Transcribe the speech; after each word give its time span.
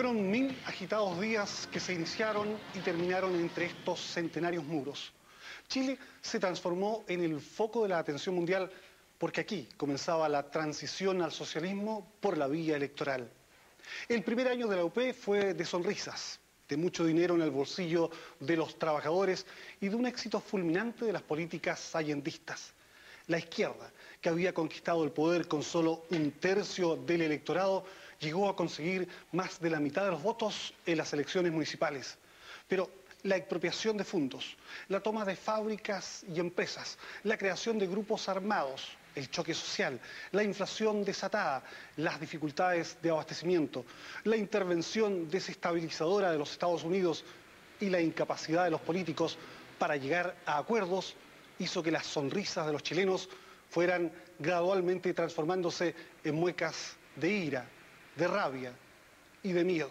Fueron 0.00 0.30
mil 0.30 0.56
agitados 0.64 1.20
días 1.20 1.68
que 1.70 1.78
se 1.78 1.92
iniciaron 1.92 2.58
y 2.74 2.78
terminaron 2.78 3.34
entre 3.38 3.66
estos 3.66 4.00
centenarios 4.00 4.64
muros. 4.64 5.12
Chile 5.68 5.98
se 6.22 6.40
transformó 6.40 7.04
en 7.06 7.22
el 7.22 7.38
foco 7.38 7.82
de 7.82 7.90
la 7.90 7.98
atención 7.98 8.34
mundial 8.34 8.70
porque 9.18 9.42
aquí 9.42 9.68
comenzaba 9.76 10.26
la 10.26 10.50
transición 10.50 11.20
al 11.20 11.32
socialismo 11.32 12.14
por 12.18 12.38
la 12.38 12.46
vía 12.46 12.76
electoral. 12.76 13.30
El 14.08 14.24
primer 14.24 14.48
año 14.48 14.68
de 14.68 14.76
la 14.76 14.86
UP 14.86 15.12
fue 15.12 15.52
de 15.52 15.66
sonrisas, 15.66 16.40
de 16.66 16.78
mucho 16.78 17.04
dinero 17.04 17.34
en 17.34 17.42
el 17.42 17.50
bolsillo 17.50 18.08
de 18.38 18.56
los 18.56 18.78
trabajadores 18.78 19.44
y 19.82 19.90
de 19.90 19.96
un 19.96 20.06
éxito 20.06 20.40
fulminante 20.40 21.04
de 21.04 21.12
las 21.12 21.20
políticas 21.20 21.94
allendistas. 21.94 22.72
La 23.26 23.38
izquierda, 23.38 23.92
que 24.22 24.30
había 24.30 24.54
conquistado 24.54 25.04
el 25.04 25.12
poder 25.12 25.46
con 25.46 25.62
solo 25.62 26.04
un 26.10 26.30
tercio 26.30 26.96
del 26.96 27.20
electorado, 27.20 27.84
llegó 28.20 28.48
a 28.48 28.56
conseguir 28.56 29.08
más 29.32 29.58
de 29.60 29.70
la 29.70 29.80
mitad 29.80 30.04
de 30.04 30.12
los 30.12 30.22
votos 30.22 30.72
en 30.86 30.98
las 30.98 31.12
elecciones 31.12 31.52
municipales. 31.52 32.18
Pero 32.68 32.88
la 33.22 33.36
expropiación 33.36 33.96
de 33.96 34.04
fondos, 34.04 34.56
la 34.88 35.00
toma 35.00 35.24
de 35.24 35.36
fábricas 35.36 36.24
y 36.32 36.38
empresas, 36.38 36.98
la 37.24 37.36
creación 37.36 37.78
de 37.78 37.86
grupos 37.86 38.28
armados, 38.28 38.88
el 39.14 39.30
choque 39.30 39.54
social, 39.54 40.00
la 40.32 40.42
inflación 40.42 41.04
desatada, 41.04 41.64
las 41.96 42.20
dificultades 42.20 42.96
de 43.02 43.10
abastecimiento, 43.10 43.84
la 44.24 44.36
intervención 44.36 45.28
desestabilizadora 45.28 46.30
de 46.30 46.38
los 46.38 46.52
Estados 46.52 46.84
Unidos 46.84 47.24
y 47.80 47.90
la 47.90 48.00
incapacidad 48.00 48.64
de 48.64 48.70
los 48.70 48.80
políticos 48.80 49.36
para 49.78 49.96
llegar 49.96 50.36
a 50.46 50.58
acuerdos 50.58 51.16
hizo 51.58 51.82
que 51.82 51.90
las 51.90 52.06
sonrisas 52.06 52.66
de 52.66 52.72
los 52.72 52.82
chilenos 52.82 53.28
fueran 53.70 54.12
gradualmente 54.38 55.12
transformándose 55.14 55.94
en 56.24 56.34
muecas 56.34 56.96
de 57.16 57.28
ira, 57.28 57.68
de 58.16 58.28
rabia 58.28 58.72
y 59.42 59.52
de 59.52 59.64
miedo. 59.64 59.90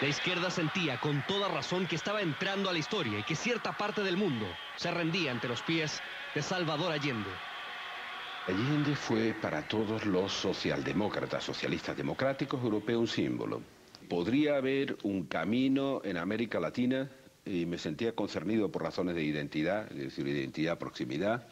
La 0.00 0.06
izquierda 0.06 0.48
sentía 0.48 1.00
con 1.00 1.24
toda 1.26 1.48
razón 1.48 1.88
que 1.88 1.96
estaba 1.96 2.22
entrando 2.22 2.70
a 2.70 2.72
la 2.72 2.78
historia 2.78 3.18
y 3.18 3.24
que 3.24 3.34
cierta 3.34 3.76
parte 3.76 4.02
del 4.04 4.16
mundo 4.16 4.46
se 4.76 4.92
rendía 4.92 5.32
ante 5.32 5.48
los 5.48 5.60
pies 5.62 6.00
de 6.36 6.42
Salvador 6.42 6.92
Allende. 6.92 7.30
Allende 8.46 8.94
fue 8.94 9.34
para 9.34 9.66
todos 9.66 10.06
los 10.06 10.32
socialdemócratas, 10.32 11.42
socialistas 11.42 11.96
democráticos 11.96 12.62
europeos, 12.62 13.00
un 13.00 13.08
símbolo. 13.08 13.77
Podría 14.08 14.56
haber 14.56 14.96
un 15.02 15.24
camino 15.24 16.00
en 16.04 16.16
América 16.16 16.60
Latina, 16.60 17.10
y 17.44 17.66
me 17.66 17.78
sentía 17.78 18.14
concernido 18.14 18.70
por 18.70 18.82
razones 18.82 19.14
de 19.14 19.22
identidad, 19.22 19.90
es 19.90 19.98
decir, 19.98 20.26
identidad, 20.26 20.78
proximidad, 20.78 21.46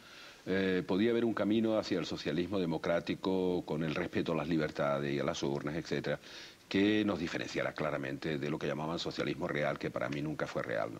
eh, 0.46 0.82
podía 0.86 1.10
haber 1.10 1.24
un 1.24 1.34
camino 1.34 1.78
hacia 1.78 1.98
el 1.98 2.06
socialismo 2.06 2.58
democrático 2.58 3.64
con 3.64 3.82
el 3.82 3.94
respeto 3.94 4.32
a 4.32 4.36
las 4.36 4.48
libertades 4.48 5.12
y 5.12 5.18
a 5.18 5.24
las 5.24 5.42
urnas, 5.42 5.74
etcétera, 5.74 6.20
que 6.68 7.04
nos 7.04 7.18
diferenciara 7.18 7.72
claramente 7.72 8.38
de 8.38 8.50
lo 8.50 8.58
que 8.58 8.66
llamaban 8.66 8.98
socialismo 8.98 9.48
real, 9.48 9.78
que 9.78 9.90
para 9.90 10.08
mí 10.08 10.22
nunca 10.22 10.46
fue 10.46 10.62
real. 10.62 10.90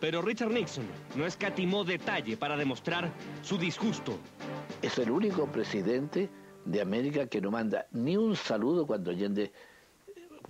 Pero 0.00 0.20
Richard 0.20 0.52
Nixon 0.52 0.86
no 1.16 1.24
escatimó 1.24 1.82
detalle 1.82 2.36
para 2.36 2.56
demostrar 2.56 3.10
su 3.42 3.56
disgusto. 3.56 4.18
Es 4.82 4.98
el 4.98 5.10
único 5.10 5.50
presidente 5.50 6.28
de 6.64 6.80
América 6.80 7.26
que 7.26 7.40
no 7.40 7.50
manda 7.50 7.86
ni 7.92 8.16
un 8.16 8.36
saludo 8.36 8.86
cuando 8.86 9.10
Allende 9.10 9.52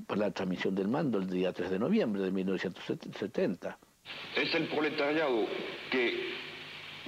por 0.06 0.18
la 0.18 0.30
transmisión 0.30 0.74
del 0.74 0.88
mando 0.88 1.18
el 1.18 1.28
día 1.28 1.52
3 1.52 1.70
de 1.70 1.78
noviembre 1.78 2.22
de 2.22 2.30
1970. 2.30 3.78
Es 4.36 4.54
el 4.54 4.68
proletariado 4.68 5.46
que 5.90 6.34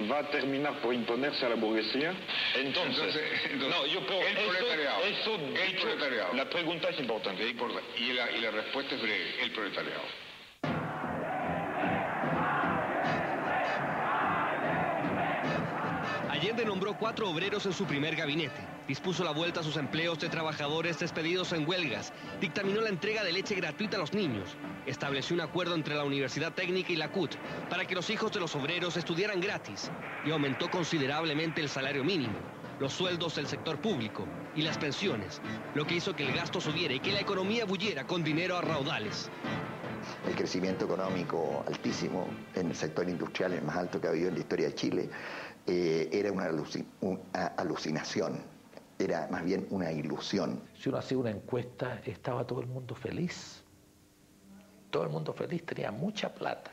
va 0.09 0.19
a 0.19 0.29
terminar 0.29 0.81
por 0.81 0.93
imponerse 0.93 1.45
a 1.45 1.49
la 1.49 1.55
burguesía. 1.55 2.13
Entonces, 2.55 3.15
no, 3.57 3.85
yo 3.87 4.05
creo 4.05 4.21
el 4.21 4.35
proletariado. 4.35 5.03
Eso, 5.03 5.35
el 5.35 5.75
proletariado. 5.81 6.33
La 6.33 6.49
pregunta 6.49 6.89
es 6.89 6.99
importante. 6.99 7.43
Y 7.97 8.13
la, 8.13 8.31
y 8.31 8.41
la 8.41 8.51
respuesta 8.51 8.95
es 8.95 9.01
breve, 9.01 9.43
el 9.43 9.51
proletariado. 9.51 10.03
Allende 16.29 16.65
nombró 16.65 16.95
cuatro 16.97 17.29
obreros 17.29 17.65
en 17.65 17.73
su 17.73 17.85
primer 17.85 18.15
gabinete. 18.15 18.76
Dispuso 18.87 19.23
la 19.25 19.31
vuelta 19.31 19.59
a 19.59 19.63
sus 19.63 19.75
empleos 19.75 20.17
de 20.19 20.29
trabajadores 20.29 20.97
despedidos 20.99 21.51
en 21.51 21.67
huelgas. 21.67 22.13
Dictaminó 22.39 22.79
la 22.79 22.89
entrega 22.89 23.23
de 23.23 23.33
leche 23.33 23.55
gratuita 23.55 23.97
a 23.97 23.99
los 23.99 24.13
niños. 24.13 24.55
Estableció 24.85 25.35
un 25.35 25.41
acuerdo 25.41 25.75
entre 25.75 25.95
la 25.95 26.05
Universidad 26.05 26.53
Técnica 26.53 26.93
y 26.93 26.95
la 26.95 27.11
CUT 27.11 27.35
para 27.69 27.85
que 27.85 27.95
los 27.95 28.09
hijos 28.09 28.31
de 28.31 28.39
los 28.39 28.55
obreros 28.55 28.95
estudiaran 28.95 29.41
gratis. 29.41 29.91
Y 30.25 30.31
aumentó 30.31 30.71
considerablemente 30.71 31.59
el 31.59 31.67
salario 31.67 32.05
mínimo, 32.05 32.37
los 32.79 32.93
sueldos 32.93 33.35
del 33.35 33.47
sector 33.47 33.81
público 33.81 34.25
y 34.55 34.61
las 34.61 34.77
pensiones, 34.77 35.41
lo 35.75 35.85
que 35.85 35.95
hizo 35.95 36.15
que 36.15 36.23
el 36.23 36.33
gasto 36.33 36.61
subiera 36.61 36.93
y 36.93 37.01
que 37.01 37.11
la 37.11 37.19
economía 37.19 37.65
bulliera 37.65 38.07
con 38.07 38.23
dinero 38.23 38.55
a 38.55 38.61
raudales 38.61 39.29
el 40.25 40.35
crecimiento 40.35 40.85
económico 40.85 41.63
altísimo 41.67 42.27
en 42.55 42.69
el 42.69 42.75
sector 42.75 43.09
industrial, 43.09 43.53
el 43.53 43.63
más 43.63 43.77
alto 43.77 43.99
que 43.99 44.07
ha 44.07 44.11
habido 44.11 44.29
en 44.29 44.35
la 44.35 44.39
historia 44.39 44.67
de 44.67 44.75
Chile, 44.75 45.09
eh, 45.65 46.09
era 46.11 46.31
una, 46.31 46.49
alucinación, 47.57 48.41
era 48.99 49.27
más 49.29 49.43
bien 49.43 49.67
una 49.69 49.91
ilusión. 49.91 50.61
Si 50.75 50.89
uno 50.89 50.97
hacía 50.97 51.17
una 51.17 51.29
encuesta, 51.29 52.01
estaba 52.05 52.45
todo 52.45 52.61
el 52.61 52.67
mundo 52.67 52.95
feliz. 52.95 53.63
Todo 54.89 55.03
el 55.03 55.09
mundo 55.09 55.33
feliz, 55.33 55.65
tenía 55.65 55.91
mucha 55.91 56.33
plata. 56.33 56.71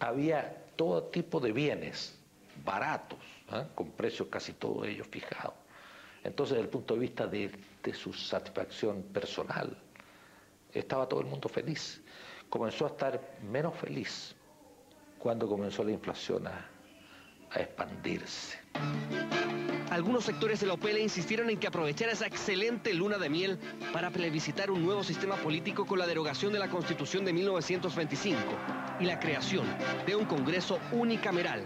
Había 0.00 0.64
todo 0.76 1.04
tipo 1.04 1.40
de 1.40 1.52
bienes 1.52 2.18
baratos, 2.64 3.18
¿eh? 3.52 3.64
con 3.74 3.90
precios 3.92 4.28
casi 4.28 4.52
todos 4.52 4.86
ellos 4.86 5.06
fijados. 5.10 5.54
Entonces, 6.24 6.56
desde 6.56 6.64
el 6.64 6.70
punto 6.70 6.94
de 6.94 7.00
vista 7.00 7.26
de, 7.26 7.50
su 7.94 8.12
satisfacción 8.12 9.02
personal, 9.04 9.78
estaba 10.74 11.08
todo 11.08 11.20
el 11.20 11.26
mundo 11.26 11.48
feliz. 11.48 12.02
Comenzó 12.50 12.84
a 12.84 12.88
estar 12.88 13.38
menos 13.48 13.76
feliz 13.76 14.34
cuando 15.20 15.48
comenzó 15.48 15.84
la 15.84 15.92
inflación 15.92 16.46
a, 16.48 16.68
a 17.52 17.60
expandirse. 17.60 18.58
Algunos 19.90 20.24
sectores 20.24 20.60
de 20.60 20.66
la 20.66 20.74
OPELA 20.74 20.98
insistieron 20.98 21.48
en 21.48 21.58
que 21.58 21.68
aprovechara 21.68 22.12
esa 22.12 22.26
excelente 22.26 22.92
luna 22.92 23.18
de 23.18 23.30
miel 23.30 23.58
para 23.92 24.10
plebiscitar 24.10 24.70
un 24.70 24.84
nuevo 24.84 25.04
sistema 25.04 25.36
político 25.36 25.86
con 25.86 25.98
la 25.98 26.06
derogación 26.06 26.52
de 26.52 26.58
la 26.58 26.68
Constitución 26.68 27.24
de 27.24 27.32
1925 27.32 28.38
y 29.00 29.04
la 29.04 29.20
creación 29.20 29.64
de 30.04 30.16
un 30.16 30.24
Congreso 30.24 30.80
unicameral. 30.92 31.64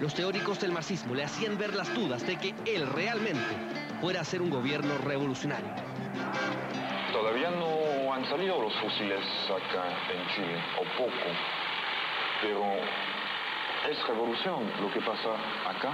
Los 0.00 0.14
teóricos 0.14 0.60
del 0.60 0.72
marxismo 0.72 1.14
le 1.14 1.24
hacían 1.24 1.56
ver 1.58 1.74
las 1.74 1.92
dudas 1.94 2.26
de 2.26 2.36
que 2.36 2.54
él 2.66 2.86
realmente 2.86 3.56
fuera 4.00 4.20
a 4.20 4.24
ser 4.24 4.42
un 4.42 4.50
gobierno 4.50 4.98
revolucionario. 4.98 5.70
Todavía 7.12 7.50
no 7.50 8.12
han 8.12 8.24
salido 8.28 8.60
los 8.60 8.74
fusiles 8.80 9.24
acá 9.46 9.88
en 10.12 10.34
Chile, 10.34 10.62
o 10.76 10.98
poco, 10.98 11.12
pero 12.42 12.62
es 13.86 14.06
revolución 14.06 14.70
lo 14.80 14.90
que 14.92 15.00
pasa 15.00 15.30
acá. 15.68 15.92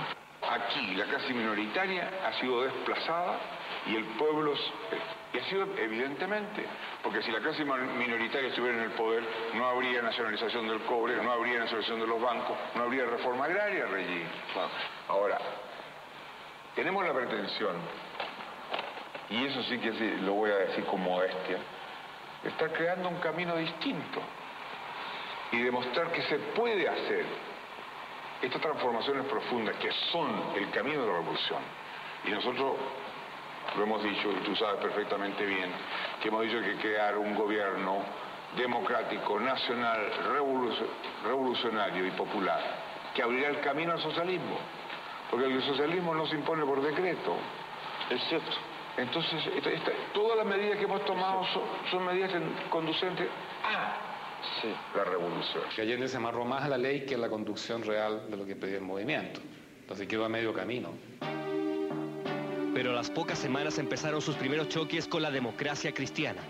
Aquí 0.51 0.95
la 0.95 1.05
clase 1.05 1.33
minoritaria 1.33 2.11
ha 2.27 2.33
sido 2.35 2.63
desplazada 2.63 3.39
y 3.87 3.97
el 3.97 4.05
pueblo... 4.17 4.55
Y 5.33 5.39
ha 5.39 5.45
sido 5.47 5.67
evidentemente, 5.77 6.65
porque 7.03 7.21
si 7.23 7.33
la 7.33 7.41
clase 7.41 7.65
minoritaria 7.65 8.51
estuviera 8.51 8.79
en 8.79 8.85
el 8.85 8.91
poder, 8.93 9.25
no 9.55 9.67
habría 9.67 10.01
nacionalización 10.01 10.69
del 10.69 10.81
cobre, 10.83 11.17
no 11.17 11.33
habría 11.33 11.59
nacionalización 11.59 12.01
de 12.01 12.07
los 12.07 12.21
bancos, 12.21 12.57
no 12.77 12.85
habría 12.85 13.05
reforma 13.05 13.47
agraria, 13.47 13.87
Reggie. 13.87 14.25
Ahora, 15.09 15.39
tenemos 16.77 17.05
la 17.05 17.13
pretensión, 17.13 17.75
y 19.31 19.45
eso 19.45 19.61
sí 19.65 19.79
que 19.79 19.91
lo 20.23 20.35
voy 20.35 20.53
a 20.53 20.57
decir 20.57 20.85
con 20.85 21.03
modestia, 21.03 21.59
de 22.45 22.49
estar 22.51 22.73
creando 22.73 23.09
un 23.09 23.17
camino 23.17 23.57
distinto 23.57 24.21
y 25.51 25.59
demostrar 25.63 26.13
que 26.13 26.23
se 26.23 26.39
puede 26.39 26.89
hacer 26.89 27.25
estas 28.43 28.61
transformaciones 28.61 29.25
profundas 29.27 29.77
que 29.77 29.91
son 30.13 30.29
el 30.57 30.71
camino 30.71 31.03
de 31.03 31.07
la 31.07 31.13
revolución, 31.15 31.63
y 32.25 32.31
nosotros 32.31 32.75
lo 33.77 33.83
hemos 33.83 34.03
dicho, 34.03 34.31
y 34.31 34.45
tú 34.45 34.55
sabes 34.57 34.81
perfectamente 34.81 35.45
bien, 35.45 35.71
que 36.21 36.29
hemos 36.29 36.43
dicho 36.43 36.61
que 36.61 36.77
crear 36.77 37.17
un 37.19 37.35
gobierno 37.35 38.03
democrático, 38.57 39.41
nacional, 39.41 40.01
revolucionario 41.25 42.07
y 42.07 42.11
popular, 42.13 42.61
que 43.15 43.23
abrirá 43.23 43.49
el 43.49 43.61
camino 43.61 43.93
al 43.93 44.01
socialismo, 44.01 44.59
porque 45.31 45.47
el 45.47 45.63
socialismo 45.63 46.15
no 46.15 46.27
se 46.27 46.37
impone 46.37 46.65
por 46.65 46.81
decreto. 46.81 47.37
Es 48.11 48.23
cierto. 48.29 48.53
Entonces, 48.97 49.43
todas 50.13 50.37
las 50.37 50.47
medidas 50.47 50.79
que 50.79 50.85
hemos 50.85 51.05
tomado 51.05 51.45
son, 51.91 52.05
medidas 52.05 52.31
conducentes 52.71 53.29
a 53.65 54.14
Sí, 54.61 54.69
la 54.95 55.05
revolución. 55.05 55.63
Que 55.75 55.83
Allende 55.83 56.09
se 56.09 56.17
amarró 56.17 56.45
más 56.45 56.65
a 56.65 56.69
la 56.69 56.79
ley 56.79 57.05
que 57.07 57.15
a 57.15 57.19
la 57.19 57.29
conducción 57.29 57.83
real 57.83 58.31
de 58.31 58.37
lo 58.37 58.45
que 58.45 58.57
pedía 58.57 58.77
el 58.77 58.83
movimiento. 58.83 59.41
Entonces 59.81 60.07
quedó 60.07 60.25
a 60.25 60.29
medio 60.29 60.53
camino. 60.53 60.91
Pero 62.75 62.91
a 62.91 62.95
las 62.95 63.11
pocas 63.11 63.39
semanas 63.39 63.79
empezaron 63.79 64.21
sus 64.21 64.37
primeros 64.37 64.69
choques 64.69 65.07
con 65.07 65.23
la 65.23 65.31
democracia 65.31 65.93
cristiana. 65.93 66.43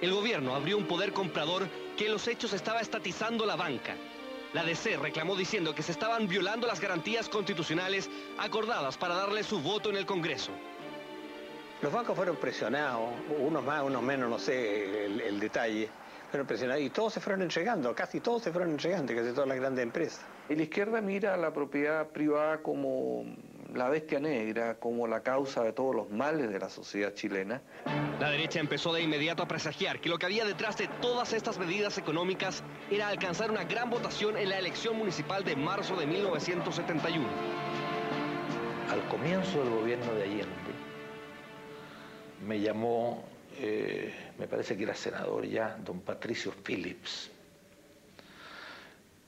El 0.00 0.12
gobierno 0.12 0.54
abrió 0.54 0.76
un 0.76 0.86
poder 0.86 1.12
comprador 1.12 1.66
que 1.96 2.06
en 2.06 2.12
los 2.12 2.28
hechos 2.28 2.52
estaba 2.52 2.80
estatizando 2.80 3.46
la 3.46 3.56
banca. 3.56 3.94
La 4.52 4.64
DC 4.64 4.96
reclamó 4.96 5.36
diciendo 5.36 5.74
que 5.74 5.82
se 5.82 5.92
estaban 5.92 6.28
violando 6.28 6.66
las 6.66 6.80
garantías 6.80 7.28
constitucionales 7.28 8.08
acordadas 8.38 8.96
para 8.96 9.14
darle 9.14 9.42
su 9.42 9.60
voto 9.60 9.90
en 9.90 9.96
el 9.96 10.06
Congreso. 10.06 10.52
Los 11.82 11.92
bancos 11.92 12.16
fueron 12.16 12.36
presionados, 12.36 13.10
unos 13.38 13.62
más, 13.62 13.82
unos 13.82 14.02
menos, 14.02 14.30
no 14.30 14.38
sé 14.38 15.04
el, 15.06 15.38
detalle, 15.38 15.90
fueron 16.36 16.46
presionados 16.46 16.82
y 16.82 16.90
todos 16.90 17.14
se 17.14 17.20
fueron 17.20 17.40
entregando, 17.42 17.94
casi 17.94 18.20
todos 18.20 18.42
se 18.42 18.52
fueron 18.52 18.72
entregando, 18.72 19.14
casi 19.14 19.32
todas 19.32 19.48
las 19.48 19.58
grandes 19.58 19.82
empresas. 19.82 20.20
Y 20.50 20.54
la 20.54 20.64
izquierda 20.64 21.00
mira 21.00 21.34
la 21.38 21.50
propiedad 21.50 22.08
privada 22.08 22.58
como 22.58 23.24
la 23.72 23.88
bestia 23.88 24.20
negra, 24.20 24.74
como 24.74 25.06
la 25.06 25.22
causa 25.22 25.62
de 25.62 25.72
todos 25.72 25.94
los 25.94 26.10
males 26.10 26.50
de 26.50 26.58
la 26.58 26.68
sociedad 26.68 27.14
chilena. 27.14 27.62
La 28.20 28.28
derecha 28.28 28.60
empezó 28.60 28.92
de 28.92 29.00
inmediato 29.00 29.42
a 29.42 29.48
presagiar 29.48 29.98
que 29.98 30.10
lo 30.10 30.18
que 30.18 30.26
había 30.26 30.44
detrás 30.44 30.76
de 30.76 30.88
todas 31.00 31.32
estas 31.32 31.58
medidas 31.58 31.96
económicas 31.96 32.62
era 32.90 33.08
alcanzar 33.08 33.50
una 33.50 33.64
gran 33.64 33.88
votación 33.88 34.36
en 34.36 34.50
la 34.50 34.58
elección 34.58 34.98
municipal 34.98 35.42
de 35.42 35.56
marzo 35.56 35.96
de 35.96 36.06
1971. 36.06 37.26
Al 38.90 39.08
comienzo 39.08 39.58
del 39.60 39.70
gobierno 39.70 40.12
de 40.12 40.22
Allende, 40.22 40.46
me 42.46 42.60
llamó, 42.60 43.24
eh, 43.58 44.12
me 44.38 44.46
parece 44.46 44.76
que 44.76 44.82
era 44.84 44.94
senador 44.94 45.46
ya, 45.46 45.76
don 45.84 46.00
Patricio 46.00 46.52
Phillips, 46.52 47.30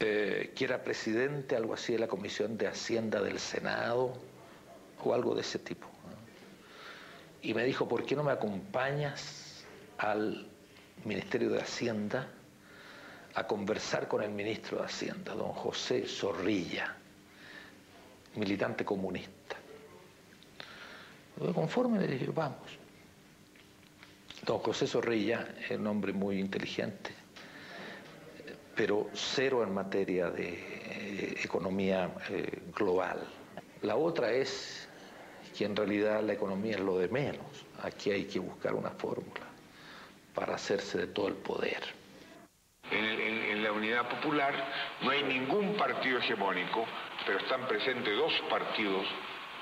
eh, 0.00 0.52
que 0.54 0.64
era 0.64 0.82
presidente, 0.82 1.56
algo 1.56 1.74
así, 1.74 1.94
de 1.94 1.98
la 1.98 2.08
Comisión 2.08 2.56
de 2.58 2.68
Hacienda 2.68 3.20
del 3.20 3.38
Senado, 3.38 4.14
o 5.02 5.14
algo 5.14 5.34
de 5.34 5.40
ese 5.40 5.58
tipo. 5.58 5.86
Y 7.42 7.54
me 7.54 7.64
dijo, 7.64 7.88
¿por 7.88 8.04
qué 8.04 8.16
no 8.16 8.24
me 8.24 8.32
acompañas 8.32 9.64
al 9.98 10.46
Ministerio 11.04 11.50
de 11.50 11.60
Hacienda 11.60 12.28
a 13.34 13.46
conversar 13.46 14.08
con 14.08 14.22
el 14.22 14.30
ministro 14.30 14.78
de 14.78 14.84
Hacienda, 14.84 15.34
don 15.34 15.52
José 15.52 16.06
Zorrilla, 16.06 16.94
militante 18.34 18.84
comunista? 18.84 19.56
Conforme 21.54 22.00
le 22.00 22.08
dije, 22.08 22.26
vamos. 22.34 22.87
Don 24.48 24.60
José 24.60 24.86
Zorrilla 24.86 25.46
es 25.60 25.72
un 25.72 25.86
hombre 25.88 26.14
muy 26.14 26.40
inteligente, 26.40 27.10
pero 28.74 29.10
cero 29.12 29.62
en 29.62 29.74
materia 29.74 30.30
de 30.30 30.48
eh, 30.48 31.34
economía 31.44 32.10
eh, 32.30 32.62
global. 32.74 33.18
La 33.82 33.96
otra 33.96 34.30
es 34.30 34.88
que 35.54 35.66
en 35.66 35.76
realidad 35.76 36.22
la 36.22 36.32
economía 36.32 36.76
es 36.76 36.80
lo 36.80 36.96
de 36.96 37.08
menos. 37.08 37.44
Aquí 37.82 38.10
hay 38.10 38.24
que 38.24 38.38
buscar 38.38 38.72
una 38.72 38.88
fórmula 38.92 39.44
para 40.34 40.54
hacerse 40.54 40.96
de 40.96 41.06
todo 41.08 41.28
el 41.28 41.34
poder. 41.34 41.82
En, 42.90 43.62
la 43.62 43.72
unidad 43.72 44.08
popular 44.08 44.54
no 45.02 45.10
hay 45.10 45.24
ningún 45.24 45.76
partido 45.76 46.20
hegemónico, 46.20 46.86
pero 47.26 47.38
están 47.38 47.68
presentes 47.68 48.16
dos 48.16 48.32
partidos 48.48 49.04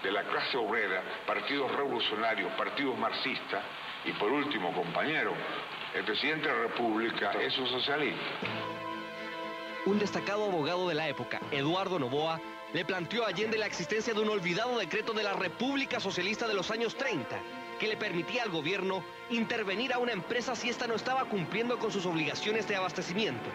de 0.05 0.12
la 0.12 0.23
clase 0.23 0.56
obrera, 0.56 1.03
partidos 1.27 1.75
revolucionarios, 1.75 2.53
partidos 2.53 2.97
marxistas, 2.97 3.65
y 4.06 4.12
por 4.12 4.32
último, 4.32 4.73
compañero, 4.73 5.35
el 5.94 6.05
presidente 6.05 6.49
de 6.49 6.55
la 6.55 6.62
República 6.62 7.32
es 7.32 7.58
un 7.58 7.67
socialista. 7.67 8.23
Un 9.85 9.99
destacado 9.99 10.44
abogado 10.44 10.88
de 10.88 10.94
la 10.94 11.08
época, 11.08 11.41
Eduardo 11.50 11.99
Novoa, 11.99 12.41
le 12.73 12.85
planteó 12.85 13.25
a 13.25 13.29
Allende 13.29 13.58
la 13.58 13.67
existencia 13.67 14.14
de 14.14 14.20
un 14.20 14.29
olvidado 14.29 14.79
decreto 14.79 15.12
de 15.12 15.23
la 15.23 15.32
República 15.32 16.00
Socialista 16.00 16.47
de 16.47 16.55
los 16.55 16.70
años 16.70 16.97
30, 16.97 17.38
que 17.79 17.88
le 17.88 17.97
permitía 17.97 18.43
al 18.43 18.50
gobierno 18.50 19.03
intervenir 19.31 19.93
a 19.93 19.99
una 19.99 20.12
empresa 20.12 20.55
si 20.55 20.69
ésta 20.69 20.87
no 20.87 20.94
estaba 20.94 21.25
cumpliendo 21.25 21.79
con 21.79 21.91
sus 21.91 22.06
obligaciones 22.06 22.67
de 22.69 22.76
abastecimiento. 22.76 23.49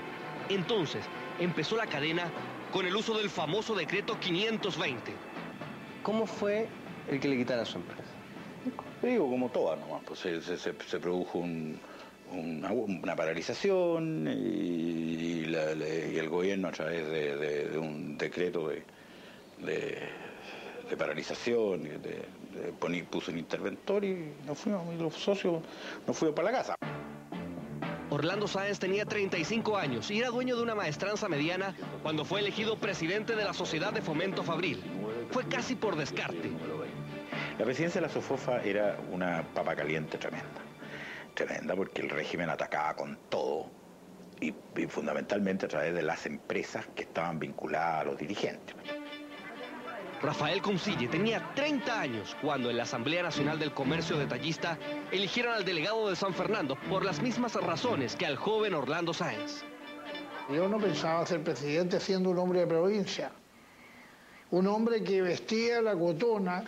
Entonces, 0.50 1.06
empezó 1.40 1.76
la 1.76 1.88
cadena 1.88 2.30
con 2.72 2.86
el 2.86 2.96
uso 2.96 3.18
del 3.18 3.30
famoso 3.30 3.76
decreto 3.76 4.20
520. 4.20 5.14
¿Cómo 6.04 6.26
fue 6.26 6.68
el 7.08 7.20
que 7.20 7.28
le 7.28 7.38
quitara 7.38 7.66
su 7.66 7.78
empresa? 7.78 8.11
Digo, 9.02 9.30
como 9.30 9.50
todas 9.50 9.80
nomás, 9.80 10.04
pues 10.06 10.20
se, 10.20 11.00
produjo 11.00 11.40
una, 11.40 13.16
paralización 13.16 14.28
y, 14.28 15.44
el 15.44 16.30
gobierno 16.30 16.68
a 16.68 16.72
través 16.72 17.10
de, 17.10 17.78
un 17.78 18.18
decreto 18.18 18.70
de, 18.70 20.10
paralización 20.98 21.90
puso 23.10 23.32
un 23.32 23.40
interventor 23.40 24.04
y 24.06 24.34
nos 24.46 24.60
fuimos, 24.60 24.94
los 24.96 25.16
socios 25.16 25.62
nos 26.06 26.18
fuimos 26.18 26.36
para 26.36 26.52
la 26.52 26.58
casa. 26.58 26.76
Orlando 28.12 28.46
Sáenz 28.46 28.78
tenía 28.78 29.06
35 29.06 29.78
años 29.78 30.12
y 30.12 30.20
era 30.20 30.30
dueño 30.30 30.58
de 30.58 30.64
una 30.64 30.76
maestranza 30.76 31.30
mediana 31.30 31.74
cuando 32.04 32.26
fue 32.26 32.42
elegido 32.42 32.76
presidente 32.78 33.38
de 33.38 33.46
la 33.46 33.54
Sociedad 33.54 33.94
de 33.94 34.02
Fomento 34.02 34.44
Fabril. 34.44 34.84
Fue 35.32 35.46
casi 35.46 35.76
por 35.76 35.96
descarte. 35.96 36.52
La 37.62 37.66
presidencia 37.66 38.02
de 38.02 38.08
la 38.08 38.12
SOFOFA 38.12 38.64
era 38.64 38.98
una 39.12 39.44
papa 39.54 39.76
caliente 39.76 40.18
tremenda, 40.18 40.62
tremenda 41.36 41.76
porque 41.76 42.02
el 42.02 42.10
régimen 42.10 42.50
atacaba 42.50 42.96
con 42.96 43.20
todo 43.30 43.70
y, 44.40 44.52
fundamentalmente 44.88 45.68
a 45.68 45.70
través 45.70 45.94
de 45.94 46.02
las 46.02 46.26
empresas 46.26 46.88
que 46.96 47.04
estaban 47.04 47.38
vinculadas 47.38 48.02
a 48.02 48.04
los 48.06 48.18
dirigentes. 48.18 48.76
Rafael 50.24 50.60
Consille 50.64 51.08
tenía 51.08 51.54
30 51.54 52.02
años 52.02 52.36
cuando 52.42 52.72
en 52.72 52.78
la 52.78 52.84
Asamblea 52.84 53.22
Nacional 53.22 53.60
del 53.60 53.76
Comercio 53.76 54.18
Detallista 54.18 54.80
eligieron 55.12 55.54
al 55.54 55.64
delegado 55.64 56.10
de 56.10 56.16
San 56.16 56.34
Fernando 56.34 56.76
por 56.90 57.06
las 57.06 57.22
mismas 57.22 57.54
razones 57.54 58.16
que 58.16 58.26
al 58.26 58.38
joven 58.38 58.74
Orlando 58.74 59.14
Sáenz. 59.14 59.64
Yo 60.52 60.68
no 60.68 60.80
pensaba 60.80 61.24
ser 61.28 61.44
presidente 61.44 62.00
siendo 62.00 62.32
un 62.32 62.40
hombre 62.40 62.62
de 62.62 62.66
provincia, 62.66 63.32
un 64.50 64.66
hombre 64.66 65.04
que 65.04 65.22
vestía 65.22 65.80
la 65.80 65.94
cotona 65.94 66.64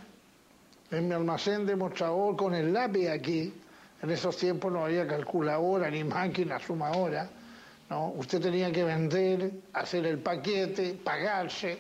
en 0.93 1.07
mi 1.07 1.13
almacén 1.13 1.65
de 1.65 1.75
mostrador 1.75 2.35
con 2.35 2.53
el 2.53 2.71
lápiz 2.71 3.09
aquí. 3.09 3.53
En 4.01 4.09
esos 4.09 4.37
tiempos 4.37 4.71
no 4.71 4.85
había 4.85 5.07
calculadora 5.07 5.89
ni 5.89 6.03
máquina 6.19 6.59
sumadora. 6.59 7.29
¿no? 7.89 8.09
Usted 8.09 8.41
tenía 8.41 8.71
que 8.71 8.83
vender, 8.83 9.51
hacer 9.73 10.05
el 10.05 10.19
paquete, 10.19 10.93
pagarse. 11.03 11.79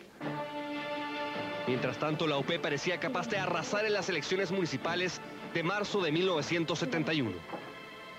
Mientras 1.67 1.97
tanto, 1.97 2.27
la 2.27 2.37
UP 2.37 2.59
parecía 2.61 2.99
capaz 2.99 3.29
de 3.29 3.37
arrasar 3.37 3.85
en 3.85 3.93
las 3.93 4.09
elecciones 4.09 4.51
municipales 4.51 5.21
de 5.53 5.63
marzo 5.63 6.01
de 6.01 6.11
1971. 6.11 7.31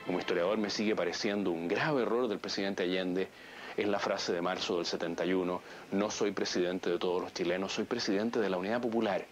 Como 0.07 0.19
historiador 0.19 0.59
me 0.59 0.71
sigue 0.71 0.95
pareciendo 0.95 1.51
un 1.51 1.69
grave 1.69 2.03
error 2.03 2.29
del 2.29 2.39
presidente 2.39 2.85
Allende 2.85 3.29
es 3.77 3.89
la 3.89 3.99
frase 3.99 4.33
de 4.33 4.41
marzo 4.41 4.77
del 4.77 4.87
71, 4.87 5.61
no 5.93 6.11
soy 6.11 6.31
presidente 6.31 6.91
de 6.91 6.99
todos 6.99 7.21
los 7.21 7.33
chilenos, 7.33 7.73
soy 7.73 7.85
presidente 7.85 8.39
de 8.39 8.49
la 8.49 8.57
Unidad 8.57 8.81
Popular. 8.81 9.27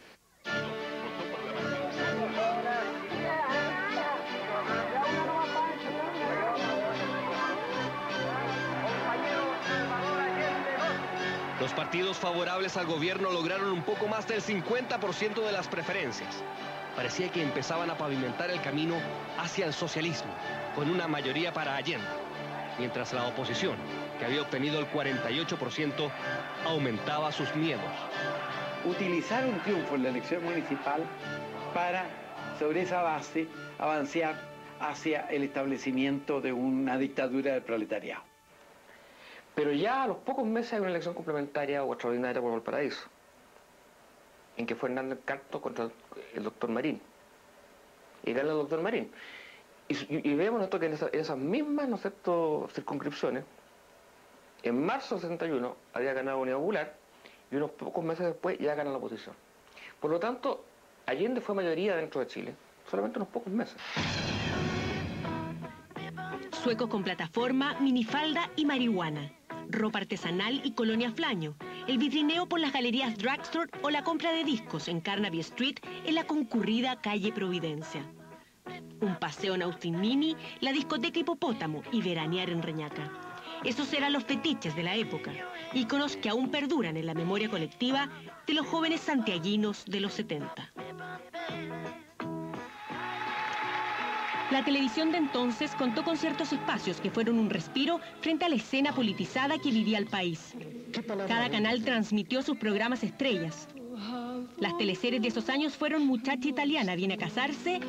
Los 11.63 11.75
partidos 11.75 12.17
favorables 12.17 12.77
al 12.77 12.87
gobierno 12.87 13.31
lograron 13.31 13.71
un 13.71 13.85
poco 13.85 14.09
más 14.09 14.27
del 14.27 14.43
50% 14.43 15.47
de 15.47 15.53
las 15.53 15.69
preferencias. 15.69 16.43
Parecía 16.97 17.29
que 17.29 17.41
empezaban 17.41 17.89
a 17.89 17.97
pavimentar 17.97 18.51
el 18.51 18.61
camino 18.61 18.97
hacia 19.39 19.67
el 19.67 19.73
socialismo, 19.73 20.33
con 20.75 20.91
una 20.91 21.07
mayoría 21.07 21.53
para 21.53 21.77
Allende, 21.77 22.05
mientras 22.81 23.13
la 23.13 23.29
oposición, 23.29 23.77
que 24.19 24.25
había 24.25 24.43
obtenido 24.43 24.81
el 24.81 24.91
48%, 24.91 26.11
aumentaba 26.67 27.31
sus 27.31 27.55
miedos. 27.55 27.93
Utilizar 28.85 29.47
un 29.47 29.61
triunfo 29.61 29.95
en 29.95 30.03
la 30.03 30.09
elección 30.09 30.43
municipal 30.43 31.05
para, 31.73 32.07
sobre 32.59 32.83
esa 32.83 33.03
base, 33.03 33.47
avanzar 33.79 34.35
hacia 34.81 35.29
el 35.31 35.45
establecimiento 35.45 36.41
de 36.41 36.53
una 36.53 36.99
dictadura 36.99 37.53
del 37.53 37.63
proletariado. 37.63 38.32
Pero 39.55 39.73
ya 39.73 40.05
a 40.05 40.07
los 40.07 40.19
pocos 40.19 40.47
meses 40.47 40.73
hay 40.75 40.81
una 40.81 40.91
elección 40.91 41.15
complementaria 41.15 41.85
o 41.85 41.93
extraordinaria 41.93 42.41
por 42.41 42.53
Valparaíso, 42.53 43.07
en 44.57 44.67
que 44.67 44.75
fue 44.75 44.89
Hernández 44.89 45.19
Carto 45.25 45.61
contra 45.61 45.91
el 46.35 46.43
doctor 46.43 46.71
Marín. 46.71 47.01
Y 48.25 48.33
gana 48.33 48.51
el 48.51 48.57
doctor 48.57 48.81
Marín. 48.81 49.11
Y, 49.89 50.35
vemos 50.35 50.63
esto 50.63 50.79
que 50.79 50.87
en, 50.87 50.99
esas 51.13 51.37
mismas 51.37 51.87
¿no 51.87 51.99
circunscripciones, 52.69 53.45
en 54.63 54.87
marzo 54.87 55.17
del 55.17 55.23
61 55.23 55.77
había 55.93 56.15
ganado 56.15 56.39
Unidad 56.39 56.57
Popular 56.57 56.95
y 57.51 57.57
unos 57.57 57.73
pocos 57.73 58.03
meses 58.03 58.27
después 58.27 58.59
ya 58.59 58.75
gana 58.75 58.91
la 58.91 58.97
oposición. 58.97 59.35
Por 60.01 60.11
lo 60.11 60.19
tanto, 60.19 60.65
Allende 61.05 61.43
fue 61.43 61.55
mayoría 61.55 61.97
dentro 61.97 62.21
de 62.21 62.27
Chile, 62.27 62.55
solamente 62.89 63.19
unos 63.19 63.29
pocos 63.29 63.53
meses 63.53 63.77
suecos 66.63 66.89
con 66.89 67.03
plataforma, 67.03 67.75
minifalda 67.81 68.49
y 68.55 68.65
marihuana 68.65 69.33
ropa 69.69 69.99
artesanal 69.99 70.61
y 70.65 70.73
colonia 70.73 71.11
flaño, 71.13 71.57
el 71.87 71.99
vitrineo 71.99 72.49
por 72.49 72.61
las 72.61 72.73
galerías 72.73 73.17
Drugstore 73.17 73.71
o 73.83 73.91
la 73.91 74.05
compra 74.05 74.33
de 74.33 74.45
discos 74.45 74.89
en 74.89 75.01
Carnaby 75.01 75.41
Street 75.41 75.77
en 76.05 76.15
la 76.15 76.25
concurrida 76.25 77.01
calle 77.01 77.33
Providencia. 77.33 78.05
un 79.01 79.17
paseo 79.17 79.55
en 79.55 79.63
Austin 79.63 80.01
Mini, 80.01 80.37
la 80.61 80.73
discoteca 80.73 81.19
Hipopótamo 81.19 81.83
y 81.91 82.01
veranear 82.01 82.51
en 82.51 82.63
Reñaca. 82.63 83.11
Esos 83.65 83.93
eran 83.93 84.13
los 84.13 84.25
fetiches 84.25 84.75
de 84.77 84.83
la 84.83 84.97
época, 84.97 85.33
íconos 85.73 86.17
que 86.17 86.29
aún 86.29 86.51
perduran 86.51 86.97
en 86.97 87.07
la 87.07 87.15
memoria 87.15 87.49
colectiva 87.49 88.09
de 88.47 88.55
los 88.55 88.67
jóvenes 88.67 89.01
santiaguinos 89.01 89.85
de 89.87 90.01
los 90.01 90.13
70. 90.15 90.73
La 94.53 94.63
televisión 94.63 95.11
de 95.11 95.17
entonces 95.17 95.75
contó 95.75 96.05
con 96.05 96.19
ciertos 96.19 96.53
espacios 96.53 97.01
que 97.01 97.11
fueron 97.11 97.39
un 97.39 97.49
respiro 97.49 98.01
frente 98.21 98.45
a 98.45 98.51
la 98.51 98.57
escena 98.57 98.95
politizada 98.95 99.57
que 99.57 99.71
vivía 99.71 99.97
el 99.97 100.05
país. 100.05 100.53
Cada 101.27 101.49
canal 101.49 101.83
transmitió 101.83 102.43
sus 102.43 102.59
programas 102.59 103.03
estrellas. 103.03 103.67
Las 104.59 104.77
teleseries 104.77 105.23
de 105.23 105.29
esos 105.29 105.49
años 105.49 105.75
fueron 105.75 106.07
Muchacha 106.07 106.49
Italiana 106.49 106.95
viene 106.97 107.15
a 107.15 107.17
casarse 107.17 107.81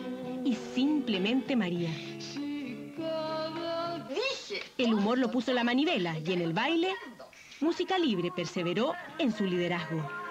y 0.46 0.56
Simplemente 0.74 1.58
María. 1.58 1.90
El 4.78 4.94
humor 4.94 5.18
lo 5.18 5.30
puso 5.30 5.52
la 5.52 5.66
manivela 5.66 6.18
y 6.18 6.32
en 6.32 6.42
el 6.42 6.54
baile, 6.54 6.94
Música 7.60 7.98
Libre 7.98 8.32
perseveró 8.34 8.94
en 9.20 9.34
su 9.34 9.44
liderazgo. 9.44 10.23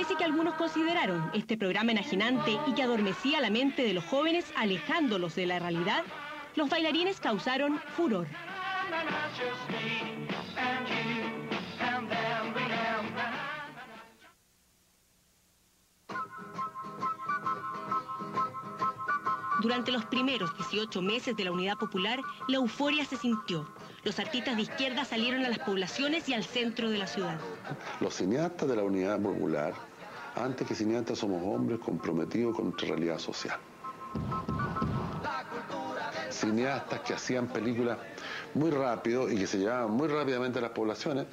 Pese 0.00 0.16
que 0.16 0.24
algunos 0.24 0.54
consideraron 0.54 1.30
este 1.34 1.58
programa 1.58 1.92
enajenante 1.92 2.58
y 2.66 2.72
que 2.72 2.82
adormecía 2.82 3.38
la 3.38 3.50
mente 3.50 3.82
de 3.82 3.92
los 3.92 4.02
jóvenes 4.02 4.46
alejándolos 4.56 5.34
de 5.34 5.44
la 5.44 5.58
realidad, 5.58 6.04
los 6.56 6.70
bailarines 6.70 7.20
causaron 7.20 7.78
furor. 7.98 8.26
Durante 19.60 19.92
los 19.92 20.06
primeros 20.06 20.56
18 20.56 21.02
meses 21.02 21.36
de 21.36 21.44
la 21.44 21.52
Unidad 21.52 21.76
Popular, 21.76 22.22
la 22.48 22.56
euforia 22.56 23.04
se 23.04 23.18
sintió. 23.18 23.68
Los 24.02 24.18
artistas 24.18 24.56
de 24.56 24.62
izquierda 24.62 25.04
salieron 25.04 25.44
a 25.44 25.50
las 25.50 25.58
poblaciones 25.58 26.26
y 26.30 26.32
al 26.32 26.44
centro 26.44 26.88
de 26.88 26.96
la 26.96 27.06
ciudad. 27.06 27.38
Los 28.00 28.14
cineastas 28.14 28.66
de 28.66 28.76
la 28.76 28.82
Unidad 28.82 29.20
Popular, 29.20 29.74
antes 30.36 30.66
que 30.66 30.74
cineastas 30.74 31.18
somos 31.18 31.42
hombres 31.42 31.80
comprometidos 31.80 32.54
con 32.54 32.66
nuestra 32.66 32.88
realidad 32.88 33.18
social. 33.18 33.58
Cineastas 36.30 37.00
que 37.00 37.14
hacían 37.14 37.48
películas 37.48 37.98
muy 38.54 38.70
rápido 38.70 39.30
y 39.30 39.36
que 39.36 39.46
se 39.46 39.58
llevaban 39.58 39.90
muy 39.90 40.08
rápidamente 40.08 40.58
a 40.58 40.62
las 40.62 40.70
poblaciones, 40.70 41.26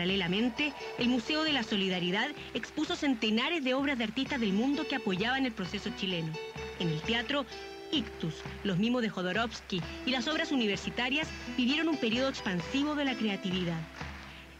Paralelamente, 0.00 0.72
el 0.98 1.08
Museo 1.08 1.42
de 1.42 1.52
la 1.52 1.64
Solidaridad 1.64 2.28
expuso 2.54 2.94
centenares 2.94 3.64
de 3.64 3.74
obras 3.74 3.98
de 3.98 4.04
artistas 4.04 4.40
del 4.40 4.52
mundo 4.52 4.86
que 4.88 4.94
apoyaban 4.94 5.44
el 5.44 5.52
proceso 5.52 5.90
chileno. 5.96 6.32
En 6.78 6.88
el 6.88 7.02
teatro, 7.02 7.44
Ictus, 7.92 8.34
los 8.64 8.78
mimos 8.78 9.02
de 9.02 9.10
Jodorowsky 9.10 9.80
y 10.06 10.10
las 10.10 10.28
obras 10.28 10.52
universitarias 10.52 11.28
vivieron 11.56 11.88
un 11.88 11.96
periodo 11.96 12.28
expansivo 12.28 12.94
de 12.94 13.04
la 13.04 13.14
creatividad. 13.14 13.80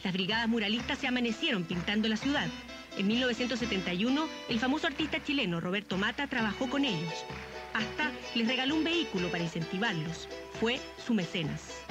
Las 0.02 0.12
brigadas 0.12 0.48
muralistas 0.48 0.98
se 0.98 1.06
amanecieron 1.06 1.64
pintando 1.64 2.08
la 2.08 2.16
ciudad. 2.16 2.48
En 2.96 3.06
1971, 3.06 4.26
el 4.48 4.58
famoso 4.58 4.86
artista 4.86 5.22
chileno 5.22 5.60
Roberto 5.60 5.96
Mata 5.96 6.26
trabajó 6.26 6.68
con 6.68 6.84
ellos. 6.84 7.24
Hasta 7.74 8.10
les 8.34 8.48
regaló 8.48 8.74
un 8.74 8.84
vehículo 8.84 9.30
para 9.30 9.44
incentivarlos. 9.44 10.28
Fue 10.58 10.80
su 11.06 11.14
mecenas. 11.14 11.84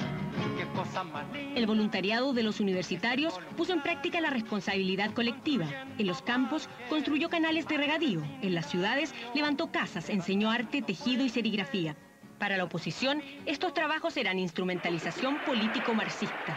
El 1.54 1.66
voluntariado 1.66 2.32
de 2.32 2.42
los 2.42 2.60
universitarios 2.60 3.38
puso 3.56 3.72
en 3.72 3.82
práctica 3.82 4.20
la 4.20 4.30
responsabilidad 4.30 5.12
colectiva. 5.12 5.66
En 5.98 6.06
los 6.06 6.22
campos 6.22 6.68
construyó 6.88 7.28
canales 7.28 7.66
de 7.68 7.76
regadío. 7.76 8.22
En 8.42 8.54
las 8.54 8.66
ciudades 8.66 9.14
levantó 9.34 9.70
casas, 9.70 10.08
enseñó 10.08 10.50
arte, 10.50 10.82
tejido 10.82 11.24
y 11.24 11.28
serigrafía. 11.28 11.96
Para 12.38 12.56
la 12.56 12.64
oposición, 12.64 13.22
estos 13.46 13.74
trabajos 13.74 14.16
eran 14.16 14.38
instrumentalización 14.38 15.38
político-marxista. 15.46 16.56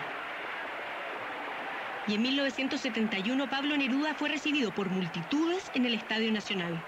Y 2.08 2.16
en 2.16 2.22
1971 2.22 3.50
Pablo 3.50 3.78
Neruda 3.78 4.14
fue 4.14 4.30
recibido 4.30 4.74
por 4.74 4.90
multitudes 4.90 5.72
en 5.74 5.86
el 5.86 5.94
Estadio 5.94 6.32
Nacional. 6.32 6.82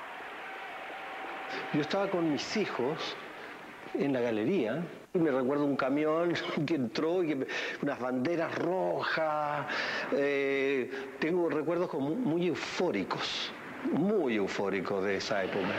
Yo 1.74 1.82
estaba 1.82 2.10
con 2.10 2.32
mis 2.32 2.58
hijos 2.58 3.15
en 3.94 4.13
la 4.13 4.20
galería 4.20 4.84
me 5.19 5.31
recuerdo 5.31 5.65
un 5.65 5.75
camión 5.75 6.34
que 6.65 6.75
entró 6.75 7.24
y 7.24 7.45
unas 7.81 8.00
banderas 8.00 8.53
rojas. 8.55 9.65
Eh, 10.12 10.91
tengo 11.19 11.50
recuerdos 11.50 11.93
muy 11.93 12.48
eufóricos, 12.48 13.51
muy 13.91 14.36
eufóricos 14.36 15.03
de 15.03 15.17
esa 15.17 15.43
época. 15.43 15.74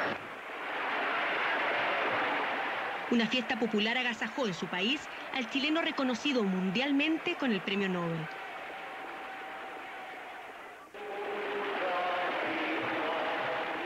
Una 3.11 3.27
fiesta 3.27 3.59
popular 3.59 3.97
agasajó 3.97 4.47
en 4.47 4.55
su 4.55 4.67
país 4.67 5.01
al 5.33 5.49
chileno 5.51 5.81
reconocido 5.81 6.43
mundialmente 6.43 7.37
con 7.37 7.53
el 7.53 7.61
premio 7.61 7.89
Nobel. 7.89 8.27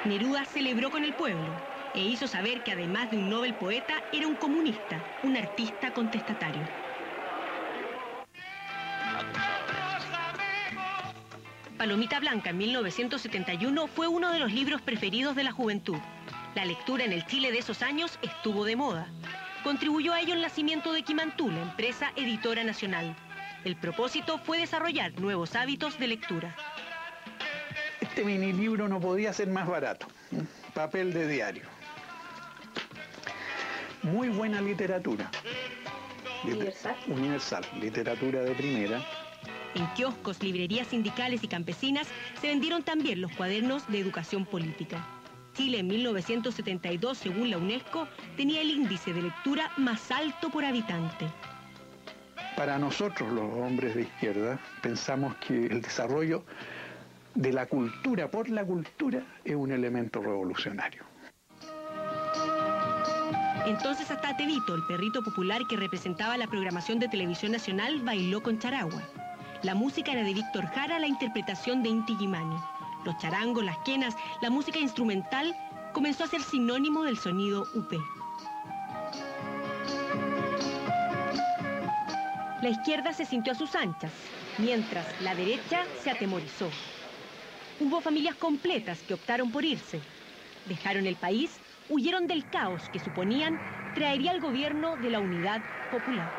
Neruda 0.06 0.46
celebró 0.46 0.90
con 0.90 1.04
el 1.04 1.12
pueblo 1.12 1.69
e 1.94 2.00
hizo 2.00 2.26
saber 2.26 2.62
que 2.62 2.72
además 2.72 3.10
de 3.10 3.18
un 3.18 3.28
Nobel 3.28 3.54
poeta, 3.54 3.94
era 4.12 4.26
un 4.26 4.36
comunista, 4.36 5.02
un 5.22 5.36
artista 5.36 5.92
contestatario. 5.92 6.62
Palomita 11.76 12.20
Blanca 12.20 12.50
en 12.50 12.58
1971 12.58 13.86
fue 13.86 14.06
uno 14.06 14.30
de 14.30 14.38
los 14.38 14.52
libros 14.52 14.82
preferidos 14.82 15.34
de 15.34 15.44
la 15.44 15.52
juventud. 15.52 15.96
La 16.54 16.64
lectura 16.64 17.04
en 17.04 17.12
el 17.12 17.24
Chile 17.26 17.50
de 17.52 17.58
esos 17.58 17.82
años 17.82 18.18
estuvo 18.22 18.64
de 18.64 18.76
moda. 18.76 19.08
Contribuyó 19.64 20.12
a 20.12 20.20
ello 20.20 20.34
el 20.34 20.42
nacimiento 20.42 20.92
de 20.92 21.02
Quimantú, 21.02 21.50
la 21.50 21.62
empresa 21.62 22.12
editora 22.16 22.64
nacional. 22.64 23.16
El 23.64 23.76
propósito 23.76 24.38
fue 24.38 24.58
desarrollar 24.58 25.18
nuevos 25.18 25.54
hábitos 25.54 25.98
de 25.98 26.08
lectura. 26.08 26.54
Este 28.00 28.24
mini 28.24 28.52
libro 28.52 28.88
no 28.88 29.00
podía 29.00 29.32
ser 29.32 29.48
más 29.48 29.66
barato. 29.66 30.06
Papel 30.74 31.12
de 31.12 31.28
diario 31.28 31.79
muy 34.02 34.28
buena 34.28 34.60
literatura. 34.60 35.30
Universal. 36.44 36.96
Universal, 37.08 37.64
literatura 37.80 38.40
de 38.40 38.54
primera. 38.54 39.04
En 39.74 39.86
kioscos, 39.94 40.42
librerías 40.42 40.88
sindicales 40.88 41.44
y 41.44 41.48
campesinas 41.48 42.08
se 42.40 42.48
vendieron 42.48 42.82
también 42.82 43.20
los 43.20 43.32
cuadernos 43.32 43.86
de 43.88 44.00
educación 44.00 44.44
política. 44.44 45.06
Chile 45.54 45.78
en 45.80 45.88
1972, 45.88 47.18
según 47.18 47.50
la 47.50 47.58
UNESCO, 47.58 48.08
tenía 48.36 48.62
el 48.62 48.70
índice 48.70 49.12
de 49.12 49.22
lectura 49.22 49.70
más 49.76 50.10
alto 50.10 50.50
por 50.50 50.64
habitante. 50.64 51.26
Para 52.56 52.78
nosotros 52.78 53.32
los 53.32 53.52
hombres 53.54 53.94
de 53.94 54.02
izquierda 54.02 54.58
pensamos 54.82 55.36
que 55.36 55.66
el 55.66 55.82
desarrollo 55.82 56.44
de 57.34 57.52
la 57.52 57.66
cultura 57.66 58.30
por 58.30 58.48
la 58.48 58.64
cultura 58.64 59.22
es 59.44 59.54
un 59.54 59.70
elemento 59.70 60.20
revolucionario. 60.20 61.09
Entonces 63.66 64.10
hasta 64.10 64.36
Tevito, 64.36 64.74
el 64.74 64.82
perrito 64.84 65.22
popular 65.22 65.66
que 65.66 65.76
representaba 65.76 66.36
la 66.38 66.46
programación 66.46 66.98
de 66.98 67.08
televisión 67.08 67.52
nacional, 67.52 68.00
bailó 68.00 68.42
con 68.42 68.58
charagua. 68.58 69.02
La 69.62 69.74
música 69.74 70.12
era 70.12 70.22
de 70.22 70.32
Víctor 70.32 70.66
Jara, 70.66 70.98
la 70.98 71.06
interpretación 71.06 71.82
de 71.82 71.90
Inti 71.90 72.16
Gimani. 72.16 72.56
Los 73.04 73.18
charangos, 73.18 73.62
las 73.62 73.76
quenas, 73.78 74.16
la 74.40 74.48
música 74.48 74.78
instrumental 74.78 75.54
comenzó 75.92 76.24
a 76.24 76.28
ser 76.28 76.40
sinónimo 76.42 77.02
del 77.02 77.18
sonido 77.18 77.66
UP. 77.74 77.92
La 82.62 82.68
izquierda 82.70 83.12
se 83.12 83.26
sintió 83.26 83.52
a 83.52 83.56
sus 83.56 83.74
anchas, 83.74 84.12
mientras 84.58 85.06
la 85.20 85.34
derecha 85.34 85.84
se 86.02 86.10
atemorizó. 86.10 86.70
Hubo 87.78 88.00
familias 88.00 88.36
completas 88.36 89.00
que 89.06 89.14
optaron 89.14 89.50
por 89.50 89.64
irse. 89.64 90.00
Dejaron 90.66 91.06
el 91.06 91.16
país 91.16 91.58
huyeron 91.90 92.26
del 92.26 92.48
caos 92.48 92.88
que 92.90 92.98
suponían 92.98 93.60
traería 93.94 94.32
el 94.32 94.40
gobierno 94.40 94.96
de 94.96 95.10
la 95.10 95.18
unidad 95.18 95.60
popular. 95.90 96.30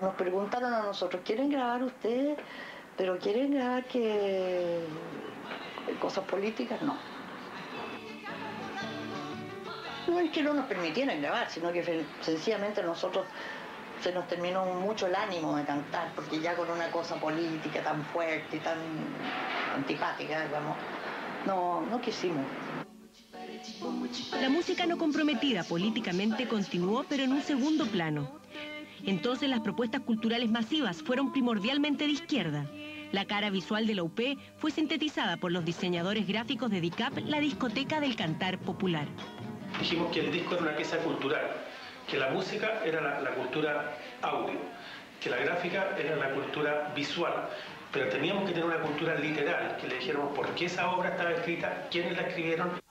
Nos 0.00 0.14
preguntaron 0.14 0.72
a 0.72 0.82
nosotros, 0.82 1.22
¿quieren 1.24 1.50
grabar 1.50 1.82
ustedes? 1.82 2.38
¿Pero 2.96 3.18
quieren 3.18 3.54
grabar 3.54 3.84
que 3.84 4.80
cosas 6.00 6.24
políticas? 6.24 6.80
No. 6.82 6.96
No 10.08 10.18
es 10.20 10.30
que 10.30 10.42
no 10.42 10.54
nos 10.54 10.66
permitieran 10.66 11.20
grabar, 11.20 11.48
sino 11.50 11.72
que 11.72 12.04
sencillamente 12.20 12.82
nosotros 12.82 13.26
se 14.00 14.12
nos 14.12 14.26
terminó 14.28 14.64
mucho 14.64 15.06
el 15.06 15.14
ánimo 15.14 15.56
de 15.56 15.64
cantar, 15.64 16.08
porque 16.14 16.40
ya 16.40 16.54
con 16.54 16.70
una 16.70 16.90
cosa 16.90 17.16
política 17.16 17.82
tan 17.82 18.04
fuerte 18.06 18.56
y 18.56 18.60
tan 18.60 18.78
antipática, 19.74 20.42
digamos, 20.42 20.76
no, 21.46 21.82
no 21.82 22.00
quisimos. 22.00 22.44
La 24.40 24.48
música 24.48 24.86
no 24.86 24.98
comprometida 24.98 25.64
políticamente 25.64 26.46
continuó, 26.46 27.04
pero 27.08 27.22
en 27.22 27.32
un 27.32 27.42
segundo 27.42 27.86
plano. 27.86 28.40
Entonces 29.06 29.48
las 29.48 29.60
propuestas 29.60 30.00
culturales 30.02 30.50
masivas 30.50 31.02
fueron 31.02 31.32
primordialmente 31.32 32.04
de 32.04 32.10
izquierda. 32.10 32.66
La 33.12 33.26
cara 33.26 33.50
visual 33.50 33.86
de 33.86 33.94
la 33.94 34.02
UP 34.02 34.20
fue 34.58 34.70
sintetizada 34.70 35.36
por 35.36 35.52
los 35.52 35.64
diseñadores 35.64 36.26
gráficos 36.26 36.70
de 36.70 36.80
DICAP, 36.80 37.18
la 37.26 37.38
discoteca 37.38 38.00
del 38.00 38.16
cantar 38.16 38.58
popular. 38.58 39.06
Dijimos 39.78 40.12
que 40.12 40.20
el 40.20 40.32
disco 40.32 40.54
era 40.54 40.62
una 40.62 40.76
pieza 40.76 40.98
cultural, 40.98 41.50
que 42.10 42.18
la 42.18 42.30
música 42.30 42.82
era 42.84 43.00
la, 43.00 43.20
la 43.20 43.30
cultura 43.34 43.98
audio, 44.22 44.58
que 45.20 45.30
la 45.30 45.36
gráfica 45.36 45.96
era 45.98 46.16
la 46.16 46.30
cultura 46.34 46.92
visual, 46.94 47.48
pero 47.92 48.08
teníamos 48.08 48.44
que 48.44 48.52
tener 48.52 48.66
una 48.66 48.80
cultura 48.80 49.14
literal, 49.14 49.76
que 49.80 49.86
le 49.86 49.98
dijéramos 49.98 50.34
por 50.34 50.48
qué 50.54 50.64
esa 50.66 50.90
obra 50.90 51.10
estaba 51.10 51.30
escrita, 51.32 51.88
quiénes 51.90 52.16
la 52.16 52.22
escribieron. 52.22 52.83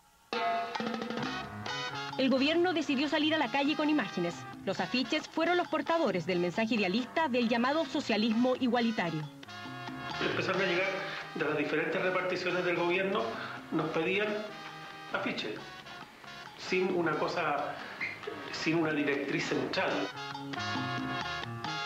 El 2.17 2.29
gobierno 2.29 2.73
decidió 2.73 3.09
salir 3.09 3.33
a 3.33 3.37
la 3.37 3.51
calle 3.51 3.75
con 3.75 3.89
imágenes. 3.89 4.35
Los 4.65 4.79
afiches 4.79 5.27
fueron 5.27 5.57
los 5.57 5.67
portadores 5.67 6.25
del 6.25 6.39
mensaje 6.39 6.75
idealista 6.75 7.27
del 7.27 7.49
llamado 7.49 7.85
socialismo 7.85 8.55
igualitario. 8.59 9.21
Empezaron 10.21 10.61
a 10.61 10.65
llegar 10.65 10.89
de 11.35 11.45
las 11.45 11.57
diferentes 11.57 12.01
reparticiones 12.01 12.63
del 12.63 12.75
gobierno, 12.75 13.23
nos 13.71 13.89
pedían 13.89 14.27
afiches, 15.11 15.55
sin 16.57 16.93
una 16.95 17.13
cosa, 17.13 17.75
sin 18.51 18.75
una 18.75 18.91
directriz 18.91 19.47
central. 19.47 19.91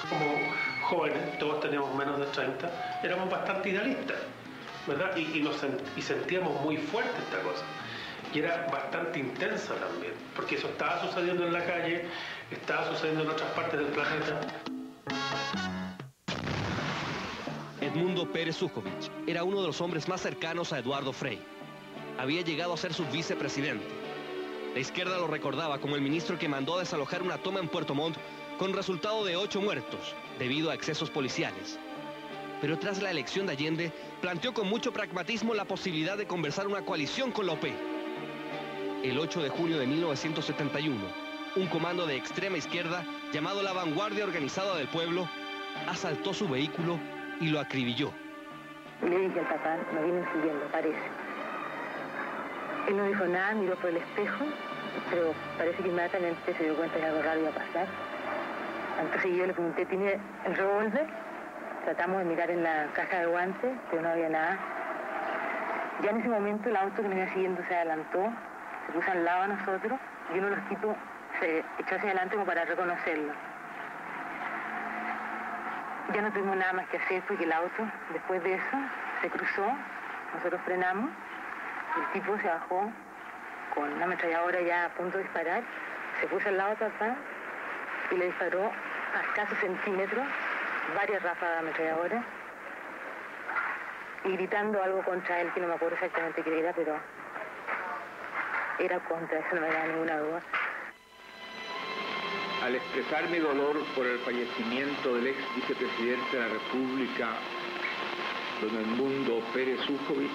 Como 0.10 0.27
jóvenes, 0.88 1.39
todos 1.39 1.62
teníamos 1.62 1.96
menos 1.96 2.20
de 2.20 2.25
30, 2.27 3.01
éramos 3.01 3.30
bastante 3.30 3.70
idealistas, 3.70 4.18
¿verdad? 4.86 5.16
Y, 5.16 5.39
nos, 5.39 5.56
y 5.96 6.01
sentíamos 6.01 6.62
muy 6.62 6.77
fuerte 6.77 7.18
esta 7.18 7.42
cosa. 7.42 7.63
Y 8.34 8.39
era 8.39 8.67
bastante 8.72 9.19
intensa 9.19 9.74
también, 9.75 10.13
porque 10.36 10.55
eso 10.55 10.67
estaba 10.67 11.01
sucediendo 11.01 11.46
en 11.48 11.53
la 11.53 11.65
calle, 11.65 12.05
estaba 12.51 12.89
sucediendo 12.91 13.24
en 13.24 13.29
otras 13.29 13.51
partes 13.51 13.79
del 13.79 13.88
planeta. 13.88 14.41
Edmundo 17.81 18.31
Pérez 18.31 18.57
Sujovic 18.57 19.12
era 19.27 19.43
uno 19.43 19.62
de 19.62 19.67
los 19.67 19.81
hombres 19.81 20.07
más 20.07 20.22
cercanos 20.22 20.74
a 20.74 20.79
Eduardo 20.79 21.13
Frei. 21.13 21.39
Había 22.17 22.41
llegado 22.41 22.74
a 22.74 22.77
ser 22.77 22.93
su 22.93 23.05
vicepresidente. 23.05 23.88
La 24.74 24.81
izquierda 24.81 25.17
lo 25.17 25.27
recordaba 25.27 25.79
como 25.79 25.96
el 25.96 26.01
ministro 26.01 26.38
que 26.38 26.50
mandó 26.50 26.75
a 26.75 26.79
desalojar 26.79 27.24
una 27.24 27.38
toma 27.38 27.60
en 27.60 27.69
Puerto 27.69 27.96
Montt 27.96 28.17
con 28.60 28.74
resultado 28.74 29.24
de 29.24 29.36
ocho 29.36 29.62
muertos 29.62 30.15
debido 30.38 30.69
a 30.69 30.74
excesos 30.74 31.10
policiales. 31.10 31.79
Pero 32.62 32.77
tras 32.77 33.01
la 33.01 33.12
elección 33.12 33.46
de 33.46 33.53
Allende, 33.53 33.91
planteó 34.22 34.53
con 34.53 34.67
mucho 34.67 34.91
pragmatismo 34.91 35.53
la 35.53 35.65
posibilidad 35.65 36.17
de 36.17 36.27
conversar 36.27 36.67
una 36.67 36.84
coalición 36.84 37.31
con 37.31 37.46
la 37.46 37.53
OP. 37.53 37.65
El 39.04 39.20
8 39.20 39.44
de 39.44 39.50
junio 39.50 39.77
de 39.77 39.86
1971, 39.86 40.96
un 41.56 41.68
comando 41.68 42.08
de 42.08 42.16
extrema 42.16 42.58
izquierda 42.58 43.04
llamado 43.32 43.62
la 43.62 43.72
Vanguardia 43.72 44.24
Organizada 44.24 44.75
del 44.75 44.88
Pueblo 44.88 45.30
asaltó 45.88 46.34
su 46.34 46.48
vehículo 46.50 46.98
y 47.39 47.50
lo 47.50 47.60
acribilló. 47.60 48.12
Le 49.04 49.20
dije 49.20 49.39
al 49.39 49.46
papá, 49.46 49.77
me 49.94 50.04
vienen 50.04 50.25
siguiendo, 50.34 50.66
parece. 50.72 50.98
Él 52.88 52.98
no 52.98 53.06
dijo 53.06 53.25
nada, 53.25 53.54
miró 53.54 53.75
por 53.75 53.92
el 53.92 53.98
espejo, 53.98 54.46
pero 55.12 55.34
parece 55.60 55.84
que 55.84 55.89
inmediatamente 55.89 56.54
se 56.56 56.63
dio 56.63 56.75
cuenta 56.75 56.98
que 56.98 57.06
algo 57.06 57.22
raro 57.22 57.39
iba 57.39 57.50
a 57.50 57.54
pasar. 57.54 57.88
Entonces 59.00 59.38
yo 59.38 59.46
le 59.46 59.54
pregunté, 59.54 59.86
¿tiene 59.86 60.20
el 60.46 60.56
revólver? 60.56 61.06
Tratamos 61.86 62.18
de 62.20 62.25
mirar 62.25 62.50
en 62.50 62.63
la 62.63 62.88
caja 62.94 63.20
de 63.20 63.25
guantes, 63.27 63.77
pero 63.92 64.01
no 64.01 64.10
había 64.10 64.30
nada. 64.30 64.60
Ya 66.03 66.10
en 66.10 66.18
ese 66.18 66.29
momento 66.29 66.70
el 66.70 66.75
auto 66.75 66.96
que 66.96 67.03
me 67.03 67.10
venía 67.10 67.31
siguiendo 67.33 67.62
se 67.68 67.75
adelantó, 67.75 68.33
se 68.87 68.93
puso 68.93 69.11
al 69.11 69.23
lado 69.23 69.41
de 69.43 69.47
nosotros 69.50 70.00
y 70.33 70.39
uno 70.39 70.50
de 70.50 70.55
los 70.55 70.69
tipos 70.69 70.95
se 71.39 71.59
echó 71.77 71.95
hacia 71.95 72.09
adelante 72.09 72.35
como 72.35 72.45
para 72.45 72.65
reconocerlo. 72.65 73.33
Ya 76.13 76.21
no 76.21 76.31
tuvimos 76.31 76.55
nada 76.55 76.73
más 76.73 76.87
que 76.87 76.97
hacer 76.97 77.21
porque 77.27 77.43
el 77.43 77.51
auto, 77.51 77.83
después 78.13 78.41
de 78.43 78.53
eso, 78.53 78.77
se 79.21 79.29
cruzó, 79.29 79.67
nosotros 80.33 80.61
frenamos, 80.63 81.11
el 81.97 82.13
tipo 82.13 82.37
se 82.37 82.47
bajó 82.47 82.89
con 83.75 83.93
una 83.93 84.05
ametralladora 84.05 84.61
ya 84.61 84.85
a 84.85 84.89
punto 84.89 85.17
de 85.17 85.23
disparar, 85.23 85.63
se 86.21 86.27
puso 86.27 86.47
al 86.47 86.57
lado 86.57 86.69
de 86.71 86.75
papá 86.77 87.15
y 88.11 88.15
le 88.15 88.25
disparó 88.27 88.71
a 89.15 89.21
escasos 89.21 89.57
centímetros, 89.59 90.25
varias 90.95 91.21
ráfagas 91.21 91.55
de 91.55 91.59
ametralladora, 91.59 92.23
y 94.23 94.31
gritando 94.31 94.81
algo 94.81 95.03
contra 95.03 95.41
él, 95.41 95.51
que 95.53 95.59
no 95.59 95.67
me 95.67 95.75
acuerdo 95.75 95.95
exactamente 95.95 96.41
qué 96.41 96.59
era, 96.59 96.73
pero 96.73 96.97
era 98.79 99.00
contra, 99.00 99.40
eso 99.40 99.55
no 99.55 99.61
me 99.61 99.68
da 99.68 99.87
ninguna 99.87 100.18
duda. 100.20 100.42
Al 102.63 102.75
expresar 102.75 103.29
mi 103.29 103.37
dolor 103.37 103.83
por 103.96 104.05
el 104.05 104.20
fallecimiento 104.20 105.16
del 105.16 105.27
ex 105.27 105.37
vicepresidente 105.55 106.37
de 106.37 106.40
la 106.40 106.48
República, 106.50 107.29
don 108.61 108.75
Edmundo 108.75 109.42
Pérez 109.53 109.79
Ujovic, 109.87 110.31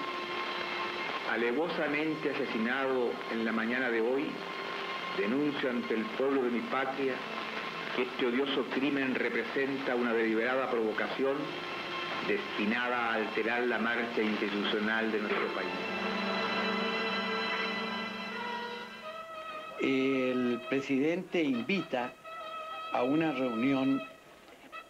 alevosamente 1.31 2.31
asesinado 2.31 3.11
en 3.31 3.45
la 3.45 3.51
mañana 3.51 3.89
de 3.89 4.01
hoy, 4.01 4.31
denuncio 5.17 5.69
ante 5.69 5.93
el 5.93 6.05
pueblo 6.17 6.43
de 6.43 6.51
mi 6.51 6.61
patria 6.61 7.13
que 7.95 8.03
este 8.03 8.25
odioso 8.25 8.65
crimen 8.73 9.13
representa 9.15 9.95
una 9.95 10.13
deliberada 10.13 10.69
provocación 10.71 11.37
destinada 12.27 13.09
a 13.09 13.13
alterar 13.15 13.63
la 13.63 13.77
marcha 13.77 14.21
institucional 14.21 15.11
de 15.11 15.19
nuestro 15.19 15.47
país. 15.53 16.22
El 19.83 20.61
presidente 20.69 21.43
invita 21.43 22.13
a 22.93 23.03
una 23.03 23.33
reunión 23.33 24.01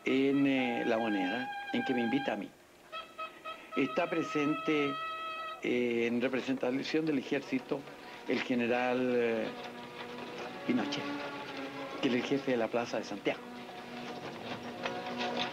en 0.06 0.46
eh, 0.46 0.84
La 0.86 1.00
Moneda, 1.00 1.52
en 1.74 1.84
que 1.84 1.96
me 1.96 2.02
invita 2.02 2.34
a 2.34 2.36
mí. 2.36 2.48
Está 3.76 4.08
presente 4.08 4.94
eh, 5.64 6.06
en 6.08 6.22
representación 6.22 7.08
del 7.08 7.18
ejército 7.18 7.80
el 8.28 8.40
general 8.42 9.14
eh, 9.16 9.48
Pinochet 10.68 11.04
que 12.04 12.10
es 12.10 12.16
el 12.16 12.24
jefe 12.24 12.52
de 12.52 12.58
la 12.58 12.68
Plaza 12.68 13.00
de 13.00 13.06
Santiago. 13.06 13.40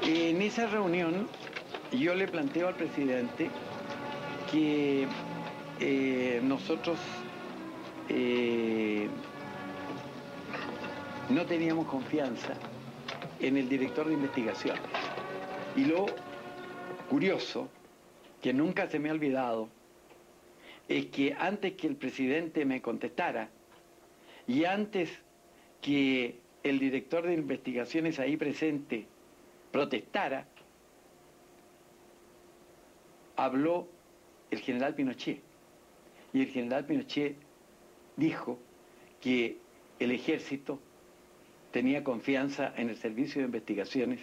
En 0.03 0.43
esa 0.43 0.67
reunión 0.67 1.29
yo 1.93 2.15
le 2.15 2.27
planteo 2.27 2.69
al 2.69 2.75
presidente 2.75 3.49
que 4.51 5.07
eh, 5.79 6.41
nosotros 6.43 6.99
no 11.31 11.47
teníamos 11.47 11.87
confianza 11.87 12.55
en 13.39 13.57
el 13.57 13.69
director 13.69 14.09
de 14.09 14.15
investigación. 14.15 14.77
Y 15.77 15.85
lo 15.85 16.07
curioso, 17.09 17.69
que 18.43 18.53
nunca 18.53 18.89
se 18.89 18.99
me 18.99 19.11
ha 19.11 19.13
olvidado, 19.13 19.69
es 20.89 21.07
que 21.07 21.35
antes 21.39 21.75
que 21.75 21.87
el 21.87 21.95
presidente 21.95 22.65
me 22.65 22.83
contestara 22.83 23.49
y 24.49 24.65
antes 24.65 25.09
que 25.81 26.41
el 26.65 26.81
director 26.81 27.25
de 27.25 27.35
investigaciones 27.35 28.19
ahí 28.19 28.37
presente 28.37 29.07
protestara, 29.71 30.47
habló 33.37 33.87
el 34.51 34.59
general 34.59 34.97
Pinochet. 34.97 35.41
Y 36.33 36.43
el 36.43 36.49
general 36.49 36.87
Pinochet 36.87 37.37
dijo 38.17 38.59
que 39.21 39.59
el 40.01 40.11
ejército 40.11 40.81
tenía 41.71 42.05
confianza 42.05 42.73
en 42.77 42.91
el 42.91 42.97
servicio 42.97 43.41
de 43.41 43.47
investigaciones 43.47 44.21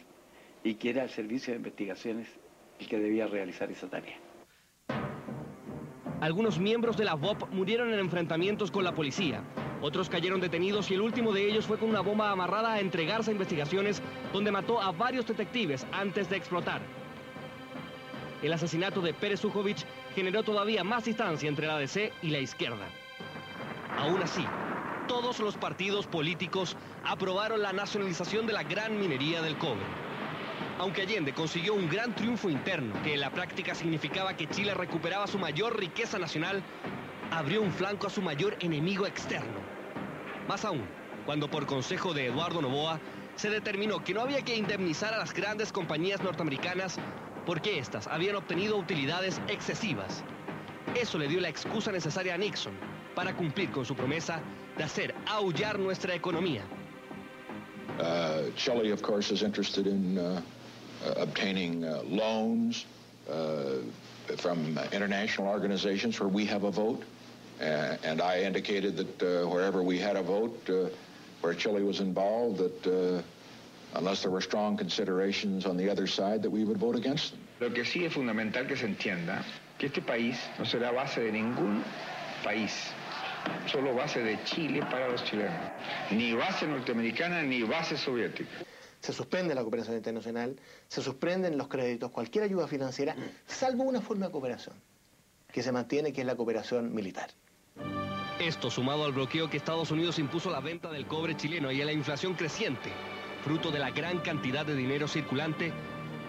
y 0.63 0.75
que 0.75 0.89
era 0.89 1.03
el 1.03 1.09
servicio 1.09 1.53
de 1.53 1.57
investigaciones 1.57 2.27
el 2.79 2.87
que 2.87 2.99
debía 2.99 3.27
realizar 3.27 3.71
esa 3.71 3.89
tarea. 3.89 4.17
Algunos 6.19 6.59
miembros 6.59 6.97
de 6.97 7.05
la 7.05 7.13
VOP 7.13 7.49
murieron 7.51 7.93
en 7.93 7.99
enfrentamientos 7.99 8.71
con 8.71 8.83
la 8.83 8.95
policía. 8.95 9.43
Otros 9.81 10.09
cayeron 10.09 10.41
detenidos 10.41 10.89
y 10.89 10.95
el 10.95 11.01
último 11.01 11.31
de 11.31 11.47
ellos 11.47 11.67
fue 11.67 11.77
con 11.77 11.89
una 11.89 12.01
bomba 12.01 12.31
amarrada 12.31 12.73
a 12.73 12.79
entregarse 12.79 13.29
a 13.29 13.33
investigaciones 13.33 14.01
donde 14.33 14.51
mató 14.51 14.81
a 14.81 14.91
varios 14.91 15.27
detectives 15.27 15.85
antes 15.91 16.27
de 16.29 16.37
explotar. 16.37 16.81
El 18.41 18.51
asesinato 18.51 19.01
de 19.01 19.13
Pérez 19.13 19.39
Sujovic 19.41 19.85
generó 20.15 20.41
todavía 20.41 20.83
más 20.83 21.05
distancia 21.05 21.47
entre 21.47 21.67
la 21.67 21.77
DC 21.77 22.11
y 22.23 22.29
la 22.29 22.39
izquierda. 22.39 22.87
Aún 23.97 24.21
así, 24.21 24.43
todos 25.07 25.39
los 25.39 25.55
partidos 25.55 26.05
políticos 26.05 26.75
aprobaron 27.03 27.61
la 27.61 27.73
nacionalización 27.73 28.45
de 28.45 28.53
la 28.53 28.63
gran 28.63 28.99
minería 28.99 29.41
del 29.41 29.57
cobre. 29.57 29.85
Aunque 30.79 31.01
Allende 31.01 31.33
consiguió 31.33 31.73
un 31.73 31.89
gran 31.89 32.13
triunfo 32.13 32.49
interno, 32.49 32.93
que 33.03 33.13
en 33.13 33.21
la 33.21 33.31
práctica 33.31 33.73
significaba 33.73 34.35
que 34.35 34.47
Chile 34.47 34.73
recuperaba 34.73 35.25
su 35.25 35.39
mayor 35.39 35.79
riqueza 35.79 36.19
nacional, 36.19 36.61
abrió 37.31 37.61
un 37.61 37.71
flanco 37.71 38.07
a 38.07 38.09
su 38.09 38.21
mayor 38.21 38.57
enemigo 38.59 39.07
externo. 39.07 39.59
Más 40.47 40.65
aún, 40.65 40.85
cuando 41.25 41.49
por 41.49 41.65
consejo 41.65 42.13
de 42.13 42.27
Eduardo 42.27 42.61
Novoa 42.61 42.99
se 43.35 43.49
determinó 43.49 44.03
que 44.03 44.13
no 44.13 44.21
había 44.21 44.43
que 44.43 44.55
indemnizar 44.55 45.13
a 45.13 45.17
las 45.17 45.33
grandes 45.33 45.71
compañías 45.71 46.21
norteamericanas 46.21 46.99
porque 47.45 47.79
éstas 47.79 48.07
habían 48.07 48.35
obtenido 48.35 48.77
utilidades 48.77 49.41
excesivas. 49.47 50.23
Eso 50.95 51.17
le 51.17 51.27
dio 51.27 51.39
la 51.39 51.49
excusa 51.49 51.91
necesaria 51.91 52.33
a 52.33 52.37
Nixon 52.37 52.73
para 53.15 53.35
cumplir 53.35 53.71
con 53.71 53.85
su 53.85 53.95
promesa 53.95 54.41
de 54.77 54.83
hacer 54.83 55.13
aullar 55.25 55.79
nuestra 55.79 56.13
economía. 56.13 56.61
Uh, 57.99 58.51
Chile, 58.55 58.91
of 58.91 59.01
course, 59.01 59.31
is 59.31 59.41
interested 59.41 59.87
in 59.87 60.17
uh, 60.17 60.41
uh, 61.05 61.13
obtaining 61.17 61.83
uh, 61.83 62.03
loans 62.05 62.85
uh, 63.29 63.77
from 64.37 64.77
international 64.91 65.47
organizations 65.47 66.19
where 66.19 66.29
we 66.29 66.45
have 66.45 66.63
a 66.63 66.71
vote. 66.71 67.03
Uh, 67.59 67.97
and 68.03 68.21
I 68.21 68.41
indicated 68.41 68.97
that 68.97 69.23
uh, 69.23 69.47
wherever 69.47 69.81
we 69.81 69.97
had 69.97 70.15
a 70.15 70.21
vote, 70.21 70.69
uh, 70.69 70.89
where 71.41 71.55
Chile 71.55 71.81
was 71.81 72.01
involved, 72.01 72.59
that 72.59 72.87
uh, 72.87 73.21
unless 73.97 74.21
there 74.21 74.29
were 74.29 74.41
strong 74.41 74.77
considerations 74.77 75.65
on 75.65 75.75
the 75.75 75.89
other 75.89 76.05
side, 76.05 76.43
that 76.43 76.51
we 76.51 76.63
would 76.63 76.77
vote 76.77 76.95
against 76.95 77.31
them. 77.31 77.41
Lo 77.59 77.71
que 77.71 77.83
sí 77.83 78.05
es 78.05 78.13
fundamental 78.13 78.67
que 78.67 78.75
se 78.75 78.85
entienda 78.85 79.43
que 79.79 79.87
este 79.87 80.01
país 80.01 80.37
no 80.59 80.65
será 80.65 80.91
base 80.91 81.21
de 81.21 81.31
ningún 81.31 81.83
país, 82.43 82.71
solo 83.65 83.93
base 83.93 84.21
de 84.21 84.43
Chile 84.43 84.81
para 84.89 85.09
los 85.09 85.23
chilenos. 85.23 85.71
Ni 86.11 86.33
base 86.33 86.67
norteamericana 86.67 87.41
ni 87.41 87.63
base 87.63 87.97
soviética. 87.97 88.49
Se 88.99 89.13
suspende 89.13 89.53
la 89.53 89.61
cooperación 89.61 89.95
internacional, 89.95 90.55
se 90.87 91.01
suspenden 91.01 91.57
los 91.57 91.67
créditos, 91.67 92.11
cualquier 92.11 92.45
ayuda 92.45 92.67
financiera, 92.67 93.15
salvo 93.45 93.83
una 93.83 94.01
forma 94.01 94.25
de 94.25 94.31
cooperación 94.31 94.75
que 95.51 95.63
se 95.63 95.71
mantiene, 95.71 96.13
que 96.13 96.21
es 96.21 96.27
la 96.27 96.35
cooperación 96.35 96.93
militar. 96.93 97.29
Esto 98.39 98.69
sumado 98.69 99.05
al 99.05 99.13
bloqueo 99.13 99.49
que 99.49 99.57
Estados 99.57 99.89
Unidos 99.91 100.19
impuso 100.19 100.49
a 100.49 100.53
la 100.53 100.59
venta 100.59 100.91
del 100.91 101.07
cobre 101.07 101.35
chileno 101.35 101.71
y 101.71 101.81
a 101.81 101.85
la 101.85 101.93
inflación 101.93 102.35
creciente, 102.35 102.91
fruto 103.43 103.71
de 103.71 103.79
la 103.79 103.91
gran 103.91 104.19
cantidad 104.19 104.65
de 104.65 104.75
dinero 104.75 105.07
circulante, 105.07 105.73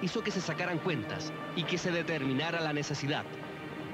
hizo 0.00 0.22
que 0.22 0.30
se 0.30 0.40
sacaran 0.40 0.78
cuentas 0.78 1.32
y 1.56 1.64
que 1.64 1.76
se 1.76 1.90
determinara 1.90 2.60
la 2.60 2.72
necesidad. 2.72 3.24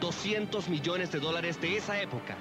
200 0.00 0.68
millones 0.68 1.10
de 1.10 1.18
dólares 1.18 1.60
de 1.60 1.76
esa 1.76 2.00
época. 2.00 2.36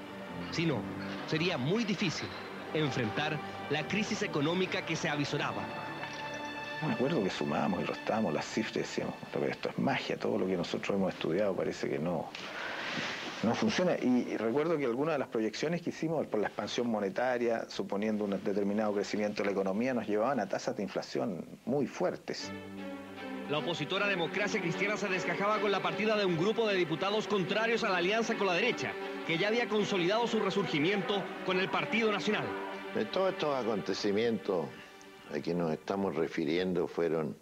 Si 0.52 0.66
no, 0.66 0.82
sería 1.28 1.58
muy 1.58 1.84
difícil 1.84 2.28
enfrentar 2.74 3.38
la 3.70 3.88
crisis 3.88 4.22
económica 4.22 4.86
que 4.86 4.96
se 4.96 5.10
avisoraba. 5.10 5.64
Me 6.86 6.94
acuerdo 6.94 7.24
que 7.24 7.30
sumábamos 7.30 7.82
y 7.82 7.86
restábamos 7.86 8.34
las 8.34 8.46
cifras 8.46 8.76
y 8.76 8.80
decíamos, 8.80 9.16
pero 9.32 9.46
esto 9.48 9.70
es 9.70 9.80
magia, 9.80 10.18
todo 10.18 10.38
lo 10.38 10.46
que 10.46 10.58
nosotros 10.58 10.98
hemos 10.98 11.14
estudiado 11.14 11.56
parece 11.56 11.90
que 11.90 11.98
no, 11.98 12.30
no 13.42 13.56
funciona. 13.56 13.94
Y, 14.02 14.28
y 14.32 14.38
recuerdo 14.38 14.78
que 14.78 14.86
algunas 14.86 15.16
de 15.16 15.20
las 15.20 15.30
proyecciones 15.30 15.82
que 15.82 15.92
hicimos 15.92 16.28
por 16.28 16.42
la 16.42 16.48
expansión 16.48 16.88
monetaria, 16.90 17.70
suponiendo 17.70 18.26
un 18.26 18.32
determinado 18.32 18.94
crecimiento 18.94 19.44
de 19.44 19.48
la 19.48 19.52
economía, 19.54 19.94
nos 19.94 20.08
llevaban 20.08 20.42
a 20.42 20.50
tasas 20.50 20.76
de 20.76 20.84
inflación 20.84 21.46
muy 21.66 21.88
fuertes. 21.88 22.52
La 23.50 23.60
opositora 23.60 24.08
democracia 24.08 24.62
cristiana 24.62 24.96
se 24.98 25.08
descajaba 25.08 25.60
con 25.60 25.72
la 25.72 25.82
partida 25.82 26.18
de 26.18 26.26
un 26.26 26.38
grupo 26.38 26.68
de 26.68 26.76
diputados 26.76 27.28
contrarios 27.28 27.84
a 27.84 27.90
la 27.90 27.98
alianza 27.98 28.36
con 28.36 28.48
la 28.48 28.54
derecha, 28.54 28.94
que 29.28 29.38
ya 29.38 29.48
había 29.48 29.68
consolidado 29.68 30.28
su 30.28 30.40
resurgimiento 30.40 31.24
con 31.46 31.60
el 31.60 31.70
Partido 31.70 32.12
Nacional. 32.12 32.46
De 32.94 33.06
todos 33.06 33.34
estos 33.34 33.56
acontecimientos 33.56 34.68
a 35.34 35.40
que 35.40 35.54
nos 35.54 35.72
estamos 35.72 36.16
refiriendo 36.16 36.88
fueron 36.88 37.36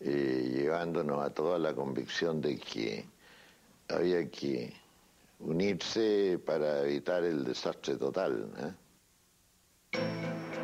eh, 0.00 0.50
llevándonos 0.54 1.24
a 1.24 1.30
toda 1.30 1.58
la 1.58 1.74
convicción 1.74 2.40
de 2.40 2.58
que 2.58 3.04
había 3.88 4.30
que 4.30 4.72
unirse 5.40 6.38
para 6.44 6.84
evitar 6.84 7.24
el 7.24 7.44
desastre 7.44 7.96
total. 7.96 8.48
¿eh? 8.58 9.98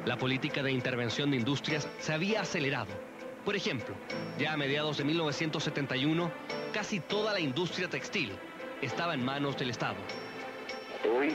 La 0.07 0.17
política 0.19 0.63
de 0.63 0.71
intervención 0.71 1.31
de 1.31 1.39
industrias 1.39 1.89
se 1.99 2.13
había 2.13 2.43
acelerado. 2.43 2.93
Por 3.45 3.57
ejemplo, 3.57 3.95
ya 4.39 4.53
a 4.53 4.57
mediados 4.57 4.99
de 4.99 5.05
1971, 5.05 6.31
casi 6.73 7.01
toda 7.01 7.33
la 7.33 7.41
industria 7.41 7.89
textil 7.89 8.33
estaba 8.81 9.15
en 9.15 9.25
manos 9.25 9.57
del 9.57 9.71
Estado. 9.71 9.97
Hoy 11.13 11.35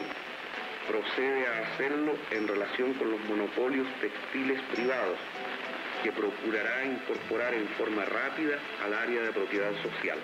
procede 0.87 1.47
a 1.47 1.59
hacerlo 1.59 2.15
en 2.31 2.47
relación 2.47 2.93
con 2.95 3.11
los 3.11 3.23
monopolios 3.25 3.87
textiles 4.01 4.59
privados, 4.73 5.17
que 6.03 6.11
procurará 6.11 6.85
incorporar 6.85 7.53
en 7.53 7.67
forma 7.69 8.03
rápida 8.05 8.57
al 8.83 8.93
área 8.93 9.21
de 9.21 9.31
propiedad 9.31 9.71
social. 9.83 10.17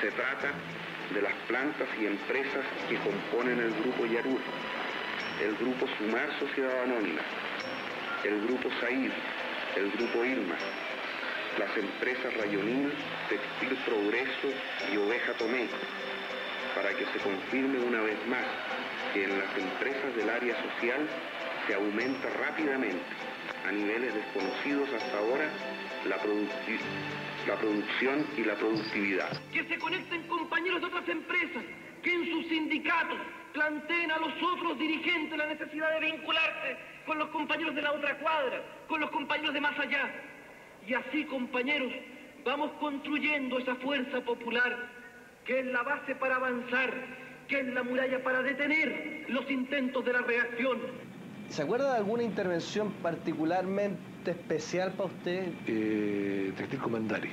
Se 0.00 0.10
trata 0.12 0.52
de 1.12 1.22
las 1.22 1.32
plantas 1.48 1.88
y 2.00 2.06
empresas 2.06 2.64
que 2.88 2.96
componen 2.98 3.58
el 3.58 3.72
Grupo 3.82 4.06
Yarur, 4.06 4.40
el 5.42 5.56
Grupo 5.56 5.86
Sumar 5.98 6.28
Sociedad 6.38 6.82
Anónima, 6.82 7.22
el 8.22 8.46
Grupo 8.46 8.68
Said, 8.80 9.10
el 9.76 9.90
Grupo 9.92 10.24
Irma, 10.24 10.56
las 11.58 11.76
empresas 11.76 12.34
Rayonín, 12.34 12.92
Textil 13.28 13.76
Progreso 13.84 14.48
y 14.92 14.96
Oveja 14.98 15.32
Tomé, 15.34 15.68
para 16.74 16.90
que 16.90 17.06
se 17.06 17.18
confirme 17.20 17.78
una 17.78 18.00
vez 18.02 18.18
más 18.26 18.44
que 19.12 19.24
en 19.24 19.38
las 19.38 19.56
empresas 19.56 20.16
del 20.16 20.28
área 20.28 20.54
social 20.62 21.08
se 21.66 21.74
aumenta 21.74 22.28
rápidamente, 22.30 23.04
a 23.66 23.72
niveles 23.72 24.12
desconocidos 24.14 24.88
hasta 24.92 25.18
ahora, 25.18 25.48
la, 26.06 26.16
la 27.46 27.56
producción 27.56 28.26
y 28.36 28.44
la 28.44 28.54
productividad. 28.56 29.30
Que 29.52 29.64
se 29.64 29.78
conecten 29.78 30.26
compañeros 30.26 30.80
de 30.80 30.86
otras 30.88 31.08
empresas, 31.08 31.64
que 32.02 32.12
en 32.12 32.30
sus 32.30 32.48
sindicatos 32.48 33.18
planteen 33.52 34.10
a 34.10 34.18
los 34.18 34.32
otros 34.42 34.78
dirigentes 34.78 35.38
la 35.38 35.46
necesidad 35.46 35.98
de 35.98 36.10
vincularse 36.10 36.76
con 37.06 37.18
los 37.18 37.28
compañeros 37.30 37.74
de 37.74 37.82
la 37.82 37.92
otra 37.92 38.18
cuadra, 38.18 38.62
con 38.88 39.00
los 39.00 39.10
compañeros 39.10 39.54
de 39.54 39.60
más 39.60 39.78
allá. 39.78 40.10
Y 40.86 40.92
así, 40.92 41.24
compañeros, 41.24 41.92
vamos 42.44 42.72
construyendo 42.80 43.58
esa 43.58 43.74
fuerza 43.76 44.20
popular 44.20 45.03
que 45.44 45.60
es 45.60 45.66
la 45.66 45.82
base 45.82 46.14
para 46.14 46.36
avanzar, 46.36 46.92
que 47.48 47.60
es 47.60 47.66
la 47.66 47.82
muralla 47.82 48.22
para 48.22 48.42
detener 48.42 49.26
los 49.28 49.50
intentos 49.50 50.04
de 50.04 50.12
la 50.12 50.22
reacción. 50.22 50.78
¿Se 51.50 51.62
acuerda 51.62 51.92
de 51.92 51.98
alguna 51.98 52.22
intervención 52.22 52.90
particularmente 53.02 54.30
especial 54.30 54.92
para 54.92 55.04
usted? 55.04 55.52
Eh, 55.66 56.52
textil 56.56 56.80
Comandari. 56.80 57.30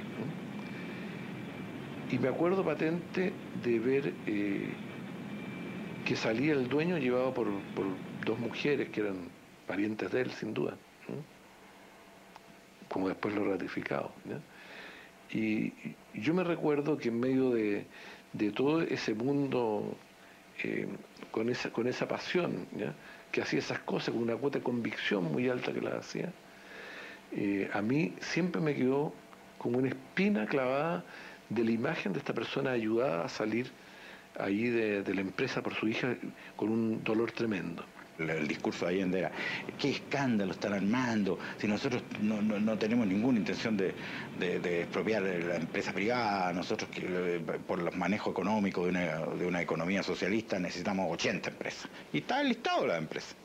Y 2.12 2.20
me 2.20 2.28
acuerdo 2.28 2.64
patente 2.66 3.32
de 3.64 3.80
ver 3.80 4.14
eh, 4.28 4.68
que 6.06 6.16
salía 6.18 6.52
el 6.52 6.68
dueño 6.68 6.98
llevado 6.98 7.34
por, 7.34 7.48
por, 7.74 7.86
dos 8.26 8.38
mujeres 8.38 8.90
que 8.90 9.02
eran 9.02 9.16
parientes 9.66 10.12
de 10.12 10.22
él, 10.22 10.32
sin 10.32 10.54
duda. 10.54 10.76
¿no? 11.08 11.16
Como 12.90 13.08
después 13.08 13.34
lo 13.34 13.46
ratificado. 13.46 14.12
Y, 15.34 15.74
yo 16.14 16.34
me 16.34 16.44
recuerdo 16.44 16.98
que 16.98 17.10
en 17.10 17.20
medio 17.20 17.52
de, 17.52 17.86
de 18.34 18.52
todo 18.52 18.82
ese 18.82 19.14
mundo 19.14 19.96
eh, 20.64 20.88
con, 21.32 21.50
esa, 21.50 21.72
con 21.72 21.88
esa 21.88 22.08
pasión, 22.08 22.68
que 23.32 23.42
hacía 23.42 23.60
esas 23.60 23.80
cosas 23.80 24.14
con 24.14 24.24
una 24.24 24.36
cuota 24.36 24.60
de 24.60 24.64
convicción 24.64 25.32
muy 25.32 25.48
alta 25.48 25.72
que 25.72 25.82
las 25.82 25.94
hacía, 25.94 26.34
eh, 27.32 27.70
a 27.74 27.82
mí 27.82 28.14
siempre 28.20 28.62
me 28.62 28.76
quedó 28.76 29.14
como 29.58 29.78
una 29.78 29.88
espina 29.88 30.46
clavada 30.48 31.06
de 31.50 31.64
la 31.64 31.72
imagen 31.72 32.12
de 32.14 32.20
esta 32.20 32.34
persona 32.34 32.72
ayudada 32.72 33.24
a 33.24 33.30
salir 33.30 33.72
ahí 34.38 34.68
de 34.70 35.14
la 35.14 35.22
empresa 35.22 35.62
por 35.62 35.74
su 35.76 35.88
hija 35.88 36.16
con 36.56 36.70
un 36.70 37.04
dolor 37.04 37.32
tremendo 37.32 37.86
el 38.30 38.48
discurso 38.48 38.86
de 38.86 38.94
Allende 38.94 39.20
era, 39.20 39.32
qué 39.80 39.92
escándalo 39.92 40.52
están 40.52 40.74
armando, 40.74 41.40
si 41.58 41.68
nosotros 41.68 42.04
no, 42.22 42.42
no, 42.42 42.60
no 42.60 42.78
tenemos 42.78 43.08
ninguna 43.08 43.40
intención 43.40 43.78
de, 43.78 43.94
de, 44.40 44.82
expropiar 44.82 45.22
la 45.22 45.56
empresa 45.56 45.94
privada, 45.94 46.54
nosotros 46.54 46.90
que, 46.90 47.42
por 47.68 47.82
los 47.82 47.96
manejos 47.96 48.32
económicos 48.32 48.86
de 48.86 48.90
una, 48.90 49.26
de 49.36 49.46
una 49.46 49.62
economía 49.62 50.04
socialista 50.04 50.60
necesitamos 50.60 51.12
80 51.12 51.50
empresas. 51.50 51.90
Y 52.14 52.20
está 52.20 52.42
el 52.42 52.50
listado 52.50 52.82
de 52.82 52.88
las 52.88 52.98
empresas. 52.98 53.36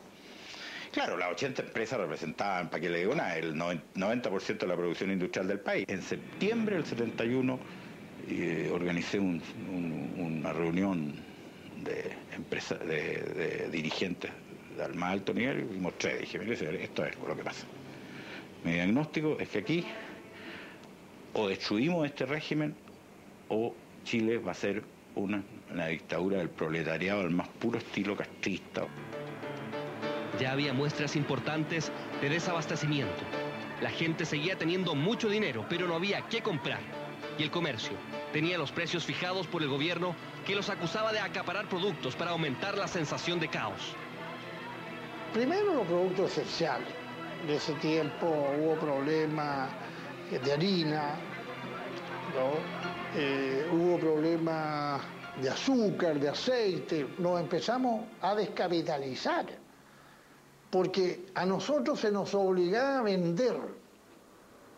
Claro, 0.93 1.17
las 1.19 1.31
80 1.33 1.63
empresas 1.63 1.99
representaban, 1.99 2.71
para 2.71 2.81
que 2.81 2.89
le 2.89 3.01
digo 3.01 3.15
nada, 3.15 3.37
el 3.37 3.55
90% 3.55 4.59
de 4.59 4.67
la 4.67 4.77
producción 4.77 5.11
industrial 5.11 5.47
del 5.47 5.61
país. 5.61 5.85
En 5.89 6.01
septiembre 6.01 6.77
del 6.77 6.87
71 6.87 7.59
eh, 8.29 8.71
organicé 8.73 9.19
un, 9.19 9.43
un, 9.71 10.15
una 10.19 10.53
reunión 10.53 11.15
de, 11.85 12.13
empresa, 12.35 12.77
de 12.77 13.69
dirigentes 13.71 14.31
al 14.81 14.95
más 14.95 15.13
alto 15.13 15.33
nivel 15.35 15.69
y 15.75 15.79
mostré, 15.79 16.19
dije, 16.19 16.39
mire, 16.39 16.85
esto 16.85 17.05
es 17.05 17.17
lo 17.27 17.37
que 17.37 17.43
pasa. 17.43 17.67
Mi 18.65 18.73
diagnóstico 18.73 19.37
es 19.39 19.49
que 19.49 19.59
aquí 19.59 19.85
o 21.33 21.49
destruimos 21.49 22.07
este 22.07 22.27
régimen 22.27 22.75
o 23.49 23.75
Chile 24.05 24.39
va 24.39 24.53
a 24.53 24.55
ser 24.55 24.83
una, 25.15 25.43
dictadura 25.89 26.39
del 26.39 26.51
proletariado 26.51 27.21
al 27.21 27.31
más 27.31 27.49
puro 27.49 27.79
estilo 27.79 28.17
castrista. 28.17 28.87
Ya 30.41 30.53
había 30.53 30.73
muestras 30.73 31.17
importantes 31.17 31.91
de 32.21 32.29
desabastecimiento. 32.29 33.23
La 33.81 33.91
gente 33.91 34.25
seguía 34.25 34.57
teniendo 34.57 34.95
mucho 34.95 35.29
dinero, 35.29 35.67
pero 35.69 35.87
no 35.87 35.95
había 35.95 36.23
qué 36.23 36.43
comprar. 36.43 36.81
Y 37.39 37.43
el 37.43 37.51
comercio 37.51 37.93
tenía 38.33 38.59
los 38.59 38.73
precios 38.73 39.05
fijados 39.05 39.47
por 39.47 39.63
el 39.63 39.69
gobierno 39.69 40.15
que 40.47 40.55
los 40.55 40.71
acusaba 40.71 41.13
de 41.13 41.21
acaparar 41.21 41.69
productos 41.69 42.17
para 42.17 42.31
aumentar 42.31 42.79
la 42.79 42.89
sensación 42.89 43.41
de 43.41 43.49
caos. 43.49 43.95
Primero 45.37 45.75
los 45.75 45.87
productos 45.87 46.31
esenciales. 46.33 46.89
De 47.47 47.57
ese 47.57 47.75
tiempo 47.75 48.27
hubo 48.59 48.75
problemas 48.77 49.69
de 50.31 50.51
harina, 50.51 51.17
¿no? 52.35 52.53
eh, 53.15 53.69
hubo 53.71 53.99
problemas 53.99 55.03
de 55.43 55.51
azúcar, 55.51 56.19
de 56.19 56.31
aceite. 56.31 57.07
Nos 57.19 57.39
empezamos 57.39 58.07
a 58.23 58.35
descapitalizar 58.35 59.45
porque 60.71 61.27
a 61.35 61.45
nosotros 61.45 62.01
se 62.01 62.11
nos 62.11 62.35
obligaba 62.35 63.01
a 63.01 63.03
vender 63.03 63.59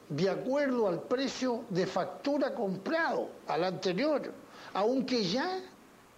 de 0.09 0.29
acuerdo 0.29 0.88
al 0.88 1.03
precio 1.03 1.66
de 1.71 1.87
factura 1.87 2.53
comprado, 2.53 3.31
al 3.47 3.62
anterior, 3.62 4.35
aunque 4.75 5.23
ya 5.23 5.61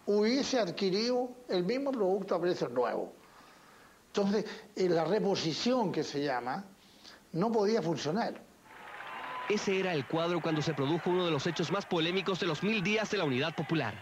hubiese 0.07 0.59
adquirido 0.59 1.29
el 1.47 1.63
mismo 1.63 1.93
producto 1.93 2.37
a 2.37 2.41
precio 2.41 2.71
nuevo. 2.71 3.20
Entonces, 4.13 4.45
en 4.75 4.95
la 4.95 5.05
reposición 5.05 5.93
que 5.93 6.03
se 6.03 6.25
llama, 6.25 6.65
no 7.33 7.53
podía 7.53 7.81
funcionar. 7.81 8.43
Ese 9.49 9.79
era 9.79 9.95
el 9.95 10.05
cuadro 10.07 10.41
cuando 10.41 10.63
se 10.63 10.75
produjo 10.75 11.11
uno 11.11 11.25
de 11.25 11.31
los 11.31 11.47
hechos 11.47 11.71
más 11.71 11.87
polémicos 11.87 12.41
de 12.41 12.47
los 12.47 12.63
mil 12.65 12.83
días 12.83 13.09
de 13.11 13.19
la 13.19 13.25
Unidad 13.25 13.55
Popular, 13.55 13.95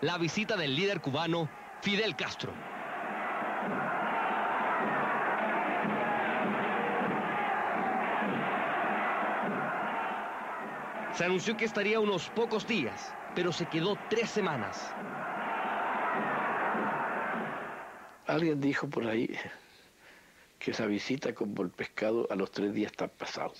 la 0.00 0.16
visita 0.16 0.56
del 0.56 0.76
líder 0.76 1.00
cubano 1.00 1.50
Fidel 1.82 2.14
Castro. 2.14 2.52
Se 11.14 11.24
anunció 11.24 11.56
que 11.56 11.64
estaría 11.64 11.98
unos 11.98 12.28
pocos 12.28 12.64
días, 12.64 13.12
pero 13.34 13.50
se 13.52 13.66
quedó 13.66 13.98
tres 14.08 14.30
semanas. 14.30 14.94
Alguien 18.28 18.60
dijo 18.60 18.90
por 18.90 19.06
ahí 19.06 19.34
que 20.58 20.72
esa 20.72 20.84
visita 20.84 21.34
como 21.34 21.62
el 21.62 21.70
pescado 21.70 22.28
a 22.30 22.36
los 22.36 22.50
tres 22.50 22.74
días 22.74 22.92
está 22.92 23.08
pasado. 23.08 23.54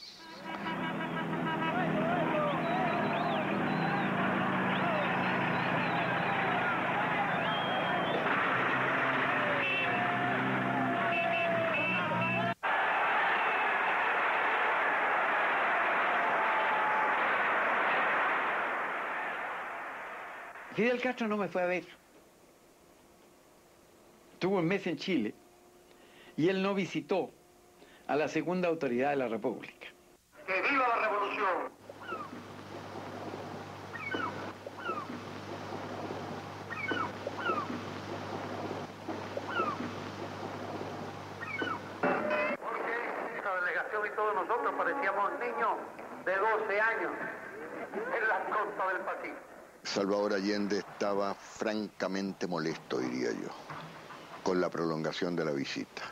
Fidel 20.74 21.00
Castro 21.00 21.26
no 21.26 21.38
me 21.38 21.48
fue 21.48 21.62
a 21.62 21.66
ver. 21.66 22.07
Tuvo 24.38 24.58
un 24.58 24.66
mes 24.66 24.86
en 24.86 24.96
Chile 24.96 25.34
y 26.36 26.48
él 26.48 26.62
no 26.62 26.74
visitó 26.74 27.30
a 28.06 28.14
la 28.14 28.28
segunda 28.28 28.68
autoridad 28.68 29.10
de 29.10 29.16
la 29.16 29.28
República. 29.28 29.88
¡Que 30.46 30.62
viva 30.62 30.86
la 30.86 31.08
revolución! 31.08 31.72
Porque 42.60 43.38
esa 43.38 43.54
delegación 43.56 44.06
y 44.06 44.16
todos 44.16 44.34
nosotros 44.36 44.74
parecíamos 44.78 45.32
niños 45.40 45.76
de 46.24 46.36
12 46.36 46.80
años 46.80 47.12
en 47.94 48.28
las 48.28 48.56
costas 48.56 48.92
del 48.92 49.02
Pacífico. 49.02 49.38
Salvador 49.82 50.34
Allende 50.34 50.78
estaba 50.78 51.34
francamente 51.34 52.46
molesto, 52.46 52.98
diría 52.98 53.32
yo, 53.32 53.48
con 54.48 54.62
la 54.62 54.70
prolongación 54.70 55.36
de 55.36 55.44
la 55.44 55.50
visita. 55.50 56.10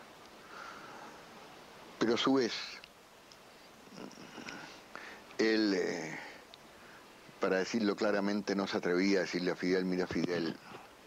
Pero 1.98 2.16
a 2.16 2.18
su 2.18 2.34
vez, 2.34 2.52
él, 5.38 5.72
eh, 5.74 6.18
para 7.40 7.56
decirlo 7.60 7.96
claramente, 7.96 8.54
no 8.54 8.66
se 8.66 8.76
atrevía 8.76 9.20
a 9.20 9.22
decirle 9.22 9.52
a 9.52 9.56
Fidel, 9.56 9.86
mira 9.86 10.06
Fidel, 10.06 10.54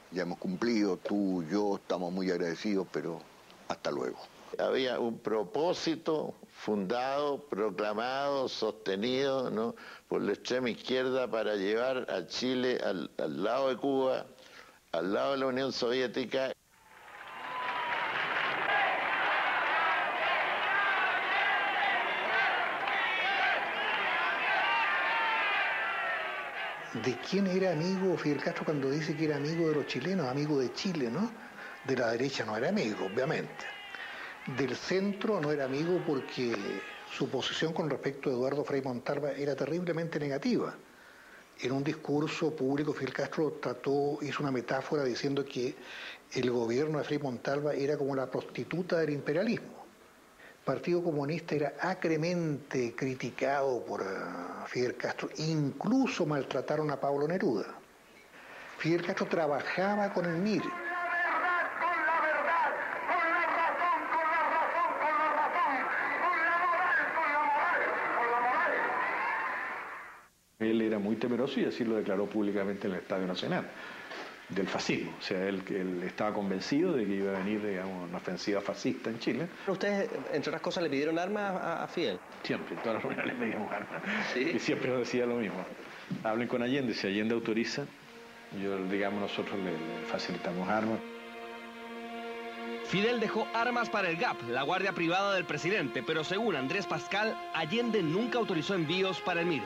ya 0.10 0.24
hemos 0.24 0.40
cumplido, 0.40 0.98
tú, 0.98 1.44
yo, 1.44 1.76
estamos 1.76 2.12
muy 2.12 2.32
agradecidos, 2.32 2.88
pero 2.92 3.22
hasta 3.68 3.92
luego. 3.92 4.18
Había 4.58 5.00
un 5.00 5.20
propósito 5.20 6.34
fundado, 6.50 7.44
proclamado, 7.44 8.50
sostenido 8.50 9.52
¿no? 9.52 9.76
por 10.08 10.24
la 10.24 10.32
extrema 10.32 10.72
izquierda 10.72 11.30
para 11.30 11.58
llevar 11.58 12.10
a 12.10 12.26
Chile 12.26 12.80
al, 12.84 13.12
al 13.20 13.44
lado 13.44 13.70
de 13.70 13.78
Cuba, 13.78 14.26
al 14.94 15.14
lado 15.14 15.34
de 15.34 15.38
la 15.38 15.46
Unión 15.46 15.72
Soviética. 15.72 16.54
¿De 27.04 27.16
quién 27.18 27.48
era 27.48 27.72
amigo 27.72 28.18
Fidel 28.18 28.42
Castro 28.44 28.66
cuando 28.66 28.90
dice 28.90 29.16
que 29.16 29.26
era 29.26 29.38
amigo 29.38 29.70
de 29.70 29.76
los 29.76 29.86
chilenos, 29.86 30.28
amigo 30.28 30.60
de 30.60 30.74
Chile, 30.74 31.10
¿no? 31.10 31.32
De 31.88 31.96
la 31.96 32.12
derecha 32.12 32.44
no 32.44 32.58
era 32.58 32.68
amigo, 32.70 33.06
obviamente. 33.06 33.64
Del 34.58 34.76
centro 34.76 35.40
no 35.40 35.52
era 35.52 35.64
amigo 35.64 36.02
porque 36.06 36.54
su 37.10 37.30
posición 37.30 37.72
con 37.72 37.90
respecto 37.90 38.30
a 38.30 38.34
Eduardo 38.34 38.66
Frei 38.66 38.82
Montalva 38.82 39.32
era 39.32 39.56
terriblemente 39.56 40.20
negativa. 40.20 40.76
En 41.62 41.72
un 41.72 41.84
discurso 41.86 42.54
público, 42.54 42.92
Fidel 42.92 43.14
Castro 43.14 43.60
trató, 43.62 44.18
hizo 44.22 44.44
una 44.44 44.52
metáfora 44.52 45.04
diciendo 45.06 45.46
que 45.46 45.76
el 46.34 46.52
gobierno 46.52 46.98
de 46.98 47.06
Frei 47.06 47.20
Montalva 47.20 47.76
era 47.76 47.98
como 47.98 48.14
la 48.14 48.30
prostituta 48.30 48.98
del 48.98 49.12
imperialismo. 49.12 49.79
Partido 50.70 51.02
Comunista 51.02 51.56
era 51.56 51.74
acremente 51.82 52.94
criticado 52.96 53.84
por 53.84 54.02
uh, 54.02 54.68
Fidel 54.68 54.96
Castro, 54.96 55.28
incluso 55.38 56.28
maltrataron 56.28 56.92
a 56.92 57.00
Pablo 57.00 57.28
Neruda. 57.28 57.74
Fidel 58.78 59.02
Castro 59.02 59.26
trabajaba 59.26 60.14
con 60.14 60.26
el 60.26 60.38
MIR, 60.38 60.62
Él 70.60 70.82
era 70.82 71.00
muy 71.00 71.16
temeroso 71.16 71.60
y 71.60 71.66
así 71.66 71.84
lo 71.84 71.96
declaró 71.96 72.28
públicamente 72.28 72.86
en 72.86 72.94
el 72.94 73.00
Estadio 73.00 73.26
Nacional, 73.26 73.68
del 74.50 74.68
fascismo. 74.68 75.14
O 75.18 75.22
sea, 75.22 75.48
él, 75.48 75.62
él 75.70 76.04
estaba 76.04 76.34
convencido 76.34 76.94
de 76.94 77.06
que 77.06 77.14
iba 77.16 77.36
a 77.36 77.40
venir, 77.40 77.66
digamos, 77.66 78.10
una 78.10 78.18
ofensiva 78.18 78.62
fascista 78.62 79.10
en 79.10 79.20
Chile. 79.20 79.48
Ustedes, 79.68 80.10
entre 80.34 80.50
otras 80.50 80.62
cosas, 80.62 80.84
le 80.84 80.90
pidieron 80.90 81.20
armas 81.20 81.56
a, 81.62 81.84
a 81.84 81.88
Fidel. 81.88 82.20
Siempre, 82.44 82.76
en 82.76 82.82
todas 82.82 82.96
las 82.96 83.04
reuniones 83.04 83.34
le 83.34 83.46
pedíamos 83.46 83.72
armas. 83.72 84.02
¿Sí? 84.34 84.52
Y 84.56 84.60
siempre 84.60 84.90
nos 84.90 85.00
decía 85.00 85.26
lo 85.26 85.36
mismo. 85.36 85.64
Hablen 86.24 86.48
con 86.48 86.64
Allende, 86.64 86.94
si 86.94 87.08
Allende 87.08 87.36
autoriza, 87.36 87.86
yo, 88.62 88.78
digamos, 88.86 89.22
nosotros 89.22 89.58
le, 89.60 89.72
le 89.72 90.06
facilitamos 90.08 90.68
armas. 90.68 91.00
Fidel 92.86 93.20
dejó 93.20 93.48
armas 93.54 93.88
para 93.88 94.10
el 94.10 94.18
GAP, 94.18 94.50
la 94.50 94.64
guardia 94.64 94.94
privada 94.94 95.36
del 95.36 95.46
presidente, 95.46 96.02
pero 96.02 96.24
según 96.24 96.56
Andrés 96.56 96.88
Pascal, 96.88 97.38
Allende 97.54 98.02
nunca 98.02 98.40
autorizó 98.40 98.74
envíos 98.74 99.22
para 99.22 99.42
el 99.42 99.46
MIR. 99.46 99.62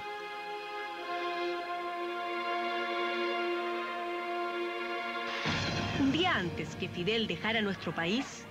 Antes 6.44 6.76
que 6.76 6.90
Fidel 6.90 7.26
dejara 7.26 7.62
nuestro 7.62 7.96
país, 7.96 8.46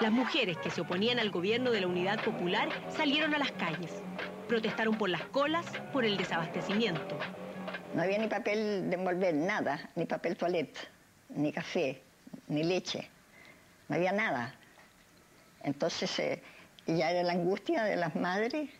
las 0.00 0.12
mujeres 0.12 0.56
que 0.58 0.70
se 0.70 0.80
oponían 0.80 1.18
al 1.18 1.30
gobierno 1.30 1.72
de 1.72 1.80
la 1.80 1.88
Unidad 1.88 2.22
Popular 2.22 2.68
salieron 2.96 3.34
a 3.34 3.38
las 3.38 3.50
calles. 3.52 3.90
Protestaron 4.46 4.96
por 4.96 5.08
las 5.08 5.22
colas, 5.26 5.66
por 5.92 6.04
el 6.04 6.16
desabastecimiento. 6.16 7.18
No 7.94 8.02
había 8.02 8.18
ni 8.18 8.28
papel 8.28 8.88
de 8.88 8.94
envolver, 8.94 9.34
nada, 9.34 9.90
ni 9.96 10.06
papel 10.06 10.36
toilette, 10.36 10.78
ni 11.30 11.52
café, 11.52 12.00
ni 12.46 12.62
leche. 12.62 13.10
No 13.88 13.96
había 13.96 14.12
nada. 14.12 14.54
Entonces 15.64 16.16
eh, 16.20 16.42
ya 16.86 17.10
era 17.10 17.24
la 17.24 17.32
angustia 17.32 17.82
de 17.82 17.96
las 17.96 18.14
madres 18.14 18.70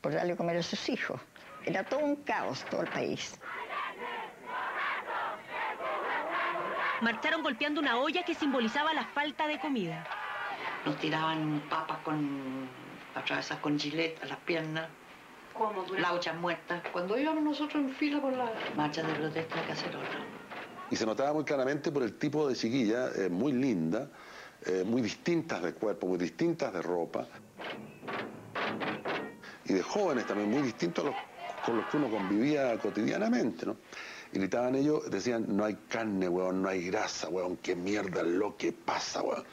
por 0.00 0.14
darle 0.14 0.32
a 0.32 0.36
comer 0.36 0.56
a 0.56 0.62
sus 0.62 0.88
hijos. 0.88 1.20
Era 1.66 1.84
todo 1.84 2.00
un 2.00 2.16
caos, 2.16 2.64
todo 2.70 2.82
el 2.82 2.88
país. 2.88 3.38
Marcharon 7.04 7.42
golpeando 7.42 7.82
una 7.82 7.98
olla 7.98 8.22
que 8.24 8.34
simbolizaba 8.34 8.94
la 8.94 9.04
falta 9.04 9.46
de 9.46 9.60
comida. 9.60 10.06
Nos 10.86 10.96
tiraban 10.96 11.62
papas 11.68 11.98
con 11.98 12.66
atravesadas 13.14 13.62
con 13.62 13.78
gilet 13.78 14.18
a 14.22 14.26
las 14.26 14.38
piernas. 14.38 14.88
¿Cómo? 15.52 15.84
Lauchas 15.98 16.34
muertas. 16.34 16.82
Cuando 16.94 17.18
íbamos 17.18 17.44
nosotros 17.44 17.84
en 17.84 17.90
fila 17.90 18.22
por 18.22 18.32
la 18.32 18.50
marcha 18.74 19.02
de 19.02 19.12
protesta 19.12 19.60
de 19.60 19.66
Cacerola. 19.66 20.08
Y 20.90 20.96
se 20.96 21.04
notaba 21.04 21.34
muy 21.34 21.44
claramente 21.44 21.92
por 21.92 22.02
el 22.04 22.14
tipo 22.14 22.48
de 22.48 22.54
chiquilla, 22.54 23.10
eh, 23.14 23.28
muy 23.28 23.52
linda, 23.52 24.08
eh, 24.64 24.82
muy 24.86 25.02
distintas 25.02 25.62
de 25.62 25.74
cuerpo, 25.74 26.06
muy 26.06 26.16
distintas 26.16 26.72
de 26.72 26.80
ropa. 26.80 27.26
Y 29.66 29.74
de 29.74 29.82
jóvenes 29.82 30.26
también, 30.26 30.50
muy 30.50 30.62
distintos 30.62 31.04
a 31.04 31.08
los 31.08 31.16
con 31.64 31.76
los 31.78 31.86
que 31.86 31.96
uno 31.96 32.10
convivía 32.10 32.76
cotidianamente, 32.78 33.66
¿no? 33.66 33.76
Gritaban 34.34 34.74
ellos, 34.74 35.08
decían, 35.12 35.46
no 35.48 35.64
hay 35.64 35.76
carne, 35.88 36.28
weón, 36.28 36.60
no 36.60 36.68
hay 36.68 36.84
grasa, 36.86 37.28
weón, 37.28 37.56
qué 37.58 37.76
mierda 37.76 38.22
es 38.22 38.26
lo 38.26 38.56
que 38.56 38.72
pasa, 38.72 39.22
weón. 39.22 39.44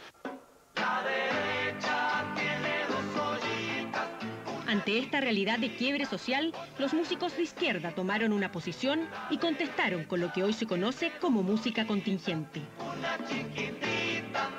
Ante 4.68 4.98
esta 4.98 5.22
realidad 5.22 5.60
de 5.60 5.76
quiebre 5.76 6.08
social, 6.08 6.52
los 6.80 6.96
músicos 6.96 7.38
de 7.38 7.44
izquierda 7.44 7.94
tomaron 7.94 8.34
una 8.34 8.52
posición 8.52 9.08
y 9.30 9.38
contestaron 9.38 10.06
con 10.06 10.20
lo 10.20 10.34
que 10.34 10.42
hoy 10.42 10.54
se 10.54 10.66
conoce 10.66 11.12
como 11.22 11.44
música 11.44 11.86
contingente. 11.86 12.62
Una 12.80 13.24
chiquitita 13.28 14.50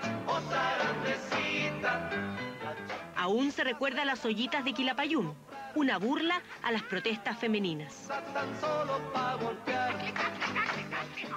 Aún 3.22 3.52
se 3.52 3.62
recuerda 3.62 4.04
las 4.04 4.24
ollitas 4.24 4.64
de 4.64 4.72
Quilapayún, 4.72 5.32
una 5.76 5.96
burla 5.96 6.42
a 6.60 6.72
las 6.72 6.82
protestas 6.82 7.38
femeninas. 7.38 8.08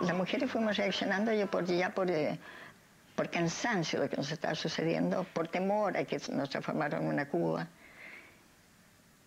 Las 0.01 0.17
mujeres 0.17 0.49
fuimos 0.49 0.77
reaccionando 0.77 1.31
ya 1.31 1.45
por, 1.45 1.63
ya 1.67 1.93
por, 1.93 2.09
eh, 2.09 2.39
por 3.15 3.29
cansancio 3.29 3.99
de 3.99 4.05
lo 4.05 4.09
que 4.09 4.17
nos 4.17 4.31
estaba 4.31 4.55
sucediendo, 4.55 5.27
por 5.31 5.47
temor 5.47 5.95
a 5.95 6.05
que 6.05 6.19
nos 6.31 6.49
transformaran 6.49 7.03
en 7.03 7.07
una 7.07 7.29
Cuba. 7.29 7.67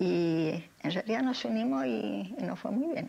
Y 0.01 0.65
en 0.83 0.91
realidad 0.91 1.23
nos 1.23 1.45
unimos 1.45 1.87
y, 1.87 2.35
y 2.37 2.43
nos 2.43 2.59
fue 2.59 2.73
muy 2.73 2.93
bien. 2.93 3.09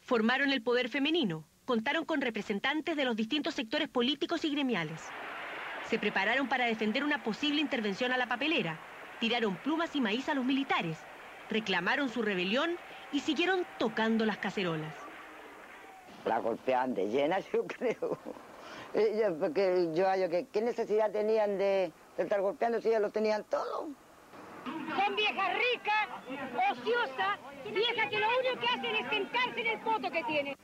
Formaron 0.00 0.50
el 0.50 0.60
poder 0.60 0.88
femenino, 0.88 1.44
contaron 1.64 2.04
con 2.04 2.20
representantes 2.20 2.96
de 2.96 3.04
los 3.04 3.14
distintos 3.14 3.54
sectores 3.54 3.88
políticos 3.88 4.44
y 4.44 4.50
gremiales. 4.50 5.02
Se 5.92 5.98
prepararon 5.98 6.48
para 6.48 6.64
defender 6.64 7.04
una 7.04 7.22
posible 7.22 7.60
intervención 7.60 8.12
a 8.12 8.16
la 8.16 8.26
papelera, 8.26 8.78
tiraron 9.20 9.56
plumas 9.56 9.94
y 9.94 10.00
maíz 10.00 10.26
a 10.30 10.34
los 10.34 10.42
militares, 10.42 10.96
reclamaron 11.50 12.08
su 12.08 12.22
rebelión 12.22 12.78
y 13.12 13.20
siguieron 13.20 13.66
tocando 13.78 14.24
las 14.24 14.38
cacerolas. 14.38 14.94
La 16.24 16.38
golpeaban 16.38 16.94
de 16.94 17.08
llena, 17.08 17.40
yo 17.52 17.66
creo. 17.66 18.16
Ellos, 18.94 19.34
porque 19.38 19.90
yo 19.92 20.06
hallo 20.08 20.30
que 20.30 20.46
qué 20.50 20.62
necesidad 20.62 21.10
tenían 21.10 21.58
de, 21.58 21.92
de 22.16 22.22
estar 22.22 22.40
golpeando 22.40 22.80
si 22.80 22.88
ya 22.88 22.98
lo 22.98 23.10
tenían 23.10 23.44
todo. 23.44 23.90
Son 24.64 25.14
viejas 25.14 25.58
ricas, 25.58 26.08
ociosas, 26.70 27.38
viejas 27.70 28.08
que 28.08 28.18
lo 28.18 28.28
único 28.38 28.60
que 28.60 28.66
hacen 28.66 28.96
es 28.96 29.10
sentarse 29.10 29.60
en 29.60 29.66
el 29.66 29.78
poto 29.80 30.10
que 30.10 30.24
tienen. 30.24 30.56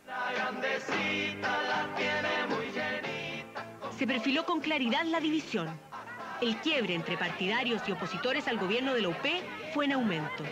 Se 3.98 4.06
perfiló 4.06 4.46
con 4.46 4.60
claridad 4.60 5.02
la 5.06 5.18
división. 5.18 5.68
El 6.40 6.56
quiebre 6.58 6.94
entre 6.94 7.18
partidarios 7.18 7.82
y 7.88 7.90
opositores 7.90 8.46
al 8.46 8.56
gobierno 8.56 8.94
de 8.94 9.02
la 9.02 9.08
UP 9.08 9.26
fue 9.74 9.86
en 9.86 9.92
aumento. 9.94 10.44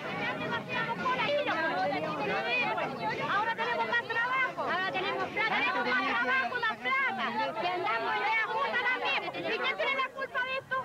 Ahora 3.31 3.55
tenemos 3.55 3.87
más 3.87 4.09
trabajo. 4.09 4.63
Ahora 4.63 4.91
tenemos 4.91 5.29
plata. 5.29 5.55
Tenemos 5.55 5.87
más 5.87 6.25
trabajo, 6.25 6.57
más 6.61 6.77
plata. 6.79 7.61
Que 7.61 7.69
andamos 7.69 8.15
en 8.17 8.23
la 8.23 8.47
junta 8.49 8.79
también. 8.91 9.23
¿Y 9.25 9.59
quién 9.59 9.77
tiene 9.77 9.95
la 9.95 10.09
culpa 10.09 10.41
de 10.43 10.55
esto? 10.59 10.77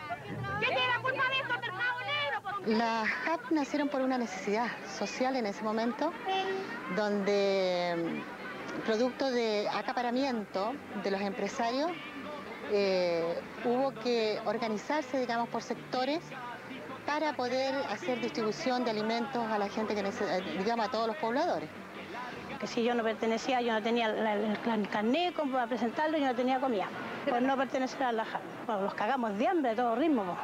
¿Quién 0.59 0.75
tiene 0.75 0.87
la 0.87 0.99
culpa 1.01 1.23
de 1.29 1.35
esto? 1.39 1.53
Mercado 1.59 1.99
Negro. 2.05 2.77
Las 2.77 3.09
HAP 3.27 3.49
nacieron 3.49 3.89
por 3.89 4.01
una 4.01 4.19
necesidad 4.19 4.67
social 4.99 5.35
en 5.35 5.47
ese 5.47 5.63
momento, 5.63 6.13
donde 6.95 8.21
mm, 8.21 8.85
producto 8.85 9.31
de 9.31 9.67
acaparamiento 9.67 10.73
de 11.03 11.09
los 11.09 11.21
empresarios, 11.21 11.91
eh, 12.71 13.39
hubo 13.65 13.93
que 13.93 14.39
organizarse, 14.45 15.19
digamos, 15.19 15.49
por 15.49 15.61
sectores 15.61 16.19
para 17.05 17.33
poder 17.33 17.73
hacer 17.89 18.21
distribución 18.21 18.83
de 18.85 18.91
alimentos 18.91 19.43
a 19.49 19.57
la 19.57 19.69
gente 19.69 19.95
que 19.95 20.03
necesita, 20.03 20.37
digamos, 20.37 20.87
a 20.87 20.91
todos 20.91 21.07
los 21.07 21.17
pobladores. 21.17 21.69
que 22.59 22.67
si 22.67 22.83
yo 22.83 22.93
no 22.93 23.03
pertenecía, 23.03 23.61
yo 23.61 23.73
no 23.73 23.81
tenía 23.81 24.07
el, 24.07 24.51
el 24.71 24.89
carnet 24.89 25.33
como 25.33 25.53
para 25.53 25.67
presentarlo, 25.67 26.17
yo 26.17 26.27
no 26.27 26.35
tenía 26.35 26.59
comida. 26.59 26.87
Por 27.27 27.41
no 27.41 27.57
pertenecer 27.57 28.03
a 28.03 28.11
la 28.11 28.25
JAP. 28.25 28.41
Bueno, 28.67 28.81
los 28.83 28.93
cagamos 28.93 29.37
de 29.37 29.47
hambre 29.47 29.71
a 29.71 29.75
todo 29.75 29.95
ritmo. 29.95 30.23
po. 30.23 30.37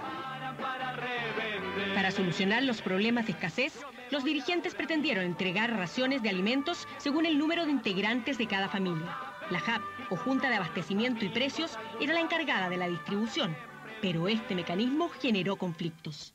Para 1.94 2.12
solucionar 2.12 2.64
los 2.64 2.82
problemas 2.82 3.28
de 3.28 3.34
escasez, 3.34 3.80
los 4.10 4.24
dirigentes 4.24 4.74
pretendieron 4.74 5.24
entregar 5.24 5.72
raciones 5.72 6.24
de 6.24 6.30
alimentos 6.30 6.88
según 6.98 7.26
el 7.26 7.38
número 7.38 7.66
de 7.66 7.72
integrantes 7.72 8.38
de 8.38 8.48
cada 8.48 8.68
familia. 8.68 9.16
La 9.50 9.60
JAP, 9.62 9.82
o 10.10 10.18
Junta 10.18 10.50
de 10.50 10.56
Abastecimiento 10.56 11.24
y 11.24 11.30
Precios, 11.30 11.78
era 12.02 12.14
la 12.14 12.20
encargada 12.20 12.68
de 12.68 12.76
la 12.76 12.88
distribución, 12.88 13.56
pero 14.02 14.28
este 14.28 14.56
mecanismo 14.56 15.08
generó 15.08 15.56
conflictos. 15.56 16.34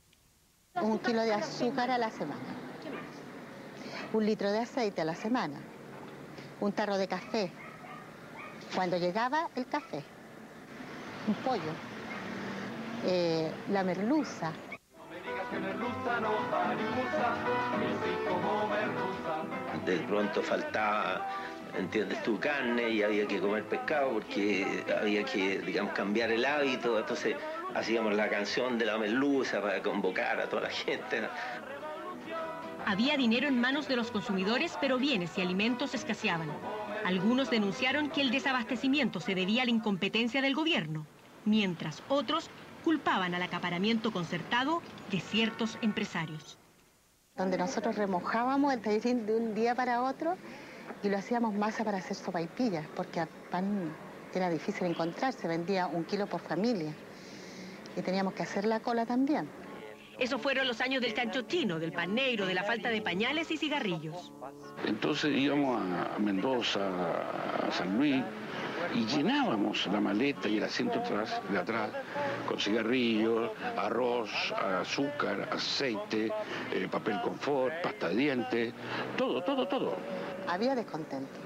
Un 0.75 0.99
kilo 0.99 1.21
de 1.21 1.35
azúcar 1.35 1.91
a 1.91 1.99
la 1.99 2.11
semana, 2.11 2.41
un 4.15 4.25
litro 4.25 4.51
de 4.51 4.61
aceite 4.61 5.03
a 5.03 5.05
la 5.05 5.15
semana, 5.15 5.61
un 6.61 6.73
tarro 6.73 6.97
de 6.97 7.07
café. 7.07 7.53
Cuando 8.75 8.97
llegaba 8.97 9.51
el 9.57 9.67
café, 9.67 10.03
un 11.29 11.35
pollo, 11.35 11.73
eh, 13.05 13.51
la 13.71 13.85
merluza, 13.85 14.53
de 19.85 19.99
pronto 19.99 20.43
faltaba, 20.43 21.27
entiendes 21.79 22.23
tú, 22.23 22.39
carne 22.39 22.91
y 22.91 23.03
había 23.03 23.27
que 23.27 23.41
comer 23.41 23.65
pescado 23.65 24.13
porque 24.13 24.85
había 25.01 25.25
que, 25.25 25.59
digamos, 25.61 25.93
cambiar 25.95 26.31
el 26.31 26.45
hábito. 26.45 26.99
Entonces 26.99 27.37
hacíamos 27.75 28.15
la 28.15 28.29
canción 28.29 28.79
de 28.79 28.87
la 28.87 28.99
merluza 28.99 29.61
para 29.61 29.83
convocar 29.83 30.41
a 30.41 30.49
toda 30.49 30.63
la 30.63 30.71
gente. 30.71 31.23
Había 32.85 33.17
dinero 33.17 33.47
en 33.47 33.61
manos 33.61 33.87
de 33.89 33.97
los 33.97 34.11
consumidores, 34.11 34.77
pero 34.81 34.99
bienes 34.99 35.39
y 35.39 35.41
alimentos 35.41 35.95
escaseaban. 35.95 36.51
Algunos 37.05 37.51
denunciaron 37.51 38.11
que 38.11 38.21
el 38.21 38.31
desabastecimiento 38.31 39.21
se 39.21 39.35
debía 39.35 39.63
a 39.63 39.65
la 39.65 39.71
incompetencia 39.71 40.43
del 40.43 40.55
gobierno, 40.55 41.07
mientras 41.45 42.03
otros 42.09 42.51
culpaban 42.85 43.35
al 43.35 43.43
acaparamiento 43.43 44.11
concertado 44.13 44.83
de 45.11 45.21
ciertos 45.21 45.79
empresarios. 45.83 46.59
donde 47.37 47.57
nosotros 47.57 47.97
remojábamos 47.97 48.75
el 48.75 48.81
tallerín 48.83 49.25
de 49.25 49.35
un 49.35 49.55
día 49.55 49.75
para 49.75 50.03
otro 50.03 50.37
y 51.03 51.09
lo 51.09 51.19
hacíamos 51.19 51.55
masa 51.55 51.85
para 51.85 51.99
hacer 51.99 52.17
sopaipillas, 52.17 52.87
porque 52.95 53.21
a 53.21 53.29
pan 53.51 53.93
era 54.35 54.49
difícil 54.49 54.87
encontrar, 54.87 55.33
se 55.33 55.49
vendía 55.49 55.87
un 55.87 56.05
kilo 56.05 56.27
por 56.27 56.41
familia. 56.41 56.93
Y 57.97 58.03
teníamos 58.03 58.35
que 58.35 58.43
hacer 58.43 58.65
la 58.65 58.81
cola 58.81 59.05
también. 59.05 59.49
Esos 60.19 60.41
fueron 60.41 60.67
los 60.69 60.81
años 60.81 61.03
del 61.03 61.15
chancho 61.15 61.43
chino, 61.43 61.79
del 61.79 61.93
pan 61.93 62.15
negro, 62.15 62.47
de 62.47 62.55
la 62.55 62.63
falta 62.63 62.91
de 62.91 63.03
pañales 63.03 63.51
y 63.51 63.57
cigarrillos. 63.57 64.33
Entonces 64.87 65.37
íbamos 65.37 65.81
a 65.81 66.19
Mendoza, 66.19 66.81
a 67.67 67.71
San 67.73 67.97
Luis, 67.97 68.23
y 68.95 69.07
llenábamos 69.07 69.87
la 69.87 70.01
maleta 70.01 70.49
y 70.49 70.59
el 70.59 70.65
asiento 70.65 70.99
atrás, 70.99 71.41
de 71.51 71.59
atrás 71.59 71.91
con 72.47 72.59
cigarrillos, 72.59 73.51
arroz, 73.77 74.31
azúcar, 74.81 75.49
aceite, 75.51 76.31
eh, 76.73 76.89
papel 76.91 77.21
confort, 77.23 77.73
pasta 77.83 78.09
de 78.09 78.17
dientes, 78.17 78.75
todo, 79.17 79.43
todo, 79.43 79.67
todo. 79.67 79.97
Había 80.49 80.75
descontento. 80.75 81.41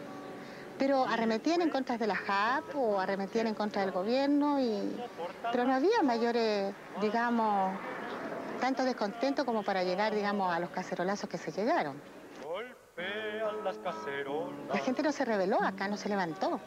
Pero 0.79 1.07
arremetían 1.07 1.63
en 1.63 1.71
contra 1.71 1.97
de 1.97 2.07
la 2.07 2.17
JAP 2.17 2.77
o 2.77 3.01
arremetían 3.01 3.47
en 3.47 3.55
contra 3.55 3.83
del 3.83 3.93
gobierno, 3.93 4.61
y... 4.61 5.01
pero 5.51 5.65
no 5.65 5.75
había 5.75 6.03
mayores, 6.03 6.75
digamos, 7.01 7.73
tanto 8.61 8.85
descontento 8.85 9.47
como 9.47 9.63
para 9.63 9.85
llegar, 9.85 10.15
digamos, 10.15 10.55
a 10.55 10.61
los 10.61 10.71
cacerolazos 10.71 11.31
que 11.31 11.39
se 11.39 11.51
llegaron. 11.53 12.01
La 14.69 14.79
gente 14.79 15.03
no 15.03 15.13
se 15.13 15.25
rebeló 15.25 15.63
acá, 15.63 15.89
no 15.89 15.97
se 15.97 16.09
levantó. 16.09 16.61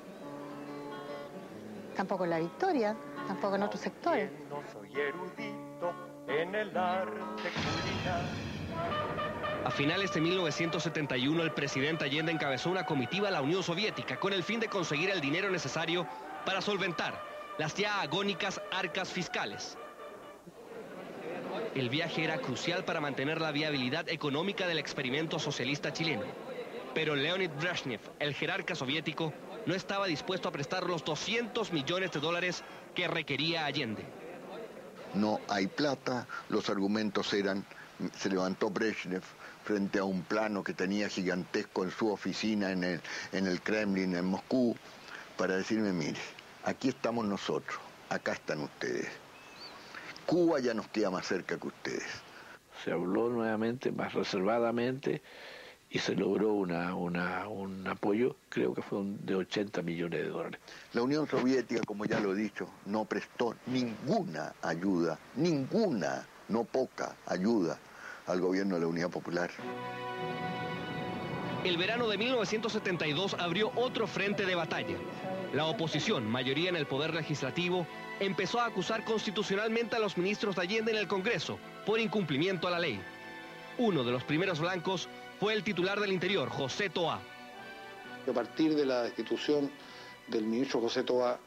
Tampoco 1.96 2.24
en 2.24 2.30
la 2.30 2.40
victoria, 2.40 2.96
tampoco 3.28 3.56
en 3.56 3.64
otros 3.64 3.82
sectores. 3.82 4.32
No 4.50 4.62
soy 4.72 4.92
erudito 5.00 5.94
en 6.28 6.56
el 6.56 6.78
arte 6.78 7.50
culinario. 7.52 9.39
A 9.66 9.72
finales 9.72 10.14
de 10.14 10.22
1971, 10.22 11.44
el 11.44 11.52
presidente 11.52 12.06
Allende 12.06 12.32
encabezó 12.32 12.70
una 12.70 12.86
comitiva 12.86 13.28
a 13.28 13.32
la 13.32 13.42
Unión 13.42 13.62
Soviética 13.62 14.18
con 14.18 14.32
el 14.32 14.44
fin 14.44 14.62
de 14.62 14.70
conseguir 14.70 15.10
el 15.10 15.20
dinero 15.20 15.52
necesario 15.52 16.08
para 16.46 16.62
solventar 16.62 17.22
las 17.58 17.76
ya 17.76 18.00
agónicas 18.00 18.62
arcas 18.72 19.10
fiscales. 19.10 19.78
El 21.76 21.90
viaje 21.90 22.24
era 22.24 22.38
crucial 22.38 22.86
para 22.86 23.02
mantener 23.02 23.42
la 23.42 23.52
viabilidad 23.52 24.08
económica 24.08 24.66
del 24.66 24.80
experimento 24.80 25.40
socialista 25.40 25.92
chileno. 25.92 26.24
Pero 26.94 27.16
Leonid 27.16 27.52
Brezhnev, 27.60 28.00
el 28.20 28.34
jerarca 28.34 28.76
soviético, 28.76 29.34
no 29.66 29.76
estaba 29.76 30.08
dispuesto 30.08 30.48
a 30.48 30.54
prestar 30.54 30.86
los 30.86 31.04
200 31.04 31.74
millones 31.74 32.12
de 32.12 32.20
dólares 32.22 32.64
que 32.96 33.10
requería 33.10 33.66
Allende. 33.66 34.06
no 35.14 35.42
hay 35.50 35.68
plata, 35.68 36.28
los 36.48 36.70
argumentos 36.70 37.34
eran, 37.34 37.66
se 38.16 38.30
levantó 38.30 38.70
Brezhnev 38.70 39.24
frente 39.70 40.00
a 40.00 40.04
un 40.04 40.24
plano 40.24 40.64
que 40.64 40.74
tenía 40.74 41.10
gigantesco 41.10 41.84
en 41.84 41.92
su 41.92 42.10
oficina 42.12 42.72
en 42.72 42.84
el, 42.84 43.02
en 43.34 43.46
el 43.46 43.62
Kremlin, 43.62 44.16
en 44.16 44.26
Moscú, 44.26 44.76
para 45.38 45.58
decirme, 45.58 45.94
mire, 45.94 46.18
aquí 46.64 46.90
estamos 46.90 47.24
nosotros, 47.28 47.78
acá 48.10 48.32
están 48.34 48.62
ustedes. 48.62 49.08
Cuba 50.26 50.60
ya 50.60 50.74
nos 50.74 50.88
queda 50.88 51.12
más 51.12 51.28
cerca 51.28 51.60
que 51.60 51.68
ustedes. 51.68 52.08
Se 52.84 52.92
habló 52.92 53.30
nuevamente, 53.30 53.92
más 53.92 54.12
reservadamente, 54.16 55.22
y 55.92 56.00
se 56.00 56.16
logró 56.16 56.54
una, 56.54 56.96
una- 56.96 57.48
un 57.48 57.88
apoyo, 57.88 58.38
creo 58.50 58.74
que 58.74 58.82
fue 58.82 58.98
un- 58.98 59.24
de 59.24 59.36
80 59.36 59.84
millones 59.84 60.22
de 60.22 60.30
dólares. 60.30 60.60
La 60.94 61.04
Unión 61.04 61.28
Soviética, 61.28 61.82
como 61.86 62.06
ya 62.06 62.20
lo 62.20 62.34
he 62.34 62.36
dicho, 62.36 62.68
no 62.88 63.06
prestó 63.06 63.56
ninguna 63.68 64.56
ayuda, 64.64 65.20
ninguna, 65.36 66.26
no 66.48 66.64
poca 66.64 67.16
ayuda 67.28 67.78
al 68.30 68.40
gobierno 68.40 68.76
de 68.76 68.82
la 68.82 68.88
Unidad 68.88 69.10
Popular. 69.10 69.50
El 71.64 71.78
verano 71.78 72.08
de 72.08 72.18
1972 72.18 73.36
abrió 73.38 73.72
otro 73.76 74.08
frente 74.08 74.46
de 74.46 74.56
batalla. 74.56 74.96
La 75.54 75.66
oposición, 75.66 76.30
mayoría 76.30 76.70
en 76.70 76.76
el 76.76 76.86
poder 76.86 77.14
legislativo, 77.14 77.86
empezó 78.20 78.62
a 78.62 78.68
acusar 78.68 79.04
constitucionalmente 79.04 79.96
a 79.96 80.00
los 80.00 80.18
ministros 80.18 80.56
de 80.56 80.62
Allende 80.62 80.92
en 80.92 81.00
el 81.00 81.08
Congreso 81.08 81.60
por 81.86 82.00
incumplimiento 82.00 82.68
a 82.68 82.72
la 82.72 82.80
ley. 82.80 83.02
Uno 83.78 84.04
de 84.04 84.12
los 84.12 84.24
primeros 84.24 84.60
blancos 84.60 85.10
fue 85.40 85.54
el 85.54 85.64
titular 85.64 86.00
del 86.00 86.14
Interior, 86.14 86.50
José 86.50 86.90
Toa. 86.90 87.20
A 88.30 88.34
partir 88.34 88.76
de 88.76 88.86
la 88.86 89.04
destitución 89.04 89.72
del 90.28 90.44
ministro 90.44 90.80
José 90.80 91.04
Toa 91.04 91.40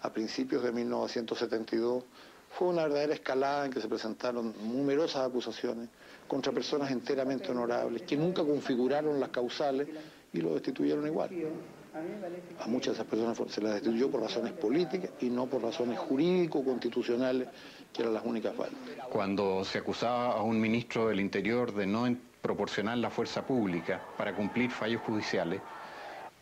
a 0.00 0.12
principios 0.12 0.62
de 0.62 0.70
1972, 0.70 2.04
fue 2.50 2.68
una 2.68 2.84
verdadera 2.84 3.14
escalada 3.14 3.66
en 3.66 3.72
que 3.72 3.80
se 3.80 3.88
presentaron 3.88 4.54
numerosas 4.62 5.26
acusaciones 5.26 5.88
contra 6.28 6.52
personas 6.52 6.90
enteramente 6.90 7.50
honorables, 7.50 8.02
que 8.02 8.16
nunca 8.16 8.44
configuraron 8.44 9.18
las 9.18 9.30
causales 9.30 9.88
y 10.32 10.40
lo 10.40 10.54
destituyeron 10.54 11.06
igual. 11.06 11.30
A 12.60 12.66
muchas 12.68 12.88
de 12.88 13.02
esas 13.02 13.06
personas 13.06 13.36
se 13.52 13.60
las 13.60 13.72
destituyó 13.72 14.10
por 14.10 14.20
razones 14.20 14.52
políticas 14.52 15.10
y 15.20 15.30
no 15.30 15.46
por 15.46 15.62
razones 15.62 15.98
jurídico-constitucionales, 15.98 17.48
que 17.92 18.02
eran 18.02 18.14
las 18.14 18.24
únicas 18.24 18.54
faltas. 18.54 18.78
Cuando 19.10 19.64
se 19.64 19.78
acusaba 19.78 20.34
a 20.34 20.42
un 20.42 20.60
ministro 20.60 21.08
del 21.08 21.18
Interior 21.18 21.74
de 21.74 21.86
no 21.86 22.06
proporcionar 22.42 22.98
la 22.98 23.10
fuerza 23.10 23.44
pública 23.44 24.00
para 24.16 24.34
cumplir 24.36 24.70
fallos 24.70 25.00
judiciales, 25.02 25.60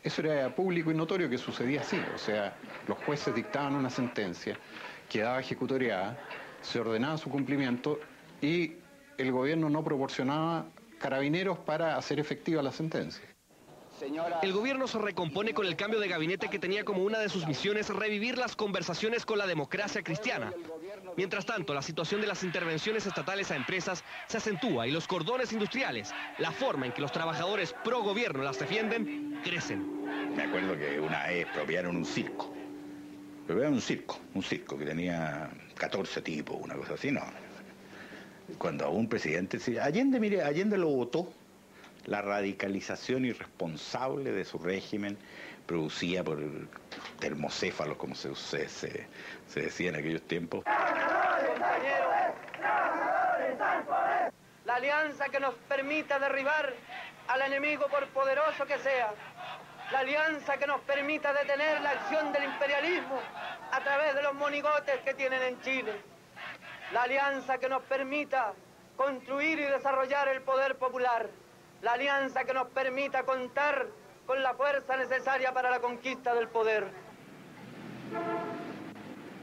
eso 0.03 0.21
era 0.21 0.53
público 0.53 0.91
y 0.91 0.93
notorio 0.93 1.29
que 1.29 1.37
sucedía 1.37 1.81
así. 1.81 1.99
O 2.13 2.17
sea, 2.17 2.55
los 2.87 2.97
jueces 2.99 3.33
dictaban 3.33 3.73
una 3.73 3.89
sentencia, 3.89 4.57
quedaba 5.09 5.39
ejecutoriada, 5.39 6.17
se 6.61 6.79
ordenaba 6.79 7.17
su 7.17 7.29
cumplimiento 7.29 7.99
y 8.41 8.73
el 9.17 9.31
gobierno 9.31 9.69
no 9.69 9.83
proporcionaba 9.83 10.65
carabineros 10.99 11.57
para 11.59 11.97
hacer 11.97 12.19
efectiva 12.19 12.61
la 12.61 12.71
sentencia. 12.71 13.23
El 14.43 14.53
gobierno 14.53 14.87
se 14.87 14.99
recompone 14.99 15.55
con 15.55 15.65
el 15.65 15.75
cambio 15.75 15.99
de 15.99 16.07
gabinete 16.07 16.49
que 16.49 16.59
tenía 16.59 16.83
como 16.83 17.03
una 17.03 17.17
de 17.17 17.29
sus 17.29 17.47
misiones 17.47 17.89
revivir 17.89 18.37
las 18.37 18.55
conversaciones 18.55 19.25
con 19.25 19.39
la 19.39 19.47
democracia 19.47 20.03
cristiana. 20.03 20.53
Mientras 21.15 21.47
tanto, 21.47 21.73
la 21.73 21.81
situación 21.81 22.21
de 22.21 22.27
las 22.27 22.43
intervenciones 22.43 23.07
estatales 23.07 23.49
a 23.49 23.55
empresas 23.55 24.03
se 24.27 24.37
acentúa 24.37 24.85
y 24.87 24.91
los 24.91 25.07
cordones 25.07 25.51
industriales, 25.51 26.13
la 26.37 26.51
forma 26.51 26.85
en 26.85 26.91
que 26.91 27.01
los 27.01 27.11
trabajadores 27.11 27.73
pro 27.83 28.03
gobierno 28.03 28.43
las 28.43 28.59
defienden, 28.59 29.39
crecen. 29.43 30.03
Me 30.35 30.43
acuerdo 30.43 30.77
que 30.77 30.99
una 30.99 31.25
vez 31.25 31.45
expropiaron 31.45 31.97
un 31.97 32.05
circo. 32.05 32.53
Expropiaron 33.37 33.73
un 33.73 33.81
circo, 33.81 34.19
un 34.35 34.43
circo 34.43 34.77
que 34.77 34.85
tenía 34.85 35.49
14 35.75 36.21
tipos, 36.21 36.57
una 36.61 36.75
cosa 36.75 36.93
así, 36.93 37.11
no. 37.11 37.23
Cuando 38.57 38.85
a 38.85 38.89
un 38.89 39.09
presidente, 39.09 39.59
Allende, 39.79 40.19
mire, 40.19 40.41
Allende 40.41 40.77
lo 40.77 40.87
votó 40.89 41.31
la 42.05 42.21
radicalización 42.21 43.25
irresponsable 43.25 44.31
de 44.31 44.45
su 44.45 44.57
régimen 44.57 45.17
producida 45.65 46.23
por 46.23 46.39
termocéfalos, 47.19 47.97
como 47.97 48.15
se, 48.15 48.33
se, 48.35 49.07
decía 49.53 49.89
en 49.89 49.95
aquellos 49.97 50.21
tiempos. 50.23 50.63
La 54.65 54.75
alianza 54.75 55.29
que 55.29 55.39
nos 55.39 55.53
permita 55.67 56.17
derribar 56.17 56.73
al 57.27 57.41
enemigo 57.41 57.87
por 57.89 58.07
poderoso 58.07 58.65
que 58.65 58.79
sea. 58.79 59.13
La 59.91 59.99
alianza 59.99 60.57
que 60.57 60.67
nos 60.67 60.81
permita 60.81 61.33
detener 61.33 61.81
la 61.81 61.91
acción 61.91 62.31
del 62.31 62.45
imperialismo 62.45 63.19
a 63.71 63.83
través 63.83 64.15
de 64.15 64.23
los 64.23 64.33
monigotes 64.33 64.99
que 65.03 65.13
tienen 65.13 65.41
en 65.41 65.61
Chile. 65.61 66.16
La 66.93 67.03
alianza 67.03 67.57
que 67.57 67.69
nos 67.69 67.83
permita 67.83 68.53
construir 68.95 69.59
y 69.59 69.63
desarrollar 69.63 70.27
el 70.29 70.41
poder 70.41 70.77
popular 70.77 71.29
la 71.81 71.93
alianza 71.93 72.43
que 72.43 72.53
nos 72.53 72.67
permita 72.69 73.23
contar 73.23 73.87
con 74.25 74.41
la 74.41 74.53
fuerza 74.55 74.97
necesaria 74.97 75.53
para 75.53 75.69
la 75.69 75.79
conquista 75.79 76.33
del 76.33 76.47
poder. 76.47 76.87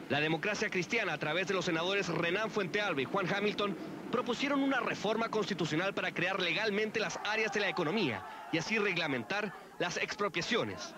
La 0.09 0.21
democracia 0.21 0.69
cristiana, 0.69 1.15
a 1.15 1.19
través 1.19 1.47
de 1.47 1.55
los 1.55 1.65
senadores 1.65 2.09
Renan 2.09 2.51
Fuentealba 2.51 3.01
y 3.01 3.05
Juan 3.05 3.27
Hamilton, 3.33 3.77
propusieron 4.11 4.63
una 4.63 4.81
reforma 4.81 5.31
constitucional 5.31 5.95
para 5.95 6.13
crear 6.13 6.41
legalmente 6.41 7.01
las 7.01 7.19
áreas 7.25 7.53
de 7.53 7.61
la 7.61 7.69
economía 7.69 8.23
y 8.53 8.59
así 8.59 8.79
reglamentar 8.79 9.53
las 9.79 9.97
expropiaciones. 9.97 10.95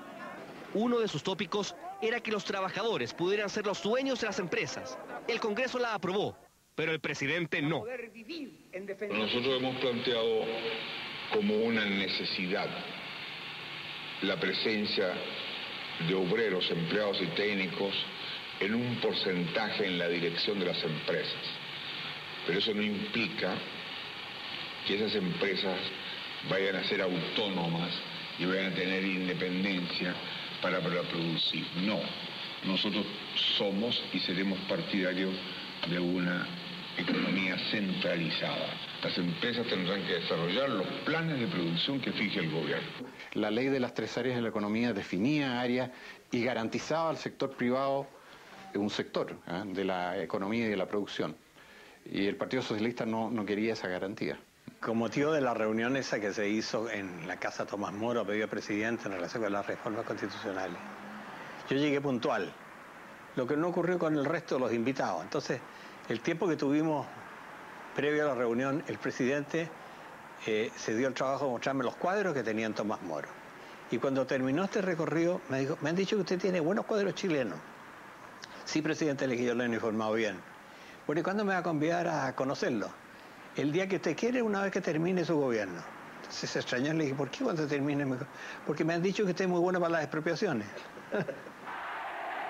Uno 0.74 0.98
de 0.98 1.08
sus 1.08 1.22
tópicos 1.22 1.76
era 2.02 2.20
que 2.20 2.30
los 2.30 2.44
trabajadores 2.44 3.14
pudieran 3.14 3.48
ser 3.48 3.66
los 3.66 3.82
dueños 3.82 4.20
de 4.20 4.26
las 4.26 4.38
empresas. 4.38 4.98
El 5.28 5.40
Congreso 5.40 5.78
la 5.78 5.94
aprobó, 5.94 6.36
pero 6.74 6.92
el 6.92 7.00
presidente 7.00 7.62
no. 7.62 7.84
Nosotros 9.10 9.60
hemos 9.60 9.76
planteado 9.76 10.44
como 11.32 11.56
una 11.56 11.84
necesidad 11.84 12.68
la 14.22 14.36
presencia 14.36 15.12
de 16.08 16.14
obreros, 16.14 16.70
empleados 16.70 17.20
y 17.20 17.26
técnicos 17.28 17.94
en 18.60 18.74
un 18.74 18.96
porcentaje 18.96 19.86
en 19.86 19.98
la 19.98 20.08
dirección 20.08 20.58
de 20.58 20.66
las 20.66 20.82
empresas. 20.82 21.40
Pero 22.46 22.58
eso 22.58 22.72
no 22.74 22.82
implica 22.82 23.54
que 24.86 24.96
esas 24.96 25.14
empresas 25.14 25.78
vayan 26.48 26.76
a 26.76 26.84
ser 26.84 27.02
autónomas 27.02 27.90
y 28.38 28.44
vayan 28.44 28.72
a 28.72 28.74
tener 28.74 29.04
independencia 29.04 30.14
para, 30.62 30.80
producir. 30.80 31.66
No, 31.82 31.98
nosotros 32.64 33.04
somos 33.56 34.02
y 34.12 34.20
seremos 34.20 34.58
partidarios 34.68 35.34
de 35.88 35.98
una 35.98 36.46
economía 36.96 37.56
centralizada. 37.70 38.72
Las 39.02 39.16
empresas 39.18 39.66
tendrán 39.66 40.02
que 40.06 40.14
desarrollar 40.14 40.70
los 40.70 40.86
planes 41.04 41.38
de 41.38 41.46
producción 41.46 42.00
que 42.00 42.12
fije 42.12 42.40
el 42.40 42.50
gobierno. 42.50 42.88
La 43.34 43.50
ley 43.50 43.66
de 43.66 43.80
las 43.80 43.92
tres 43.94 44.16
áreas 44.16 44.36
de 44.36 44.42
la 44.42 44.48
economía 44.48 44.92
definía 44.92 45.60
áreas 45.60 45.90
y 46.32 46.42
garantizaba 46.42 47.10
al 47.10 47.18
sector 47.18 47.50
privado 47.56 48.06
un 48.76 48.90
sector 48.90 49.36
¿ah? 49.46 49.64
de 49.66 49.84
la 49.84 50.22
economía 50.22 50.66
y 50.66 50.68
de 50.68 50.76
la 50.76 50.86
producción. 50.86 51.36
Y 52.04 52.26
el 52.26 52.36
Partido 52.36 52.62
Socialista 52.62 53.04
no, 53.04 53.30
no 53.30 53.44
quería 53.44 53.72
esa 53.72 53.88
garantía. 53.88 54.38
Con 54.86 54.98
motivo 54.98 55.32
de 55.32 55.40
la 55.40 55.52
reunión 55.52 55.96
esa 55.96 56.20
que 56.20 56.32
se 56.32 56.48
hizo 56.48 56.88
en 56.88 57.26
la 57.26 57.38
Casa 57.38 57.66
Tomás 57.66 57.92
Moro, 57.92 58.24
pedido 58.24 58.46
presidente 58.46 59.08
en 59.08 59.14
relación 59.14 59.42
con 59.42 59.52
las 59.52 59.66
reformas 59.66 60.04
constitucionales, 60.04 60.78
yo 61.68 61.76
llegué 61.76 62.00
puntual, 62.00 62.52
lo 63.34 63.48
que 63.48 63.56
no 63.56 63.66
ocurrió 63.66 63.98
con 63.98 64.16
el 64.16 64.24
resto 64.24 64.54
de 64.54 64.60
los 64.60 64.72
invitados. 64.72 65.24
Entonces, 65.24 65.60
el 66.08 66.20
tiempo 66.20 66.46
que 66.46 66.54
tuvimos 66.54 67.04
previo 67.96 68.22
a 68.22 68.28
la 68.28 68.34
reunión, 68.36 68.84
el 68.86 68.96
presidente 68.98 69.68
eh, 70.46 70.70
se 70.76 70.96
dio 70.96 71.08
el 71.08 71.14
trabajo 71.14 71.46
de 71.46 71.50
mostrarme 71.50 71.82
los 71.82 71.96
cuadros 71.96 72.32
que 72.32 72.44
tenían 72.44 72.72
Tomás 72.72 73.02
Moro. 73.02 73.26
Y 73.90 73.98
cuando 73.98 74.24
terminó 74.24 74.62
este 74.62 74.82
recorrido, 74.82 75.40
me 75.48 75.58
dijo, 75.58 75.76
me 75.80 75.90
han 75.90 75.96
dicho 75.96 76.14
que 76.14 76.22
usted 76.22 76.38
tiene 76.38 76.60
buenos 76.60 76.86
cuadros 76.86 77.12
chilenos. 77.16 77.58
Sí, 78.64 78.82
presidente, 78.82 79.26
le 79.26 79.36
que 79.36 79.42
yo 79.46 79.54
lo 79.56 79.64
he 79.64 79.66
informado 79.66 80.12
bien. 80.12 80.36
Bueno, 81.08 81.22
¿y 81.22 81.24
cuándo 81.24 81.44
me 81.44 81.54
va 81.54 81.58
a 81.58 81.64
convidar 81.64 82.06
a 82.06 82.32
conocerlo? 82.36 83.05
El 83.56 83.72
día 83.72 83.88
que 83.88 83.96
usted 83.96 84.16
quiere, 84.16 84.42
una 84.42 84.62
vez 84.62 84.70
que 84.70 84.82
termine 84.82 85.24
su 85.24 85.36
gobierno. 85.36 85.82
Entonces 86.16 86.50
se 86.50 86.58
extrañó 86.58 86.92
y 86.92 86.96
le 86.96 87.04
dije, 87.04 87.16
¿por 87.16 87.30
qué 87.30 87.44
cuando 87.44 87.66
termine? 87.66 88.04
Porque 88.66 88.84
me 88.84 88.92
han 88.94 89.02
dicho 89.02 89.24
que 89.24 89.30
usted 89.30 89.44
es 89.44 89.50
muy 89.50 89.60
bueno 89.60 89.80
para 89.80 89.92
las 89.92 90.02
expropiaciones. 90.02 90.66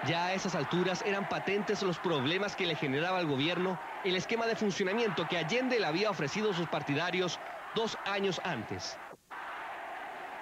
Ya 0.06 0.26
a 0.26 0.34
esas 0.34 0.54
alturas 0.54 1.02
eran 1.04 1.28
patentes 1.28 1.82
los 1.82 1.98
problemas 1.98 2.54
que 2.54 2.66
le 2.66 2.76
generaba 2.76 3.18
al 3.18 3.26
gobierno 3.26 3.80
el 4.04 4.14
esquema 4.14 4.46
de 4.46 4.54
funcionamiento 4.54 5.26
que 5.28 5.36
Allende 5.36 5.80
le 5.80 5.86
había 5.86 6.10
ofrecido 6.10 6.50
a 6.50 6.54
sus 6.54 6.68
partidarios 6.68 7.40
dos 7.74 7.98
años 8.04 8.40
antes. 8.44 8.96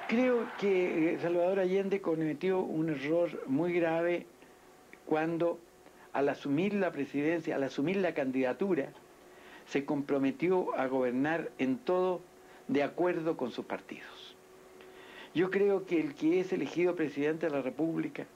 Creo 0.08 0.48
que 0.58 1.14
eh, 1.14 1.18
Salvador 1.22 1.60
Allende 1.60 2.02
cometió 2.02 2.58
un 2.58 2.90
error 2.90 3.30
muy 3.46 3.72
grave 3.72 4.26
cuando 5.06 5.58
al 6.12 6.28
asumir 6.28 6.74
la 6.74 6.90
presidencia, 6.90 7.54
al 7.54 7.62
asumir 7.62 7.96
la 7.96 8.12
candidatura, 8.12 8.92
se 9.66 9.84
comprometió 9.84 10.74
a 10.78 10.86
gobernar 10.86 11.50
en 11.58 11.78
todo 11.78 12.20
de 12.68 12.82
acuerdo 12.82 13.36
con 13.36 13.50
sus 13.50 13.64
partidos. 13.64 14.36
Yo 15.34 15.50
creo 15.50 15.84
que 15.84 16.00
el 16.00 16.14
que 16.14 16.40
es 16.40 16.52
elegido 16.52 16.94
presidente 16.94 17.46
de 17.46 17.52
la 17.52 17.62
República 17.62 18.26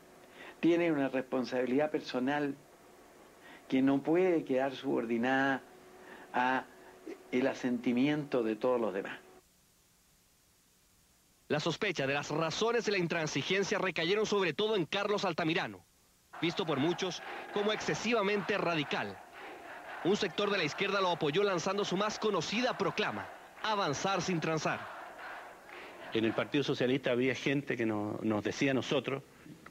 tiene 0.60 0.90
una 0.90 1.08
responsabilidad 1.08 1.90
personal 1.90 2.56
que 3.68 3.82
no 3.82 4.02
puede 4.02 4.44
quedar 4.44 4.74
subordinada 4.74 5.62
a 6.32 6.64
el 7.30 7.46
asentimiento 7.46 8.42
de 8.42 8.56
todos 8.56 8.80
los 8.80 8.92
demás. 8.92 9.18
La 11.48 11.60
sospecha 11.60 12.06
de 12.06 12.14
las 12.14 12.30
razones 12.30 12.84
de 12.84 12.92
la 12.92 12.98
intransigencia 12.98 13.78
recayeron 13.78 14.26
sobre 14.26 14.52
todo 14.52 14.76
en 14.76 14.84
Carlos 14.84 15.24
Altamirano, 15.24 15.84
visto 16.42 16.66
por 16.66 16.78
muchos 16.78 17.22
como 17.54 17.72
excesivamente 17.72 18.58
radical. 18.58 19.18
Un 20.04 20.16
sector 20.16 20.50
de 20.50 20.58
la 20.58 20.64
izquierda 20.64 21.00
lo 21.00 21.10
apoyó 21.10 21.42
lanzando 21.42 21.84
su 21.84 21.96
más 21.96 22.18
conocida 22.18 22.78
proclama, 22.78 23.26
avanzar 23.62 24.22
sin 24.22 24.38
transar. 24.40 24.78
En 26.12 26.24
el 26.24 26.32
Partido 26.32 26.62
Socialista 26.62 27.10
había 27.10 27.34
gente 27.34 27.76
que 27.76 27.84
nos 27.84 28.44
decía 28.44 28.70
a 28.70 28.74
nosotros 28.74 29.22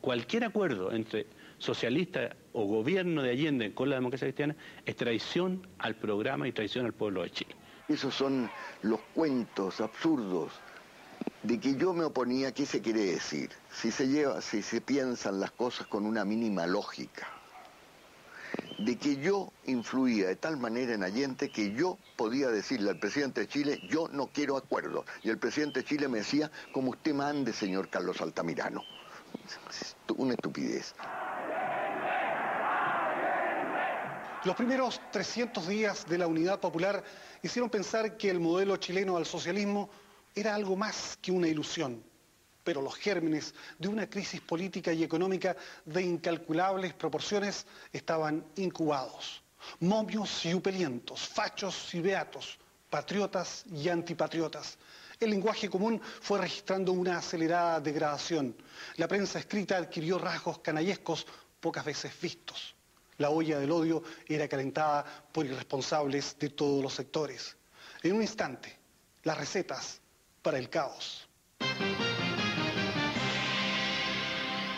cualquier 0.02 0.44
acuerdo 0.44 0.92
entre 0.92 1.28
socialista 1.58 2.36
o 2.54 2.66
gobierno 2.66 3.24
de 3.24 3.32
Allende 3.32 3.74
con 3.74 3.90
la 3.90 3.96
democracia 3.96 4.28
cristiana 4.28 4.56
es 4.86 4.96
traición 4.96 5.68
al 5.80 5.96
programa 5.96 6.48
y 6.48 6.52
traición 6.52 6.86
al 6.86 6.94
pueblo 6.94 7.24
de 7.24 7.32
Chile. 7.32 7.56
Esos 7.88 8.14
son 8.14 8.50
los 8.82 9.00
cuentos 9.16 9.80
absurdos 9.80 10.52
De 11.44 11.60
que 11.60 11.76
yo 11.76 11.94
me 11.94 12.04
oponía, 12.04 12.54
¿qué 12.54 12.66
se 12.66 12.82
quiere 12.82 13.06
decir? 13.06 13.50
Si 13.72 13.92
se 13.92 14.08
lleva, 14.08 14.42
si 14.42 14.62
se 14.62 14.82
piensan 14.82 15.40
las 15.40 15.52
cosas 15.52 15.88
con 15.88 16.06
una 16.06 16.26
mínima 16.26 16.68
lógica. 16.68 17.28
De 18.78 18.96
que 18.96 19.18
yo 19.18 19.52
influía 19.66 20.28
de 20.28 20.36
tal 20.36 20.58
manera 20.58 20.94
en 20.94 21.04
Allende 21.04 21.50
que 21.50 21.74
yo 21.74 21.98
podía 22.16 22.50
decirle 22.50 22.92
al 22.92 23.00
presidente 23.00 23.42
de 23.42 23.48
Chile, 23.48 23.82
yo 23.90 24.08
no 24.10 24.28
quiero 24.28 24.56
acuerdos. 24.56 25.06
Y 25.24 25.30
el 25.30 25.40
presidente 25.40 25.80
de 25.80 25.86
Chile 25.86 26.08
me 26.08 26.20
decía, 26.20 26.52
como 26.74 26.92
usted 26.92 27.14
mande, 27.14 27.54
señor 27.54 27.90
Carlos 27.90 28.22
Altamirano. 28.22 28.84
Una 30.16 30.34
estupidez. 30.34 30.94
Los 34.44 34.56
primeros 34.56 35.02
300 35.12 35.68
días 35.68 36.06
de 36.08 36.20
la 36.20 36.28
Unidad 36.28 36.60
Popular 36.60 37.04
hicieron 37.42 37.70
pensar 37.70 38.16
que 38.18 38.30
el 38.30 38.40
modelo 38.40 38.78
chileno 38.78 39.18
al 39.18 39.26
socialismo 39.26 39.90
era 40.36 40.54
algo 40.54 40.76
más 40.76 41.18
que 41.22 41.32
una 41.32 41.48
ilusión, 41.48 42.04
pero 42.68 42.82
los 42.82 42.96
gérmenes 42.98 43.54
de 43.80 43.88
una 43.88 44.10
crisis 44.10 44.42
política 44.42 44.92
y 44.92 45.02
económica 45.02 45.56
de 45.86 46.02
incalculables 46.02 46.94
proporciones 46.94 47.66
estaban 47.94 48.44
incubados. 48.58 49.42
Momios 49.80 50.46
y 50.46 50.54
upelientos, 50.54 51.30
fachos 51.30 51.94
y 51.94 52.02
beatos, 52.02 52.60
patriotas 52.90 53.64
y 53.72 53.88
antipatriotas. 53.88 54.78
El 55.18 55.30
lenguaje 55.30 55.70
común 55.70 56.02
fue 56.20 56.40
registrando 56.40 56.92
una 56.92 57.20
acelerada 57.20 57.80
degradación. 57.80 58.54
La 58.98 59.08
prensa 59.08 59.40
escrita 59.40 59.78
adquirió 59.78 60.20
rasgos 60.20 60.60
canallescos 60.60 61.26
pocas 61.62 61.86
veces 61.86 62.12
vistos. 62.22 62.76
La 63.18 63.30
olla 63.30 63.60
del 63.60 63.72
odio 63.72 64.04
era 64.28 64.50
calentada 64.50 65.06
por 65.32 65.46
irresponsables 65.46 66.38
de 66.38 66.50
todos 66.50 66.84
los 66.84 66.94
sectores. 66.94 67.56
En 68.04 68.12
un 68.12 68.22
instante, 68.22 68.78
las 69.24 69.38
recetas 69.38 70.02
para 70.42 70.58
el 70.58 70.70
caos. 70.70 71.30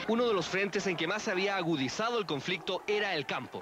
Uno 0.10 0.28
de 0.28 0.34
los 0.34 0.47
frentes 0.47 0.88
en 0.88 0.97
que 0.97 1.05
más 1.05 1.22
se 1.22 1.30
había 1.30 1.55
agudizado 1.55 2.18
el 2.18 2.26
conflicto 2.26 2.82
era 2.88 3.14
el 3.14 3.28
campo. 3.28 3.62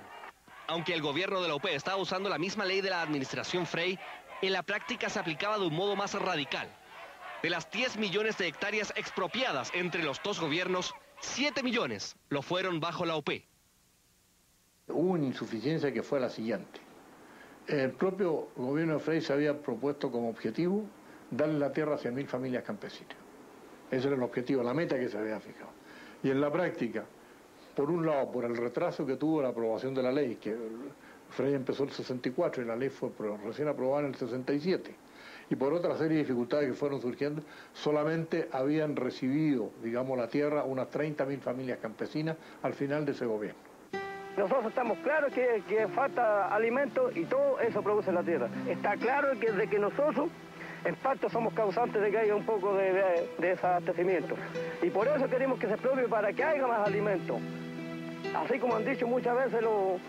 Aunque 0.67 0.93
el 0.93 1.01
gobierno 1.01 1.41
de 1.41 1.49
la 1.49 1.55
UP 1.55 1.65
estaba 1.65 1.97
usando 1.97 2.29
la 2.29 2.37
misma 2.37 2.63
ley 2.63 2.79
de 2.79 2.89
la 2.89 3.01
administración 3.01 3.65
Frey, 3.65 3.99
en 4.41 4.53
la 4.53 4.63
práctica 4.63 5.09
se 5.09 5.19
aplicaba 5.19 5.57
de 5.57 5.67
un 5.67 5.73
modo 5.73 5.97
más 5.97 6.13
radical. 6.13 6.69
De 7.43 7.49
las 7.49 7.69
10 7.69 7.97
millones 7.97 8.37
de 8.37 8.47
hectáreas 8.47 8.93
expropiadas 8.95 9.71
entre 9.73 10.03
los 10.03 10.23
dos 10.23 10.39
gobiernos, 10.39 10.95
7 11.19 11.63
millones 11.63 12.15
lo 12.29 12.41
fueron 12.41 12.79
bajo 12.79 13.05
la 13.05 13.17
UP. 13.17 13.29
Hubo 14.87 15.11
una 15.11 15.25
insuficiencia 15.25 15.91
que 15.91 16.01
fue 16.01 16.21
la 16.21 16.29
siguiente. 16.29 16.79
El 17.67 17.91
propio 17.91 18.51
gobierno 18.55 18.93
de 18.93 18.99
Frey 19.01 19.19
se 19.19 19.33
había 19.33 19.61
propuesto 19.61 20.09
como 20.09 20.29
objetivo 20.29 20.85
darle 21.29 21.59
la 21.59 21.73
tierra 21.73 21.95
a 21.95 21.99
100.000 21.99 22.25
familias 22.25 22.63
campesinas. 22.63 23.17
Ese 23.91 24.07
era 24.07 24.15
el 24.15 24.23
objetivo, 24.23 24.63
la 24.63 24.73
meta 24.73 24.97
que 24.97 25.09
se 25.09 25.17
había 25.17 25.41
fijado. 25.41 25.76
Y 26.24 26.30
en 26.30 26.41
la 26.41 26.51
práctica, 26.51 27.05
por 27.76 27.91
un 27.91 28.05
lado, 28.05 28.32
por 28.32 28.45
el 28.45 28.55
retraso 28.55 29.05
que 29.05 29.15
tuvo 29.15 29.41
la 29.41 29.49
aprobación 29.49 29.93
de 29.93 30.03
la 30.03 30.11
ley, 30.11 30.36
que 30.36 30.55
Frey 31.30 31.53
empezó 31.53 31.84
el 31.84 31.91
64 31.91 32.63
y 32.63 32.65
la 32.65 32.76
ley 32.76 32.89
fue 32.89 33.09
recién 33.45 33.68
aprobada 33.68 34.01
en 34.01 34.07
el 34.07 34.15
67, 34.15 34.95
y 35.49 35.55
por 35.55 35.74
otra 35.74 35.95
serie 35.95 36.18
de 36.18 36.24
dificultades 36.24 36.68
que 36.70 36.74
fueron 36.74 37.01
surgiendo, 37.01 37.41
solamente 37.74 38.49
habían 38.51 38.95
recibido, 38.95 39.72
digamos, 39.82 40.18
la 40.18 40.28
tierra 40.28 40.63
unas 40.63 40.89
30.000 40.89 41.39
familias 41.39 41.80
campesinas 41.80 42.36
al 42.63 42.74
final 42.74 43.05
de 43.05 43.11
ese 43.13 43.26
gobierno. 43.26 43.68
Nosotros 44.38 44.68
estamos 44.68 44.99
claros 44.99 45.34
que, 45.34 45.88
falta 45.95 46.53
alimento 46.53 47.09
y 47.15 47.26
todo 47.26 47.59
eso 47.59 47.82
produce 47.82 48.11
la 48.11 48.22
tierra. 48.22 48.47
Está 48.68 48.95
claro 48.95 49.39
que 49.39 49.51
de 49.51 49.68
que 49.68 49.80
nosotros 49.80 50.30
en 50.86 50.95
parte 50.95 51.30
somos 51.30 51.53
causantes 51.53 52.01
de 52.01 52.11
que 52.11 52.17
haya 52.17 52.36
un 52.36 52.45
poco 52.45 52.75
de, 52.75 53.30
desabastecimiento. 53.38 54.36
Y 54.82 54.89
por 54.89 55.07
eso 55.07 55.30
queremos 55.30 55.59
que 55.59 55.67
se 55.67 55.73
expropie 55.73 56.07
para 56.07 56.34
que 56.34 56.43
haya 56.43 56.67
más 56.67 56.88
alimento. 56.88 57.39
Así 58.36 58.59
como 58.59 58.75
han 58.75 58.86
dicho 58.86 59.07
muchas 59.07 59.36
veces 59.36 59.61
los, 59.61 59.99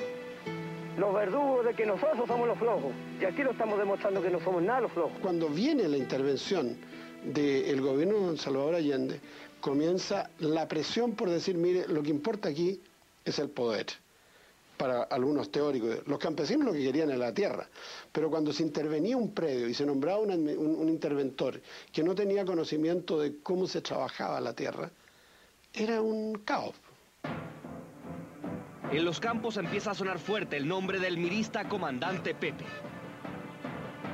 los 0.98 1.14
verdugos 1.14 1.64
de 1.66 1.74
que 1.74 1.86
nosotros 1.86 2.26
somos 2.26 2.46
los 2.46 2.58
flojos. 2.58 2.92
Y 3.20 3.24
aquí 3.24 3.42
lo 3.42 3.52
estamos 3.52 3.78
demostrando 3.78 4.22
que 4.22 4.30
no 4.30 4.40
somos 4.40 4.62
nada 4.62 4.82
los 4.82 4.92
flojos. 4.92 5.18
Cuando 5.20 5.48
viene 5.48 5.88
la 5.88 5.96
intervención 5.96 6.76
del 7.24 7.80
gobierno 7.80 8.32
de 8.32 8.38
Salvador 8.38 8.76
Allende, 8.76 9.20
comienza 9.60 10.30
la 10.38 10.68
presión 10.68 11.12
por 11.12 11.30
decir, 11.30 11.56
mire, 11.56 11.86
lo 11.88 12.02
que 12.02 12.10
importa 12.10 12.48
aquí 12.48 12.80
es 13.24 13.38
el 13.38 13.50
poder 13.50 13.86
para 14.78 15.02
algunos 15.02 15.50
teóricos. 15.50 16.06
Los 16.06 16.18
campesinos 16.18 16.64
lo 16.64 16.72
que 16.72 16.82
querían 16.82 17.10
era 17.10 17.18
la 17.18 17.34
tierra, 17.34 17.68
pero 18.12 18.30
cuando 18.30 18.52
se 18.52 18.62
intervenía 18.62 19.16
un 19.16 19.34
predio 19.34 19.68
y 19.68 19.74
se 19.74 19.84
nombraba 19.84 20.20
un, 20.20 20.30
un, 20.30 20.88
interventor 20.88 21.60
que 21.92 22.02
no 22.02 22.14
tenía 22.14 22.44
conocimiento 22.44 23.20
de 23.20 23.40
cómo 23.42 23.66
se 23.66 23.82
trabajaba 23.82 24.40
la 24.40 24.54
tierra, 24.54 24.90
era 25.74 26.00
un 26.00 26.36
caos. 26.44 26.74
En 28.90 29.04
los 29.04 29.20
campos 29.20 29.58
empieza 29.58 29.90
a 29.90 29.94
sonar 29.94 30.18
fuerte 30.18 30.56
el 30.56 30.66
nombre 30.66 30.98
del 30.98 31.18
mirista 31.18 31.68
comandante 31.68 32.34
Pepe. 32.34 32.64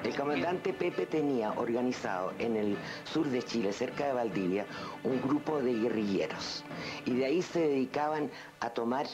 El 0.02 0.14
comandante 0.16 0.74
Pepe 0.74 1.06
tenía 1.06 1.52
organizado 1.52 2.32
en 2.38 2.56
el 2.56 2.76
sur 3.04 3.26
de 3.28 3.42
Chile, 3.42 3.72
cerca 3.72 4.06
de 4.06 4.12
Valdivia, 4.12 4.66
un 5.02 5.22
grupo 5.22 5.62
de 5.62 5.72
guerrilleros. 5.72 6.62
Y 7.06 7.14
de 7.14 7.24
ahí 7.24 7.40
se 7.40 7.60
dedicaban 7.60 8.30
a 8.60 8.70
tomar 8.70 9.06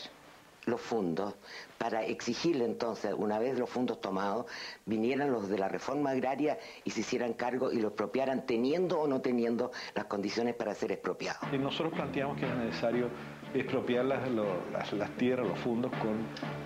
los 0.67 0.81
fondos 0.81 1.35
para 1.79 2.05
exigirle 2.05 2.65
entonces, 2.65 3.15
una 3.17 3.39
vez 3.39 3.59
los 3.59 3.71
fondos 3.71 4.01
tomados, 4.01 4.47
vinieran 4.85 5.33
los 5.33 5.49
de 5.49 5.59
la 5.59 5.69
reforma 5.69 6.11
agraria 6.11 6.59
y 6.85 6.91
se 6.91 7.01
hicieran 7.01 7.33
cargo 7.33 7.73
y 7.73 7.81
lo 7.81 7.89
expropiaran 7.89 8.45
teniendo 8.47 9.01
o 9.01 9.09
no 9.09 9.21
teniendo 9.21 9.73
las 9.95 10.05
condiciones 10.05 10.55
para 10.55 10.75
ser 10.75 10.93
expropiados. 10.93 11.41
Y 11.53 11.59
nosotros 11.59 11.95
planteamos 11.95 12.39
que 12.39 12.45
era 12.45 12.55
necesario 12.57 13.09
expropiar 13.55 14.05
las, 14.05 14.21
las, 14.31 15.11
tierras, 15.17 15.47
los 15.47 15.59
fondos 15.59 15.91
con 15.93 16.19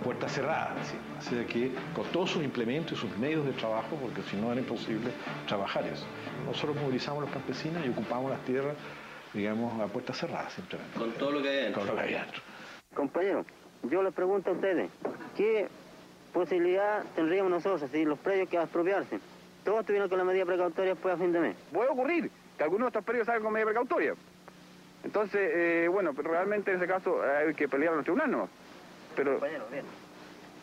puertas 0.03 0.33
cerradas, 0.33 0.95
así 1.19 1.37
que 1.47 1.73
con 1.95 2.05
todos 2.09 2.31
sus 2.31 2.45
implementos 2.45 2.99
y 2.99 3.01
sus 3.01 3.17
medios 3.17 3.47
de 3.47 3.53
trabajo, 3.53 3.97
porque 3.97 4.23
si 4.23 4.37
no 4.37 4.53
era 4.53 4.61
imposible 4.61 5.11
trabajar 5.47 5.87
eso. 5.87 6.05
Nosotros 6.45 6.77
movilizamos 6.77 7.23
a 7.23 7.27
los 7.27 7.31
campesinos 7.31 7.85
y 7.87 7.89
ocupamos 7.89 8.31
las 8.31 8.45
tierras, 8.45 8.77
digamos, 9.33 9.81
a 9.81 9.87
puertas 9.87 10.19
cerradas 10.19 10.53
simplemente. 10.53 10.99
Con 10.99 11.13
todo 11.13 11.33
lo 11.33 11.43
que 11.43 11.49
hay 11.49 11.57
dentro. 11.65 11.81
Con 11.81 11.89
lo 11.89 11.97
que 11.97 12.01
hay 12.03 12.13
dentro. 12.15 12.43
Compañero, 12.95 13.45
yo 13.91 14.03
les 14.03 14.13
pregunto 14.13 14.51
a 14.51 14.53
ustedes, 14.55 14.91
¿qué 15.37 15.69
posibilidad 16.33 17.05
tendríamos 17.15 17.51
nosotros 17.51 17.91
si 17.91 18.05
los 18.05 18.19
predios 18.19 18.49
que 18.49 18.57
expropiarse? 18.57 19.21
Todos 19.65 19.85
tuvieron 19.87 20.09
con 20.09 20.19
la 20.19 20.25
medida 20.25 20.45
precautoria 20.45 20.93
después 20.93 21.15
a 21.15 21.19
fin 21.19 21.33
de 21.33 21.41
mes. 21.41 21.57
Puede 21.73 21.89
ocurrir 21.89 22.31
que 22.57 22.65
algunos 22.65 22.87
de 22.87 22.89
estos 22.89 23.05
predios 23.05 23.27
salgan 23.27 23.45
con 23.45 23.53
medida 23.53 23.67
precautoria. 23.67 24.15
Entonces, 25.05 25.51
eh, 25.55 25.89
bueno, 25.91 26.13
realmente 26.13 26.71
en 26.71 26.79
ese 26.79 26.87
caso 26.87 27.21
hay 27.23 27.55
que 27.55 27.69
pelear 27.69 27.93
a 27.93 27.97
los 27.97 28.05
tribunales, 28.05 28.37
¿no? 28.37 28.49
Pero... 29.17 29.33
Compañero, 29.33 29.67
bien. 29.71 29.85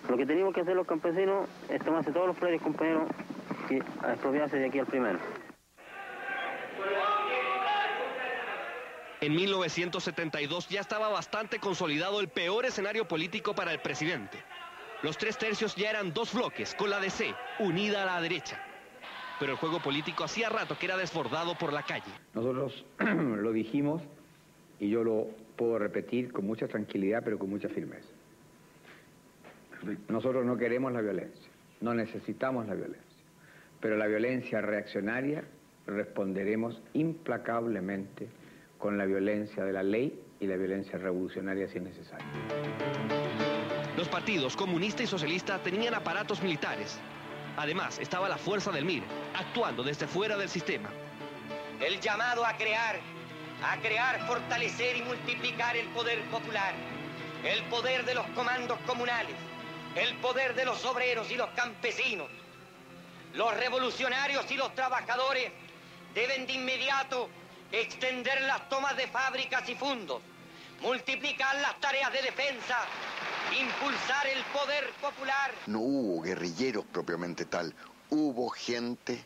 Lo 0.09 0.17
que 0.17 0.25
tenemos 0.25 0.53
que 0.53 0.61
hacer 0.61 0.75
los 0.75 0.87
campesinos 0.87 1.47
es 1.69 1.83
tomarse 1.83 2.11
todos 2.11 2.27
los 2.27 2.37
predios, 2.37 2.61
compañeros, 2.63 3.07
y 3.69 3.75
expropiarse 3.75 4.57
de 4.57 4.65
aquí 4.65 4.79
al 4.79 4.87
primero. 4.87 5.19
En 9.21 9.35
1972 9.35 10.67
ya 10.69 10.81
estaba 10.81 11.07
bastante 11.09 11.59
consolidado 11.59 12.21
el 12.21 12.29
peor 12.29 12.65
escenario 12.65 13.07
político 13.07 13.53
para 13.53 13.71
el 13.71 13.79
presidente. 13.79 14.39
Los 15.03 15.15
tres 15.19 15.37
tercios 15.37 15.75
ya 15.75 15.91
eran 15.91 16.11
dos 16.11 16.33
bloques, 16.33 16.73
con 16.73 16.89
la 16.89 16.99
DC 16.99 17.31
unida 17.59 18.01
a 18.01 18.05
la 18.07 18.19
derecha. 18.19 18.59
Pero 19.39 19.51
el 19.51 19.59
juego 19.59 19.79
político 19.79 20.23
hacía 20.23 20.49
rato 20.49 20.75
que 20.75 20.87
era 20.87 20.97
desbordado 20.97 21.55
por 21.55 21.71
la 21.71 21.83
calle. 21.83 22.11
Nosotros 22.33 22.83
lo 22.99 23.51
dijimos 23.51 24.01
y 24.79 24.89
yo 24.89 25.03
lo 25.03 25.27
puedo 25.55 25.77
repetir 25.77 26.31
con 26.31 26.47
mucha 26.47 26.67
tranquilidad, 26.67 27.21
pero 27.23 27.37
con 27.37 27.51
mucha 27.51 27.69
firmeza. 27.69 28.09
Nosotros 30.07 30.43
no 30.47 30.57
queremos 30.57 30.93
la 30.93 31.01
violencia, 31.01 31.51
no 31.79 31.93
necesitamos 31.93 32.65
la 32.65 32.73
violencia, 32.73 33.21
pero 33.79 33.97
la 33.97 34.07
violencia 34.07 34.61
reaccionaria 34.61 35.43
responderemos 35.85 36.81
implacablemente 36.93 38.40
con 38.81 38.97
la 38.97 39.05
violencia 39.05 39.63
de 39.63 39.71
la 39.71 39.83
ley 39.83 40.19
y 40.39 40.47
la 40.47 40.57
violencia 40.57 40.97
revolucionaria 40.97 41.67
si 41.69 41.77
es 41.77 41.83
necesario. 41.83 42.25
Los 43.95 44.09
partidos 44.09 44.57
comunista 44.57 45.03
y 45.03 45.07
socialista 45.07 45.59
tenían 45.59 45.93
aparatos 45.93 46.41
militares. 46.41 46.99
Además, 47.57 47.99
estaba 47.99 48.27
la 48.27 48.37
fuerza 48.37 48.71
del 48.71 48.85
MIR, 48.85 49.03
actuando 49.35 49.83
desde 49.83 50.07
fuera 50.07 50.35
del 50.35 50.49
sistema. 50.49 50.89
El 51.79 51.99
llamado 51.99 52.43
a 52.43 52.53
crear, 52.57 52.99
a 53.63 53.77
crear, 53.77 54.25
fortalecer 54.25 54.97
y 54.97 55.03
multiplicar 55.03 55.77
el 55.77 55.87
poder 55.89 56.19
popular, 56.31 56.73
el 57.43 57.61
poder 57.65 58.03
de 58.05 58.15
los 58.15 58.25
comandos 58.29 58.79
comunales, 58.87 59.35
el 59.95 60.15
poder 60.15 60.55
de 60.55 60.65
los 60.65 60.83
obreros 60.85 61.29
y 61.29 61.35
los 61.35 61.49
campesinos. 61.51 62.29
Los 63.35 63.55
revolucionarios 63.57 64.49
y 64.49 64.55
los 64.55 64.73
trabajadores 64.73 65.51
deben 66.15 66.47
de 66.47 66.53
inmediato 66.53 67.29
extender 67.71 68.41
las 68.41 68.67
tomas 68.69 68.95
de 68.97 69.07
fábricas 69.07 69.67
y 69.69 69.75
fundos, 69.75 70.21
multiplicar 70.81 71.55
las 71.61 71.79
tareas 71.79 72.11
de 72.11 72.21
defensa, 72.21 72.79
impulsar 73.59 74.27
el 74.27 74.43
poder 74.45 74.89
popular. 75.01 75.51
No 75.67 75.79
hubo 75.79 76.21
guerrilleros 76.21 76.85
propiamente 76.85 77.45
tal, 77.45 77.73
hubo 78.09 78.49
gente 78.49 79.23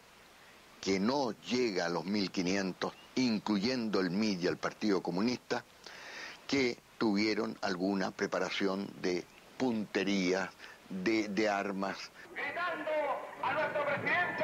que 0.82 1.00
no 1.00 1.32
llega 1.48 1.88
a 1.88 1.90
los 1.90 2.06
1.500, 2.06 2.94
incluyendo 3.16 4.00
el 4.00 4.12
MID 4.12 4.42
y 4.42 4.48
el 4.48 4.58
Partido 4.58 5.02
Comunista, 5.02 5.64
que 6.48 6.78
tuvieron 7.00 7.58
alguna 7.62 8.12
preparación 8.12 8.88
de 9.02 9.26
puntería, 9.58 10.52
de, 10.90 11.28
de 11.30 11.50
armas. 11.50 11.98
Gritando 12.32 12.92
a 13.42 13.54
nuestro 13.54 13.86
presidente 13.86 14.44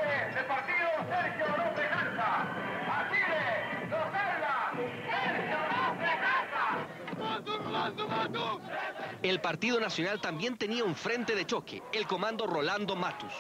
El 9.24 9.40
Partido 9.40 9.80
Nacional 9.80 10.20
también 10.20 10.58
tenía 10.58 10.84
un 10.84 10.96
frente 10.96 11.36
de 11.36 11.46
choque, 11.46 11.82
el 11.94 12.08
comando 12.08 12.48
Rolando 12.48 12.96
Matus. 12.96 13.34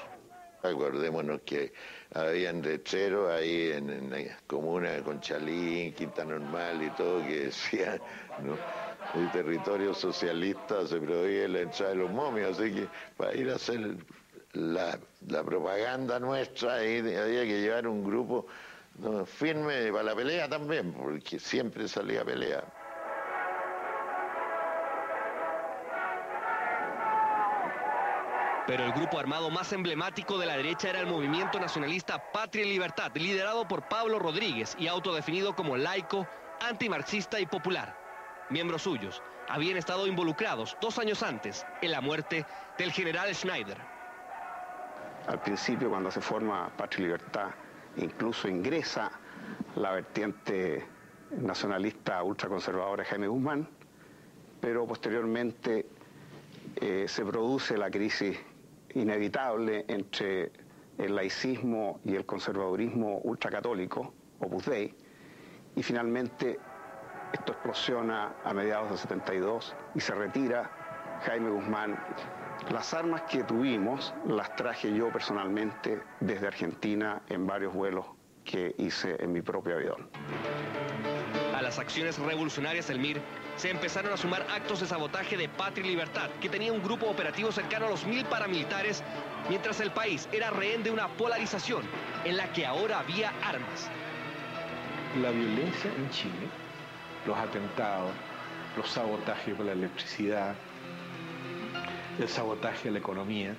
Acordémonos 0.63 1.41
que 1.41 1.73
habían 2.13 2.61
lecheros 2.61 3.31
ahí 3.31 3.71
en, 3.71 4.11
la 4.11 4.37
comuna 4.45 4.91
de 4.91 5.01
Conchalín, 5.01 5.93
Quinta 5.93 6.23
Normal 6.23 6.83
y 6.83 6.89
todo, 6.91 7.23
que 7.23 7.45
decían, 7.45 7.99
¿no? 8.43 8.55
el 9.19 9.31
territorio 9.31 9.93
socialista 9.93 10.85
se 10.85 10.99
prohíbe 10.99 11.47
la 11.47 11.61
entrada 11.61 11.91
de 11.91 11.97
los 11.97 12.11
momios, 12.11 12.59
así 12.59 12.73
que 12.73 12.87
para 13.17 13.33
ir 13.35 13.49
a 13.49 13.55
hacer 13.55 13.97
la, 14.53 14.99
propaganda 15.43 16.19
nuestra 16.19 16.75
había 16.75 17.43
que 17.43 17.61
llevar 17.61 17.87
un 17.87 18.03
grupo 18.03 18.45
firme 19.25 19.91
para 19.91 20.03
la 20.03 20.15
pelea 20.15 20.47
también, 20.47 20.93
porque 20.93 21.39
siempre 21.39 21.87
salía 21.87 22.23
pelea. 22.23 22.63
Pero 28.71 28.85
el 28.85 28.93
grupo 28.93 29.19
armado 29.19 29.49
más 29.49 29.73
emblemático 29.73 30.37
de 30.37 30.45
la 30.45 30.55
derecha 30.55 30.91
era 30.91 31.01
el 31.01 31.05
movimiento 31.05 31.59
nacionalista 31.59 32.31
Patria 32.31 32.63
y 32.63 32.69
Libertad, 32.69 33.11
liderado 33.15 33.67
por 33.67 33.89
Pablo 33.89 34.17
Rodríguez 34.17 34.77
y 34.79 34.87
autodefinido 34.87 35.53
como 35.53 35.75
laico, 35.75 36.25
antimarxista 36.61 37.37
y 37.41 37.45
popular. 37.45 37.93
Miembros 38.49 38.83
suyos 38.83 39.21
habían 39.49 39.75
estado 39.75 40.07
involucrados 40.07 40.77
dos 40.79 40.99
años 40.99 41.21
antes 41.21 41.65
en 41.81 41.91
la 41.91 41.99
muerte 41.99 42.45
del 42.77 42.93
general 42.93 43.35
Schneider. 43.35 43.77
Al 45.27 45.41
principio, 45.41 45.89
cuando 45.89 46.09
se 46.09 46.21
forma 46.21 46.71
Patria 46.77 46.99
y 46.99 47.03
Libertad, 47.07 47.49
incluso 47.97 48.47
ingresa 48.47 49.11
la 49.75 49.91
vertiente 49.91 50.87
nacionalista 51.31 52.23
ultraconservadora 52.23 53.03
Jaime 53.03 53.27
Guzmán, 53.27 53.67
pero 54.61 54.87
posteriormente 54.87 55.89
eh, 56.77 57.03
se 57.09 57.25
produce 57.25 57.77
la 57.77 57.91
crisis 57.91 58.39
inevitable 58.95 59.85
entre 59.87 60.51
el 60.97 61.15
laicismo 61.15 61.99
y 62.05 62.15
el 62.15 62.25
conservadurismo 62.25 63.19
ultracatólico, 63.23 64.13
Opus 64.39 64.65
Dei, 64.65 64.95
y 65.75 65.83
finalmente 65.83 66.59
esto 67.33 67.53
explosiona 67.53 68.35
a 68.43 68.53
mediados 68.53 68.89
del 68.89 68.97
72 68.97 69.75
y 69.95 69.99
se 69.99 70.13
retira 70.13 70.69
Jaime 71.25 71.49
Guzmán. 71.49 71.97
Las 72.71 72.93
armas 72.93 73.23
que 73.23 73.43
tuvimos 73.43 74.13
las 74.27 74.55
traje 74.55 74.93
yo 74.93 75.11
personalmente 75.11 76.01
desde 76.19 76.47
Argentina 76.47 77.21
en 77.29 77.47
varios 77.47 77.73
vuelos 77.73 78.05
que 78.43 78.75
hice 78.77 79.15
en 79.23 79.31
mi 79.31 79.41
propio 79.41 79.75
avión. 79.75 80.09
Las 81.71 81.79
acciones 81.79 82.19
revolucionarias 82.19 82.89
del 82.89 82.99
MIR 82.99 83.21
se 83.55 83.69
empezaron 83.69 84.11
a 84.11 84.17
sumar 84.17 84.45
actos 84.53 84.81
de 84.81 84.87
sabotaje 84.87 85.37
de 85.37 85.47
Patria 85.47 85.85
y 85.85 85.87
Libertad, 85.91 86.29
que 86.41 86.49
tenía 86.49 86.73
un 86.73 86.83
grupo 86.83 87.05
operativo 87.05 87.49
cercano 87.49 87.85
a 87.85 87.89
los 87.89 88.05
mil 88.05 88.25
paramilitares, 88.25 89.01
mientras 89.47 89.79
el 89.79 89.89
país 89.91 90.27
era 90.33 90.49
rehén 90.49 90.83
de 90.83 90.91
una 90.91 91.07
polarización 91.07 91.83
en 92.25 92.35
la 92.35 92.51
que 92.51 92.65
ahora 92.65 92.99
había 92.99 93.29
armas. 93.41 93.89
La 95.21 95.31
violencia 95.31 95.89
en 95.95 96.09
Chile, 96.09 96.49
los 97.25 97.37
atentados, 97.37 98.11
los 98.75 98.89
sabotajes 98.89 99.55
por 99.55 99.65
la 99.65 99.71
electricidad, 99.71 100.55
el 102.19 102.27
sabotaje 102.27 102.89
a 102.89 102.91
la 102.91 102.99
economía, 102.99 103.55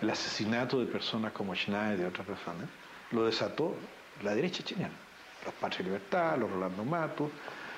el 0.00 0.08
asesinato 0.08 0.78
de 0.78 0.86
personas 0.86 1.32
como 1.32 1.56
Schneider 1.56 1.98
y 1.98 2.04
otras 2.04 2.28
personas, 2.28 2.68
lo 3.10 3.26
desató 3.26 3.74
la 4.22 4.36
derecha 4.36 4.62
chilena. 4.62 5.09
Los 5.44 5.54
Patria 5.54 5.80
y 5.80 5.84
Libertad, 5.84 6.38
los 6.38 6.50
Rolando 6.50 6.84
Matos, 6.84 7.30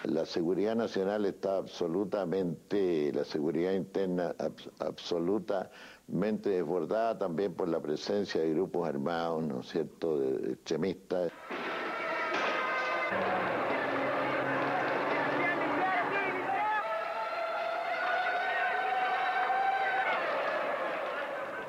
la 0.04 0.26
seguridad 0.26 0.74
nacional 0.74 1.24
está 1.26 1.58
absolutamente, 1.58 3.12
la 3.14 3.24
seguridad 3.24 3.72
interna 3.72 4.34
absolutamente 4.80 6.50
desbordada 6.50 7.18
también 7.18 7.54
por 7.54 7.68
la 7.68 7.80
presencia 7.80 8.40
de 8.40 8.50
grupos 8.50 8.88
armados, 8.88 9.44
¿no 9.44 9.60
es 9.60 9.68
cierto?, 9.68 10.18
de 10.18 10.54
extremistas. 10.54 11.30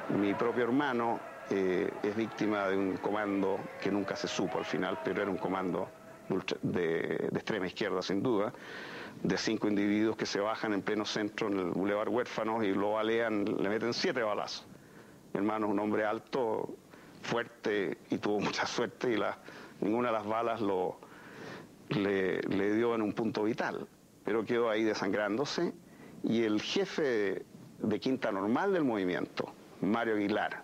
Mi 0.10 0.34
propio 0.34 0.64
hermano 0.64 1.33
eh, 1.50 1.92
es 2.02 2.16
víctima 2.16 2.68
de 2.68 2.78
un 2.78 2.98
comando 2.98 3.60
que 3.82 3.92
nunca 3.92 4.16
se 4.16 4.28
supo 4.28 4.58
al 4.58 4.66
final, 4.66 5.00
pero 5.04 5.22
era 5.22 5.32
un 5.32 5.38
comando 5.38 5.90
de, 6.62 7.30
extrema 7.34 7.68
izquierda 7.68 8.02
sin 8.02 8.24
duda, 8.24 8.54
de 9.22 9.38
cinco 9.38 9.68
individuos 9.68 10.16
que 10.16 10.26
se 10.26 10.40
bajan 10.40 10.74
en 10.74 10.82
pleno 10.82 11.06
centro 11.06 11.48
en 11.48 11.60
el 11.60 11.72
Boulevard 11.72 12.10
Huérfanos 12.10 12.64
y 12.64 12.74
lo 12.74 12.94
balean, 12.94 13.46
le 13.46 13.70
meten 13.70 13.94
siete 13.94 14.22
balazos. 14.22 14.66
Mi 15.34 15.40
hermano 15.40 15.68
es 15.68 15.72
un 15.72 15.80
hombre 15.80 16.06
alto, 16.06 16.76
fuerte 17.22 17.98
y 18.10 18.18
tuvo 18.18 18.40
mucha 18.42 18.66
suerte 18.66 19.14
y 19.14 19.84
ninguna 19.84 20.10
de 20.10 20.14
las 20.14 20.26
balas 20.26 20.62
lo, 20.62 20.98
le, 21.90 22.74
dio 22.76 22.96
en 22.96 23.02
un 23.02 23.14
punto 23.14 23.44
vital, 23.44 23.88
pero 24.24 24.46
quedó 24.46 24.70
ahí 24.70 24.84
desangrándose 24.84 25.74
y 26.24 26.44
el 26.44 26.62
jefe 26.62 27.46
de 27.80 28.00
Quinta 28.00 28.32
Normal 28.32 28.74
del 28.74 28.84
movimiento, 28.84 29.54
Mario 29.82 30.16
Aguilar, 30.16 30.64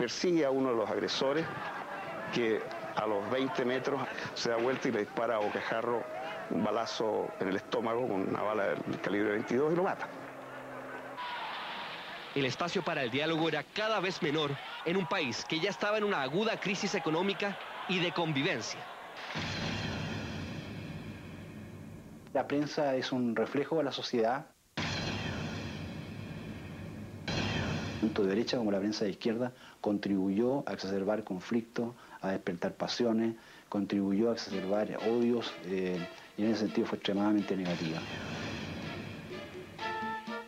persigue 0.00 0.46
a 0.46 0.50
uno 0.50 0.70
de 0.70 0.76
los 0.76 0.90
agresores 0.90 1.44
que 2.32 2.62
a 2.96 3.06
los 3.06 3.30
20 3.30 3.66
metros 3.66 4.00
se 4.32 4.48
da 4.48 4.56
vuelta 4.56 4.88
y 4.88 4.92
le 4.92 5.00
dispara 5.00 5.36
a 5.36 5.40
Boquejarro 5.40 6.02
un 6.48 6.64
balazo 6.64 7.28
en 7.38 7.48
el 7.48 7.56
estómago 7.56 8.08
con 8.08 8.26
una 8.28 8.40
bala 8.40 8.64
del 8.68 9.00
calibre 9.02 9.32
22 9.32 9.74
y 9.74 9.76
lo 9.76 9.82
mata. 9.82 10.08
El 12.34 12.46
espacio 12.46 12.82
para 12.82 13.02
el 13.02 13.10
diálogo 13.10 13.46
era 13.46 13.62
cada 13.62 14.00
vez 14.00 14.22
menor 14.22 14.52
en 14.86 14.96
un 14.96 15.06
país 15.06 15.44
que 15.44 15.60
ya 15.60 15.68
estaba 15.68 15.98
en 15.98 16.04
una 16.04 16.22
aguda 16.22 16.58
crisis 16.58 16.94
económica 16.94 17.58
y 17.90 17.98
de 17.98 18.10
convivencia. 18.12 18.80
La 22.32 22.46
prensa 22.46 22.96
es 22.96 23.12
un 23.12 23.36
reflejo 23.36 23.76
de 23.76 23.84
la 23.84 23.92
sociedad. 23.92 24.46
Tanto 28.00 28.22
de 28.22 28.30
derecha 28.30 28.56
como 28.56 28.72
la 28.72 28.78
prensa 28.78 29.04
de 29.04 29.10
izquierda 29.10 29.52
contribuyó 29.80 30.66
a 30.66 30.72
exacerbar 30.72 31.22
conflictos, 31.22 31.94
a 32.22 32.30
despertar 32.30 32.74
pasiones, 32.74 33.34
contribuyó 33.68 34.30
a 34.30 34.34
exacerbar 34.34 34.98
odios 35.08 35.52
eh, 35.66 35.98
y 36.36 36.44
en 36.44 36.50
ese 36.50 36.60
sentido 36.60 36.86
fue 36.86 36.96
extremadamente 36.96 37.56
negativa. 37.56 37.98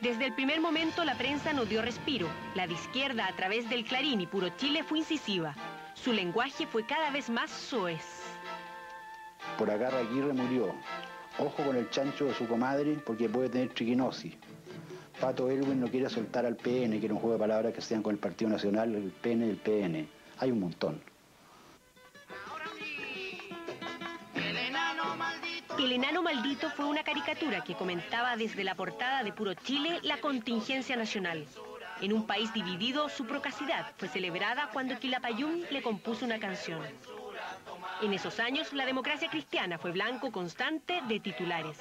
Desde 0.01 0.27
el 0.27 0.35
primer 0.35 0.61
momento 0.61 1.05
la 1.05 1.17
prensa 1.17 1.53
no 1.53 1.65
dio 1.65 1.81
respiro. 1.81 2.27
La 2.57 2.67
de 2.67 2.75
izquierda 2.75 3.29
a 3.29 3.37
través 3.37 3.71
del 3.71 3.85
Clarín 3.85 4.21
y 4.21 4.27
Puro 4.27 4.49
Chile 4.57 4.83
fue 4.83 4.99
incisiva. 4.99 5.55
Su 5.95 6.13
lenguaje 6.13 6.67
fue 6.67 6.85
cada 6.85 7.11
vez 7.11 7.31
más 7.31 7.51
soez. 7.51 8.05
Por 9.57 9.71
acá 9.71 9.91
Raquirre 9.91 10.33
murió. 10.33 10.75
Ojo 11.39 11.63
con 11.63 11.77
el 11.77 11.89
chancho 11.91 12.25
de 12.25 12.35
su 12.35 12.49
comadre 12.49 12.99
porque 13.07 13.29
puede 13.29 13.49
tener 13.49 13.69
triquinosis. 13.69 14.35
Pato 15.23 15.49
Erwin 15.49 15.79
no 15.81 15.87
quiere 15.87 16.11
soltar 16.11 16.45
al 16.47 16.57
PN, 16.57 16.99
que 16.99 17.07
era 17.07 17.15
un 17.15 17.21
juego 17.21 17.35
de 17.35 17.39
palabras 17.39 17.73
que 17.73 17.81
sean 17.81 18.03
con 18.03 18.13
el 18.13 18.19
Partido 18.19 18.51
Nacional, 18.51 18.93
el 18.93 19.13
PN 19.13 19.47
y 19.47 19.51
el 19.51 19.57
PN. 19.57 20.09
Hay 20.39 20.51
un 20.51 20.59
montón. 20.59 21.01
El 25.79 25.93
enano 25.93 26.23
maldito 26.25 26.71
fue 26.71 26.87
una 26.87 27.05
caricatura 27.05 27.63
que 27.63 27.77
comentaba 27.77 28.37
desde 28.37 28.65
la 28.65 28.75
portada 28.75 29.23
de 29.23 29.33
Puro 29.33 29.55
Chile 29.55 30.01
la 30.03 30.17
contingencia 30.17 30.97
nacional. 30.97 31.47
En 32.01 32.13
un 32.13 32.27
país 32.27 32.53
dividido, 32.53 33.09
su 33.09 33.25
procacidad 33.25 33.93
fue 33.99 34.09
celebrada 34.09 34.71
cuando 34.73 34.99
Quilapayún 34.99 35.65
le 35.71 35.83
compuso 35.83 36.25
una 36.25 36.41
canción. 36.41 36.83
En 38.03 38.13
esos 38.13 38.41
años, 38.41 38.73
la 38.73 38.85
democracia 38.85 39.31
cristiana 39.31 39.79
fue 39.79 39.93
blanco 39.93 40.33
constante 40.33 41.01
de 41.07 41.21
titulares. 41.21 41.79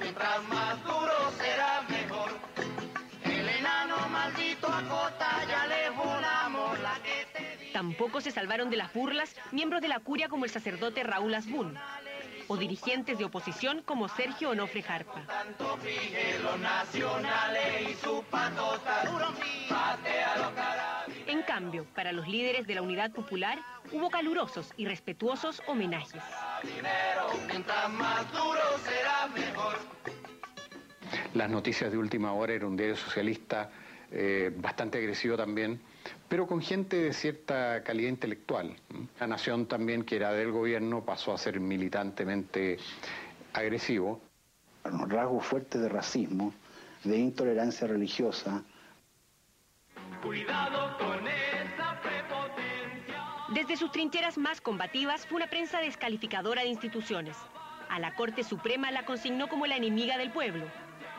Mientras 0.00 0.48
más 0.48 0.82
duro 0.84 1.30
será 1.38 1.82
mejor. 1.88 2.30
El 3.24 3.48
enano 3.48 4.08
maldito 4.10 4.68
acota, 4.68 5.44
ya 5.48 5.66
le 5.66 5.90
volamos 5.90 6.78
la 6.80 6.98
Tampoco 7.72 8.20
se 8.20 8.30
salvaron 8.30 8.70
de 8.70 8.76
las 8.76 8.92
burlas 8.92 9.34
miembros 9.50 9.80
de 9.80 9.88
la 9.88 10.00
curia 10.00 10.28
como 10.28 10.44
el 10.44 10.50
sacerdote 10.50 11.02
Raúl 11.02 11.34
Asbun. 11.34 11.76
O 12.52 12.56
dirigentes 12.58 13.16
de 13.16 13.24
oposición 13.24 13.80
como 13.82 14.08
Sergio 14.08 14.50
Onofre 14.50 14.82
Jarpa. 14.82 15.22
En 21.26 21.42
cambio, 21.44 21.86
para 21.94 22.12
los 22.12 22.28
líderes 22.28 22.66
de 22.66 22.74
la 22.74 22.82
Unidad 22.82 23.10
Popular 23.12 23.58
hubo 23.90 24.10
calurosos 24.10 24.70
y 24.76 24.84
respetuosos 24.84 25.62
homenajes. 25.66 26.22
Las 31.32 31.50
noticias 31.50 31.90
de 31.90 31.96
última 31.96 32.34
hora 32.34 32.52
era 32.52 32.66
un 32.66 32.76
diario 32.76 32.96
socialista 32.96 33.70
eh, 34.10 34.52
bastante 34.54 34.98
agresivo 34.98 35.38
también, 35.38 35.80
pero 36.32 36.46
con 36.46 36.62
gente 36.62 36.96
de 36.96 37.12
cierta 37.12 37.84
calidad 37.84 38.08
intelectual. 38.08 38.74
La 39.20 39.26
nación 39.26 39.66
también, 39.66 40.02
que 40.02 40.16
era 40.16 40.32
del 40.32 40.50
gobierno, 40.50 41.04
pasó 41.04 41.34
a 41.34 41.36
ser 41.36 41.60
militantemente 41.60 42.78
agresivo. 43.52 44.18
Un 44.84 45.10
rasgo 45.10 45.40
fuerte 45.40 45.78
de 45.78 45.90
racismo, 45.90 46.54
de 47.04 47.18
intolerancia 47.18 47.86
religiosa. 47.86 48.64
Cuidado 50.22 50.96
con 50.96 51.28
esa 51.28 52.00
prepotencia. 52.00 53.22
Desde 53.52 53.76
sus 53.76 53.92
trincheras 53.92 54.38
más 54.38 54.62
combativas 54.62 55.26
fue 55.26 55.36
una 55.36 55.50
prensa 55.50 55.80
descalificadora 55.80 56.62
de 56.62 56.68
instituciones. 56.68 57.36
A 57.90 57.98
la 57.98 58.14
Corte 58.14 58.42
Suprema 58.42 58.90
la 58.90 59.04
consignó 59.04 59.50
como 59.50 59.66
la 59.66 59.76
enemiga 59.76 60.16
del 60.16 60.32
pueblo. 60.32 60.64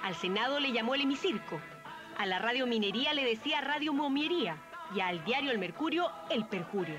Al 0.01 0.15
Senado 0.15 0.59
le 0.59 0.71
llamó 0.71 0.95
el 0.95 1.01
hemicirco. 1.01 1.61
A 2.17 2.25
la 2.25 2.39
radio 2.39 2.65
minería 2.65 3.13
le 3.13 3.23
decía 3.23 3.61
radio 3.61 3.93
momiería 3.93 4.57
y 4.95 5.01
al 5.01 5.23
diario 5.25 5.51
El 5.51 5.59
Mercurio 5.59 6.11
el 6.29 6.45
perjurio. 6.45 6.95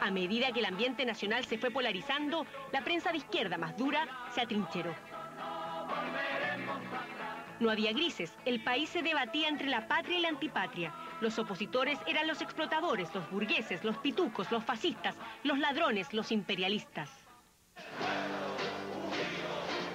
A 0.00 0.10
medida 0.10 0.52
que 0.52 0.60
el 0.60 0.66
ambiente 0.66 1.04
nacional 1.04 1.44
se 1.44 1.58
fue 1.58 1.70
polarizando, 1.70 2.46
la 2.72 2.82
prensa 2.82 3.10
de 3.10 3.18
izquierda 3.18 3.58
más 3.58 3.76
dura 3.76 4.06
se 4.32 4.40
atrincheró. 4.40 4.94
No 7.60 7.70
había 7.70 7.92
grises, 7.92 8.32
el 8.44 8.62
país 8.62 8.88
se 8.88 9.02
debatía 9.02 9.48
entre 9.48 9.66
la 9.66 9.88
patria 9.88 10.18
y 10.18 10.20
la 10.20 10.28
antipatria. 10.28 10.94
Los 11.20 11.38
opositores 11.40 11.98
eran 12.06 12.28
los 12.28 12.40
explotadores, 12.40 13.12
los 13.12 13.28
burgueses, 13.30 13.82
los 13.82 13.98
pitucos, 13.98 14.52
los 14.52 14.62
fascistas, 14.62 15.16
los 15.42 15.58
ladrones, 15.58 16.14
los 16.14 16.30
imperialistas. 16.30 17.10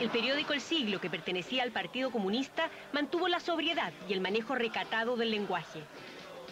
El 0.02 0.10
periódico 0.10 0.52
El 0.52 0.60
Siglo, 0.60 1.00
que 1.00 1.10
pertenecía 1.10 1.64
al 1.64 1.72
Partido 1.72 2.12
Comunista, 2.12 2.70
mantuvo 2.92 3.30
la 3.30 3.40
sobriedad 3.40 3.94
y 4.10 4.14
el 4.14 4.20
manejo 4.20 4.56
recatado 4.56 5.16
del 5.16 5.32
lenguaje. 5.32 5.80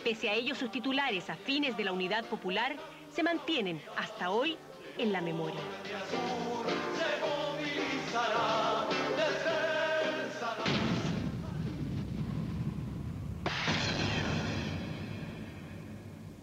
Pese 0.03 0.29
a 0.29 0.33
ello, 0.33 0.55
sus 0.55 0.71
titulares 0.71 1.29
afines 1.29 1.77
de 1.77 1.83
la 1.83 1.91
Unidad 1.91 2.25
Popular 2.25 2.75
se 3.13 3.21
mantienen 3.21 3.79
hasta 3.95 4.31
hoy 4.31 4.57
en 4.97 5.13
la 5.13 5.21
memoria. 5.21 5.59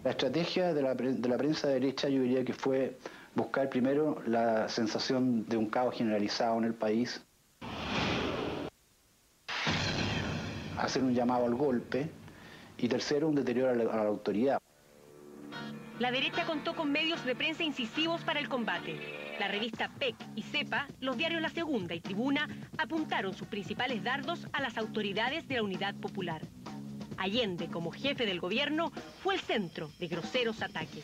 La 0.05 0.11
estrategia 0.11 0.73
de 0.73 0.81
la, 0.81 0.95
de 0.95 1.29
la 1.29 1.37
prensa 1.37 1.67
derecha 1.67 2.07
yo 2.07 2.21
diría 2.21 2.45
que 2.45 2.53
fue 2.53 2.97
buscar 3.35 3.69
primero 3.69 4.21
la 4.25 4.69
sensación 4.69 5.45
de 5.47 5.57
un 5.57 5.69
caos 5.69 5.95
generalizado 5.95 6.57
en 6.59 6.63
el 6.63 6.73
país, 6.73 7.21
hacer 10.77 11.03
un 11.03 11.13
llamado 11.13 11.45
al 11.45 11.55
golpe 11.55 12.09
y 12.81 12.87
tercero, 12.87 13.27
un 13.27 13.35
deterioro 13.35 13.71
a 13.71 13.75
la, 13.75 14.07
autoridad. 14.07 14.61
La 15.99 16.11
derecha 16.11 16.45
contó 16.45 16.75
con 16.75 16.91
medios 16.91 17.23
de 17.25 17.35
prensa 17.35 17.63
incisivos 17.63 18.21
para 18.21 18.39
el 18.39 18.47
combate. 18.47 18.97
La 19.39 19.47
revista 19.47 19.91
PEC 19.99 20.15
y 20.35 20.43
CEPA, 20.43 20.87
los 21.01 21.17
diarios 21.17 21.41
La 21.41 21.49
Segunda 21.49 21.93
y 21.93 21.99
Tribuna 21.99 22.47
apuntaron 22.77 23.33
sus 23.33 23.47
principales 23.47 24.03
dardos 24.03 24.47
a 24.53 24.61
las 24.61 24.77
autoridades 24.77 25.47
de 25.47 25.55
la 25.55 25.63
Unidad 25.63 25.95
Popular. 25.95 26.41
Allende, 27.17 27.67
como 27.67 27.91
jefe 27.91 28.25
del 28.25 28.39
gobierno, 28.39 28.91
fue 29.21 29.35
el 29.35 29.41
centro 29.41 29.91
de 29.99 30.07
groseros 30.07 30.61
ataques. 30.61 31.03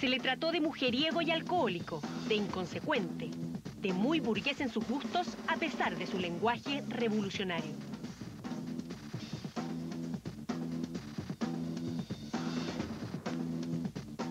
Se 0.00 0.08
le 0.08 0.18
trató 0.18 0.50
de 0.50 0.60
mujeriego 0.60 1.22
y 1.22 1.30
alcohólico, 1.30 2.00
de 2.28 2.34
inconsecuente, 2.34 3.30
muy 3.92 4.20
burgués 4.20 4.60
en 4.60 4.70
sus 4.70 4.86
gustos 4.86 5.26
a 5.48 5.56
pesar 5.56 5.96
de 5.96 6.06
su 6.06 6.18
lenguaje 6.18 6.82
revolucionario. 6.88 7.72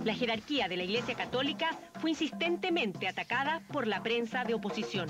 La 0.03 0.13
jerarquía 0.13 0.67
de 0.67 0.75
la 0.75 0.83
Iglesia 0.83 1.15
Católica 1.15 1.77
fue 2.01 2.09
insistentemente 2.09 3.07
atacada 3.07 3.61
por 3.71 3.87
la 3.87 4.03
prensa 4.03 4.43
de 4.43 4.53
oposición. 4.53 5.09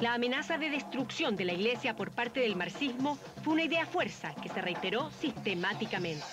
La 0.00 0.14
amenaza 0.14 0.56
de 0.56 0.70
destrucción 0.70 1.36
de 1.36 1.44
la 1.44 1.52
Iglesia 1.52 1.94
por 1.96 2.12
parte 2.12 2.40
del 2.40 2.56
marxismo 2.56 3.18
fue 3.42 3.52
una 3.52 3.64
idea 3.64 3.84
fuerza 3.84 4.34
que 4.40 4.48
se 4.48 4.62
reiteró 4.62 5.10
sistemáticamente. 5.10 6.24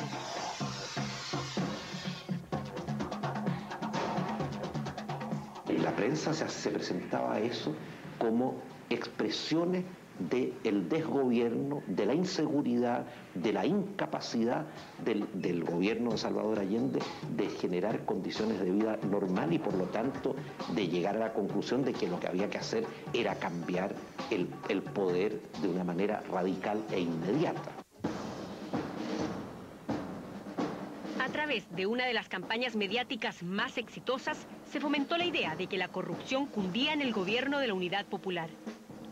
La 5.86 5.96
prensa 5.96 6.34
se, 6.34 6.50
se 6.50 6.72
presentaba 6.72 7.40
eso 7.40 7.72
como 8.18 8.56
expresiones 8.90 9.86
del 10.18 10.90
desgobierno, 10.90 11.84
de 11.86 12.08
la 12.08 12.16
inseguridad, 12.16 13.06
de 13.36 13.54
la 13.54 13.68
incapacidad 13.68 14.66
del, 15.04 15.64
gobierno 15.64 16.10
de 16.12 16.18
Salvador 16.18 16.58
Allende 16.58 17.00
de 17.38 17.50
generar 17.50 18.04
condiciones 18.04 18.60
de 18.60 18.72
vida 18.72 18.98
normal 19.12 19.54
y 19.54 19.60
por 19.60 19.76
lo 19.76 19.86
tanto 19.86 20.36
de 20.74 20.88
llegar 20.88 21.18
a 21.18 21.20
la 21.20 21.34
conclusión 21.34 21.86
de 21.86 21.94
que 21.94 22.08
lo 22.08 22.20
que 22.20 22.30
había 22.30 22.50
que 22.50 22.58
hacer 22.58 22.84
era 23.14 23.36
cambiar 23.36 23.94
el 24.32 24.82
poder 24.82 25.40
de 25.62 25.68
una 25.68 25.84
manera 25.84 26.24
radical 26.32 26.82
e 26.92 27.00
inmediata. 27.00 27.85
Través 31.46 31.76
de 31.76 31.86
una 31.86 32.08
de 32.08 32.14
las 32.14 32.28
campañas 32.28 32.76
mediáticas 32.76 33.44
más 33.44 33.78
exitosas, 33.78 34.48
se 34.72 34.80
fomentó 34.80 35.16
la 35.16 35.26
idea 35.26 35.56
de 35.56 35.68
que 35.68 35.78
la 35.78 35.90
corrupción 35.90 36.48
cundía 36.48 36.92
en 36.92 37.04
el 37.04 37.14
gobierno 37.14 37.60
de 37.60 37.68
la 37.68 37.76
Unidad 37.76 38.08
Popular. 38.08 38.50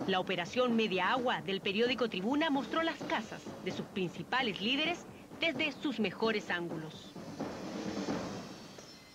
La 0.07 0.19
operación 0.19 0.75
Media 0.75 1.11
Agua 1.11 1.43
del 1.43 1.61
periódico 1.61 2.09
Tribuna 2.09 2.49
mostró 2.49 2.81
las 2.81 2.97
casas 3.03 3.43
de 3.63 3.69
sus 3.69 3.85
principales 3.85 4.61
líderes 4.61 5.05
desde 5.39 5.73
sus 5.73 5.99
mejores 5.99 6.49
ángulos. 6.49 7.13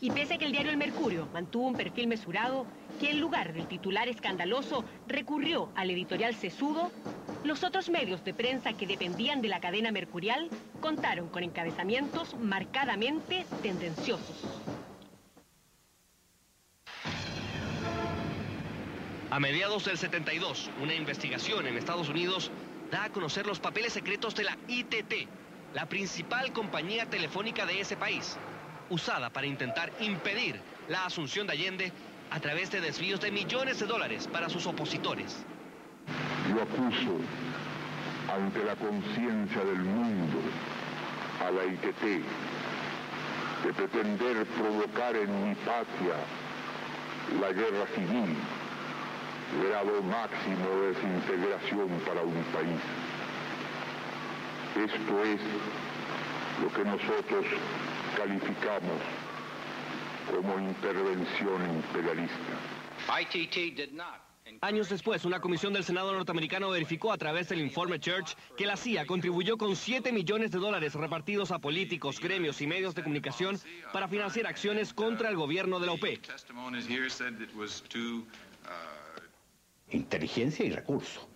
Y 0.01 0.12
pese 0.12 0.35
a 0.35 0.39
que 0.39 0.45
el 0.45 0.53
diario 0.53 0.71
El 0.71 0.77
Mercurio 0.77 1.27
mantuvo 1.33 1.66
un 1.66 1.75
perfil 1.75 2.07
mesurado, 2.07 2.66
que 2.99 3.11
en 3.11 3.21
lugar 3.21 3.53
del 3.53 3.67
titular 3.67 4.09
escandaloso 4.09 4.85
recurrió 5.07 5.71
al 5.77 5.91
editorial 5.91 6.35
sesudo, 6.35 6.91
los 7.45 7.63
otros 7.63 7.89
medios 7.89 8.25
de 8.25 8.35
prensa 8.35 8.73
que 8.73 8.87
dependían 8.87 9.41
de 9.41 9.49
la 9.49 9.61
cadena 9.61 9.93
mercurial 9.93 10.49
contaron 10.81 11.29
con 11.29 11.43
encabezamientos 11.43 12.35
marcadamente 12.35 13.47
tendenciosos. 13.63 14.37
A 19.31 19.41
mediados 19.41 19.85
del 19.85 19.99
72, 19.99 20.71
una 20.83 20.95
investigación 20.95 21.67
en 21.67 21.77
Estados 21.77 22.09
Unidos 22.09 22.51
da 22.91 23.05
a 23.05 23.11
conocer 23.11 23.47
los 23.47 23.61
papeles 23.61 23.93
secretos 23.93 24.35
de 24.35 24.45
la 24.45 24.57
ITT, 24.67 25.29
la 25.75 25.87
principal 25.87 26.53
compañía 26.53 27.07
telefónica 27.07 27.67
de 27.67 27.81
ese 27.81 27.97
país, 27.97 28.37
usada 28.89 29.31
para 29.31 29.47
intentar 29.47 29.93
impedir 30.01 30.59
la 30.89 31.05
asunción 31.05 31.47
de 31.47 31.53
Allende 31.53 31.93
a 32.31 32.41
través 32.41 32.70
de 32.70 32.81
desvíos 32.81 33.20
de 33.20 33.31
millones 33.31 33.81
de 33.81 33.87
dólares 33.87 34.29
para 34.31 34.49
sus 34.49 34.66
opositores. 34.66 35.45
Yo 36.49 36.62
acuso 36.62 37.18
ante 38.33 38.64
la 38.64 38.76
conciencia 38.76 39.64
del 39.64 39.79
mundo 39.79 40.39
a 41.47 41.51
la 41.51 41.64
ITT 41.64 42.24
de 43.64 43.72
pretender 43.74 44.47
provocar 44.47 45.16
en 45.16 45.49
mi 45.49 45.55
patria 45.57 46.14
la 47.41 47.53
guerra 47.53 47.87
civil 47.95 48.37
grado 49.57 50.03
máximo 50.03 50.81
de 50.81 50.93
desintegración 50.93 51.89
para 52.07 52.22
un 52.22 52.43
país. 52.53 52.81
Esto 54.76 55.24
es 55.24 55.41
lo 56.62 56.72
que 56.72 56.85
nosotros 56.85 57.47
calificamos 58.16 59.18
como 60.35 60.59
intervención 60.59 61.76
imperialista. 61.76 62.37
Años 64.62 64.89
después, 64.89 65.24
una 65.24 65.41
comisión 65.41 65.72
del 65.72 65.85
Senado 65.85 66.12
norteamericano 66.12 66.70
verificó 66.70 67.12
a 67.12 67.18
través 67.18 67.49
del 67.51 67.61
informe 67.61 68.01
Church 68.01 68.35
que 68.57 68.66
la 68.66 68.76
CIA 68.76 69.07
contribuyó 69.07 69.59
con 69.59 69.76
7 69.76 70.11
millones 70.11 70.51
de 70.51 70.59
dólares 70.59 70.95
repartidos 70.95 71.51
a 71.51 71.59
políticos, 71.59 72.18
gremios 72.18 72.61
y 72.62 72.66
medios 72.66 72.95
de 72.95 73.03
comunicación 73.03 73.59
para 73.93 74.09
financiar 74.09 74.47
acciones 74.47 74.95
contra 74.95 75.29
el 75.29 75.37
gobierno 75.37 75.79
de 75.79 75.87
la 75.87 75.93
OPEC 75.93 76.29
inteligencia 79.91 80.64
y 80.64 80.70
recursos. 80.70 81.26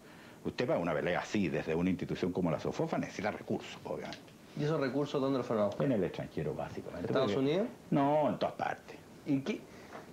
Usted 0.44 0.66
para 0.66 0.78
una 0.78 0.92
pelea 0.92 1.20
así, 1.20 1.48
desde 1.48 1.74
una 1.74 1.90
institución 1.90 2.32
como 2.32 2.50
la 2.50 2.58
SOFOFA, 2.58 2.98
necesita 2.98 3.30
recursos, 3.30 3.78
obviamente. 3.84 4.31
¿Y 4.58 4.64
esos 4.64 4.80
recursos 4.80 5.20
dónde 5.20 5.38
los 5.38 5.46
fueron? 5.46 5.70
En 5.80 5.92
el 5.92 6.04
extranjero, 6.04 6.54
básicamente. 6.54 7.06
¿Estados 7.06 7.32
porque- 7.32 7.48
Unidos? 7.48 7.66
No, 7.90 8.28
en 8.28 8.38
todas 8.38 8.54
partes. 8.54 8.96
¿Y 9.26 9.40
qué? 9.40 9.60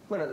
Bueno, 0.07 0.25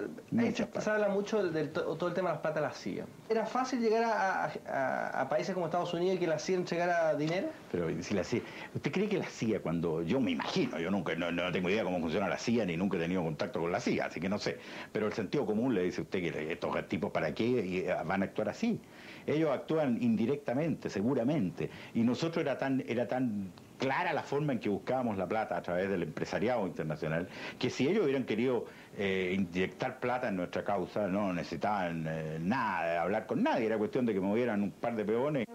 se, 0.55 0.67
se 0.81 0.91
habla 0.91 1.09
mucho 1.11 1.37
del, 1.43 1.53
del 1.53 1.71
to- 1.71 1.83
todo 1.97 2.09
el 2.09 2.15
tema 2.15 2.31
de 2.31 2.35
las 2.37 2.41
plata 2.41 2.61
de 2.61 2.67
la 2.67 2.73
CIA. 2.73 3.05
¿Era 3.29 3.45
fácil 3.45 3.79
llegar 3.81 4.05
a, 4.05 4.45
a- 4.47 4.51
a- 4.69 5.21
a 5.21 5.29
países 5.29 5.53
como 5.53 5.67
Estados 5.67 5.93
Unidos 5.93 6.17
y 6.17 6.19
que 6.19 6.27
la 6.27 6.39
CIA 6.39 6.57
entregara 6.57 7.15
dinero? 7.15 7.49
Pero 7.71 7.89
si 8.03 8.15
la 8.15 8.25
CIA, 8.25 8.41
¿usted 8.75 8.91
cree 8.91 9.07
que 9.07 9.19
la 9.19 9.27
CIA 9.27 9.61
cuando, 9.61 10.01
yo 10.03 10.19
me 10.19 10.31
imagino, 10.31 10.79
yo 10.79 10.91
nunca, 10.91 11.15
no, 11.15 11.31
no 11.31 11.53
tengo 11.53 11.69
idea 11.69 11.85
cómo 11.85 12.01
funciona 12.01 12.27
la 12.27 12.39
CIA, 12.39 12.65
ni 12.65 12.75
nunca 12.79 12.97
he 12.97 13.01
tenido 13.01 13.23
contacto 13.23 13.61
con 13.61 13.71
la 13.71 13.79
CIA, 13.81 14.07
así 14.07 14.19
que 14.19 14.31
no 14.31 14.39
sé, 14.39 14.57
pero 14.93 15.09
el 15.09 15.13
sentido 15.13 15.45
común 15.45 15.75
le 15.75 15.83
dice 15.83 16.01
a 16.01 16.05
usted 16.05 16.21
que 16.21 16.53
estos 16.53 16.89
tipos 16.89 17.11
para 17.11 17.35
qué 17.35 17.87
eh, 17.87 17.95
van 18.07 18.23
a 18.23 18.25
actuar 18.27 18.49
así. 18.49 18.81
Ellos 19.27 19.51
actúan 19.51 19.99
indirectamente, 20.03 20.89
seguramente, 20.89 21.69
y 21.93 22.01
nosotros 22.01 22.43
era 22.43 22.57
tan, 22.57 22.83
era 22.89 23.07
tan 23.07 23.51
clara 23.79 24.13
la 24.13 24.23
forma 24.23 24.53
en 24.53 24.59
que 24.59 24.69
buscábamos 24.69 25.17
la 25.17 25.27
plata 25.27 25.57
a 25.57 25.63
través 25.63 25.89
del 25.89 26.03
empresariado 26.03 26.67
internacional, 26.67 27.29
que 27.59 27.71
si 27.71 27.89
ellos 27.89 28.05
hubieran 28.05 28.25
querido 28.25 28.67
eh, 28.97 29.35
inyectar 29.35 29.99
plata 30.01 30.29
en 30.29 30.37
nuestra 30.37 30.65
causa, 30.65 31.07
no 31.07 31.33
necesitaban 31.33 32.07
eh, 32.09 32.39
nada, 32.41 33.03
hablar 33.03 33.27
con 33.27 33.43
nadie, 33.43 33.67
era 33.67 33.79
cuestión 33.79 34.07
de 34.07 34.15
que 34.15 34.21
movieran 34.21 34.63
un 34.63 34.71
par 34.71 34.97
de 34.97 35.05
peones. 35.05 35.47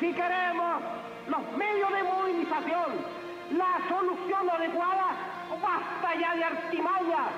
Si 0.00 0.12
queremos 0.12 0.82
los 1.28 1.56
medios 1.56 1.92
de 1.92 2.02
movilización, 2.02 3.24
la 3.56 3.78
solución 3.88 4.50
adecuada, 4.50 5.16
basta 5.62 6.20
ya 6.20 6.34
de 6.34 6.44
artimaña, 6.44 7.28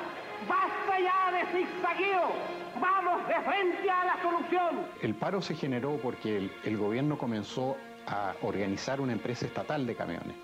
basta 0.48 0.98
ya 0.98 1.32
de 1.32 1.46
zigzagueo, 1.52 2.32
vamos 2.80 3.26
de 3.28 3.34
frente 3.34 3.90
a 3.90 4.04
la 4.04 4.22
solución. 4.22 4.86
El 5.02 5.14
paro 5.14 5.40
se 5.42 5.54
generó 5.54 5.96
porque 6.02 6.36
el, 6.36 6.52
el 6.64 6.76
gobierno 6.76 7.18
comenzó 7.18 7.76
a 8.06 8.34
organizar 8.42 9.00
una 9.00 9.12
empresa 9.12 9.46
estatal 9.46 9.86
de 9.86 9.94
camiones. 9.94 10.36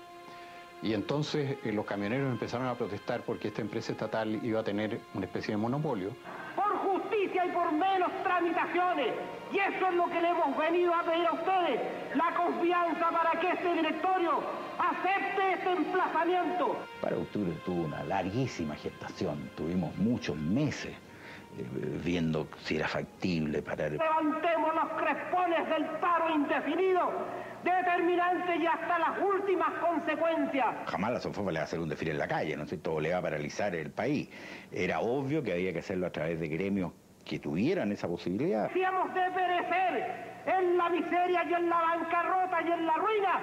Y 0.83 0.93
entonces 0.93 1.57
eh, 1.63 1.71
los 1.71 1.85
camioneros 1.85 2.29
empezaron 2.29 2.67
a 2.67 2.75
protestar 2.75 3.21
porque 3.21 3.47
esta 3.47 3.61
empresa 3.61 3.93
estatal 3.93 4.39
iba 4.43 4.59
a 4.59 4.63
tener 4.63 4.99
una 5.13 5.25
especie 5.25 5.53
de 5.53 5.57
monopolio. 5.57 6.09
por 6.57 6.75
justicia 6.77 7.45
y 7.45 7.49
por 7.51 7.71
menos 7.71 8.11
tramitaciones. 8.21 9.13
Y 9.53 9.59
eso 9.59 9.87
es 9.87 9.95
lo 9.95 10.07
que 10.07 10.21
le 10.21 10.29
hemos 10.29 10.57
venido 10.57 10.93
a 10.93 11.03
pedir 11.03 11.25
a 11.25 11.33
ustedes, 11.33 11.79
la 12.15 12.35
confianza 12.35 13.11
para 13.11 13.39
que 13.39 13.51
este 13.51 13.73
directorio 13.75 14.41
acepte 14.77 15.53
este 15.53 15.71
emplazamiento. 15.71 16.75
Para 16.99 17.15
octubre 17.17 17.53
tuvo 17.65 17.83
una 17.83 18.03
larguísima 18.03 18.75
gestación, 18.75 19.49
tuvimos 19.55 19.95
muchos 19.95 20.35
meses 20.35 20.93
viendo 22.03 22.47
si 22.63 22.77
era 22.77 22.87
factible 22.87 23.61
parar. 23.61 23.91
Levantemos 23.91 24.75
los 24.75 25.01
crespones 25.01 25.69
del 25.69 25.85
paro 25.99 26.29
indefinido, 26.29 27.11
determinante 27.63 28.55
y 28.57 28.65
hasta 28.65 28.99
las 28.99 29.19
últimas 29.19 29.69
consecuencias. 29.79 30.75
Jamás 30.87 31.13
la 31.13 31.19
SOFOFA 31.19 31.51
le 31.51 31.59
va 31.59 31.61
a 31.61 31.65
hacer 31.65 31.79
un 31.79 31.89
desfile 31.89 32.11
en 32.11 32.17
la 32.17 32.27
calle, 32.27 32.55
¿no 32.57 32.63
es 32.63 32.69
cierto? 32.69 32.99
Le 32.99 33.11
va 33.11 33.19
a 33.19 33.21
paralizar 33.21 33.75
el 33.75 33.91
país. 33.91 34.29
Era 34.71 34.99
obvio 34.99 35.43
que 35.43 35.53
había 35.53 35.71
que 35.73 35.79
hacerlo 35.79 36.07
a 36.07 36.11
través 36.11 36.39
de 36.39 36.47
gremios 36.47 36.91
que 37.23 37.39
tuvieran 37.39 37.91
esa 37.91 38.07
posibilidad. 38.07 38.69
Si 38.73 38.81
hemos 38.81 39.13
de 39.13 39.31
perecer 39.31 40.43
en 40.45 40.77
la 40.77 40.89
miseria 40.89 41.43
y 41.49 41.53
en 41.53 41.69
la 41.69 41.77
bancarrota 41.77 42.61
y 42.61 42.71
en 42.71 42.85
la 42.85 42.95
ruina, 42.95 43.39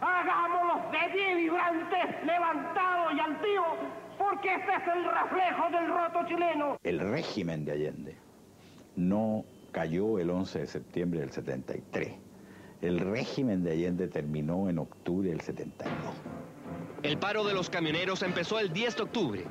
hagámoslos 0.00 0.92
de 0.92 1.12
pie 1.12 1.34
vibrantes, 1.34 2.24
levantados 2.24 3.12
y 3.12 3.20
altivos, 3.20 3.78
porque 4.18 4.54
este 4.54 4.72
es 4.72 4.96
el 4.96 5.04
reflejo 5.04 5.70
del 5.70 5.88
roto 5.88 6.26
chileno. 6.28 6.78
El 6.82 6.98
régimen 7.00 7.64
de 7.64 7.72
Allende 7.72 8.16
no 8.96 9.44
cayó 9.72 10.18
el 10.18 10.30
11 10.30 10.60
de 10.60 10.66
septiembre 10.66 11.20
del 11.20 11.30
73. 11.30 12.12
El 12.82 13.00
régimen 13.00 13.62
de 13.64 13.72
Allende 13.72 14.08
terminó 14.08 14.68
en 14.68 14.78
octubre 14.78 15.30
del 15.30 15.40
72. 15.40 15.94
El 17.02 17.18
paro 17.18 17.44
de 17.44 17.54
los 17.54 17.70
camioneros 17.70 18.22
empezó 18.22 18.58
el 18.58 18.72
10 18.72 18.96
de 18.96 19.02
octubre. 19.02 19.44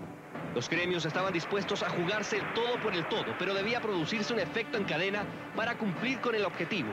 Los 0.53 0.69
gremios 0.69 1.05
estaban 1.05 1.33
dispuestos 1.33 1.83
a 1.83 1.89
jugarse 1.89 2.37
el 2.37 2.53
todo 2.53 2.79
por 2.81 2.93
el 2.93 3.07
todo, 3.09 3.25
pero 3.37 3.53
debía 3.53 3.79
producirse 3.79 4.33
un 4.33 4.39
efecto 4.39 4.77
en 4.77 4.85
cadena 4.85 5.23
para 5.55 5.77
cumplir 5.77 6.19
con 6.19 6.35
el 6.35 6.45
objetivo. 6.45 6.89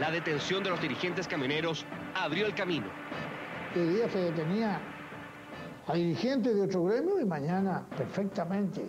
La 0.00 0.10
detención 0.10 0.62
de 0.62 0.70
los 0.70 0.80
dirigentes 0.80 1.28
camioneros 1.28 1.84
abrió 2.14 2.46
el 2.46 2.54
camino. 2.54 2.86
Hoy 3.74 3.86
día 3.88 4.08
se 4.08 4.18
detenía 4.18 4.80
a 5.86 5.94
dirigentes 5.94 6.54
de 6.54 6.62
otro 6.62 6.84
gremio 6.84 7.20
y 7.20 7.24
mañana 7.24 7.86
perfectamente 7.96 8.82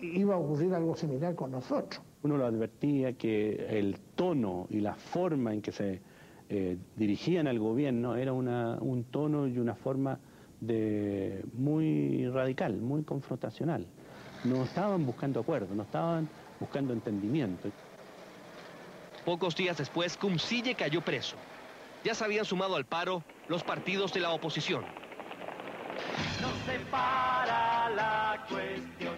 iba 0.00 0.34
a 0.34 0.38
ocurrir 0.38 0.74
algo 0.74 0.96
similar 0.96 1.34
con 1.34 1.50
nosotros. 1.50 2.02
Uno 2.22 2.36
lo 2.36 2.46
advertía 2.46 3.12
que 3.14 3.78
el 3.78 3.98
tono 4.14 4.66
y 4.70 4.80
la 4.80 4.94
forma 4.94 5.52
en 5.54 5.62
que 5.62 5.72
se 5.72 6.00
eh, 6.48 6.76
dirigían 6.96 7.48
al 7.48 7.58
gobierno 7.58 8.14
era 8.14 8.32
una- 8.32 8.78
un 8.80 9.02
tono 9.04 9.48
y 9.48 9.58
una 9.58 9.74
forma 9.74 10.18
de 10.60 11.44
muy 11.54 12.28
radical, 12.28 12.76
muy 12.76 13.02
confrontacional. 13.02 13.84
No 14.44 14.62
estaban 14.62 15.04
buscando 15.04 15.40
acuerdo, 15.40 15.74
no 15.74 15.82
estaban 15.82 16.28
buscando 16.60 16.92
entendimiento. 16.92 17.68
Pocos 19.24 19.56
días 19.56 19.76
después, 19.78 20.16
Cumcille 20.16 20.74
cayó 20.76 21.00
preso. 21.00 21.34
Ya 22.04 22.14
se 22.14 22.24
habían 22.24 22.44
sumado 22.44 22.76
al 22.76 22.84
paro 22.84 23.22
los 23.48 23.64
partidos 23.64 24.12
de 24.12 24.20
la 24.20 24.30
oposición. 24.30 24.84
Separa 26.66 27.90
la 27.90 28.46
cuestión. 28.48 29.14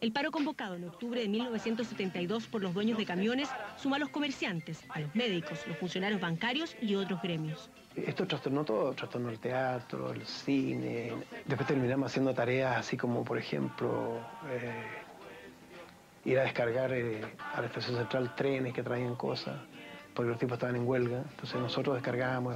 El 0.00 0.12
paro 0.12 0.30
convocado 0.30 0.76
en 0.76 0.84
octubre 0.84 1.20
de 1.20 1.28
1972 1.28 2.46
por 2.46 2.62
los 2.62 2.72
dueños 2.72 2.98
de 2.98 3.04
camiones 3.04 3.48
suma 3.76 3.96
a 3.96 3.98
los 3.98 4.10
comerciantes, 4.10 4.84
a 4.90 5.00
los 5.00 5.12
médicos, 5.14 5.66
los 5.66 5.76
funcionarios 5.76 6.20
bancarios 6.20 6.76
y 6.80 6.94
otros 6.94 7.20
gremios. 7.20 7.68
Esto 7.96 8.26
trastornó 8.26 8.64
todo, 8.64 8.92
trastornó 8.92 9.30
el 9.30 9.40
teatro, 9.40 10.12
el 10.12 10.24
cine. 10.24 11.14
Después 11.46 11.66
terminamos 11.66 12.12
haciendo 12.12 12.32
tareas 12.32 12.76
así 12.76 12.96
como, 12.96 13.24
por 13.24 13.38
ejemplo, 13.38 14.20
eh, 14.48 14.84
ir 16.24 16.38
a 16.38 16.42
descargar 16.42 16.92
eh, 16.92 17.20
a 17.54 17.60
la 17.60 17.66
estación 17.66 17.96
central 17.96 18.36
trenes 18.36 18.72
que 18.72 18.84
traían 18.84 19.16
cosas, 19.16 19.56
porque 20.14 20.30
los 20.30 20.38
tipos 20.38 20.54
estaban 20.54 20.76
en 20.76 20.86
huelga. 20.86 21.24
Entonces 21.28 21.60
nosotros 21.60 21.96
descargábamos 21.96 22.54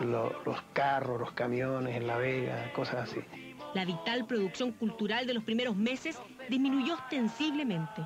lo- 0.00 0.42
los 0.44 0.60
carros, 0.72 1.20
los 1.20 1.32
camiones 1.32 1.96
en 1.96 2.06
La 2.06 2.18
Vega, 2.18 2.72
cosas 2.72 3.10
así. 3.10 3.20
La 3.74 3.84
vital 3.84 4.26
producción 4.26 4.72
cultural 4.72 5.26
de 5.26 5.34
los 5.34 5.44
primeros 5.44 5.76
meses 5.76 6.18
disminuyó 6.48 6.94
ostensiblemente. 6.94 8.02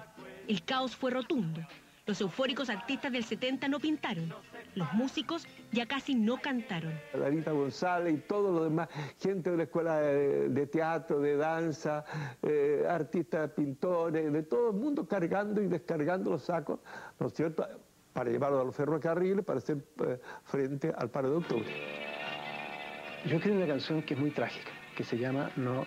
El 0.48 0.64
caos 0.64 0.96
fue 0.96 1.10
rotundo. 1.12 1.60
Los 2.04 2.20
eufóricos 2.20 2.68
artistas 2.68 3.12
del 3.12 3.22
70 3.24 3.68
no 3.68 3.78
pintaron. 3.78 4.34
Los 4.74 4.92
músicos 4.92 5.46
ya 5.70 5.86
casi 5.86 6.14
no 6.16 6.38
cantaron. 6.38 6.92
Larita 7.14 7.52
González 7.52 8.14
y 8.14 8.18
todos 8.18 8.52
los 8.54 8.64
demás, 8.64 8.88
gente 9.20 9.50
de 9.50 9.56
la 9.58 9.62
escuela 9.64 9.98
de, 10.00 10.48
de 10.48 10.66
teatro, 10.66 11.20
de 11.20 11.36
danza, 11.36 12.04
eh, 12.42 12.84
artistas, 12.88 13.50
pintores, 13.50 14.32
de 14.32 14.42
todo 14.42 14.70
el 14.70 14.76
mundo 14.76 15.06
cargando 15.06 15.62
y 15.62 15.68
descargando 15.68 16.30
los 16.30 16.42
sacos, 16.42 16.80
¿no 17.20 17.26
es 17.28 17.34
cierto?, 17.34 17.66
para 18.12 18.30
llevarlos 18.30 18.60
a 18.60 18.64
los 18.64 18.76
ferrocarriles, 18.76 19.44
para 19.44 19.58
hacer 19.58 19.78
eh, 20.06 20.18
frente 20.44 20.92
al 20.96 21.10
paro 21.10 21.30
de 21.30 21.36
octubre. 21.36 22.12
Yo 23.26 23.36
escribí 23.36 23.56
una 23.56 23.66
canción 23.66 24.02
que 24.02 24.14
es 24.14 24.20
muy 24.20 24.30
trágica, 24.30 24.70
que 24.96 25.04
se 25.04 25.16
llama 25.16 25.50
No, 25.56 25.86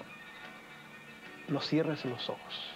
no 1.48 1.62
cierres 1.62 2.06
los 2.06 2.30
ojos, 2.30 2.72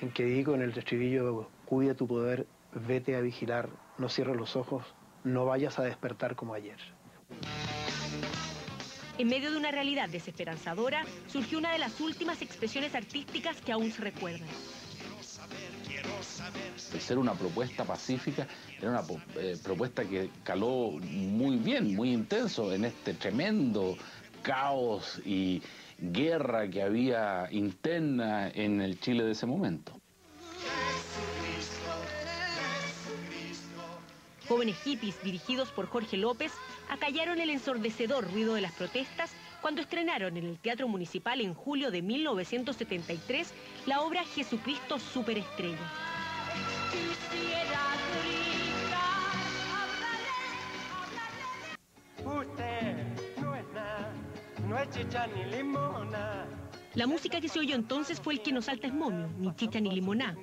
en 0.00 0.10
que 0.10 0.24
digo 0.24 0.54
en 0.54 0.62
el 0.62 0.76
estribillo, 0.76 1.48
cuida 1.64 1.94
tu 1.94 2.06
poder, 2.06 2.46
vete 2.72 3.16
a 3.16 3.20
vigilar, 3.20 3.68
no 3.98 4.08
cierres 4.08 4.36
los 4.36 4.56
ojos, 4.56 4.84
no 5.24 5.44
vayas 5.46 5.78
a 5.78 5.82
despertar 5.82 6.36
como 6.36 6.54
ayer. 6.54 6.78
En 9.16 9.28
medio 9.28 9.52
de 9.52 9.56
una 9.56 9.70
realidad 9.70 10.08
desesperanzadora, 10.08 11.04
surgió 11.28 11.58
una 11.58 11.72
de 11.72 11.78
las 11.78 12.00
últimas 12.00 12.42
expresiones 12.42 12.94
artísticas 12.94 13.60
que 13.60 13.72
aún 13.72 13.92
se 13.92 14.02
recuerdan. 14.02 14.48
El 16.92 17.00
ser 17.00 17.18
una 17.18 17.34
propuesta 17.34 17.84
pacífica 17.84 18.46
era 18.80 18.90
una 18.90 19.02
eh, 19.36 19.56
propuesta 19.62 20.04
que 20.04 20.30
caló 20.42 20.92
muy 21.00 21.56
bien, 21.56 21.94
muy 21.94 22.12
intenso 22.12 22.72
en 22.72 22.84
este 22.84 23.14
tremendo 23.14 23.96
caos 24.42 25.20
y 25.24 25.62
guerra 25.98 26.68
que 26.68 26.82
había 26.82 27.48
interna 27.50 28.48
en 28.50 28.80
el 28.80 29.00
Chile 29.00 29.24
de 29.24 29.32
ese 29.32 29.46
momento. 29.46 29.92
Jóvenes 34.48 34.76
hippies 34.84 35.22
dirigidos 35.22 35.70
por 35.70 35.86
Jorge 35.86 36.18
López 36.18 36.52
acallaron 36.90 37.40
el 37.40 37.48
ensordecedor 37.48 38.30
ruido 38.30 38.54
de 38.54 38.60
las 38.60 38.72
protestas 38.72 39.32
cuando 39.62 39.80
estrenaron 39.80 40.36
en 40.36 40.44
el 40.44 40.58
Teatro 40.58 40.86
Municipal 40.88 41.40
en 41.40 41.54
julio 41.54 41.90
de 41.90 42.02
1973 42.02 43.54
la 43.86 44.02
obra 44.02 44.22
Jesucristo 44.24 44.98
Superestrella. 44.98 46.13
La 56.94 57.08
música 57.08 57.40
que 57.40 57.48
se 57.48 57.58
oyó 57.58 57.74
entonces 57.74 58.20
fue 58.20 58.34
el 58.34 58.42
que 58.42 58.52
nos 58.52 58.66
salta 58.66 58.86
es 58.86 58.94
momio, 58.94 59.28
ni 59.38 59.54
chicha 59.56 59.80
ni 59.80 59.90
limoná. 59.90 60.36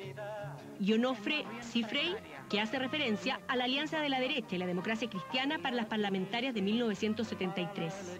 y 0.79 0.93
Onofre 0.93 1.45
Cifrey, 1.61 2.15
que 2.49 2.59
hace 2.59 2.77
referencia 2.77 3.39
a 3.47 3.55
la 3.55 3.63
alianza 3.65 3.99
de 3.99 4.09
la 4.09 4.19
derecha 4.19 4.55
y 4.55 4.59
la 4.59 4.65
democracia 4.65 5.09
cristiana 5.09 5.59
para 5.59 5.75
las 5.75 5.85
parlamentarias 5.85 6.53
de 6.53 6.61
1973. 6.61 8.19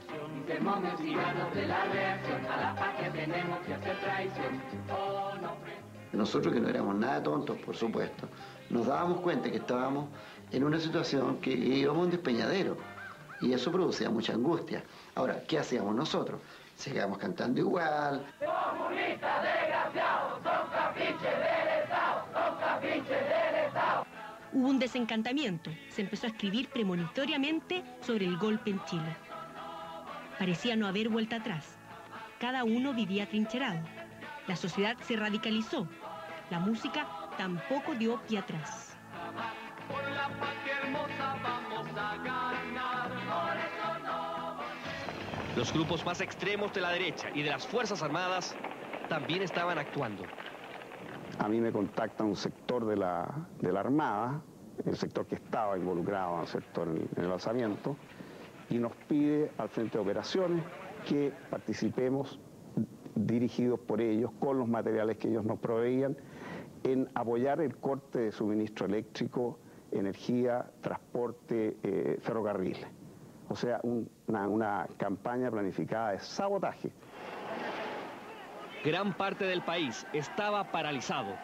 Nosotros 6.14 6.54
que 6.54 6.60
no 6.60 6.68
éramos 6.70 6.96
nada 6.96 7.24
tontos, 7.24 7.58
por 7.60 7.76
supuesto, 7.76 8.28
nos 8.70 8.88
dábamos 8.88 9.22
cuenta 9.22 9.50
que 9.50 9.58
estábamos 9.58 10.10
en 10.52 10.64
una 10.64 10.80
situación 10.80 11.38
que 11.38 11.52
íbamos 11.52 12.02
a 12.02 12.04
un 12.06 12.12
despeñadero 12.12 12.78
y 13.42 13.54
eso 13.54 13.72
producía 13.72 14.10
mucha 14.10 14.34
angustia. 14.34 14.84
Ahora, 15.16 15.44
¿qué 15.48 15.60
hacíamos 15.60 15.96
nosotros? 15.96 16.40
Seguíamos 16.76 17.18
cantando 17.18 17.60
igual. 17.60 18.26
Comunistas 18.40 19.44
desgraciados, 19.44 20.44
son 20.44 20.70
capiches 20.72 21.22
del 21.22 21.84
Estado, 21.84 22.26
son 22.34 22.60
capiches 22.60 23.08
del 23.08 23.66
Estado. 23.68 24.06
Hubo 24.54 24.68
un 24.68 24.80
desencantamiento. 24.80 25.72
Se 25.90 26.02
empezó 26.02 26.28
a 26.28 26.30
escribir 26.30 26.70
premonitoriamente 26.70 27.84
sobre 28.02 28.26
el 28.26 28.38
golpe 28.38 28.72
en 28.72 28.84
Chile. 28.86 29.16
Parecía 30.38 30.76
no 30.76 30.88
haber 30.88 31.10
vuelta 31.10 31.38
atrás. 31.38 31.78
Cada 32.40 32.64
uno 32.64 32.94
vivía 32.94 33.30
trincherado. 33.30 33.80
La 34.48 34.56
sociedad 34.56 34.98
se 35.02 35.16
radicalizó. 35.16 35.88
La 36.52 36.60
música 36.60 37.08
tampoco 37.38 37.96
dio 37.96 38.20
pie 38.28 38.40
atrás. 38.40 38.94
Por 39.88 40.04
la 40.12 40.28
patria 40.38 40.80
hermosa 40.84 41.38
vamos 41.42 41.88
a 41.98 42.18
ganar, 42.18 43.10
por 43.10 43.56
eso 43.58 44.04
no. 44.06 45.56
Los 45.56 45.72
grupos 45.72 46.06
más 46.06 46.20
extremos 46.20 46.74
de 46.74 46.82
la 46.82 46.92
derecha 46.92 47.30
y 47.34 47.42
de 47.42 47.52
las 47.52 47.66
Fuerzas 47.66 48.04
Armadas 48.04 48.54
también 49.08 49.44
estaban 49.44 49.80
actuando. 49.80 50.24
A 51.40 51.48
mí 51.48 51.62
me 51.62 51.72
contacta 51.72 52.26
un 52.26 52.36
sector 52.36 52.86
de 52.86 52.98
la, 52.98 53.34
de 53.62 53.72
la 53.72 53.80
Armada, 53.80 54.42
el 54.86 54.98
sector 54.98 55.26
que 55.28 55.36
estaba 55.36 55.78
involucrado 55.78 56.36
en 56.36 56.42
el 56.42 56.48
sector 56.48 56.90
en, 56.90 57.08
en 57.16 57.24
el 57.24 57.32
alzamiento, 57.32 57.96
y 58.70 58.78
nos 58.78 58.92
pide 59.08 59.54
al 59.58 59.70
frente 59.70 59.98
de 59.98 60.04
operaciones 60.04 60.66
que 61.08 61.32
participemos 61.50 62.42
dirigidos 63.16 63.80
por 63.80 64.02
ellos 64.02 64.32
con 64.42 64.60
los 64.60 64.68
materiales 64.68 65.16
que 65.16 65.30
ellos 65.30 65.46
nos 65.46 65.58
proveían 65.58 66.18
en 66.84 67.10
apoyar 67.14 67.62
el 67.62 67.76
corte 67.78 68.20
de 68.20 68.32
suministro 68.32 68.86
eléctrico, 68.86 69.60
energía, 69.92 70.66
transporte, 70.82 71.78
eh, 71.84 72.18
ferrocarril. 72.22 72.78
O 73.50 73.56
sea, 73.56 73.80
un- 73.84 74.10
una, 74.28 74.48
una 74.48 74.88
campaña 74.98 75.52
planificada 75.52 76.12
de 76.12 76.20
sabotaje. 76.20 76.92
Gran 78.84 79.14
parte 79.14 79.46
del 79.46 79.62
país 79.62 80.08
estaba 80.14 80.64
paralizado. 80.72 81.36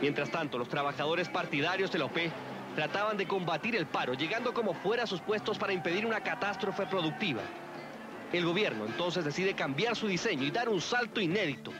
Mientras 0.00 0.30
tanto, 0.30 0.58
los 0.58 0.68
trabajadores 0.68 1.28
partidarios 1.28 1.92
de 1.92 1.98
la 1.98 2.06
OP 2.06 2.16
trataban 2.74 3.16
de 3.16 3.26
combatir 3.26 3.76
el 3.76 3.86
paro, 3.86 4.14
llegando 4.14 4.54
como 4.54 4.74
fuera 4.74 5.04
a 5.04 5.06
sus 5.06 5.20
puestos 5.20 5.58
para 5.58 5.72
impedir 5.72 6.06
una 6.06 6.22
catástrofe 6.22 6.86
productiva. 6.86 7.42
El 8.32 8.44
gobierno 8.44 8.86
entonces 8.86 9.24
decide 9.24 9.54
cambiar 9.54 9.96
su 9.96 10.06
diseño 10.06 10.44
y 10.44 10.50
dar 10.50 10.68
un 10.68 10.80
salto 10.80 11.20
inédito. 11.20 11.72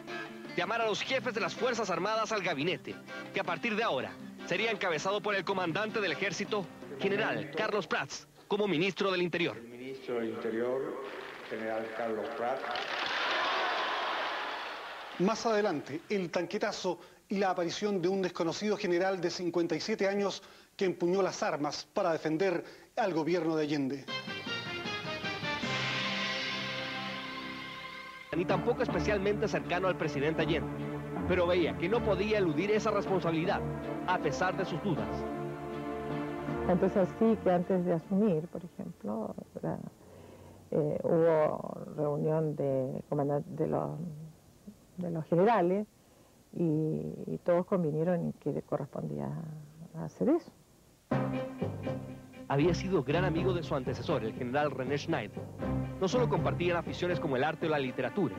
Llamar 0.56 0.80
a 0.80 0.86
los 0.86 1.00
jefes 1.00 1.32
de 1.32 1.40
las 1.40 1.54
Fuerzas 1.54 1.90
Armadas 1.90 2.32
al 2.32 2.42
gabinete, 2.42 2.96
que 3.32 3.40
a 3.40 3.44
partir 3.44 3.76
de 3.76 3.84
ahora 3.84 4.12
sería 4.46 4.72
encabezado 4.72 5.20
por 5.20 5.34
el 5.36 5.44
comandante 5.44 6.00
del 6.00 6.12
ejército, 6.12 6.66
general 6.98 7.52
Carlos 7.56 7.86
Prats, 7.86 8.26
como 8.48 8.66
ministro 8.66 9.12
del 9.12 9.22
Interior. 9.22 9.60
ministro 9.62 10.16
del 10.16 10.30
Interior, 10.30 11.04
general 11.48 11.86
Carlos 11.96 12.26
Prat. 12.36 12.58
Más 15.20 15.46
adelante, 15.46 16.00
el 16.08 16.30
tanquetazo 16.30 16.98
y 17.28 17.36
la 17.36 17.50
aparición 17.50 18.02
de 18.02 18.08
un 18.08 18.22
desconocido 18.22 18.76
general 18.76 19.20
de 19.20 19.30
57 19.30 20.08
años 20.08 20.42
que 20.80 20.86
empuñó 20.86 21.20
las 21.20 21.42
armas 21.42 21.84
para 21.92 22.10
defender 22.10 22.64
al 22.96 23.12
gobierno 23.12 23.54
de 23.54 23.64
Allende. 23.64 24.04
Ni 28.34 28.46
tampoco 28.46 28.82
especialmente 28.82 29.46
cercano 29.46 29.88
al 29.88 29.98
presidente 29.98 30.40
Allende, 30.40 30.70
pero 31.28 31.46
veía 31.46 31.76
que 31.76 31.86
no 31.86 32.02
podía 32.02 32.38
eludir 32.38 32.70
esa 32.70 32.90
responsabilidad, 32.92 33.60
a 34.06 34.16
pesar 34.20 34.56
de 34.56 34.64
sus 34.64 34.82
dudas. 34.82 35.06
Entonces 36.70 36.96
así 36.96 37.36
que 37.44 37.50
antes 37.50 37.84
de 37.84 37.92
asumir, 37.92 38.48
por 38.48 38.64
ejemplo, 38.64 39.34
la- 39.60 39.78
eh, 40.70 40.98
hubo 41.02 41.78
reunión 41.94 42.56
de, 42.56 43.02
de, 43.44 43.66
los, 43.66 43.90
de 44.96 45.10
los 45.10 45.26
generales 45.26 45.86
y, 46.54 46.62
y 47.26 47.38
todos 47.44 47.66
convinieron 47.66 48.14
en 48.20 48.32
que 48.32 48.50
le 48.54 48.62
correspondía 48.62 49.28
hacer 50.02 50.30
eso. 50.30 50.50
Había 52.50 52.74
sido 52.74 53.04
gran 53.04 53.24
amigo 53.24 53.54
de 53.54 53.62
su 53.62 53.76
antecesor, 53.76 54.24
el 54.24 54.34
general 54.34 54.72
René 54.72 54.98
Schneider. 54.98 55.40
No 56.00 56.08
solo 56.08 56.28
compartían 56.28 56.76
aficiones 56.76 57.20
como 57.20 57.36
el 57.36 57.44
arte 57.44 57.68
o 57.68 57.70
la 57.70 57.78
literatura, 57.78 58.34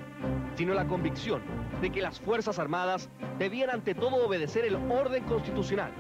sino 0.55 0.73
la 0.73 0.85
convicción 0.85 1.41
de 1.79 1.91
que 1.91 2.01
las 2.01 2.19
Fuerzas 2.19 2.59
Armadas 2.59 3.09
debían 3.39 3.69
ante 3.69 3.95
todo 3.95 4.27
obedecer 4.27 4.65
el 4.65 4.75
orden 4.75 5.23
constitucional. 5.23 5.93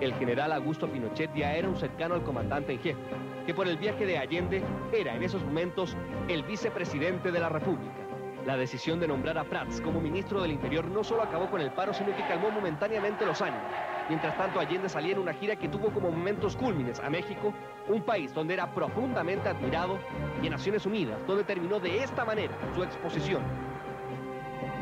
El 0.00 0.12
general 0.14 0.50
Augusto 0.50 0.90
Pinochet 0.90 1.32
ya 1.36 1.54
era 1.54 1.68
un 1.68 1.76
cercano 1.76 2.16
al 2.16 2.24
comandante 2.24 2.72
en 2.72 2.80
jefe, 2.80 3.00
que 3.46 3.54
por 3.54 3.68
el 3.68 3.76
viaje 3.76 4.04
de 4.04 4.18
Allende 4.18 4.60
era 4.92 5.14
en 5.14 5.22
esos 5.22 5.44
momentos 5.44 5.96
el 6.26 6.42
vicepresidente 6.42 7.30
de 7.30 7.38
la 7.38 7.48
República. 7.48 7.99
La 8.46 8.56
decisión 8.56 8.98
de 8.98 9.06
nombrar 9.06 9.36
a 9.36 9.44
Prats 9.44 9.80
como 9.82 10.00
ministro 10.00 10.40
del 10.40 10.52
Interior 10.52 10.86
no 10.86 11.04
solo 11.04 11.22
acabó 11.22 11.50
con 11.50 11.60
el 11.60 11.70
paro, 11.72 11.92
sino 11.92 12.16
que 12.16 12.26
calmó 12.26 12.50
momentáneamente 12.50 13.26
los 13.26 13.42
ánimos. 13.42 13.70
Mientras 14.08 14.36
tanto, 14.36 14.58
Allende 14.58 14.88
salía 14.88 15.12
en 15.12 15.18
una 15.18 15.34
gira 15.34 15.56
que 15.56 15.68
tuvo 15.68 15.90
como 15.90 16.10
momentos 16.10 16.56
cúlmines 16.56 16.98
a 17.00 17.10
México, 17.10 17.52
un 17.88 18.02
país 18.02 18.32
donde 18.32 18.54
era 18.54 18.74
profundamente 18.74 19.48
admirado, 19.48 19.98
y 20.42 20.46
en 20.46 20.52
Naciones 20.52 20.86
Unidas, 20.86 21.18
donde 21.26 21.44
terminó 21.44 21.78
de 21.78 22.02
esta 22.02 22.24
manera 22.24 22.56
su 22.74 22.82
exposición. 22.82 23.42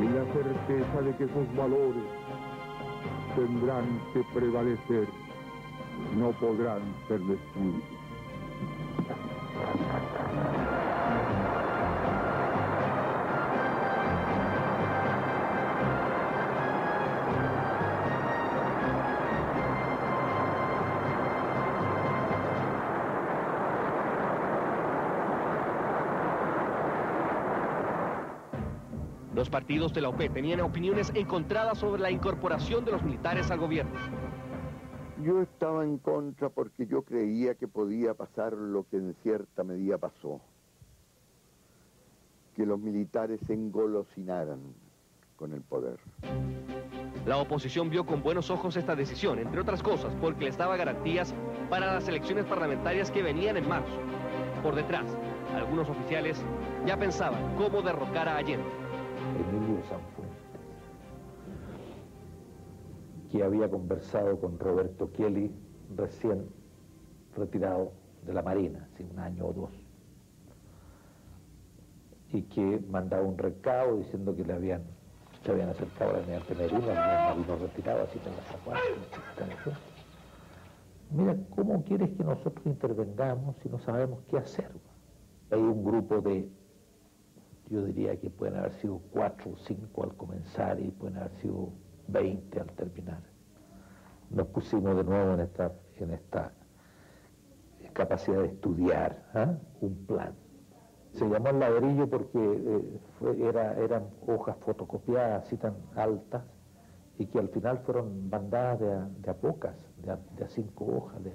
y 0.00 0.08
la 0.08 0.24
certeza 0.32 1.02
de 1.02 1.16
que 1.16 1.24
esos 1.24 1.56
valores 1.56 2.04
tendrán 3.34 4.00
que 4.14 4.22
prevalecer, 4.32 5.08
no 6.16 6.30
podrán 6.32 6.82
ser 7.08 7.18
destruidos. 7.20 7.82
Los 29.48 29.52
partidos 29.62 29.94
de 29.94 30.02
la 30.02 30.10
OP 30.10 30.18
tenían 30.34 30.60
opiniones 30.60 31.10
encontradas 31.14 31.78
sobre 31.78 32.02
la 32.02 32.10
incorporación 32.10 32.84
de 32.84 32.92
los 32.92 33.02
militares 33.02 33.50
al 33.50 33.58
gobierno. 33.58 33.98
Yo 35.22 35.40
estaba 35.40 35.84
en 35.84 35.96
contra 35.96 36.50
porque 36.50 36.86
yo 36.86 37.00
creía 37.00 37.54
que 37.54 37.66
podía 37.66 38.12
pasar 38.12 38.52
lo 38.52 38.86
que 38.90 38.98
en 38.98 39.14
cierta 39.22 39.64
medida 39.64 39.96
pasó. 39.96 40.42
Que 42.56 42.66
los 42.66 42.78
militares 42.78 43.40
se 43.46 43.54
engolosinaran 43.54 44.60
con 45.36 45.54
el 45.54 45.62
poder. 45.62 45.98
La 47.24 47.38
oposición 47.38 47.88
vio 47.88 48.04
con 48.04 48.22
buenos 48.22 48.50
ojos 48.50 48.76
esta 48.76 48.94
decisión, 48.94 49.38
entre 49.38 49.62
otras 49.62 49.82
cosas, 49.82 50.14
porque 50.20 50.44
les 50.44 50.58
daba 50.58 50.76
garantías 50.76 51.34
para 51.70 51.94
las 51.94 52.06
elecciones 52.06 52.44
parlamentarias 52.44 53.10
que 53.10 53.22
venían 53.22 53.56
en 53.56 53.66
marzo. 53.66 53.98
Por 54.62 54.74
detrás, 54.74 55.06
algunos 55.54 55.88
oficiales 55.88 56.38
ya 56.84 56.98
pensaban 56.98 57.56
cómo 57.56 57.80
derrocar 57.80 58.28
a 58.28 58.36
Allende. 58.36 58.87
Emilio 59.36 59.82
Sanfuentes, 59.88 60.38
que 63.30 63.42
había 63.42 63.68
conversado 63.70 64.38
con 64.40 64.58
Roberto 64.58 65.10
Chieli, 65.14 65.50
recién 65.96 66.48
retirado 67.36 67.92
de 68.24 68.32
la 68.32 68.42
Marina, 68.42 68.88
hace 68.92 69.04
un 69.04 69.18
año 69.18 69.46
o 69.46 69.52
dos, 69.52 69.70
y 72.30 72.42
que 72.42 72.80
mandaba 72.88 73.22
un 73.22 73.38
recado 73.38 73.96
diciendo 73.96 74.34
que 74.34 74.44
le 74.44 74.52
habían, 74.52 74.82
se 75.44 75.50
habían 75.50 75.70
acercado 75.70 76.10
a 76.10 76.14
la 76.14 76.22
Unidad 76.24 76.42
Temerina, 76.42 76.78
habían 76.78 77.38
marinos 77.38 77.60
retirados, 77.60 78.08
así 78.08 78.18
las 78.24 78.44
zapatas. 78.46 79.78
Mira, 81.10 81.36
¿cómo 81.54 81.82
quieres 81.84 82.10
que 82.10 82.24
nosotros 82.24 82.66
intervengamos 82.66 83.56
si 83.62 83.68
no 83.70 83.78
sabemos 83.78 84.20
qué 84.28 84.36
hacer? 84.38 84.70
Hay 85.50 85.60
un 85.60 85.82
grupo 85.82 86.20
de 86.20 86.46
yo 87.70 87.84
diría 87.84 88.18
que 88.18 88.30
pueden 88.30 88.56
haber 88.56 88.72
sido 88.74 89.00
cuatro 89.10 89.52
o 89.52 89.56
cinco 89.58 90.04
al 90.04 90.14
comenzar 90.16 90.80
y 90.80 90.90
pueden 90.90 91.18
haber 91.18 91.32
sido 91.36 91.70
20 92.08 92.60
al 92.60 92.66
terminar. 92.72 93.22
Nos 94.30 94.46
pusimos 94.48 94.96
de 94.96 95.04
nuevo 95.04 95.34
en 95.34 95.40
esta, 95.40 95.72
en 95.96 96.12
esta 96.12 96.52
capacidad 97.92 98.38
de 98.38 98.46
estudiar 98.46 99.24
¿ah? 99.34 99.54
un 99.80 100.06
plan. 100.06 100.34
Se 101.12 101.28
llamó 101.28 101.48
el 101.48 101.58
ladrillo 101.58 102.08
porque 102.08 102.38
eh, 102.38 103.00
era, 103.48 103.76
eran 103.78 104.04
hojas 104.26 104.56
fotocopiadas 104.58 105.46
así 105.46 105.56
tan 105.56 105.74
altas 105.96 106.44
y 107.18 107.26
que 107.26 107.38
al 107.38 107.48
final 107.48 107.78
fueron 107.78 108.30
bandadas 108.30 108.78
de 109.20 109.30
a, 109.30 109.34
pocas, 109.34 109.74
de 109.96 110.12
a, 110.12 110.48
cinco 110.48 110.86
hojas 110.86 111.24
de, 111.24 111.32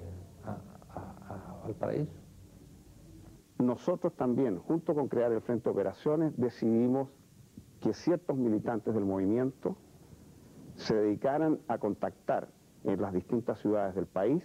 al 1.64 1.74
paraíso. 1.74 2.23
Nosotros 3.58 4.14
también, 4.14 4.58
junto 4.58 4.94
con 4.94 5.08
crear 5.08 5.32
el 5.32 5.40
Frente 5.40 5.64
de 5.64 5.70
Operaciones, 5.70 6.32
decidimos 6.36 7.08
que 7.80 7.92
ciertos 7.94 8.36
militantes 8.36 8.94
del 8.94 9.04
movimiento 9.04 9.76
se 10.76 10.94
dedicaran 10.94 11.60
a 11.68 11.78
contactar 11.78 12.48
en 12.84 13.00
las 13.00 13.12
distintas 13.12 13.60
ciudades 13.60 13.94
del 13.94 14.06
país 14.06 14.42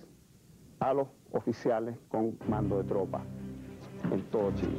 a 0.80 0.93
los 0.93 1.07
oficiales 1.32 1.97
con 2.10 2.38
mando 2.47 2.78
de 2.78 2.84
tropa 2.84 3.22
en 4.12 4.22
todo 4.30 4.51
Chile. 4.55 4.78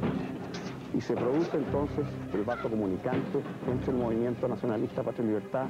Y 0.93 1.01
se 1.01 1.13
produce 1.13 1.57
entonces 1.57 2.05
el 2.33 2.43
vaso 2.43 2.69
comunicante 2.69 3.41
entre 3.67 3.91
el 3.91 3.97
movimiento 3.97 4.47
nacionalista 4.47 5.03
Patria 5.03 5.23
y 5.23 5.27
Libertad 5.27 5.67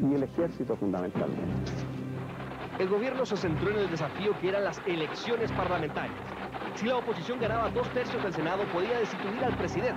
y 0.00 0.14
el 0.14 0.22
ejército 0.22 0.76
fundamentalmente. 0.76 1.72
El 2.78 2.88
gobierno 2.88 3.24
se 3.24 3.36
centró 3.36 3.70
en 3.70 3.78
el 3.78 3.90
desafío 3.90 4.32
que 4.40 4.48
eran 4.48 4.64
las 4.64 4.80
elecciones 4.86 5.50
parlamentarias. 5.52 6.35
Si 6.76 6.84
la 6.84 6.98
oposición 6.98 7.40
ganaba 7.40 7.70
dos 7.70 7.88
tercios 7.94 8.22
del 8.22 8.34
Senado, 8.34 8.62
podía 8.70 8.98
destituir 8.98 9.42
al 9.42 9.56
presidente. 9.56 9.96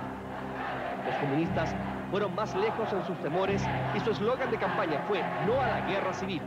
Los 1.04 1.14
comunistas 1.16 1.74
fueron 2.10 2.34
más 2.34 2.56
lejos 2.56 2.90
en 2.94 3.04
sus 3.04 3.18
temores 3.18 3.62
y 3.94 4.00
su 4.00 4.10
eslogan 4.12 4.50
de 4.50 4.56
campaña 4.56 4.98
fue 5.06 5.20
no 5.46 5.60
a 5.60 5.68
la 5.68 5.86
guerra 5.86 6.14
civil. 6.14 6.40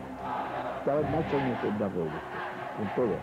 Estaba 0.80 1.02
una 1.02 1.22
revolución, 1.22 2.22
en 2.82 2.96
todo. 2.96 3.16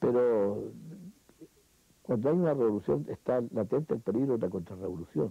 Pero 0.00 0.58
cuando 2.02 2.28
hay 2.30 2.34
una 2.36 2.54
revolución 2.54 3.06
está 3.10 3.42
latente 3.52 3.94
el 3.94 4.00
peligro 4.00 4.38
de 4.38 4.46
la 4.46 4.50
contrarrevolución. 4.50 5.30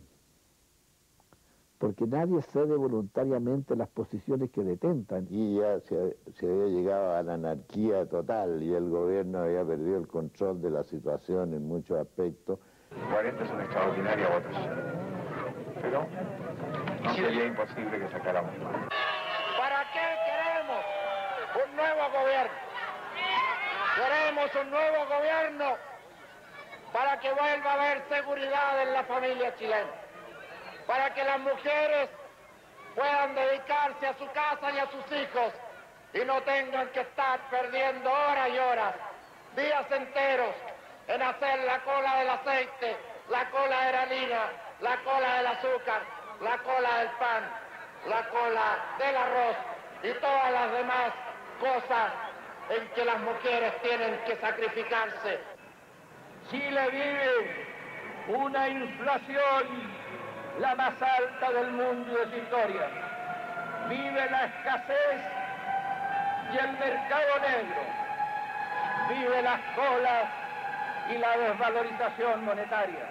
Porque 1.83 2.07
nadie 2.07 2.41
cede 2.41 2.77
voluntariamente 2.77 3.75
las 3.75 3.89
posiciones 3.89 4.49
que 4.51 4.63
detentan. 4.63 5.27
Y 5.29 5.57
ya 5.57 5.81
se, 5.81 6.15
se 6.35 6.45
había 6.45 6.67
llegado 6.67 7.15
a 7.15 7.23
la 7.23 7.33
anarquía 7.33 8.05
total 8.07 8.63
y 8.63 8.73
el 8.73 8.89
gobierno 8.89 9.39
había 9.39 9.65
perdido 9.65 9.97
el 9.97 10.07
control 10.07 10.61
de 10.61 10.69
la 10.69 10.83
situación 10.83 11.53
en 11.53 11.67
muchos 11.67 11.99
aspectos. 11.99 12.57
40 13.11 13.43
es 13.43 13.51
una 13.51 13.63
extraordinaria 13.65 14.29
votación 14.29 15.03
pero 15.83 16.07
no 17.03 17.13
sería 17.13 17.45
imposible 17.45 17.99
que 17.99 18.07
sacáramos 18.09 18.51
¿Para 18.55 19.83
qué 19.91 20.07
queremos 20.25 20.85
un 21.59 21.75
nuevo 21.75 22.03
gobierno? 22.17 22.57
Queremos 23.95 24.49
un 24.55 24.71
nuevo 24.71 25.05
gobierno 25.05 25.65
para 26.93 27.19
que 27.19 27.29
vuelva 27.33 27.71
a 27.71 27.73
haber 27.73 28.03
seguridad 28.07 28.81
en 28.83 28.93
la 28.93 29.03
familia 29.03 29.53
chilena, 29.55 29.91
para 30.87 31.13
que 31.13 31.23
las 31.23 31.39
mujeres 31.39 32.09
puedan 32.95 33.35
dedicarse 33.35 34.07
a 34.07 34.17
su 34.17 34.25
casa 34.31 34.71
y 34.71 34.79
a 34.79 34.87
sus 34.91 35.11
hijos 35.17 35.53
y 36.13 36.25
no 36.25 36.41
tengan 36.43 36.87
que 36.89 37.01
estar 37.01 37.39
perdiendo 37.49 38.11
horas 38.11 38.49
y 38.53 38.59
horas, 38.59 38.93
días 39.55 39.91
enteros, 39.91 40.55
en 41.07 41.21
hacer 41.21 41.63
la 41.63 41.79
cola 41.79 42.17
del 42.19 42.29
aceite, 42.29 42.97
la 43.29 43.49
cola 43.49 43.85
de 43.85 43.91
la 43.91 44.01
harina, 44.01 44.41
la 44.81 44.97
cola 44.97 45.37
del 45.37 45.47
azúcar, 45.47 46.01
la 46.41 46.57
cola 46.59 46.97
del 46.99 47.09
pan, 47.11 47.43
la 48.07 48.29
cola 48.29 48.77
del 48.99 49.15
arroz 49.15 49.55
y 50.03 50.11
todas 50.19 50.51
las 50.51 50.71
demás 50.71 51.13
cosas 51.59 52.11
en 52.69 52.87
que 52.89 53.05
las 53.05 53.19
mujeres 53.19 53.81
tienen 53.81 54.19
que 54.25 54.37
sacrificarse. 54.37 55.39
Chile 56.49 56.89
vive 56.91 57.65
una 58.27 58.69
inflación 58.69 60.02
la 60.59 60.75
más 60.75 60.93
alta 61.01 61.51
del 61.51 61.71
mundo 61.71 62.13
de 62.13 62.25
su 62.29 62.37
historia. 62.37 62.87
Vive 63.89 64.29
la 64.29 64.45
escasez 64.45 65.21
y 66.53 66.57
el 66.57 66.71
mercado 66.73 67.39
negro. 67.41 67.81
Vive 69.09 69.41
las 69.41 69.59
colas 69.75 70.29
y 71.13 71.17
la 71.17 71.37
desvalorización 71.37 72.45
monetaria. 72.45 73.09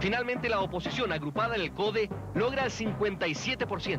Finalmente 0.00 0.48
la 0.48 0.60
oposición 0.60 1.12
agrupada 1.12 1.56
en 1.56 1.62
el 1.62 1.72
CODE 1.72 2.08
logra 2.34 2.64
el 2.64 2.70
57%. 2.70 3.98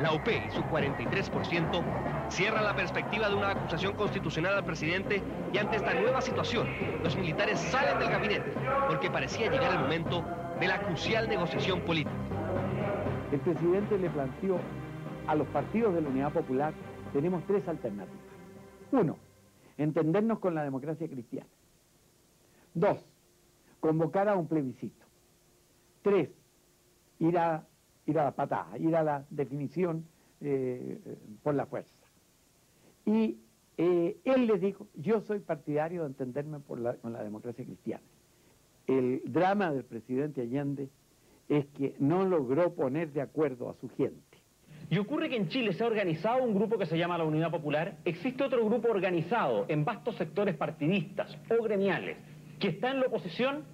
La 0.00 0.12
UP 0.12 0.28
y 0.28 0.50
su 0.50 0.60
43% 0.64 1.82
cierran 2.28 2.64
la 2.64 2.76
perspectiva 2.76 3.28
de 3.28 3.34
una 3.34 3.50
acusación 3.50 3.94
constitucional 3.94 4.54
al 4.54 4.64
presidente 4.64 5.22
y 5.52 5.58
ante 5.58 5.76
esta 5.76 5.94
nueva 5.94 6.20
situación, 6.20 6.68
los 7.02 7.16
militares 7.16 7.58
salen 7.58 7.98
del 7.98 8.10
gabinete 8.10 8.52
porque 8.88 9.10
parecía 9.10 9.50
llegar 9.50 9.72
el 9.72 9.78
momento 9.78 10.22
de 10.60 10.66
la 10.66 10.80
crucial 10.80 11.28
negociación 11.28 11.80
política. 11.82 12.16
El 13.30 13.40
presidente 13.40 13.98
le 13.98 14.08
planteó 14.08 14.58
a 15.26 15.34
los 15.34 15.46
partidos 15.48 15.94
de 15.94 16.00
la 16.00 16.08
Unidad 16.08 16.32
Popular, 16.32 16.72
tenemos 17.12 17.44
tres 17.46 17.66
alternativas. 17.68 18.24
Uno, 18.92 19.18
entendernos 19.76 20.38
con 20.38 20.54
la 20.54 20.64
democracia 20.64 21.08
cristiana. 21.08 21.48
Dos, 22.72 23.04
convocar 23.80 24.28
a 24.28 24.36
un 24.36 24.46
plebiscito. 24.46 25.04
Tres, 26.02 26.30
ir 27.18 27.36
a, 27.38 27.66
ir 28.06 28.18
a 28.18 28.24
la 28.24 28.30
patada, 28.30 28.78
ir 28.78 28.96
a 28.96 29.02
la 29.02 29.26
definición 29.28 30.06
eh, 30.40 30.98
por 31.42 31.54
la 31.54 31.66
fuerza. 31.66 31.94
Y 33.04 33.38
eh, 33.76 34.16
él 34.24 34.46
les 34.46 34.60
dijo, 34.60 34.86
yo 34.94 35.20
soy 35.20 35.40
partidario 35.40 36.02
de 36.02 36.08
entenderme 36.08 36.60
con 36.60 36.82
la 36.82 37.22
democracia 37.22 37.64
cristiana. 37.64 38.02
El 38.86 39.22
drama 39.24 39.72
del 39.72 39.84
presidente 39.84 40.42
Allende 40.42 40.88
es 41.48 41.66
que 41.66 41.94
no 41.98 42.24
logró 42.24 42.74
poner 42.74 43.12
de 43.12 43.20
acuerdo 43.20 43.68
a 43.68 43.74
su 43.74 43.88
gente. 43.90 44.20
Y 44.88 44.98
ocurre 44.98 45.28
que 45.28 45.36
en 45.36 45.48
Chile 45.48 45.72
se 45.72 45.82
ha 45.82 45.86
organizado 45.88 46.44
un 46.44 46.54
grupo 46.54 46.78
que 46.78 46.86
se 46.86 46.96
llama 46.96 47.18
la 47.18 47.24
Unidad 47.24 47.50
Popular, 47.50 47.96
existe 48.04 48.44
otro 48.44 48.64
grupo 48.64 48.88
organizado 48.88 49.64
en 49.68 49.84
vastos 49.84 50.16
sectores 50.16 50.54
partidistas 50.54 51.36
o 51.50 51.62
gremiales, 51.62 52.16
que 52.60 52.68
está 52.68 52.92
en 52.92 53.00
la 53.00 53.06
oposición 53.06 53.64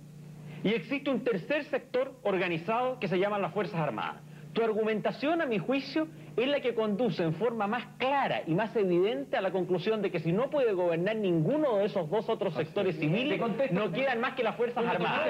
y 0.65 0.69
existe 0.69 1.11
un 1.11 1.23
tercer 1.23 1.65
sector 1.65 2.15
organizado 2.23 2.99
que 2.99 3.09
se 3.09 3.19
llaman 3.19 3.43
las 3.43 3.53
Fuerzas 3.53 3.81
Armadas. 3.81 4.23
Tu 4.55 4.63
argumentación, 4.63 5.43
a 5.43 5.47
mi 5.47 5.59
juicio, 5.59 6.09
es 6.37 6.49
la 6.49 6.61
que 6.61 6.75
conduce 6.75 7.23
en 7.23 7.35
forma 7.35 7.67
más 7.67 7.85
clara 7.99 8.43
y 8.47 8.55
más 8.55 8.75
evidente 8.77 9.37
a 9.37 9.41
la 9.41 9.51
conclusión 9.51 10.01
de 10.03 10.11
que 10.11 10.21
si 10.21 10.33
no 10.33 10.51
puede 10.51 10.73
gobernar 10.73 11.17
ninguno 11.17 11.77
de 11.77 11.87
esos 11.87 12.09
dos 12.11 12.29
otros 12.29 12.55
sectores 12.55 12.97
civiles, 12.99 13.41
no 13.71 13.93
quedan 13.93 14.21
más 14.21 14.35
que 14.35 14.43
las 14.43 14.57
Fuerzas 14.57 14.85
Armadas. 14.85 15.29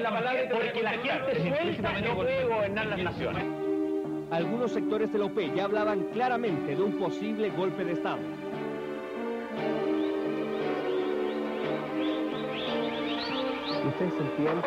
porque 0.53 0.83
la 0.83 0.93
gente 0.93 1.49
suelta 1.49 2.01
no 2.01 2.15
puede 2.15 2.45
gobernar 2.45 2.87
las 2.87 2.99
naciones. 2.99 3.45
Algunos 4.31 4.73
sectores 4.73 5.13
de 5.13 5.19
la 5.19 5.27
OP 5.27 5.39
ya 5.55 5.65
hablaban 5.65 6.05
claramente 6.13 6.75
de 6.75 6.83
un 6.83 6.99
posible 6.99 7.51
golpe 7.51 7.85
de 7.85 7.93
Estado. 7.93 8.21
¿Ustedes 13.89 14.15
sentían 14.15 14.63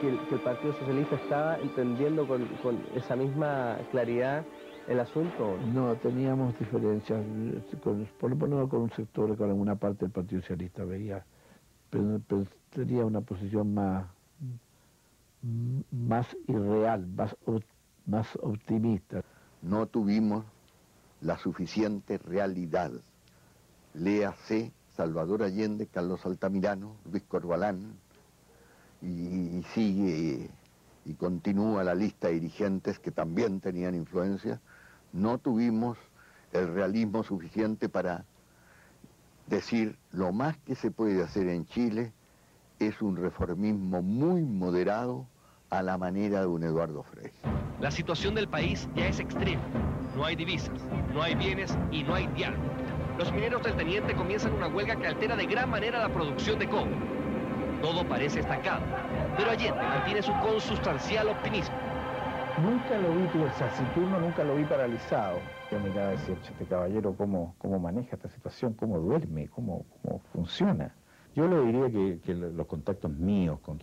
que, 0.00 0.08
el, 0.08 0.40
Partido 0.40 0.72
Socialista 0.72 1.14
estaba 1.14 1.58
entendiendo 1.58 2.26
con, 2.26 2.48
esa 2.96 3.14
misma 3.14 3.78
claridad 3.92 4.44
el 4.88 5.00
asunto? 5.00 5.56
No, 5.72 5.94
teníamos 5.96 6.58
diferencias, 6.58 7.22
con, 7.82 8.08
por 8.18 8.30
lo 8.30 8.36
menos 8.36 8.68
con 8.68 8.82
un 8.82 8.90
sector 8.90 9.30
que 9.30 9.36
con 9.36 9.48
alguna 9.50 9.76
parte 9.76 10.04
del 10.04 10.12
Partido 10.12 10.40
Socialista 10.42 10.84
veía, 10.84 11.24
pero, 11.90 12.20
tenía 12.70 13.04
una 13.04 13.20
posición 13.20 13.74
más, 13.74 14.06
más 15.90 16.26
irreal, 16.48 17.06
más, 17.06 17.36
más 18.06 18.28
optimista. 18.40 19.22
No 19.60 19.86
tuvimos 19.86 20.44
la 21.20 21.38
suficiente 21.38 22.18
realidad. 22.18 22.90
Léase 23.94 24.72
Salvador 24.96 25.42
Allende, 25.42 25.86
Carlos 25.86 26.24
Altamirano, 26.26 26.96
Luis 27.10 27.22
Corbalán, 27.24 27.94
y, 29.00 29.62
sigue 29.74 30.50
y 31.04 31.14
continúa 31.14 31.82
la 31.82 31.94
lista 31.94 32.28
de 32.28 32.34
dirigentes 32.34 32.98
que 32.98 33.10
también 33.10 33.60
tenían 33.60 33.94
influencia, 33.94 34.60
no 35.12 35.38
tuvimos 35.38 35.98
el 36.52 36.72
realismo 36.72 37.22
suficiente 37.22 37.88
para 37.88 38.24
decir 39.46 39.96
lo 40.12 40.32
más 40.32 40.56
que 40.58 40.74
se 40.74 40.90
puede 40.90 41.22
hacer 41.22 41.48
en 41.48 41.66
Chile 41.66 42.12
es 42.78 43.00
un 43.00 43.16
reformismo 43.16 44.02
muy 44.02 44.42
moderado 44.42 45.26
a 45.70 45.82
la 45.82 45.96
manera 45.96 46.40
de 46.40 46.46
un 46.46 46.62
Eduardo 46.64 47.02
Frei. 47.02 47.30
La 47.80 47.90
situación 47.90 48.34
del 48.34 48.48
país 48.48 48.88
ya 48.94 49.08
es 49.08 49.20
extrema. 49.20 49.62
No 50.16 50.24
hay 50.24 50.36
divisas, 50.36 50.78
no 51.14 51.22
hay 51.22 51.34
bienes 51.34 51.76
y 51.90 52.02
no 52.02 52.14
hay 52.14 52.26
diálogo 52.28 52.72
los 53.18 53.32
mineros 53.32 53.62
del 53.62 53.76
Teniente 53.76 54.14
comienzan 54.14 54.52
una 54.52 54.68
huelga 54.68 54.96
que 54.96 55.06
altera 55.06 55.36
de 55.36 55.46
gran 55.46 55.70
manera 55.70 56.00
la 56.00 56.12
producción 56.12 56.58
de 56.58 56.68
cobre. 56.68 56.96
Todo 57.80 58.06
parece 58.08 58.40
estancado, 58.40 58.82
pero 59.36 59.50
Allende 59.50 59.82
mantiene 59.82 60.22
su 60.22 60.32
consustancial 60.40 61.28
optimismo. 61.28 61.74
Nunca 62.60 62.98
lo 62.98 63.14
vi 63.14 63.50
taciturno, 63.58 64.20
nunca 64.20 64.44
lo 64.44 64.56
vi 64.56 64.64
paralizado. 64.64 65.38
Yo 65.70 65.80
miraba 65.80 66.08
a 66.08 66.10
decir, 66.10 66.36
este 66.42 66.64
caballero, 66.66 67.14
¿cómo, 67.16 67.54
cómo 67.58 67.78
maneja 67.78 68.16
esta 68.16 68.28
situación? 68.28 68.74
¿Cómo 68.74 68.98
duerme? 68.98 69.48
¿Cómo, 69.48 69.86
cómo 70.02 70.20
funciona? 70.32 70.94
Yo 71.34 71.48
le 71.48 71.60
diría 71.62 72.20
que, 72.20 72.34
los 72.34 72.66
contactos 72.66 73.10
míos 73.10 73.58
con, 73.60 73.80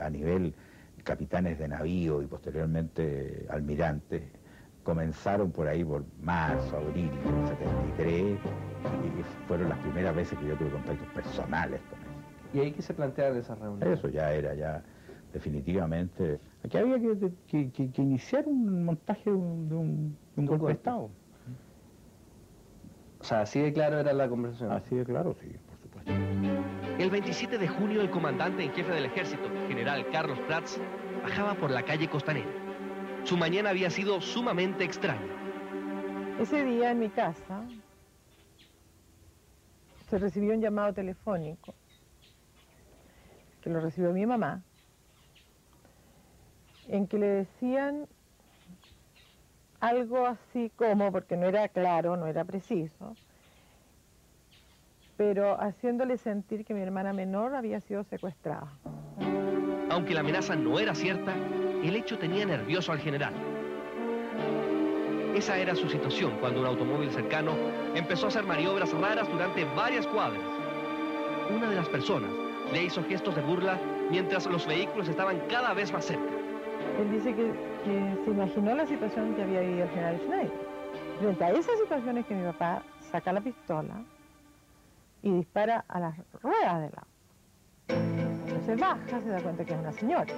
a 0.00 0.10
nivel 0.10 0.54
capitanes 1.02 1.58
de 1.58 1.68
navío 1.68 2.22
y 2.22 2.26
posteriormente 2.26 3.46
almirantes 3.50 4.22
comenzaron 4.84 5.50
por 5.50 5.66
ahí 5.66 5.84
por 5.84 6.04
marzo, 6.22 6.76
abril 6.76 7.10
del 7.10 7.48
73 7.48 8.38
y 9.04 9.46
fueron 9.48 9.70
las 9.70 9.78
primeras 9.78 10.14
veces 10.14 10.38
que 10.38 10.46
yo 10.46 10.56
tuve 10.56 10.70
contactos 10.70 11.08
personales 11.08 11.80
con 11.90 11.98
ellos. 12.00 12.54
¿Y 12.54 12.60
ahí 12.60 12.72
qué 12.72 12.82
se 12.82 12.94
plantearon 12.94 13.38
esas 13.38 13.58
reuniones? 13.58 13.98
Eso 13.98 14.08
ya 14.08 14.32
era 14.32 14.54
ya 14.54 14.82
definitivamente. 15.32 16.40
Aquí 16.64 16.76
había 16.78 16.98
que, 17.46 17.90
iniciar 17.96 18.46
un 18.46 18.84
montaje 18.84 19.30
de 19.30 19.36
un, 19.36 20.16
golpe 20.36 20.66
de 20.66 20.72
Estado. 20.72 21.10
O 23.20 23.24
sea, 23.24 23.40
así 23.42 23.60
de 23.60 23.72
claro 23.72 23.98
era 23.98 24.12
la 24.12 24.28
conversación. 24.28 24.72
Así 24.72 24.96
de 24.96 25.04
claro, 25.04 25.34
sí, 25.40 25.48
por 25.68 25.78
supuesto. 25.78 26.12
El 26.98 27.10
27 27.10 27.58
de 27.58 27.68
junio, 27.68 28.00
el 28.00 28.10
comandante 28.10 28.64
en 28.64 28.72
jefe 28.72 28.92
del 28.92 29.06
ejército, 29.06 29.48
general 29.68 30.06
Carlos 30.10 30.38
Prats, 30.46 30.80
bajaba 31.22 31.54
por 31.54 31.70
la 31.70 31.82
calle 31.82 32.08
Costanera. 32.08 32.50
Su 33.24 33.36
mañana 33.36 33.70
había 33.70 33.90
sido 33.90 34.20
sumamente 34.20 34.84
extraña. 34.84 35.20
Ese 36.40 36.64
día 36.64 36.92
en 36.92 37.00
mi 37.00 37.08
casa 37.08 37.64
se 40.08 40.18
recibió 40.18 40.54
un 40.54 40.60
llamado 40.60 40.94
telefónico 40.94 41.74
que 43.60 43.70
lo 43.70 43.80
recibió 43.80 44.12
mi 44.12 44.24
mamá 44.24 44.62
en 46.88 47.06
que 47.06 47.18
le 47.18 47.26
decían 47.26 48.06
algo 49.80 50.26
así 50.26 50.72
como, 50.76 51.12
porque 51.12 51.36
no 51.36 51.46
era 51.46 51.68
claro, 51.68 52.16
no 52.16 52.26
era 52.26 52.44
preciso, 52.44 53.14
pero 55.16 55.60
haciéndole 55.60 56.18
sentir 56.18 56.64
que 56.64 56.74
mi 56.74 56.80
hermana 56.80 57.12
menor 57.12 57.54
había 57.54 57.80
sido 57.80 58.04
secuestrada. 58.04 58.72
Aunque 59.90 60.14
la 60.14 60.20
amenaza 60.20 60.56
no 60.56 60.78
era 60.78 60.94
cierta, 60.94 61.34
el 61.82 61.94
hecho 61.94 62.18
tenía 62.18 62.44
nervioso 62.44 62.92
al 62.92 62.98
general. 62.98 63.34
Esa 65.34 65.56
era 65.58 65.74
su 65.74 65.88
situación 65.88 66.36
cuando 66.40 66.60
un 66.60 66.66
automóvil 66.66 67.10
cercano 67.12 67.52
empezó 67.94 68.26
a 68.26 68.28
hacer 68.28 68.44
maniobras 68.44 68.92
raras 68.92 69.28
durante 69.30 69.64
varias 69.64 70.06
cuadras. 70.08 70.42
Una 71.54 71.70
de 71.70 71.76
las 71.76 71.88
personas 71.88 72.30
le 72.72 72.84
hizo 72.84 73.04
gestos 73.04 73.36
de 73.36 73.42
burla 73.42 73.78
mientras 74.10 74.46
los 74.46 74.66
vehículos 74.66 75.08
estaban 75.08 75.40
cada 75.48 75.74
vez 75.74 75.92
más 75.92 76.06
cerca. 76.06 76.37
Él 76.98 77.12
dice 77.12 77.32
que, 77.32 77.52
se 78.24 78.30
imaginó 78.30 78.74
la 78.74 78.84
situación 78.84 79.34
que 79.36 79.42
había 79.42 79.60
vivido 79.60 79.84
el 79.84 79.90
general 79.90 80.18
Schneider. 80.18 80.52
Frente 81.20 81.44
a 81.44 81.50
esas 81.50 81.78
situaciones 81.78 82.26
que 82.26 82.34
mi 82.34 82.44
papá 82.44 82.82
saca 83.12 83.32
la 83.32 83.40
pistola 83.40 84.02
y 85.22 85.32
dispara 85.32 85.84
a 85.88 86.00
las 86.00 86.16
ruedas 86.42 86.80
del 86.80 86.92
auto. 86.96 87.18
Entonces 88.46 88.80
baja, 88.80 89.20
se 89.20 89.28
da 89.28 89.40
cuenta 89.40 89.64
que 89.64 89.74
es 89.74 89.78
una 89.78 89.92
señora. 89.92 90.34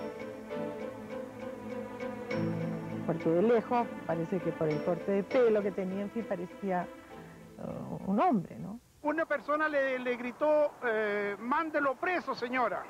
Porque 3.06 3.30
de 3.30 3.42
lejos 3.42 3.86
parece 4.06 4.38
que 4.38 4.52
por 4.52 4.68
el 4.68 4.84
corte 4.84 5.12
de 5.12 5.22
pelo 5.22 5.62
que 5.62 5.70
tenía, 5.70 6.02
en 6.02 6.10
fin, 6.10 6.24
parecía 6.28 6.86
uh, 7.58 8.10
un 8.10 8.20
hombre, 8.20 8.58
¿no? 8.58 8.78
Una 9.02 9.24
persona 9.24 9.66
le, 9.66 10.16
gritó, 10.16 10.72
eh, 10.84 11.34
mándelo 11.38 11.94
preso, 11.94 12.34
señora. 12.34 12.84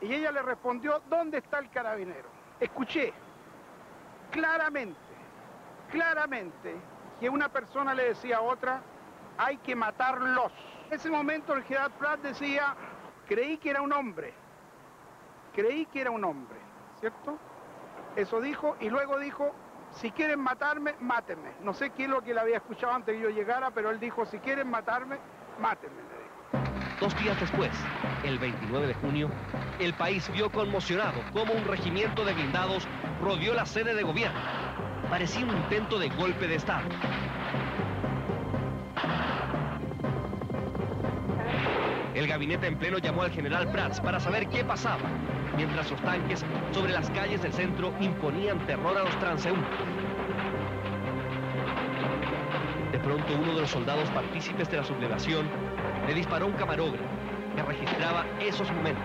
Y 0.00 0.12
ella 0.12 0.32
le 0.32 0.42
respondió, 0.42 1.02
¿dónde 1.08 1.38
está 1.38 1.58
el 1.58 1.70
carabinero? 1.70 2.28
Escuché 2.60 3.12
claramente, 4.30 4.98
claramente, 5.90 6.76
que 7.20 7.28
una 7.28 7.48
persona 7.48 7.94
le 7.94 8.08
decía 8.08 8.38
a 8.38 8.40
otra, 8.40 8.82
hay 9.38 9.56
que 9.58 9.74
matarlos. 9.76 10.52
En 10.88 10.94
ese 10.94 11.10
momento 11.10 11.54
el 11.54 11.62
general 11.64 11.92
Pratt 11.92 12.20
decía, 12.20 12.74
creí 13.26 13.56
que 13.58 13.70
era 13.70 13.80
un 13.80 13.92
hombre, 13.92 14.34
creí 15.54 15.86
que 15.86 16.00
era 16.00 16.10
un 16.10 16.24
hombre, 16.24 16.58
¿cierto? 17.00 17.38
Eso 18.16 18.40
dijo 18.40 18.76
y 18.80 18.90
luego 18.90 19.18
dijo, 19.18 19.54
si 19.92 20.10
quieren 20.10 20.40
matarme, 20.40 20.94
mátenme. 21.00 21.52
No 21.62 21.72
sé 21.72 21.90
quién 21.90 22.10
es 22.10 22.16
lo 22.16 22.22
que 22.22 22.34
le 22.34 22.40
había 22.40 22.56
escuchado 22.56 22.92
antes 22.92 23.14
que 23.14 23.20
yo 23.22 23.30
llegara, 23.30 23.70
pero 23.70 23.90
él 23.90 24.00
dijo, 24.00 24.26
si 24.26 24.38
quieren 24.38 24.68
matarme, 24.68 25.18
mátenme. 25.60 26.13
Dos 27.04 27.22
días 27.22 27.38
después, 27.38 27.70
el 28.24 28.38
29 28.38 28.86
de 28.86 28.94
junio, 28.94 29.30
el 29.78 29.92
país 29.92 30.30
vio 30.32 30.48
conmocionado 30.48 31.20
cómo 31.34 31.52
un 31.52 31.62
regimiento 31.66 32.24
de 32.24 32.32
blindados 32.32 32.88
rodeó 33.20 33.52
la 33.52 33.66
sede 33.66 33.94
de 33.94 34.02
gobierno. 34.02 34.40
Parecía 35.10 35.44
un 35.44 35.54
intento 35.54 35.98
de 35.98 36.08
golpe 36.08 36.48
de 36.48 36.54
Estado. 36.54 36.88
El 42.14 42.26
gabinete 42.26 42.68
en 42.68 42.78
pleno 42.78 42.96
llamó 42.96 43.24
al 43.24 43.32
general 43.32 43.70
Prats 43.70 44.00
para 44.00 44.18
saber 44.18 44.48
qué 44.48 44.64
pasaba, 44.64 45.10
mientras 45.58 45.90
los 45.90 46.00
tanques 46.00 46.42
sobre 46.72 46.94
las 46.94 47.10
calles 47.10 47.42
del 47.42 47.52
centro 47.52 47.92
imponían 48.00 48.64
terror 48.64 48.96
a 48.96 49.02
los 49.02 49.18
transeúntes. 49.18 49.78
De 52.92 52.98
pronto 52.98 53.26
uno 53.34 53.54
de 53.56 53.60
los 53.60 53.70
soldados 53.70 54.08
partícipes 54.08 54.70
de 54.70 54.78
la 54.78 54.84
sublevación 54.84 55.46
le 56.06 56.14
disparó 56.14 56.46
un 56.46 56.52
camarógrafo 56.52 57.04
que 57.56 57.62
registraba 57.62 58.26
esos 58.40 58.70
momentos. 58.72 59.04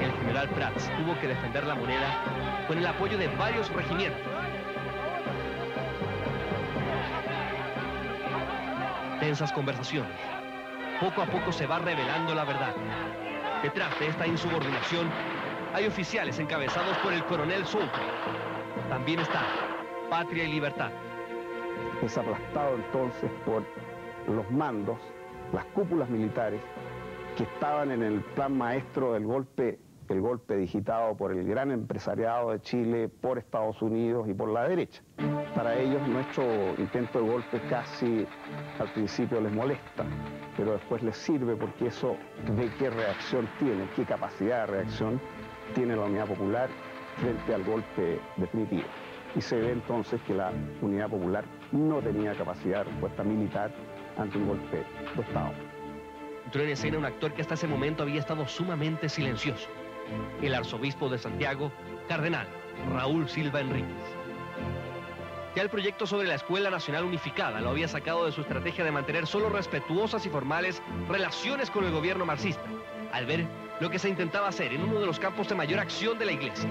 El 0.00 0.12
general 0.12 0.48
Prats 0.50 0.90
tuvo 0.96 1.18
que 1.20 1.28
defender 1.28 1.64
la 1.66 1.74
moneda 1.74 2.64
con 2.68 2.78
el 2.78 2.86
apoyo 2.86 3.18
de 3.18 3.28
varios 3.28 3.70
regimientos. 3.72 4.35
Tensas 9.36 9.52
conversaciones. 9.52 10.16
Poco 10.98 11.20
a 11.20 11.26
poco 11.26 11.52
se 11.52 11.66
va 11.66 11.78
revelando 11.78 12.34
la 12.34 12.46
verdad. 12.46 12.74
Detrás 13.62 14.00
de 14.00 14.06
esta 14.06 14.26
insubordinación 14.26 15.10
hay 15.74 15.86
oficiales 15.86 16.38
encabezados 16.38 16.96
por 17.02 17.12
el 17.12 17.22
coronel 17.24 17.66
Sultan. 17.66 18.00
También 18.88 19.20
está 19.20 19.42
Patria 20.08 20.44
y 20.44 20.52
Libertad. 20.52 20.90
Es 22.02 22.16
aplastado 22.16 22.76
entonces 22.76 23.30
por 23.44 23.62
los 24.26 24.50
mandos, 24.50 24.96
las 25.52 25.66
cúpulas 25.66 26.08
militares 26.08 26.62
que 27.36 27.42
estaban 27.42 27.90
en 27.90 28.02
el 28.04 28.22
plan 28.36 28.56
maestro 28.56 29.12
del 29.12 29.26
golpe 29.26 29.78
el 30.14 30.20
golpe 30.20 30.56
digitado 30.56 31.16
por 31.16 31.32
el 31.32 31.44
gran 31.46 31.70
empresariado 31.70 32.52
de 32.52 32.60
Chile, 32.60 33.08
por 33.08 33.38
Estados 33.38 33.80
Unidos 33.82 34.28
y 34.28 34.34
por 34.34 34.48
la 34.48 34.68
derecha. 34.68 35.02
Para 35.54 35.78
ellos 35.78 36.06
nuestro 36.08 36.44
intento 36.78 37.20
de 37.20 37.28
golpe 37.28 37.60
casi 37.68 38.26
al 38.78 38.92
principio 38.92 39.40
les 39.40 39.52
molesta, 39.52 40.04
pero 40.56 40.72
después 40.72 41.02
les 41.02 41.16
sirve 41.16 41.56
porque 41.56 41.86
eso 41.86 42.16
de 42.56 42.70
qué 42.78 42.90
reacción 42.90 43.48
tiene, 43.58 43.88
qué 43.96 44.04
capacidad 44.04 44.66
de 44.66 44.72
reacción 44.72 45.20
tiene 45.74 45.96
la 45.96 46.02
Unidad 46.04 46.26
Popular 46.26 46.68
frente 47.16 47.54
al 47.54 47.64
golpe 47.64 48.20
definitivo. 48.36 48.84
Y 49.34 49.40
se 49.40 49.56
ve 49.56 49.72
entonces 49.72 50.20
que 50.22 50.34
la 50.34 50.52
Unidad 50.80 51.10
Popular 51.10 51.44
no 51.72 52.00
tenía 52.00 52.34
capacidad 52.34 52.78
de 52.78 52.84
respuesta 52.84 53.22
militar 53.22 53.70
ante 54.16 54.38
un 54.38 54.48
golpe 54.48 54.76
de 55.16 55.22
Estado. 55.22 55.52
Entró 56.44 56.62
en 56.62 56.68
escena 56.68 56.98
un 56.98 57.04
actor 57.04 57.32
que 57.32 57.42
hasta 57.42 57.54
ese 57.54 57.66
momento 57.66 58.04
había 58.04 58.20
estado 58.20 58.46
sumamente 58.46 59.08
silencioso 59.08 59.68
el 60.42 60.54
arzobispo 60.54 61.08
de 61.08 61.18
Santiago, 61.18 61.72
cardenal 62.08 62.46
Raúl 62.92 63.28
Silva 63.28 63.60
Enríquez. 63.60 64.16
Ya 65.54 65.62
el 65.62 65.70
proyecto 65.70 66.06
sobre 66.06 66.28
la 66.28 66.34
Escuela 66.34 66.70
Nacional 66.70 67.04
Unificada 67.04 67.60
lo 67.62 67.70
había 67.70 67.88
sacado 67.88 68.26
de 68.26 68.32
su 68.32 68.42
estrategia 68.42 68.84
de 68.84 68.92
mantener 68.92 69.26
solo 69.26 69.48
respetuosas 69.48 70.26
y 70.26 70.28
formales 70.28 70.82
relaciones 71.08 71.70
con 71.70 71.84
el 71.84 71.92
gobierno 71.92 72.26
marxista, 72.26 72.64
al 73.12 73.24
ver 73.24 73.46
lo 73.80 73.88
que 73.88 73.98
se 73.98 74.10
intentaba 74.10 74.48
hacer 74.48 74.74
en 74.74 74.82
uno 74.82 75.00
de 75.00 75.06
los 75.06 75.18
campos 75.18 75.48
de 75.48 75.54
mayor 75.54 75.80
acción 75.80 76.18
de 76.18 76.26
la 76.26 76.32
Iglesia. 76.32 76.68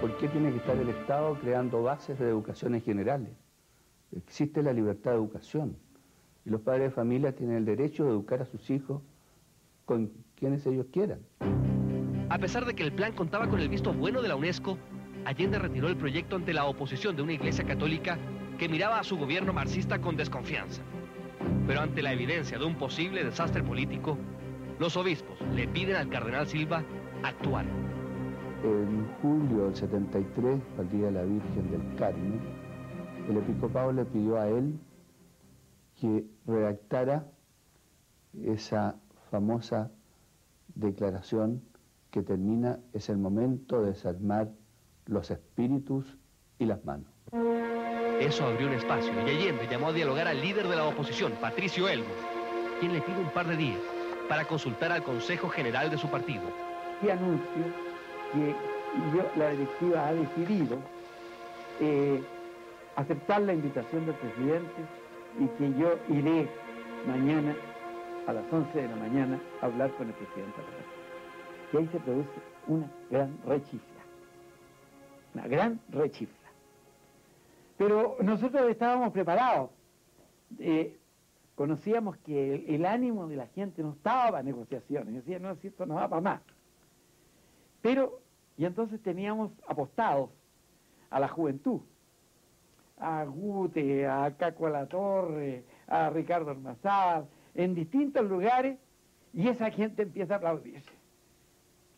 ¿Por 0.00 0.16
qué 0.18 0.28
tiene 0.28 0.52
que 0.52 0.58
estar 0.58 0.76
el 0.76 0.90
Estado 0.90 1.34
creando 1.40 1.82
bases 1.82 2.18
de 2.20 2.28
educaciones 2.28 2.84
generales? 2.84 3.30
Existe 4.16 4.62
la 4.62 4.72
libertad 4.72 5.10
de 5.10 5.16
educación 5.16 5.76
y 6.44 6.50
los 6.50 6.60
padres 6.60 6.90
de 6.90 6.90
familia 6.90 7.34
tienen 7.34 7.56
el 7.56 7.64
derecho 7.64 8.04
de 8.04 8.10
educar 8.10 8.40
a 8.42 8.46
sus 8.46 8.70
hijos 8.70 9.02
con 9.84 10.12
quienes 10.36 10.64
ellos 10.66 10.86
quieran. 10.92 11.18
A 12.30 12.38
pesar 12.38 12.64
de 12.64 12.74
que 12.74 12.82
el 12.82 12.92
plan 12.92 13.12
contaba 13.12 13.48
con 13.48 13.60
el 13.60 13.68
visto 13.68 13.92
bueno 13.92 14.22
de 14.22 14.28
la 14.28 14.36
UNESCO, 14.36 14.78
Allende 15.24 15.58
retiró 15.58 15.88
el 15.88 15.96
proyecto 15.96 16.36
ante 16.36 16.52
la 16.52 16.64
oposición 16.64 17.16
de 17.16 17.22
una 17.22 17.32
iglesia 17.32 17.64
católica 17.64 18.18
que 18.58 18.68
miraba 18.68 18.98
a 18.98 19.04
su 19.04 19.16
gobierno 19.16 19.52
marxista 19.52 20.00
con 20.00 20.16
desconfianza. 20.16 20.82
Pero 21.66 21.80
ante 21.80 22.02
la 22.02 22.12
evidencia 22.12 22.58
de 22.58 22.64
un 22.64 22.76
posible 22.76 23.24
desastre 23.24 23.62
político, 23.62 24.16
los 24.78 24.96
obispos 24.96 25.38
le 25.54 25.68
piden 25.68 25.96
al 25.96 26.08
cardenal 26.08 26.46
Silva 26.46 26.82
actuar. 27.22 27.66
En 28.64 29.06
julio 29.20 29.66
del 29.66 29.74
73, 29.74 30.60
al 30.78 30.90
día 30.90 31.06
de 31.06 31.12
la 31.12 31.22
Virgen 31.22 31.70
del 31.70 31.96
Carmen, 31.96 32.40
el 33.28 33.36
episcopado 33.36 33.92
le 33.92 34.04
pidió 34.04 34.38
a 34.38 34.48
él 34.48 34.78
que 36.00 36.24
redactara 36.46 37.26
esa 38.42 38.96
famosa 39.30 39.90
declaración 40.74 41.62
que 42.14 42.22
termina 42.22 42.78
es 42.92 43.08
el 43.08 43.16
momento 43.16 43.82
de 43.82 43.88
desarmar 43.88 44.48
los 45.06 45.32
espíritus 45.32 46.16
y 46.60 46.64
las 46.64 46.84
manos. 46.84 47.08
Eso 48.20 48.46
abrió 48.46 48.68
un 48.68 48.74
espacio 48.74 49.12
y 49.12 49.30
Allende 49.30 49.66
llamó 49.68 49.88
a 49.88 49.92
dialogar 49.92 50.28
al 50.28 50.40
líder 50.40 50.68
de 50.68 50.76
la 50.76 50.86
oposición, 50.86 51.32
Patricio 51.40 51.88
Elmo, 51.88 52.14
quien 52.78 52.92
le 52.92 53.00
pide 53.00 53.18
un 53.18 53.30
par 53.30 53.48
de 53.48 53.56
días 53.56 53.80
para 54.28 54.44
consultar 54.44 54.92
al 54.92 55.02
Consejo 55.02 55.48
General 55.48 55.90
de 55.90 55.98
su 55.98 56.08
partido. 56.08 56.44
Y 57.02 57.10
anuncio 57.10 57.64
que 58.32 58.54
la 59.36 59.50
directiva 59.50 60.06
ha 60.06 60.14
decidido 60.14 60.78
eh, 61.80 62.22
aceptar 62.94 63.42
la 63.42 63.54
invitación 63.54 64.06
del 64.06 64.14
presidente 64.14 64.82
y 65.40 65.46
que 65.58 65.80
yo 65.80 65.98
iré 66.08 66.48
mañana 67.08 67.56
a 68.28 68.32
las 68.34 68.44
11 68.52 68.82
de 68.82 68.86
la 68.88 68.96
mañana 68.96 69.40
a 69.60 69.66
hablar 69.66 69.90
con 69.96 70.06
el 70.06 70.14
presidente 70.14 70.60
Y 71.74 71.76
ahí 71.76 71.88
se 71.88 71.98
produce 71.98 72.30
una 72.68 72.88
gran 73.10 73.36
rechifla, 73.44 74.02
una 75.34 75.48
gran 75.48 75.80
rechifla. 75.88 76.48
Pero 77.76 78.16
nosotros 78.22 78.70
estábamos 78.70 79.10
preparados, 79.12 79.70
eh, 80.60 80.96
conocíamos 81.56 82.16
que 82.18 82.64
el, 82.72 82.86
ánimo 82.86 83.26
de 83.26 83.34
la 83.34 83.48
gente 83.48 83.82
no 83.82 83.94
estaba 83.94 84.30
para 84.30 84.44
negociaciones, 84.44 85.14
decía, 85.14 85.40
no, 85.40 85.56
si 85.56 85.66
esto 85.66 85.84
no 85.84 85.96
va 85.96 86.08
para 86.08 86.22
más. 86.22 86.42
Pero, 87.82 88.20
y 88.56 88.66
entonces 88.66 89.02
teníamos 89.02 89.50
apostados 89.66 90.30
a 91.10 91.18
la 91.18 91.26
juventud, 91.26 91.80
a 92.98 93.24
Gute, 93.24 94.06
a 94.06 94.32
Caco 94.36 94.68
La 94.68 94.86
Torre, 94.86 95.64
a 95.88 96.08
Ricardo 96.10 96.52
Almazar, 96.52 97.26
en 97.52 97.74
distintos 97.74 98.30
lugares, 98.30 98.78
y 99.32 99.48
esa 99.48 99.72
gente 99.72 100.02
empieza 100.02 100.34
a 100.34 100.36
aplaudirse. 100.36 100.93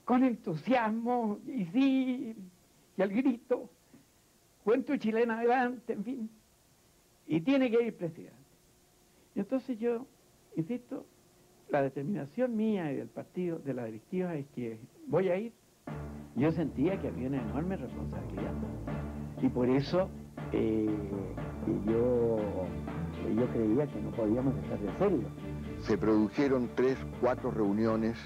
Con 0.07 0.23
entusiasmo, 0.23 1.41
y 1.49 1.65
sí, 1.67 2.37
y 2.97 3.03
al 3.03 3.11
grito, 3.11 3.69
cuento 4.63 4.97
chilena 4.97 5.41
adelante, 5.41 5.95
en 5.95 6.05
fin. 6.05 6.31
Y 7.27 7.41
tiene 7.41 7.69
que 7.71 7.83
ir 7.83 7.97
presidente. 7.97 8.37
Entonces 9.35 9.79
yo, 9.81 10.07
insisto, 10.55 11.05
la 11.71 11.83
determinación 11.83 12.57
mía 12.57 12.93
y 12.93 12.97
del 12.97 13.09
partido, 13.09 13.59
de 13.59 13.75
la 13.75 13.87
directiva, 13.87 14.37
es 14.37 14.47
que 14.55 14.79
voy 15.09 15.29
a 15.29 15.39
ir. 15.39 15.53
Yo 16.37 16.53
sentía 16.53 17.01
que 17.01 17.09
había 17.09 17.27
una 17.27 17.43
enorme 17.43 17.77
responsabilidad. 17.77 18.53
Y 19.43 19.49
por 19.49 19.69
eso 19.69 20.09
eh, 20.53 20.87
yo, 21.85 22.39
yo 23.35 23.49
creía 23.53 23.89
que 23.89 24.01
no 24.01 24.13
podíamos 24.13 24.55
dejar 24.55 24.79
de 24.79 24.89
hacerlo. 24.89 25.29
Se 25.81 25.99
produjeron 25.99 26.71
tres, 26.77 26.97
cuatro 27.21 27.51
reuniones 27.51 28.17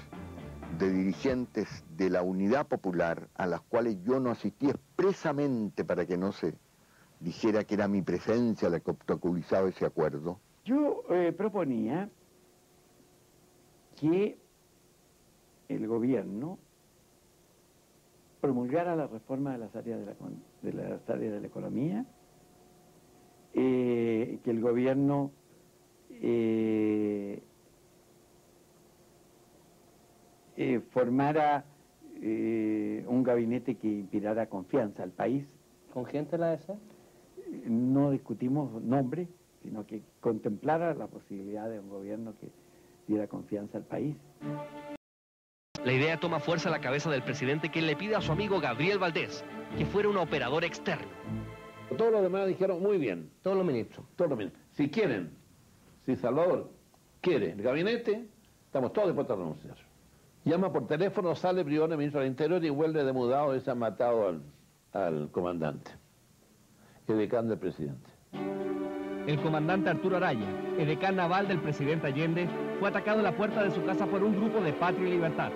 de 0.77 0.91
dirigentes 0.91 1.83
de 1.97 2.09
la 2.09 2.21
Unidad 2.21 2.67
Popular 2.67 3.29
a 3.35 3.47
las 3.47 3.61
cuales 3.61 3.97
yo 4.03 4.19
no 4.19 4.31
asistí 4.31 4.69
expresamente 4.69 5.83
para 5.83 6.05
que 6.05 6.17
no 6.17 6.31
se 6.31 6.55
dijera 7.19 7.63
que 7.63 7.75
era 7.75 7.87
mi 7.87 8.01
presencia 8.01 8.69
la 8.69 8.79
que 8.79 8.91
obstaculizaba 8.91 9.69
ese 9.69 9.85
acuerdo. 9.85 10.39
Yo 10.65 11.03
eh, 11.09 11.33
proponía 11.35 12.09
que 13.99 14.37
el 15.69 15.87
gobierno 15.87 16.57
promulgara 18.41 18.95
la 18.95 19.07
reforma 19.07 19.51
de 19.51 19.59
las 19.59 19.75
áreas 19.75 19.99
de 19.99 20.05
la, 20.05 20.15
de 20.61 20.73
las 20.73 21.09
áreas 21.09 21.33
de 21.33 21.41
la 21.41 21.47
economía, 21.47 22.05
eh, 23.53 24.39
que 24.43 24.49
el 24.49 24.61
gobierno 24.61 25.31
eh, 26.09 27.43
eh, 30.63 30.79
formara 30.91 31.65
un 32.23 33.23
gabinete 33.23 33.75
que 33.77 33.87
inspirara 33.87 34.45
confianza 34.47 35.01
al 35.01 35.09
país. 35.09 35.43
¿Con 35.91 36.05
gente 36.05 36.37
la 36.37 36.53
esa? 36.53 36.75
No 37.65 38.11
discutimos 38.11 38.79
nombre, 38.83 39.27
sino 39.63 39.87
que 39.87 40.03
contemplara 40.19 40.93
la 40.93 41.07
posibilidad 41.07 41.67
de 41.67 41.79
un 41.79 41.89
gobierno 41.89 42.35
que 42.39 42.49
diera 43.07 43.27
confianza 43.27 43.79
al 43.79 43.85
país. 43.85 44.15
La 45.83 45.93
idea 45.93 46.19
toma 46.19 46.39
fuerza 46.39 46.69
a 46.69 46.71
la 46.71 46.79
cabeza 46.79 47.09
del 47.09 47.23
presidente 47.23 47.69
que 47.69 47.81
le 47.81 47.95
pide 47.95 48.15
a 48.15 48.21
su 48.21 48.31
amigo 48.31 48.59
Gabriel 48.59 48.99
Valdés 48.99 49.43
que 49.77 49.85
fuera 49.85 50.09
un 50.09 50.17
operador 50.17 50.63
externo. 50.63 51.07
Todos 51.97 52.11
los 52.11 52.21
demás 52.21 52.47
dijeron 52.47 52.81
muy 52.81 52.97
bien. 52.97 53.31
Todos 53.41 53.57
los 53.57 53.65
ministros. 53.65 54.05
Todos 54.15 54.29
los 54.29 54.37
ministros. 54.37 54.65
Si 54.73 54.89
quieren, 54.89 55.31
si 56.05 56.15
Salvador 56.15 56.69
quiere 57.19 57.51
el 57.51 57.61
gabinete, 57.61 58.27
estamos 58.65 58.93
todos 58.93 59.07
dispuestos 59.07 59.35
a 59.35 59.39
renunciar. 59.39 59.90
Llama 60.43 60.73
por 60.73 60.87
teléfono, 60.87 61.35
sale 61.35 61.63
Briones, 61.63 61.97
ministro 61.97 62.21
del 62.21 62.29
Interior, 62.29 62.63
y 62.65 62.69
vuelve 62.69 63.03
de 63.03 63.13
mudado 63.13 63.55
y 63.55 63.59
se 63.59 63.69
ha 63.69 63.75
matado 63.75 64.27
al, 64.27 64.41
al 64.93 65.29
comandante, 65.29 65.91
el 67.07 67.29
del 67.29 67.57
presidente. 67.59 68.09
El 69.27 69.39
comandante 69.39 69.91
Arturo 69.91 70.17
Araya, 70.17 70.47
el 70.79 70.87
decano 70.87 71.17
naval 71.17 71.47
del 71.47 71.59
presidente 71.59 72.07
Allende, 72.07 72.49
fue 72.79 72.89
atacado 72.89 73.19
en 73.19 73.25
la 73.25 73.37
puerta 73.37 73.63
de 73.63 73.69
su 73.69 73.85
casa 73.85 74.07
por 74.07 74.23
un 74.23 74.35
grupo 74.35 74.61
de 74.61 74.73
Patria 74.73 75.07
y 75.07 75.11
Libertad. 75.11 75.51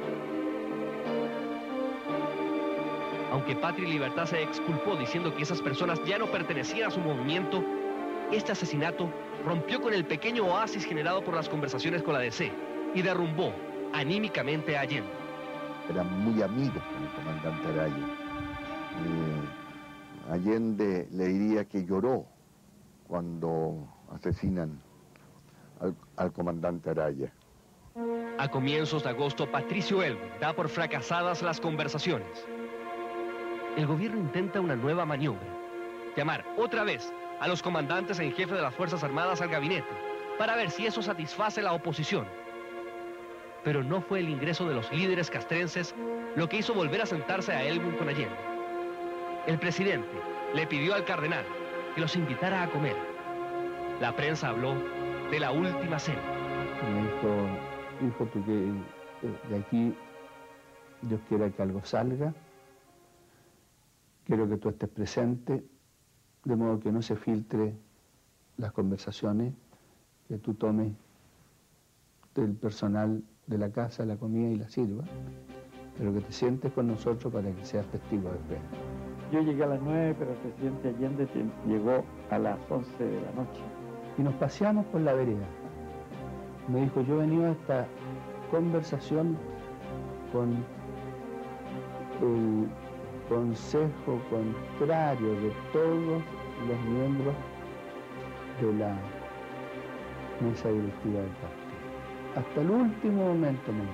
Aunque 3.31 3.55
Patria 3.55 3.87
y 3.87 3.93
Libertad 3.93 4.27
se 4.27 4.43
exculpó 4.43 4.95
diciendo 4.95 5.35
que 5.35 5.41
esas 5.41 5.63
personas 5.63 5.99
ya 6.05 6.19
no 6.19 6.27
pertenecían 6.27 6.89
a 6.89 6.91
su 6.91 6.99
movimiento, 6.99 7.63
este 8.31 8.51
asesinato 8.51 9.09
rompió 9.43 9.81
con 9.81 9.95
el 9.95 10.05
pequeño 10.05 10.45
oasis 10.45 10.85
generado 10.85 11.23
por 11.23 11.33
las 11.33 11.49
conversaciones 11.49 12.03
con 12.03 12.13
la 12.13 12.19
DC 12.19 12.51
y 12.93 13.01
derrumbó 13.01 13.51
anímicamente 13.95 14.77
a 14.77 14.81
Allende. 14.81 15.09
Eran 15.89 16.23
muy 16.23 16.41
amigos 16.41 16.83
con 16.83 17.03
el 17.03 17.11
comandante 17.13 17.67
Araya. 17.69 17.95
Eh, 19.05 20.31
Allende 20.31 21.07
le 21.11 21.25
diría 21.25 21.65
que 21.65 21.85
lloró 21.85 22.25
cuando 23.07 23.87
asesinan 24.11 24.81
al, 26.17 26.31
comandante 26.33 26.89
Araya. 26.89 27.31
A 28.37 28.49
comienzos 28.49 29.03
de 29.03 29.09
agosto, 29.09 29.49
Patricio 29.49 30.03
Elwin 30.03 30.29
da 30.41 30.53
por 30.53 30.67
fracasadas 30.67 31.41
las 31.41 31.61
conversaciones. 31.61 32.45
El 33.77 33.87
gobierno 33.87 34.19
intenta 34.19 34.59
una 34.59 34.75
nueva 34.75 35.05
maniobra. 35.05 35.47
Llamar 36.17 36.45
otra 36.57 36.83
vez 36.83 37.13
a 37.39 37.47
los 37.47 37.61
comandantes 37.61 38.19
en 38.19 38.33
jefe 38.33 38.55
de 38.55 38.61
las 38.61 38.73
Fuerzas 38.75 39.03
Armadas 39.03 39.41
al 39.41 39.49
gabinete 39.49 39.87
para 40.37 40.55
ver 40.55 40.69
si 40.71 40.85
eso 40.85 41.01
satisface 41.01 41.61
la 41.61 41.73
oposición. 41.73 42.25
Pero 43.65 43.83
no 43.83 43.99
fue 43.99 44.19
el 44.19 44.29
ingreso 44.29 44.69
de 44.69 44.75
los 44.75 44.89
líderes 44.93 45.29
castrenses 45.29 45.93
lo 46.35 46.47
que 46.47 46.57
hizo 46.57 46.73
volver 46.73 47.01
a 47.01 47.05
sentarse 47.05 47.51
a 47.51 47.63
Elwin 47.63 47.97
con 47.97 48.07
Allende. 48.07 48.35
El 49.47 49.59
presidente 49.59 50.07
le 50.53 50.67
pidió 50.67 50.93
al 50.93 51.03
cardenal 51.03 51.43
que 51.95 52.01
los 52.01 52.15
invitara 52.15 52.63
a 52.63 52.69
comer. 52.69 52.95
La 53.99 54.15
prensa 54.15 54.49
habló 54.49 54.75
de 55.31 55.39
la 55.39 55.51
última 55.51 55.97
cena. 55.97 56.21
Me 56.83 57.01
dijo, 57.01 57.47
hijo, 58.07 58.25
tú 58.27 58.45
que 58.45 58.53
eh, 58.53 59.33
de 59.49 59.57
aquí 59.57 59.95
Dios 61.01 61.19
quiera 61.27 61.49
que 61.49 61.61
algo 61.61 61.83
salga, 61.83 62.33
quiero 64.25 64.47
que 64.47 64.57
tú 64.57 64.69
estés 64.69 64.89
presente, 64.89 65.65
de 66.43 66.55
modo 66.55 66.79
que 66.79 66.91
no 66.91 67.01
se 67.01 67.15
filtre 67.15 67.73
las 68.57 68.71
conversaciones, 68.71 69.53
que 70.27 70.37
tú 70.37 70.53
tomes 70.53 70.93
del 72.35 72.53
personal 72.53 73.23
de 73.47 73.57
la 73.57 73.69
casa 73.69 74.05
la 74.05 74.15
comida 74.15 74.49
y 74.49 74.55
la 74.55 74.69
sirva, 74.69 75.03
pero 75.97 76.13
que 76.13 76.21
te 76.21 76.31
sientes 76.31 76.71
con 76.73 76.87
nosotros 76.87 77.31
para 77.31 77.51
que 77.51 77.65
seas 77.65 77.85
testigo 77.87 78.29
de 78.29 78.37
fe. 78.55 78.61
Yo 79.31 79.41
llegué 79.41 79.63
a 79.63 79.67
las 79.67 79.81
9, 79.81 80.15
pero 80.17 80.31
el 80.31 80.37
presidente 80.37 80.89
Allende 80.89 81.27
llegó 81.67 82.03
a 82.29 82.39
las 82.39 82.59
11 82.69 83.03
de 83.03 83.21
la 83.21 83.31
noche 83.31 83.61
y 84.17 84.21
nos 84.21 84.33
paseamos 84.35 84.85
por 84.87 85.01
la 85.01 85.13
vereda. 85.13 85.45
Me 86.67 86.81
dijo, 86.81 87.01
yo 87.01 87.15
he 87.15 87.17
venido 87.25 87.45
a 87.45 87.51
esta 87.51 87.87
conversación 88.51 89.37
con 90.31 90.63
el 92.21 92.67
consejo 93.29 94.19
contrario 94.29 95.33
de 95.41 95.51
todos 95.73 96.21
los 96.67 96.79
miembros 96.87 97.35
de 98.61 98.73
la 98.73 98.95
mesa 100.41 100.69
directiva 100.69 101.19
del 101.21 101.29
partido. 101.29 101.64
Hasta 102.35 102.61
el 102.61 102.69
último 102.69 103.27
momento 103.27 103.71
me 103.71 103.81
dijo. 103.81 103.93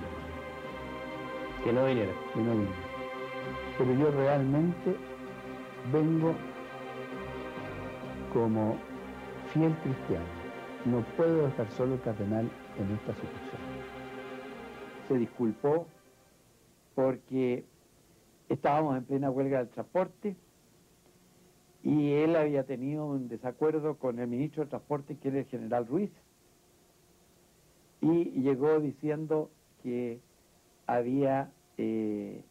Que 1.64 1.72
no 1.72 1.86
viniera. 1.86 2.12
Que 2.34 2.40
no 2.40 2.52
viniera. 2.52 2.76
Pero 3.78 3.94
yo 3.94 4.10
realmente 4.10 4.96
vengo 5.92 6.34
como 8.32 8.76
fiel 9.52 9.74
cristiano, 9.82 10.24
no 10.86 11.02
puedo 11.16 11.46
dejar 11.46 11.70
solo 11.72 11.94
el 11.94 12.00
cardenal 12.00 12.50
en 12.78 12.94
esta 12.94 13.14
situación. 13.14 13.60
Se 15.08 15.14
disculpó 15.14 15.86
porque 16.94 17.64
estábamos 18.48 18.96
en 18.96 19.04
plena 19.04 19.30
huelga 19.30 19.58
del 19.58 19.68
transporte 19.68 20.36
y 21.82 22.12
él 22.12 22.36
había 22.36 22.64
tenido 22.64 23.06
un 23.06 23.28
desacuerdo 23.28 23.96
con 23.96 24.18
el 24.18 24.28
ministro 24.28 24.62
del 24.62 24.70
Transporte, 24.70 25.16
que 25.16 25.28
era 25.28 25.38
el 25.40 25.46
general 25.46 25.86
Ruiz. 25.86 26.10
Y 28.02 28.42
llegó 28.42 28.80
diciendo 28.80 29.50
que 29.82 30.20
había 30.86 31.52
eh, 31.78 32.44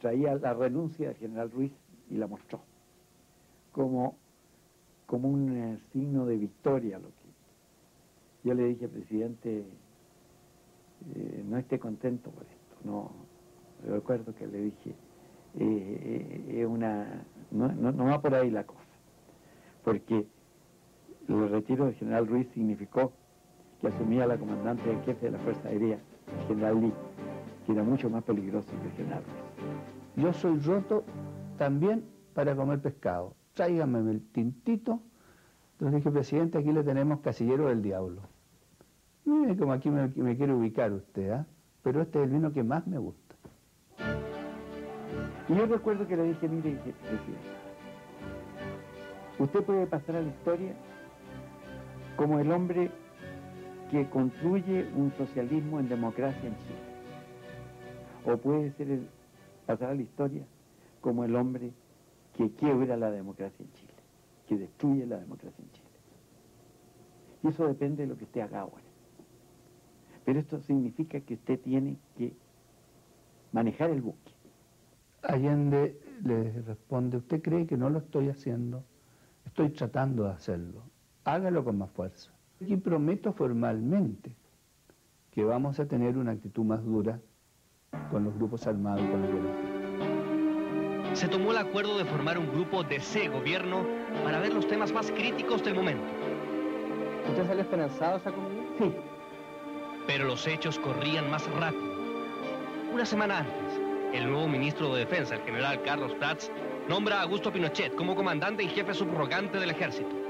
traía 0.00 0.34
la 0.36 0.54
renuncia 0.54 1.08
del 1.08 1.16
general 1.16 1.50
Ruiz 1.50 1.72
y 2.10 2.16
la 2.16 2.26
mostró 2.26 2.60
como, 3.72 4.16
como 5.06 5.28
un 5.28 5.56
eh, 5.56 5.78
signo 5.92 6.26
de 6.26 6.36
victoria. 6.36 6.98
Lo 6.98 7.08
que 7.08 8.48
yo 8.48 8.54
le 8.54 8.66
dije, 8.66 8.88
presidente, 8.88 9.64
eh, 11.14 11.44
no 11.46 11.56
esté 11.56 11.78
contento 11.78 12.30
por 12.30 12.42
esto. 12.42 12.76
No, 12.84 13.10
recuerdo 13.86 14.34
que 14.34 14.46
le 14.46 14.64
dije, 14.64 14.94
es 15.56 16.66
una, 16.66 17.24
no, 17.50 17.68
no 17.72 18.04
va 18.04 18.20
por 18.20 18.34
ahí 18.34 18.50
la 18.50 18.64
cosa, 18.64 18.80
porque 19.84 20.26
el 21.28 21.48
retiro 21.48 21.86
del 21.86 21.94
general 21.94 22.26
Ruiz 22.26 22.48
significó 22.52 23.12
que 23.84 23.88
asumía 23.88 24.26
la 24.26 24.38
comandante 24.38 24.90
en 24.90 25.02
jefe 25.02 25.26
de 25.26 25.32
la 25.32 25.38
Fuerza 25.38 25.68
Aérea, 25.68 25.98
general 26.48 26.80
Lee, 26.80 26.92
que 27.66 27.72
era 27.72 27.82
mucho 27.82 28.08
más 28.08 28.24
peligroso 28.24 28.68
que 28.80 28.86
el 28.86 28.92
general. 28.92 29.22
Yo 30.16 30.32
soy 30.32 30.58
roto 30.60 31.04
también 31.58 32.04
para 32.32 32.56
comer 32.56 32.80
pescado. 32.80 33.34
Tráigame 33.52 34.10
el 34.10 34.22
tintito. 34.28 35.00
Entonces 35.72 35.96
dije, 35.96 36.10
presidente, 36.10 36.58
aquí 36.58 36.72
le 36.72 36.82
tenemos 36.82 37.20
casillero 37.20 37.66
del 37.66 37.82
diablo. 37.82 38.22
Mire 39.26 39.56
como 39.56 39.72
aquí 39.72 39.90
me, 39.90 40.10
quiere 40.36 40.54
ubicar 40.54 40.92
usted, 40.92 41.30
¿ah? 41.30 41.46
Pero 41.82 42.00
este 42.00 42.20
es 42.20 42.24
el 42.24 42.30
vino 42.30 42.52
que 42.52 42.62
más 42.62 42.86
me 42.86 42.98
gusta. 42.98 43.34
Y 45.48 45.54
yo 45.54 45.66
recuerdo 45.66 46.06
que 46.06 46.16
le 46.16 46.24
dije, 46.24 46.48
mire, 46.48 46.70
presidente, 46.72 47.34
usted 49.38 49.62
puede 49.62 49.86
pasar 49.86 50.16
a 50.16 50.22
la 50.22 50.28
historia 50.28 50.74
como 52.16 52.38
el 52.38 52.50
hombre 52.50 52.90
que 53.94 54.10
construye 54.10 54.88
un 54.96 55.12
socialismo 55.16 55.78
en 55.78 55.88
democracia 55.88 56.48
en 56.48 56.56
Chile. 56.58 56.78
O 58.26 58.36
puede 58.36 58.72
ser 58.72 58.90
el, 58.90 59.08
pasar 59.66 59.90
a 59.90 59.94
la 59.94 60.02
historia 60.02 60.44
como 61.00 61.24
el 61.24 61.36
hombre 61.36 61.72
que 62.36 62.50
quiebra 62.50 62.96
la 62.96 63.12
democracia 63.12 63.64
en 63.64 63.72
Chile, 63.72 63.92
que 64.48 64.56
destruye 64.56 65.06
la 65.06 65.18
democracia 65.18 65.62
en 65.62 65.70
Chile. 65.70 65.88
Y 67.44 67.48
eso 67.48 67.68
depende 67.68 68.02
de 68.02 68.08
lo 68.08 68.16
que 68.16 68.24
usted 68.24 68.40
haga 68.40 68.60
ahora. 68.60 68.82
Pero 70.24 70.40
esto 70.40 70.58
significa 70.58 71.20
que 71.20 71.34
usted 71.34 71.60
tiene 71.60 71.98
que 72.16 72.32
manejar 73.52 73.90
el 73.90 74.00
buque. 74.00 74.32
Allende 75.22 76.00
le 76.24 76.62
responde, 76.62 77.18
¿usted 77.18 77.40
cree 77.40 77.66
que 77.66 77.76
no 77.76 77.90
lo 77.90 78.00
estoy 78.00 78.28
haciendo? 78.28 78.82
Estoy 79.44 79.70
tratando 79.70 80.24
de 80.24 80.30
hacerlo 80.30 80.82
hágalo 81.24 81.64
con 81.64 81.78
más 81.78 81.90
fuerza. 81.90 82.33
Y 82.66 82.76
prometo 82.76 83.32
formalmente 83.32 84.34
que 85.30 85.44
vamos 85.44 85.78
a 85.80 85.86
tener 85.86 86.16
una 86.16 86.32
actitud 86.32 86.64
más 86.64 86.84
dura 86.84 87.20
con 88.10 88.24
los 88.24 88.34
grupos 88.34 88.66
armados 88.66 89.02
y 89.02 89.10
con 89.10 89.22
los 89.22 89.30
violentos. 89.30 91.18
Se 91.18 91.28
tomó 91.28 91.52
el 91.52 91.58
acuerdo 91.58 91.98
de 91.98 92.04
formar 92.04 92.38
un 92.38 92.50
grupo 92.52 92.82
de 92.82 93.00
C 93.00 93.28
gobierno 93.28 93.84
para 94.24 94.40
ver 94.40 94.54
los 94.54 94.66
temas 94.66 94.92
más 94.92 95.10
críticos 95.10 95.62
del 95.64 95.74
momento. 95.74 96.04
¿Usted 97.28 97.46
sale 97.46 97.62
esperanzado 97.62 98.16
esa 98.16 98.32
comida? 98.32 98.62
Sí. 98.78 98.94
Pero 100.06 100.24
los 100.24 100.46
hechos 100.46 100.78
corrían 100.78 101.30
más 101.30 101.48
rápido. 101.52 101.92
Una 102.92 103.04
semana 103.04 103.38
antes, 103.38 103.80
el 104.12 104.30
nuevo 104.30 104.48
ministro 104.48 104.94
de 104.94 105.00
Defensa, 105.00 105.34
el 105.34 105.42
general 105.42 105.82
Carlos 105.82 106.14
Prats, 106.14 106.50
nombra 106.88 107.18
a 107.18 107.22
Augusto 107.22 107.52
Pinochet 107.52 107.94
como 107.94 108.14
comandante 108.14 108.62
y 108.62 108.68
jefe 108.68 108.94
subrogante 108.94 109.58
del 109.58 109.70
ejército. 109.70 110.23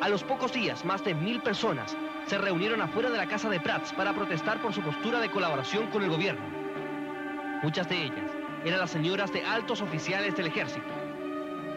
A 0.00 0.08
los 0.10 0.22
pocos 0.22 0.52
días, 0.52 0.84
más 0.84 1.02
de 1.04 1.14
mil 1.14 1.40
personas 1.40 1.96
se 2.26 2.36
reunieron 2.36 2.82
afuera 2.82 3.08
de 3.08 3.16
la 3.16 3.26
casa 3.26 3.48
de 3.48 3.58
Prats 3.58 3.92
para 3.94 4.12
protestar 4.12 4.60
por 4.60 4.72
su 4.72 4.82
postura 4.82 5.20
de 5.20 5.30
colaboración 5.30 5.86
con 5.90 6.02
el 6.02 6.10
gobierno. 6.10 6.44
Muchas 7.62 7.88
de 7.88 8.04
ellas 8.04 8.30
eran 8.64 8.80
las 8.80 8.90
señoras 8.90 9.32
de 9.32 9.42
altos 9.42 9.80
oficiales 9.80 10.36
del 10.36 10.48
ejército. 10.48 10.86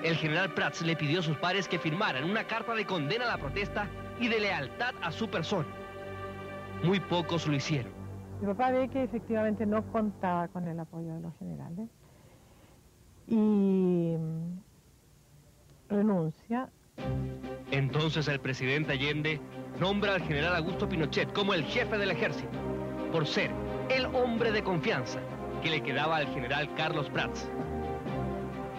El 0.04 0.16
general 0.16 0.54
Prats 0.54 0.82
le 0.82 0.98
pidió 0.98 1.20
a 1.20 1.24
sus 1.24 1.38
pares 1.38 1.68
que 1.68 1.80
firmaran 1.80 2.30
una 2.30 2.44
carta 2.44 2.74
de 2.74 2.86
condena 2.86 3.26
a 3.26 3.30
la 3.30 3.38
protesta 3.38 3.88
y 4.20 4.28
de 4.28 4.40
lealtad 4.40 4.94
a 5.02 5.12
su 5.12 5.30
persona. 5.30 5.68
Muy 6.84 7.00
pocos 7.00 7.48
lo 7.48 7.56
hicieron. 7.56 7.92
Mi 8.42 8.48
papá 8.48 8.72
ve 8.72 8.90
que 8.90 9.04
efectivamente 9.04 9.66
no 9.66 9.84
contaba 9.92 10.48
con 10.50 10.68
el 10.68 10.80
apoyo 10.80 11.14
de 11.14 11.22
los 11.22 11.36
generales 11.38 11.90
y 13.28 13.36
mm, 13.36 14.60
renuncia 15.90 16.70
entonces 17.72 18.28
el 18.28 18.40
presidente 18.40 18.94
Allende 18.94 19.40
nombra 19.80 20.16
al 20.16 20.22
general 20.22 20.56
Augusto 20.56 20.90
Pinochet 20.90 21.32
como 21.34 21.54
el 21.54 21.64
jefe 21.66 21.98
del 21.98 22.12
ejército, 22.12 22.50
por 23.12 23.28
ser 23.28 23.52
el 23.90 24.06
hombre 24.08 24.52
de 24.52 24.64
confianza 24.64 25.20
que 25.62 25.70
le 25.70 25.82
quedaba 25.82 26.18
al 26.18 26.28
general 26.28 26.74
Carlos 26.76 27.10
Prats. 27.10 27.50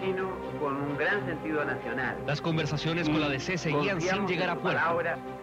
Sino 0.02 0.30
con 0.58 0.76
un 0.76 0.96
gran 0.96 1.26
sentido 1.26 1.64
nacional. 1.64 2.16
Las 2.26 2.40
conversaciones 2.40 3.08
con 3.08 3.20
la 3.20 3.28
DC 3.28 3.58
seguían 3.58 4.00
sin 4.00 4.26
llegar 4.26 4.50
a 4.50 4.56
puerto. 4.56 4.80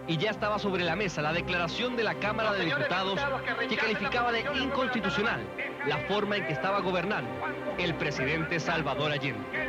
Y 0.07 0.17
ya 0.17 0.31
estaba 0.31 0.57
sobre 0.57 0.83
la 0.83 0.95
mesa 0.95 1.21
la 1.21 1.33
declaración 1.33 1.95
de 1.95 2.03
la 2.03 2.15
Cámara 2.15 2.53
de 2.53 2.65
Diputados 2.65 3.19
que 3.69 3.75
calificaba 3.75 4.31
de 4.31 4.41
inconstitucional 4.61 5.41
la 5.85 5.97
forma 6.07 6.37
en 6.37 6.47
que 6.47 6.53
estaba 6.53 6.79
gobernando 6.79 7.29
el 7.77 7.93
presidente 7.95 8.59
Salvador 8.59 9.11
Allende. 9.11 9.66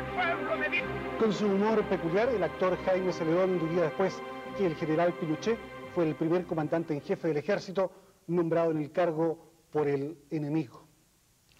Con 1.19 1.33
su 1.33 1.47
humor 1.47 1.83
peculiar, 1.89 2.29
el 2.29 2.43
actor 2.43 2.77
Jaime 2.85 3.13
Celedón 3.13 3.59
diría 3.59 3.83
después 3.83 4.17
que 4.57 4.67
el 4.67 4.77
general 4.77 5.13
Pinochet 5.15 5.59
fue 5.95 6.09
el 6.09 6.15
primer 6.15 6.47
comandante 6.47 6.95
en 6.95 7.01
jefe 7.01 7.29
del 7.29 7.39
ejército 7.39 7.91
nombrado 8.29 8.71
en 8.71 8.79
el 8.79 8.93
cargo 8.93 9.39
por 9.71 9.89
el 9.89 10.17
enemigo. 10.31 10.85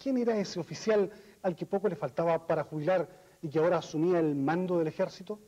¿Quién 0.01 0.17
era 0.17 0.37
ese 0.37 0.59
oficial 0.59 1.11
al 1.41 1.55
que 1.55 1.65
poco 1.65 1.89
le 1.89 1.95
faltaba 1.95 2.47
para 2.47 2.63
jubilar 2.63 3.07
y 3.41 3.49
que 3.49 3.59
ahora 3.59 3.77
asumía 3.77 4.19
el 4.19 4.35
mando 4.35 4.77
del 4.77 4.87
ejército? 4.87 5.39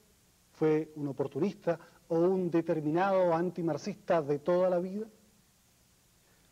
¿Fue 0.52 0.92
un 0.96 1.08
oportunista 1.08 1.80
o 2.10 2.20
un 2.20 2.52
determinado 2.52 3.34
antimarxista 3.34 4.22
de 4.22 4.40
toda 4.40 4.70
la 4.70 4.80
vida? 4.80 5.08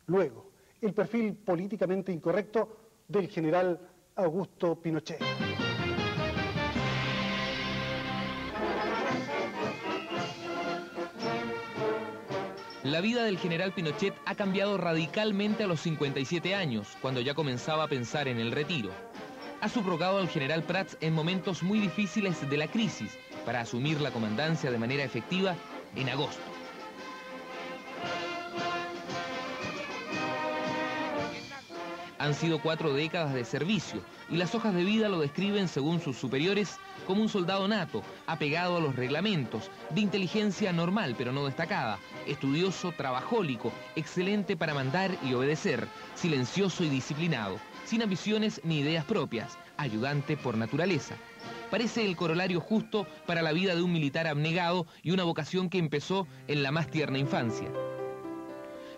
Luego, 0.06 0.50
el 0.80 0.94
perfil 0.94 1.34
políticamente 1.36 2.10
incorrecto 2.10 2.76
del 3.06 3.28
general 3.28 3.78
Augusto 4.16 4.80
Pinochet. 4.80 5.49
La 12.84 13.02
vida 13.02 13.24
del 13.24 13.38
general 13.38 13.72
Pinochet 13.72 14.14
ha 14.24 14.34
cambiado 14.34 14.78
radicalmente 14.78 15.64
a 15.64 15.66
los 15.66 15.80
57 15.80 16.54
años, 16.54 16.88
cuando 17.02 17.20
ya 17.20 17.34
comenzaba 17.34 17.84
a 17.84 17.88
pensar 17.88 18.26
en 18.26 18.38
el 18.38 18.52
retiro. 18.52 18.90
Ha 19.60 19.68
subrogado 19.68 20.16
al 20.16 20.30
general 20.30 20.62
Prats 20.62 20.96
en 21.02 21.12
momentos 21.12 21.62
muy 21.62 21.78
difíciles 21.78 22.48
de 22.48 22.56
la 22.56 22.68
crisis 22.68 23.18
para 23.44 23.60
asumir 23.60 24.00
la 24.00 24.10
comandancia 24.10 24.70
de 24.70 24.78
manera 24.78 25.04
efectiva 25.04 25.56
en 25.94 26.08
agosto. 26.08 26.40
Han 32.18 32.32
sido 32.32 32.62
cuatro 32.62 32.94
décadas 32.94 33.34
de 33.34 33.44
servicio 33.44 34.00
y 34.30 34.38
las 34.38 34.54
hojas 34.54 34.74
de 34.74 34.84
vida 34.84 35.10
lo 35.10 35.20
describen, 35.20 35.68
según 35.68 36.00
sus 36.00 36.16
superiores, 36.16 36.78
como 37.10 37.22
un 37.22 37.28
soldado 37.28 37.66
nato, 37.66 38.04
apegado 38.28 38.76
a 38.76 38.80
los 38.80 38.94
reglamentos, 38.94 39.68
de 39.90 40.00
inteligencia 40.00 40.72
normal 40.72 41.16
pero 41.18 41.32
no 41.32 41.44
destacada, 41.44 41.98
estudioso, 42.24 42.92
trabajólico, 42.92 43.72
excelente 43.96 44.56
para 44.56 44.74
mandar 44.74 45.18
y 45.24 45.34
obedecer, 45.34 45.88
silencioso 46.14 46.84
y 46.84 46.88
disciplinado, 46.88 47.58
sin 47.84 48.02
ambiciones 48.02 48.60
ni 48.62 48.78
ideas 48.78 49.04
propias, 49.04 49.58
ayudante 49.76 50.36
por 50.36 50.56
naturaleza. 50.56 51.16
Parece 51.68 52.06
el 52.06 52.14
corolario 52.14 52.60
justo 52.60 53.08
para 53.26 53.42
la 53.42 53.50
vida 53.50 53.74
de 53.74 53.82
un 53.82 53.92
militar 53.92 54.28
abnegado 54.28 54.86
y 55.02 55.10
una 55.10 55.24
vocación 55.24 55.68
que 55.68 55.78
empezó 55.78 56.28
en 56.46 56.62
la 56.62 56.70
más 56.70 56.86
tierna 56.92 57.18
infancia 57.18 57.72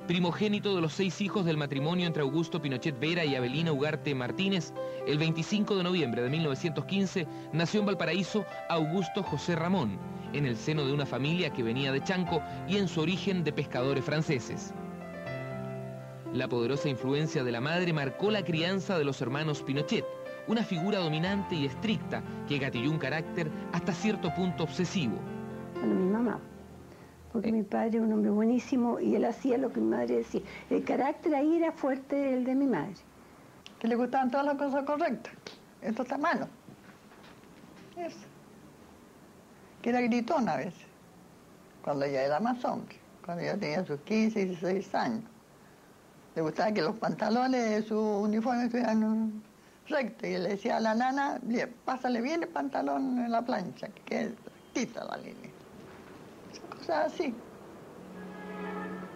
primogénito 0.07 0.74
de 0.74 0.81
los 0.81 0.93
seis 0.93 1.20
hijos 1.20 1.45
del 1.45 1.57
matrimonio 1.57 2.07
entre 2.07 2.23
Augusto 2.23 2.61
Pinochet 2.61 2.99
Vera 2.99 3.24
y 3.24 3.37
Abelina 3.37 3.73
Ugarte 3.73 4.15
Martínez, 4.15 4.73
el 5.07 5.19
25 5.19 5.77
de 5.77 5.83
noviembre 5.83 6.23
de 6.23 6.31
1915 6.31 7.27
nació 7.53 7.81
en 7.81 7.87
Valparaíso 7.87 8.45
Augusto 8.69 9.23
José 9.23 9.55
Ramón, 9.55 9.99
en 10.33 10.47
el 10.47 10.57
seno 10.57 10.85
de 10.85 10.93
una 10.93 11.07
familia 11.07 11.53
que 11.53 11.62
venía 11.62 11.93
de 11.93 12.03
Chanco 12.03 12.43
y 12.69 12.77
en 12.77 12.89
su 12.89 13.01
origen 13.01 13.45
de 13.45 13.53
pescadores 13.53 14.05
franceses. 14.05 14.74
La 16.33 16.49
poderosa 16.49 16.89
influencia 16.89 17.45
de 17.45 17.53
la 17.53 17.61
madre 17.61 17.93
marcó 17.93 18.31
la 18.31 18.45
crianza 18.45 18.99
de 18.99 19.05
los 19.05 19.20
hermanos 19.20 19.62
Pinochet, 19.62 20.05
una 20.49 20.65
figura 20.65 20.99
dominante 20.99 21.55
y 21.55 21.66
estricta 21.66 22.23
que 22.49 22.59
gatilló 22.59 22.91
un 22.91 22.99
carácter 22.99 23.51
hasta 23.73 23.93
cierto 23.93 24.35
punto 24.35 24.65
obsesivo. 24.65 25.19
Bueno, 25.74 25.95
mi 25.95 26.11
mamá 26.11 26.41
porque 27.33 27.51
mi 27.51 27.63
padre 27.63 27.99
es 27.99 28.03
un 28.05 28.13
hombre 28.13 28.31
buenísimo 28.31 29.01
y 29.01 29.15
él 29.17 29.25
hacía 29.25 29.57
lo 29.57 29.73
que 29.73 29.81
mi 29.81 29.89
madre 29.89 30.17
decía. 30.17 30.43
El 30.69 30.85
carácter 30.85 31.35
ahí 31.35 31.57
era 31.57 31.73
fuerte 31.73 32.35
el 32.35 32.45
de 32.45 32.55
mi 32.55 32.67
madre. 32.67 32.95
Que 33.79 33.89
le 33.89 33.97
gustaban 33.97 34.31
todas 34.31 34.47
las 34.47 34.57
cosas 34.57 34.85
correctas. 34.85 35.33
Esto 35.81 36.03
está 36.03 36.19
malo. 36.19 36.47
Eso. 37.97 38.19
Que 39.81 39.91
era 39.91 40.01
gritona 40.03 40.53
a 40.53 40.57
veces, 40.59 40.87
cuando 41.83 42.05
ella 42.05 42.23
era 42.23 42.39
más 42.39 42.65
hombre. 42.65 42.97
cuando 43.25 43.45
ya 43.45 43.57
tenía 43.57 43.85
sus 43.85 44.01
15 44.01 44.41
y 44.41 44.45
16 44.47 44.95
años. 44.95 45.25
Le 46.35 46.43
gustaba 46.43 46.73
que 46.73 46.83
los 46.83 46.97
pantalones 46.97 47.71
de 47.71 47.83
su 47.83 47.99
uniforme 47.99 48.65
estuvieran 48.65 49.43
rectos 49.89 50.29
y 50.29 50.39
le 50.39 50.51
decía 50.51 50.77
a 50.77 50.81
la 50.81 50.95
nana, 50.95 51.41
pásale 51.85 52.21
bien 52.21 52.43
el 52.43 52.49
pantalón 52.49 53.19
en 53.19 53.31
la 53.31 53.43
plancha, 53.43 53.89
que 53.89 54.03
quede 54.03 54.35
rectita 54.75 55.05
la 55.05 55.17
línea. 55.19 55.52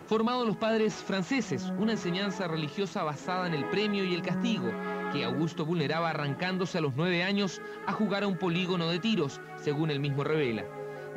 Formado 0.07 0.45
los 0.45 0.57
padres 0.57 0.95
franceses, 0.95 1.73
una 1.79 1.93
enseñanza 1.93 2.47
religiosa 2.47 3.03
basada 3.03 3.49
en 3.49 3.55
el 3.55 3.69
premio 3.71 4.05
y 4.05 4.15
el 4.15 4.23
castigo, 4.23 4.71
que 5.13 5.25
Augusto 5.25 5.67
vulneraba 5.67 6.11
arrancándose 6.11 6.79
a 6.79 6.81
los 6.81 6.95
nueve 6.95 7.25
años 7.25 7.61
a 7.87 7.93
jugar 7.93 8.23
a 8.23 8.29
un 8.29 8.39
polígono 8.39 8.89
de 8.89 9.01
tiros, 9.01 9.41
según 9.57 9.91
él 9.91 9.99
mismo 9.99 10.23
revela. 10.23 10.65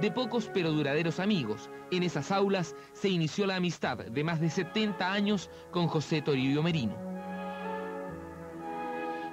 De 0.01 0.11
pocos 0.11 0.49
pero 0.53 0.71
duraderos 0.71 1.19
amigos, 1.19 1.69
en 1.91 2.03
esas 2.03 2.31
aulas 2.31 2.75
se 2.93 3.09
inició 3.09 3.45
la 3.45 3.57
amistad 3.57 3.97
de 3.97 4.23
más 4.23 4.39
de 4.39 4.49
70 4.49 5.11
años 5.11 5.51
con 5.71 5.87
José 5.87 6.21
Toribio 6.21 6.63
Merino. 6.63 7.08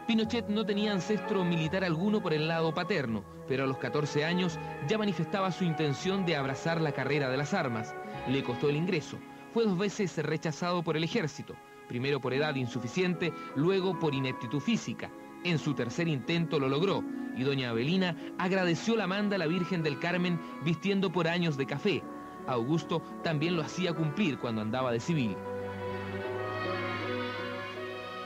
Pinochet 0.06 0.46
no 0.48 0.64
tenía 0.64 0.92
ancestro 0.92 1.44
militar 1.44 1.82
alguno 1.82 2.22
por 2.22 2.32
el 2.32 2.46
lado 2.46 2.72
paterno, 2.72 3.24
pero 3.48 3.64
a 3.64 3.66
los 3.66 3.78
14 3.78 4.24
años 4.24 4.56
ya 4.86 4.98
manifestaba 4.98 5.50
su 5.50 5.64
intención 5.64 6.24
de 6.24 6.36
abrazar 6.36 6.80
la 6.80 6.92
carrera 6.92 7.28
de 7.28 7.36
las 7.36 7.52
armas. 7.52 7.92
Le 8.28 8.44
costó 8.44 8.68
el 8.68 8.76
ingreso. 8.76 9.18
Fue 9.52 9.64
dos 9.64 9.76
veces 9.76 10.16
rechazado 10.18 10.84
por 10.84 10.96
el 10.96 11.02
ejército, 11.02 11.56
primero 11.88 12.20
por 12.20 12.34
edad 12.34 12.54
insuficiente, 12.54 13.32
luego 13.56 13.98
por 13.98 14.14
ineptitud 14.14 14.60
física. 14.60 15.10
En 15.42 15.58
su 15.58 15.74
tercer 15.74 16.06
intento 16.06 16.60
lo 16.60 16.68
logró 16.68 17.02
y 17.36 17.42
doña 17.42 17.70
Avelina 17.70 18.16
agradeció 18.38 18.94
la 18.94 19.08
manda 19.08 19.34
a 19.34 19.38
la 19.40 19.46
Virgen 19.46 19.82
del 19.82 19.98
Carmen 19.98 20.40
vistiendo 20.64 21.10
por 21.10 21.26
años 21.26 21.56
de 21.56 21.66
café. 21.66 22.02
Augusto 22.46 23.02
también 23.24 23.56
lo 23.56 23.62
hacía 23.62 23.92
cumplir 23.92 24.38
cuando 24.38 24.62
andaba 24.62 24.92
de 24.92 25.00
civil. 25.00 25.36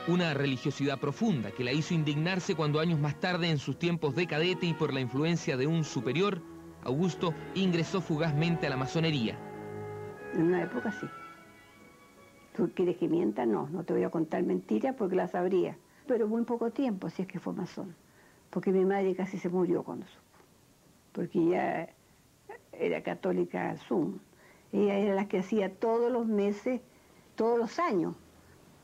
Una 0.07 0.33
religiosidad 0.33 0.97
profunda 0.99 1.51
que 1.51 1.63
la 1.63 1.71
hizo 1.71 1.93
indignarse 1.93 2.55
cuando 2.55 2.79
años 2.79 2.99
más 2.99 3.19
tarde, 3.19 3.51
en 3.51 3.59
sus 3.59 3.77
tiempos 3.77 4.15
de 4.15 4.25
cadete 4.25 4.65
y 4.65 4.73
por 4.73 4.93
la 4.93 4.99
influencia 4.99 5.57
de 5.57 5.67
un 5.67 5.83
superior, 5.83 6.41
Augusto 6.83 7.35
ingresó 7.53 8.01
fugazmente 8.01 8.65
a 8.65 8.71
la 8.71 8.77
masonería. 8.77 9.37
En 10.33 10.47
una 10.47 10.63
época 10.63 10.91
sí. 10.91 11.05
¿Tú 12.55 12.71
quieres 12.73 12.97
que 12.97 13.07
mienta? 13.07 13.45
No, 13.45 13.69
no 13.69 13.83
te 13.83 13.93
voy 13.93 14.03
a 14.03 14.09
contar 14.09 14.41
mentiras 14.41 14.95
porque 14.97 15.15
las 15.15 15.31
sabría. 15.31 15.77
Pero 16.07 16.27
muy 16.27 16.43
poco 16.45 16.71
tiempo, 16.71 17.11
si 17.11 17.21
es 17.21 17.27
que 17.27 17.39
fue 17.39 17.53
masón. 17.53 17.95
Porque 18.49 18.71
mi 18.71 18.83
madre 18.83 19.15
casi 19.15 19.37
se 19.37 19.49
murió 19.49 19.83
cuando 19.83 20.07
supo. 20.07 20.21
Porque 21.11 21.39
ella 21.39 21.89
era 22.73 23.03
católica 23.03 23.77
Zoom. 23.87 24.17
Ella 24.73 24.97
era 24.97 25.13
la 25.13 25.27
que 25.27 25.37
hacía 25.37 25.75
todos 25.75 26.11
los 26.11 26.25
meses, 26.25 26.81
todos 27.35 27.59
los 27.59 27.77
años, 27.77 28.15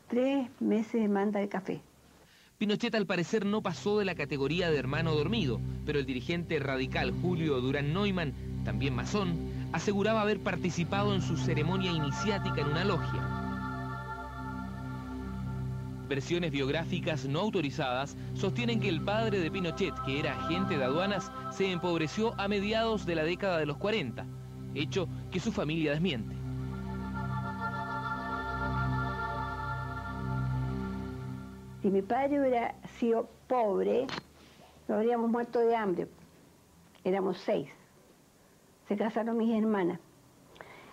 tres 0.08 0.50
meses 0.60 1.02
de 1.02 1.08
manda 1.08 1.40
de 1.40 1.50
café. 1.50 1.82
Pinochet 2.58 2.96
al 2.96 3.06
parecer 3.06 3.46
no 3.46 3.62
pasó 3.62 4.00
de 4.00 4.06
la 4.06 4.16
categoría 4.16 4.72
de 4.72 4.78
hermano 4.78 5.14
dormido, 5.14 5.60
pero 5.86 6.00
el 6.00 6.06
dirigente 6.06 6.58
radical 6.60 7.14
Julio 7.22 7.62
Durán 7.62 7.94
Neumann, 7.94 8.34
también 8.64 8.96
masón, 8.96 9.38
aseguraba 9.74 10.22
haber 10.22 10.40
participado 10.40 11.14
en 11.14 11.22
su 11.22 11.38
ceremonia 11.38 11.92
iniciática 11.92 12.62
en 12.62 12.68
una 12.68 12.84
logia. 12.84 13.38
Versiones 16.10 16.52
biográficas 16.52 17.26
no 17.26 17.42
autorizadas 17.42 18.16
sostienen 18.34 18.80
que 18.80 18.90
el 18.90 19.02
padre 19.02 19.40
de 19.40 19.52
Pinochet, 19.52 19.94
que 20.06 20.20
era 20.20 20.40
agente 20.40 20.78
de 20.78 20.86
aduanas, 20.86 21.30
se 21.52 21.70
empobreció 21.70 22.34
a 22.40 22.48
mediados 22.48 23.06
de 23.06 23.16
la 23.16 23.24
década 23.24 23.60
de 23.60 23.66
los 23.66 23.78
40, 23.78 24.26
hecho 24.74 25.10
que 25.32 25.42
su 25.42 25.52
familia 25.52 25.92
desmiente. 25.92 26.37
Si 31.88 31.92
mi 31.92 32.02
padre 32.02 32.42
hubiera 32.42 32.76
sido 33.00 33.30
pobre, 33.48 34.08
nos 34.90 34.98
habríamos 34.98 35.32
muerto 35.32 35.60
de 35.60 35.74
hambre. 35.74 36.10
Éramos 37.06 37.38
seis. 37.38 37.70
Se 38.90 38.98
casaron 38.98 39.38
mis 39.38 39.58
hermanas. 39.58 39.98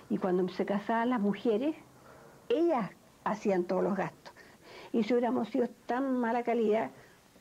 Y 0.08 0.18
cuando 0.18 0.48
se 0.50 0.64
casaban 0.64 1.10
las 1.10 1.20
mujeres, 1.20 1.74
ellas 2.48 2.92
hacían 3.24 3.64
todos 3.64 3.82
los 3.82 3.96
gastos 3.96 4.32
y 4.92 5.02
si 5.02 5.14
hubiéramos 5.14 5.48
sido 5.48 5.66
tan 5.86 6.16
mala 6.16 6.44
calidad, 6.44 6.92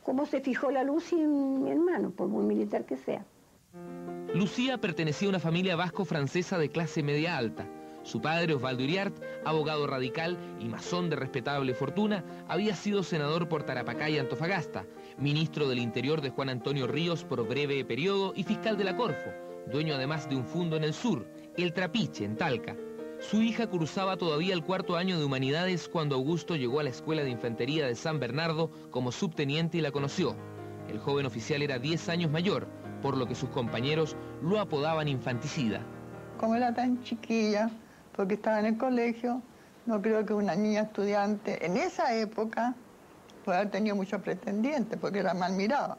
¿cómo 0.01 0.25
se 0.25 0.41
fijó 0.41 0.71
la 0.71 0.83
luz 0.83 1.13
en 1.13 1.63
mi 1.63 1.69
hermano, 1.69 2.09
por 2.09 2.29
muy 2.29 2.45
militar 2.45 2.87
que 2.87 2.97
sea? 2.97 3.23
Lucía 4.33 4.79
pertenecía 4.79 5.27
a 5.27 5.29
una 5.29 5.39
familia 5.39 5.75
vasco-francesa 5.75 6.57
de 6.57 6.69
clase 6.69 7.03
media 7.03 7.37
alta. 7.37 7.67
Su 8.03 8.21
padre, 8.21 8.53
Osvaldo 8.53 8.83
Uriart, 8.83 9.15
abogado 9.45 9.87
radical 9.87 10.37
y 10.59 10.65
masón 10.65 11.09
de 11.09 11.15
respetable 11.15 11.73
fortuna, 11.73 12.23
había 12.47 12.75
sido 12.75 13.01
senador 13.03 13.49
por 13.49 13.63
Tarapacá 13.63 14.09
y 14.09 14.19
Antofagasta, 14.19 14.85
ministro 15.17 15.67
del 15.67 15.79
Interior 15.79 16.21
de 16.21 16.29
Juan 16.29 16.49
Antonio 16.49 16.85
Ríos 16.87 17.23
por 17.23 17.47
breve 17.47 17.83
periodo 17.85 18.33
y 18.35 18.43
fiscal 18.43 18.77
de 18.77 18.83
la 18.83 18.95
Corfo, 18.95 19.31
dueño 19.71 19.95
además 19.95 20.29
de 20.29 20.35
un 20.35 20.45
fondo 20.45 20.75
en 20.75 20.83
el 20.83 20.93
sur, 20.93 21.25
el 21.57 21.73
Trapiche, 21.73 22.25
en 22.25 22.35
Talca, 22.35 22.75
su 23.29 23.41
hija 23.41 23.67
cursaba 23.67 24.17
todavía 24.17 24.53
el 24.53 24.63
cuarto 24.63 24.97
año 24.97 25.17
de 25.17 25.23
humanidades 25.23 25.87
cuando 25.87 26.15
Augusto 26.15 26.57
llegó 26.57 26.81
a 26.81 26.83
la 26.83 26.89
Escuela 26.89 27.23
de 27.23 27.29
Infantería 27.29 27.87
de 27.87 27.95
San 27.95 28.19
Bernardo 28.19 28.69
como 28.91 29.13
subteniente 29.13 29.77
y 29.77 29.81
la 29.81 29.91
conoció. 29.91 30.35
El 30.89 30.99
joven 30.99 31.25
oficial 31.25 31.61
era 31.61 31.79
10 31.79 32.09
años 32.09 32.29
mayor, 32.29 32.67
por 33.01 33.15
lo 33.15 33.25
que 33.25 33.33
sus 33.33 33.49
compañeros 33.49 34.17
lo 34.41 34.59
apodaban 34.59 35.07
infanticida. 35.07 35.81
Como 36.37 36.55
era 36.55 36.73
tan 36.73 37.01
chiquilla, 37.03 37.71
porque 38.15 38.35
estaba 38.35 38.59
en 38.59 38.65
el 38.65 38.77
colegio, 38.77 39.41
no 39.85 40.01
creo 40.01 40.25
que 40.25 40.33
una 40.33 40.55
niña 40.55 40.81
estudiante 40.81 41.65
en 41.65 41.77
esa 41.77 42.15
época 42.15 42.75
pueda 43.43 43.59
haber 43.59 43.71
tenido 43.71 43.95
muchos 43.95 44.21
pretendientes, 44.21 44.97
porque 44.99 45.19
era 45.19 45.33
mal 45.33 45.53
mirada. 45.53 45.97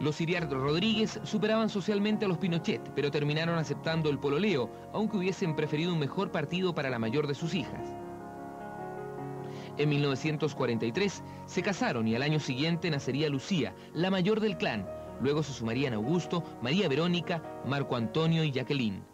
Los 0.00 0.20
Iriart 0.20 0.50
Rodríguez 0.50 1.20
superaban 1.24 1.68
socialmente 1.68 2.24
a 2.24 2.28
los 2.28 2.38
Pinochet, 2.38 2.80
pero 2.94 3.10
terminaron 3.10 3.58
aceptando 3.58 4.08
el 4.08 4.18
pololeo, 4.18 4.70
aunque 4.94 5.18
hubiesen 5.18 5.54
preferido 5.54 5.92
un 5.92 5.98
mejor 5.98 6.30
partido 6.30 6.74
para 6.74 6.88
la 6.88 6.98
mayor 6.98 7.26
de 7.26 7.34
sus 7.34 7.54
hijas. 7.54 7.82
En 9.76 9.88
1943 9.88 11.22
se 11.46 11.62
casaron 11.62 12.08
y 12.08 12.14
al 12.14 12.22
año 12.22 12.40
siguiente 12.40 12.90
nacería 12.90 13.28
Lucía, 13.28 13.74
la 13.92 14.10
mayor 14.10 14.40
del 14.40 14.56
clan. 14.56 14.88
Luego 15.20 15.42
se 15.42 15.52
sumarían 15.52 15.92
Augusto, 15.92 16.44
María 16.62 16.88
Verónica, 16.88 17.42
Marco 17.66 17.96
Antonio 17.96 18.42
y 18.42 18.52
Jacqueline. 18.52 19.09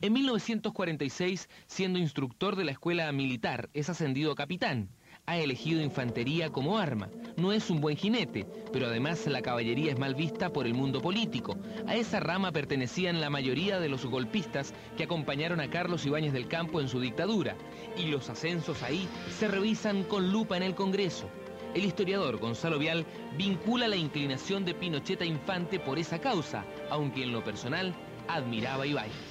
En 0.00 0.12
1946, 0.12 1.48
siendo 1.66 1.98
instructor 1.98 2.56
de 2.56 2.64
la 2.64 2.72
escuela 2.72 3.10
militar, 3.12 3.70
es 3.74 3.88
ascendido 3.88 4.32
a 4.32 4.36
capitán 4.36 4.90
ha 5.26 5.38
elegido 5.38 5.82
infantería 5.82 6.50
como 6.50 6.78
arma. 6.78 7.08
No 7.36 7.52
es 7.52 7.68
un 7.68 7.80
buen 7.80 7.96
jinete, 7.96 8.46
pero 8.72 8.86
además 8.86 9.26
la 9.26 9.42
caballería 9.42 9.92
es 9.92 9.98
mal 9.98 10.14
vista 10.14 10.52
por 10.52 10.66
el 10.66 10.74
mundo 10.74 11.02
político. 11.02 11.56
A 11.86 11.96
esa 11.96 12.20
rama 12.20 12.52
pertenecían 12.52 13.20
la 13.20 13.28
mayoría 13.28 13.80
de 13.80 13.88
los 13.88 14.06
golpistas 14.06 14.72
que 14.96 15.04
acompañaron 15.04 15.60
a 15.60 15.68
Carlos 15.68 16.06
Ibáñez 16.06 16.32
del 16.32 16.48
Campo 16.48 16.80
en 16.80 16.88
su 16.88 17.00
dictadura. 17.00 17.56
Y 17.96 18.06
los 18.06 18.30
ascensos 18.30 18.82
ahí 18.82 19.08
se 19.36 19.48
revisan 19.48 20.04
con 20.04 20.30
lupa 20.30 20.56
en 20.56 20.62
el 20.62 20.74
Congreso. 20.74 21.28
El 21.74 21.84
historiador 21.84 22.38
Gonzalo 22.38 22.78
Vial 22.78 23.04
vincula 23.36 23.88
la 23.88 23.96
inclinación 23.96 24.64
de 24.64 24.74
Pinochet 24.74 25.20
a 25.20 25.26
Infante 25.26 25.78
por 25.78 25.98
esa 25.98 26.20
causa, 26.20 26.64
aunque 26.88 27.24
en 27.24 27.32
lo 27.32 27.44
personal 27.44 27.94
admiraba 28.28 28.84
a 28.84 28.86
Ibáñez. 28.86 29.25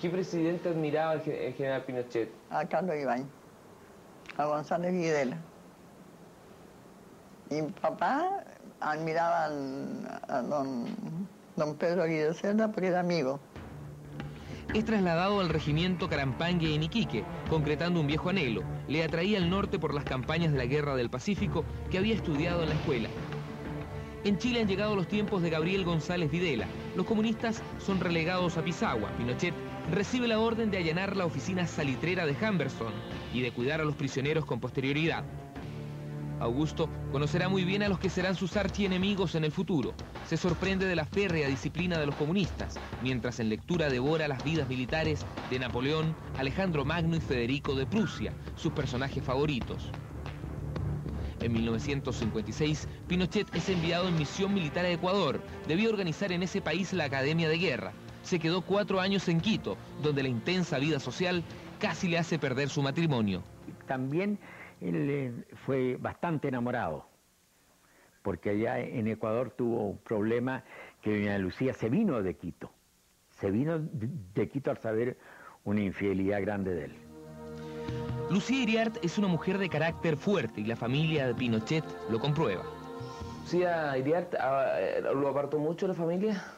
¿Qué 0.00 0.10
presidente 0.10 0.68
admiraba 0.68 1.14
el 1.14 1.54
general 1.54 1.84
Pinochet? 1.84 2.30
A 2.50 2.64
Carlos 2.64 2.96
Ibáñez 2.96 3.26
a 4.38 4.46
González 4.46 4.92
Videla. 4.92 5.36
Y 7.50 7.62
mi 7.62 7.70
papá 7.70 8.44
admiraba 8.80 9.46
a 9.46 10.42
don, 10.42 10.86
don 11.56 11.74
Pedro 11.76 12.04
Aguirre 12.04 12.34
Cerda 12.34 12.70
porque 12.70 12.88
era 12.88 13.00
amigo. 13.00 13.40
Es 14.74 14.84
trasladado 14.84 15.40
al 15.40 15.48
regimiento 15.48 16.08
Carampangue 16.08 16.74
en 16.74 16.82
Iquique, 16.82 17.24
concretando 17.48 18.00
un 18.00 18.06
viejo 18.06 18.28
anhelo. 18.28 18.62
Le 18.86 19.02
atraía 19.02 19.38
al 19.38 19.48
norte 19.48 19.78
por 19.78 19.94
las 19.94 20.04
campañas 20.04 20.52
de 20.52 20.58
la 20.58 20.66
Guerra 20.66 20.94
del 20.94 21.10
Pacífico 21.10 21.64
que 21.90 21.98
había 21.98 22.14
estudiado 22.14 22.62
en 22.62 22.68
la 22.68 22.74
escuela. 22.74 23.08
En 24.24 24.36
Chile 24.36 24.60
han 24.60 24.68
llegado 24.68 24.94
los 24.94 25.08
tiempos 25.08 25.42
de 25.42 25.50
Gabriel 25.50 25.84
González 25.84 26.30
Videla. 26.30 26.66
Los 26.96 27.06
comunistas 27.06 27.62
son 27.78 27.98
relegados 27.98 28.58
a 28.58 28.62
Pisagua. 28.62 29.08
Pinochet 29.16 29.54
recibe 29.90 30.28
la 30.28 30.38
orden 30.38 30.70
de 30.70 30.78
allanar 30.78 31.16
la 31.16 31.24
oficina 31.24 31.66
salitrera 31.66 32.26
de 32.26 32.36
Humberson 32.40 32.92
y 33.32 33.40
de 33.40 33.52
cuidar 33.52 33.80
a 33.80 33.84
los 33.84 33.96
prisioneros 33.96 34.44
con 34.44 34.60
posterioridad. 34.60 35.24
Augusto 36.40 36.88
conocerá 37.10 37.48
muy 37.48 37.64
bien 37.64 37.82
a 37.82 37.88
los 37.88 37.98
que 37.98 38.10
serán 38.10 38.36
sus 38.36 38.56
archienemigos 38.56 39.34
en 39.34 39.44
el 39.44 39.50
futuro. 39.50 39.94
Se 40.28 40.36
sorprende 40.36 40.86
de 40.86 40.94
la 40.94 41.04
férrea 41.04 41.48
disciplina 41.48 41.98
de 41.98 42.06
los 42.06 42.14
comunistas, 42.14 42.78
mientras 43.02 43.40
en 43.40 43.48
lectura 43.48 43.88
devora 43.88 44.28
las 44.28 44.44
vidas 44.44 44.68
militares 44.68 45.26
de 45.50 45.58
Napoleón, 45.58 46.14
Alejandro 46.38 46.84
Magno 46.84 47.16
y 47.16 47.20
Federico 47.20 47.74
de 47.74 47.86
Prusia, 47.86 48.32
sus 48.54 48.72
personajes 48.72 49.24
favoritos. 49.24 49.90
En 51.40 51.52
1956, 51.52 52.88
Pinochet 53.08 53.52
es 53.54 53.68
enviado 53.68 54.08
en 54.08 54.18
misión 54.18 54.54
militar 54.54 54.84
a 54.84 54.90
Ecuador. 54.90 55.40
Debía 55.66 55.88
organizar 55.88 56.30
en 56.30 56.42
ese 56.42 56.60
país 56.60 56.92
la 56.92 57.04
Academia 57.04 57.48
de 57.48 57.58
Guerra 57.58 57.92
se 58.28 58.38
quedó 58.38 58.60
cuatro 58.60 59.00
años 59.00 59.26
en 59.28 59.40
Quito, 59.40 59.78
donde 60.02 60.22
la 60.22 60.28
intensa 60.28 60.78
vida 60.78 61.00
social 61.00 61.42
casi 61.80 62.08
le 62.08 62.18
hace 62.18 62.38
perder 62.38 62.68
su 62.68 62.82
matrimonio. 62.82 63.42
También 63.86 64.38
él 64.82 65.08
eh, 65.10 65.32
fue 65.64 65.96
bastante 65.96 66.48
enamorado, 66.48 67.08
porque 68.22 68.50
allá 68.50 68.80
en 68.80 69.06
Ecuador 69.08 69.50
tuvo 69.50 69.88
un 69.88 69.98
problema 69.98 70.62
que 71.00 71.18
doña 71.18 71.38
Lucía 71.38 71.72
se 71.72 71.88
vino 71.88 72.22
de 72.22 72.34
Quito, 72.34 72.70
se 73.30 73.50
vino 73.50 73.78
de 73.78 74.48
Quito 74.48 74.70
al 74.70 74.78
saber 74.78 75.16
una 75.64 75.80
infidelidad 75.80 76.42
grande 76.42 76.74
de 76.74 76.84
él. 76.84 76.92
Lucía 78.30 78.62
Iriart 78.62 79.02
es 79.02 79.16
una 79.16 79.28
mujer 79.28 79.56
de 79.56 79.70
carácter 79.70 80.18
fuerte 80.18 80.60
y 80.60 80.64
la 80.64 80.76
familia 80.76 81.26
de 81.26 81.34
Pinochet 81.34 81.84
lo 82.10 82.18
comprueba. 82.18 82.62
Lucía 83.40 83.96
Iriart 83.96 84.34
ah, 84.38 84.74
eh, 84.78 85.00
lo 85.00 85.28
apartó 85.28 85.58
mucho 85.58 85.88
la 85.88 85.94
familia. 85.94 86.57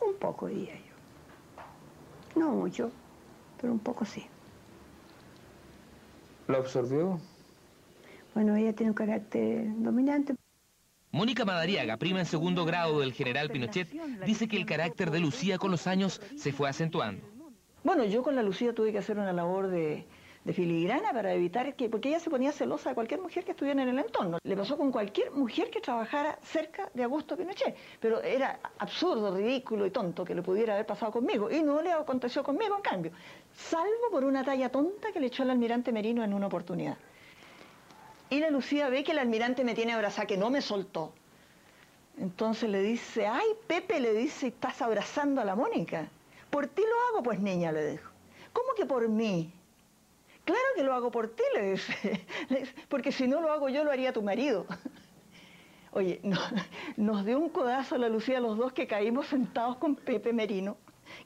Un 0.00 0.14
poco, 0.18 0.46
diría 0.46 0.74
yo. 0.74 2.40
No 2.40 2.50
mucho, 2.52 2.90
pero 3.60 3.72
un 3.72 3.78
poco 3.78 4.04
sí. 4.04 4.26
¿Lo 6.48 6.58
absorbió? 6.58 7.20
Bueno, 8.34 8.54
ella 8.56 8.72
tiene 8.72 8.90
un 8.90 8.94
carácter 8.94 9.64
dominante. 9.78 10.34
Mónica 11.10 11.44
Madariaga, 11.44 11.96
prima 11.96 12.20
en 12.20 12.26
segundo 12.26 12.64
grado 12.64 13.00
del 13.00 13.14
general 13.14 13.48
Pinochet, 13.48 13.90
dice 14.26 14.48
que 14.48 14.58
el 14.58 14.66
carácter 14.66 15.10
de 15.10 15.20
Lucía 15.20 15.56
con 15.56 15.70
los 15.70 15.86
años 15.86 16.20
se 16.36 16.52
fue 16.52 16.68
acentuando. 16.68 17.26
Bueno, 17.84 18.04
yo 18.04 18.22
con 18.22 18.34
la 18.34 18.42
Lucía 18.42 18.74
tuve 18.74 18.92
que 18.92 18.98
hacer 18.98 19.18
una 19.18 19.32
labor 19.32 19.68
de, 19.68 20.06
filigrana 20.52 21.12
para 21.12 21.32
evitar 21.32 21.74
que, 21.74 21.88
porque 21.88 22.08
ella 22.08 22.20
se 22.20 22.30
ponía 22.30 22.52
celosa 22.52 22.90
de 22.90 22.94
cualquier 22.94 23.20
mujer 23.20 23.44
que 23.44 23.52
estuviera 23.52 23.82
en 23.82 23.88
el 23.88 23.98
entorno. 23.98 24.38
Le 24.42 24.56
pasó 24.56 24.76
con 24.76 24.92
cualquier 24.92 25.30
mujer 25.32 25.70
que 25.70 25.80
trabajara 25.80 26.38
cerca 26.42 26.88
de 26.94 27.02
Augusto 27.02 27.36
Pinochet, 27.36 27.76
pero 28.00 28.22
era 28.22 28.58
absurdo, 28.78 29.34
ridículo 29.36 29.86
y 29.86 29.90
tonto 29.90 30.24
que 30.24 30.34
le 30.34 30.42
pudiera 30.42 30.74
haber 30.74 30.86
pasado 30.86 31.12
conmigo, 31.12 31.50
y 31.50 31.62
no 31.62 31.82
le 31.82 31.92
aconteció 31.92 32.42
conmigo 32.42 32.76
en 32.76 32.82
cambio, 32.82 33.12
salvo 33.54 34.10
por 34.10 34.24
una 34.24 34.44
talla 34.44 34.70
tonta 34.70 35.12
que 35.12 35.20
le 35.20 35.26
echó 35.26 35.42
el 35.42 35.50
almirante 35.50 35.92
Merino 35.92 36.22
en 36.22 36.32
una 36.32 36.46
oportunidad. 36.46 36.96
Y 38.28 38.40
la 38.40 38.50
Lucía 38.50 38.88
ve 38.88 39.04
que 39.04 39.12
el 39.12 39.18
almirante 39.18 39.62
me 39.64 39.74
tiene 39.74 39.92
abrazada, 39.92 40.26
que 40.26 40.36
no 40.36 40.50
me 40.50 40.60
soltó. 40.60 41.12
Entonces 42.18 42.70
le 42.70 42.82
dice, 42.82 43.26
ay, 43.26 43.46
Pepe, 43.66 44.00
le 44.00 44.12
dice, 44.14 44.48
estás 44.48 44.80
abrazando 44.82 45.40
a 45.40 45.44
la 45.44 45.54
Mónica. 45.54 46.08
Por 46.50 46.66
ti 46.66 46.82
lo 46.82 47.08
hago, 47.08 47.22
pues 47.22 47.40
niña, 47.40 47.72
le 47.72 47.92
dijo. 47.92 48.10
¿Cómo 48.52 48.72
que 48.74 48.86
por 48.86 49.08
mí? 49.08 49.52
Claro 50.46 50.62
que 50.76 50.84
lo 50.84 50.94
hago 50.94 51.10
por 51.10 51.34
ti, 51.34 51.42
le 51.54 51.72
dice. 51.72 52.24
Porque 52.88 53.12
si 53.12 53.26
no 53.26 53.42
lo 53.42 53.52
hago 53.52 53.68
yo, 53.68 53.84
lo 53.84 53.90
haría 53.90 54.12
tu 54.12 54.22
marido. 54.22 54.64
Oye, 55.90 56.20
nos 56.96 57.24
dio 57.24 57.38
un 57.38 57.48
codazo 57.48 57.98
la 57.98 58.08
Lucía 58.08 58.38
los 58.38 58.56
dos 58.56 58.72
que 58.72 58.86
caímos 58.86 59.26
sentados 59.26 59.76
con 59.78 59.96
Pepe 59.96 60.32
Merino, 60.32 60.76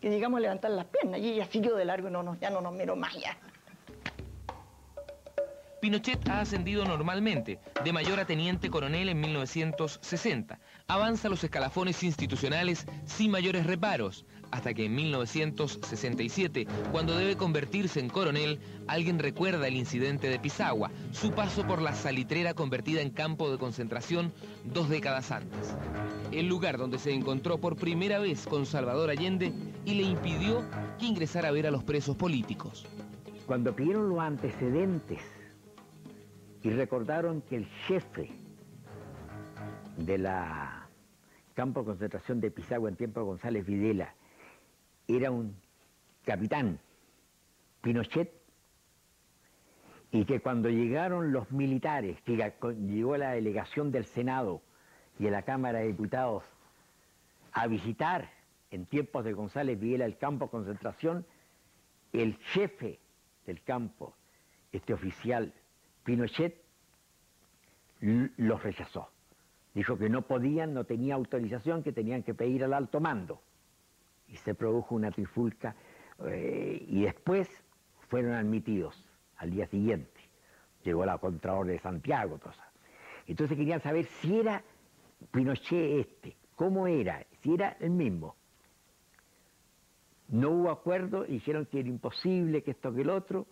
que 0.00 0.10
llegamos 0.10 0.38
a 0.38 0.40
levantar 0.40 0.70
las 0.70 0.86
piernas 0.86 1.20
y 1.20 1.32
ella 1.32 1.46
siguió 1.46 1.74
de 1.74 1.84
largo 1.84 2.08
y 2.08 2.12
no, 2.12 2.38
ya 2.40 2.50
no 2.50 2.60
nos 2.60 2.72
miró 2.72 2.94
más 2.94 3.12
ya. 3.14 3.36
Pinochet 5.80 6.28
ha 6.28 6.40
ascendido 6.40 6.84
normalmente, 6.84 7.58
de 7.82 7.92
mayor 7.92 8.20
a 8.20 8.26
teniente 8.26 8.70
coronel 8.70 9.08
en 9.08 9.20
1960. 9.20 10.60
Avanza 10.86 11.28
los 11.28 11.42
escalafones 11.42 12.02
institucionales 12.04 12.86
sin 13.06 13.30
mayores 13.30 13.66
reparos, 13.66 14.24
hasta 14.50 14.74
que 14.74 14.86
en 14.86 14.94
1967, 14.94 16.66
cuando 16.90 17.16
debe 17.16 17.36
convertirse 17.36 18.00
en 18.00 18.08
coronel, 18.08 18.58
alguien 18.86 19.18
recuerda 19.18 19.68
el 19.68 19.76
incidente 19.76 20.28
de 20.28 20.38
Pisagua, 20.38 20.90
su 21.12 21.32
paso 21.32 21.66
por 21.66 21.80
la 21.80 21.94
salitrera 21.94 22.54
convertida 22.54 23.00
en 23.00 23.10
campo 23.10 23.50
de 23.50 23.58
concentración 23.58 24.32
dos 24.64 24.88
décadas 24.88 25.30
antes. 25.30 25.76
El 26.32 26.48
lugar 26.48 26.78
donde 26.78 26.98
se 26.98 27.12
encontró 27.12 27.58
por 27.58 27.76
primera 27.76 28.18
vez 28.18 28.46
con 28.46 28.66
Salvador 28.66 29.10
Allende 29.10 29.52
y 29.84 29.94
le 29.94 30.02
impidió 30.02 30.62
que 30.98 31.06
ingresara 31.06 31.48
a 31.48 31.52
ver 31.52 31.66
a 31.66 31.70
los 31.70 31.84
presos 31.84 32.16
políticos. 32.16 32.86
Cuando 33.46 33.74
pidieron 33.74 34.08
los 34.08 34.20
antecedentes 34.20 35.20
y 36.62 36.70
recordaron 36.70 37.42
que 37.42 37.56
el 37.56 37.66
jefe 37.86 38.30
de 39.96 40.18
la 40.18 40.88
campo 41.54 41.80
de 41.80 41.86
concentración 41.86 42.40
de 42.40 42.50
Pisagua 42.50 42.88
en 42.88 42.96
tiempo 42.96 43.20
de 43.20 43.26
González 43.26 43.66
Videla 43.66 44.14
era 45.16 45.30
un 45.30 45.56
capitán, 46.24 46.78
Pinochet, 47.80 48.32
y 50.12 50.24
que 50.24 50.40
cuando 50.40 50.68
llegaron 50.68 51.32
los 51.32 51.50
militares, 51.52 52.20
que 52.22 52.36
llegó 52.80 53.16
la 53.16 53.32
delegación 53.32 53.92
del 53.92 54.04
Senado 54.04 54.60
y 55.18 55.24
de 55.24 55.30
la 55.30 55.42
Cámara 55.42 55.80
de 55.80 55.86
Diputados 55.86 56.44
a 57.52 57.66
visitar 57.66 58.30
en 58.70 58.86
tiempos 58.86 59.24
de 59.24 59.32
González 59.32 59.78
Videla 59.78 60.04
el 60.04 60.16
campo 60.16 60.46
de 60.46 60.50
concentración, 60.50 61.26
el 62.12 62.36
jefe 62.36 62.98
del 63.46 63.62
campo, 63.62 64.14
este 64.72 64.92
oficial 64.92 65.52
Pinochet 66.04 66.60
los 68.00 68.62
rechazó. 68.62 69.10
Dijo 69.74 69.96
que 69.96 70.08
no 70.08 70.22
podían, 70.22 70.74
no 70.74 70.84
tenía 70.84 71.14
autorización, 71.14 71.82
que 71.82 71.92
tenían 71.92 72.22
que 72.22 72.34
pedir 72.34 72.64
al 72.64 72.74
alto 72.74 73.00
mando. 73.00 73.40
Y 74.30 74.36
se 74.36 74.54
produjo 74.54 74.94
una 74.94 75.10
trifulca 75.10 75.74
eh, 76.26 76.84
y 76.88 77.02
después 77.02 77.48
fueron 78.08 78.32
admitidos 78.34 79.04
al 79.36 79.50
día 79.50 79.66
siguiente. 79.66 80.20
Llegó 80.84 81.04
la 81.04 81.18
Contraorden 81.18 81.76
de 81.76 81.82
Santiago, 81.82 82.38
Entonces 83.26 83.56
querían 83.56 83.80
saber 83.80 84.06
si 84.06 84.38
era 84.38 84.62
Pinochet 85.30 86.06
este, 86.06 86.36
cómo 86.56 86.86
era, 86.86 87.24
si 87.42 87.54
era 87.54 87.76
el 87.80 87.90
mismo. 87.90 88.36
No 90.28 90.50
hubo 90.50 90.70
acuerdo, 90.70 91.24
dijeron 91.24 91.66
que 91.66 91.80
era 91.80 91.88
imposible, 91.88 92.62
que 92.62 92.70
esto, 92.70 92.94
que 92.94 93.02
el 93.02 93.10
otro, 93.10 93.46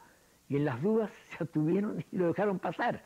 y 0.48 0.56
en 0.56 0.64
las 0.64 0.80
dudas 0.80 1.10
se 1.30 1.44
abstuvieron 1.44 2.04
y 2.10 2.16
lo 2.16 2.28
dejaron 2.28 2.58
pasar. 2.58 3.04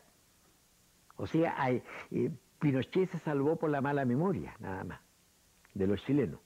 O 1.17 1.27
sea, 1.27 1.57
eh, 1.71 2.31
Pinochet 2.59 3.11
se 3.11 3.19
salvó 3.19 3.57
por 3.57 3.71
la 3.71 3.81
mala 3.81 4.05
memoria, 4.05 4.55
nada 4.61 4.85
más, 4.85 5.01
de 5.75 5.87
los 5.87 6.03
chilenos. 6.05 6.41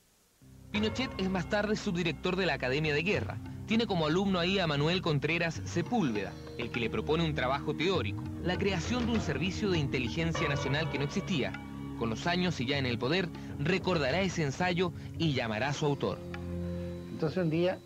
Pinochet 0.70 1.10
es 1.18 1.30
más 1.30 1.48
tarde 1.48 1.76
subdirector 1.76 2.36
de 2.36 2.46
la 2.46 2.54
Academia 2.54 2.94
de 2.94 3.02
Guerra. 3.02 3.38
Tiene 3.66 3.86
como 3.86 4.06
alumno 4.06 4.38
ahí 4.38 4.58
a 4.58 4.66
Manuel 4.66 5.02
Contreras 5.02 5.60
Sepúlveda, 5.64 6.32
el 6.58 6.70
que 6.70 6.80
le 6.80 6.90
propone 6.90 7.24
un 7.24 7.34
trabajo 7.34 7.74
teórico, 7.74 8.22
la 8.42 8.58
creación 8.58 9.06
de 9.06 9.12
un 9.12 9.20
servicio 9.20 9.70
de 9.70 9.78
inteligencia 9.78 10.48
nacional 10.48 10.90
que 10.90 10.98
no 10.98 11.04
existía. 11.04 11.52
Con 11.98 12.10
los 12.10 12.26
años 12.26 12.60
y 12.60 12.66
ya 12.66 12.78
en 12.78 12.86
el 12.86 12.98
poder, 12.98 13.28
recordará 13.58 14.20
ese 14.20 14.42
ensayo 14.42 14.92
y 15.18 15.32
llamará 15.32 15.68
a 15.68 15.72
su 15.72 15.86
autor. 15.86 16.18
Entonces 17.10 17.42
un 17.42 17.50
día, 17.50 17.78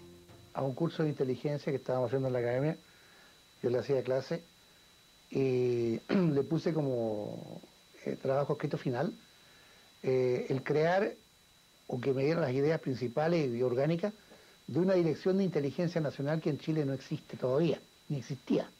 a 0.53 0.63
un 0.63 0.75
curso 0.75 1.05
de 1.05 1.11
inteligencia 1.11 1.71
que 1.71 1.79
estábamos 1.79 2.09
haciendo 2.09 2.29
en 2.29 2.35
la 2.35 2.41
academia, 2.41 2.77
yo 3.63 3.71
le 3.71 3.79
hacía 3.79 4.03
clase 4.03 4.43
y 5.31 6.01
le 6.09 6.43
puse 6.43 6.75
como 6.75 7.61
eh, 8.05 8.17
trabajo 8.21 8.55
escrito 8.55 8.77
final 8.77 9.13
eh, 10.03 10.47
el 10.49 10.63
crear 10.63 11.13
o 11.93 12.01
que 12.01 12.13
me 12.13 12.25
dieran 12.25 12.43
las 12.43 12.53
ideas 12.53 12.81
principales 12.81 13.53
y 13.53 13.63
orgánicas 13.63 14.13
de 14.69 14.79
una 14.79 14.95
dirección 14.95 15.39
de 15.39 15.45
inteligencia 15.45 16.01
nacional 16.01 16.41
que 16.41 16.51
en 16.51 16.59
Chile 16.59 16.85
no 16.85 16.93
existe 16.93 17.37
todavía, 17.37 17.81
ni 18.09 18.19
existía. 18.19 18.71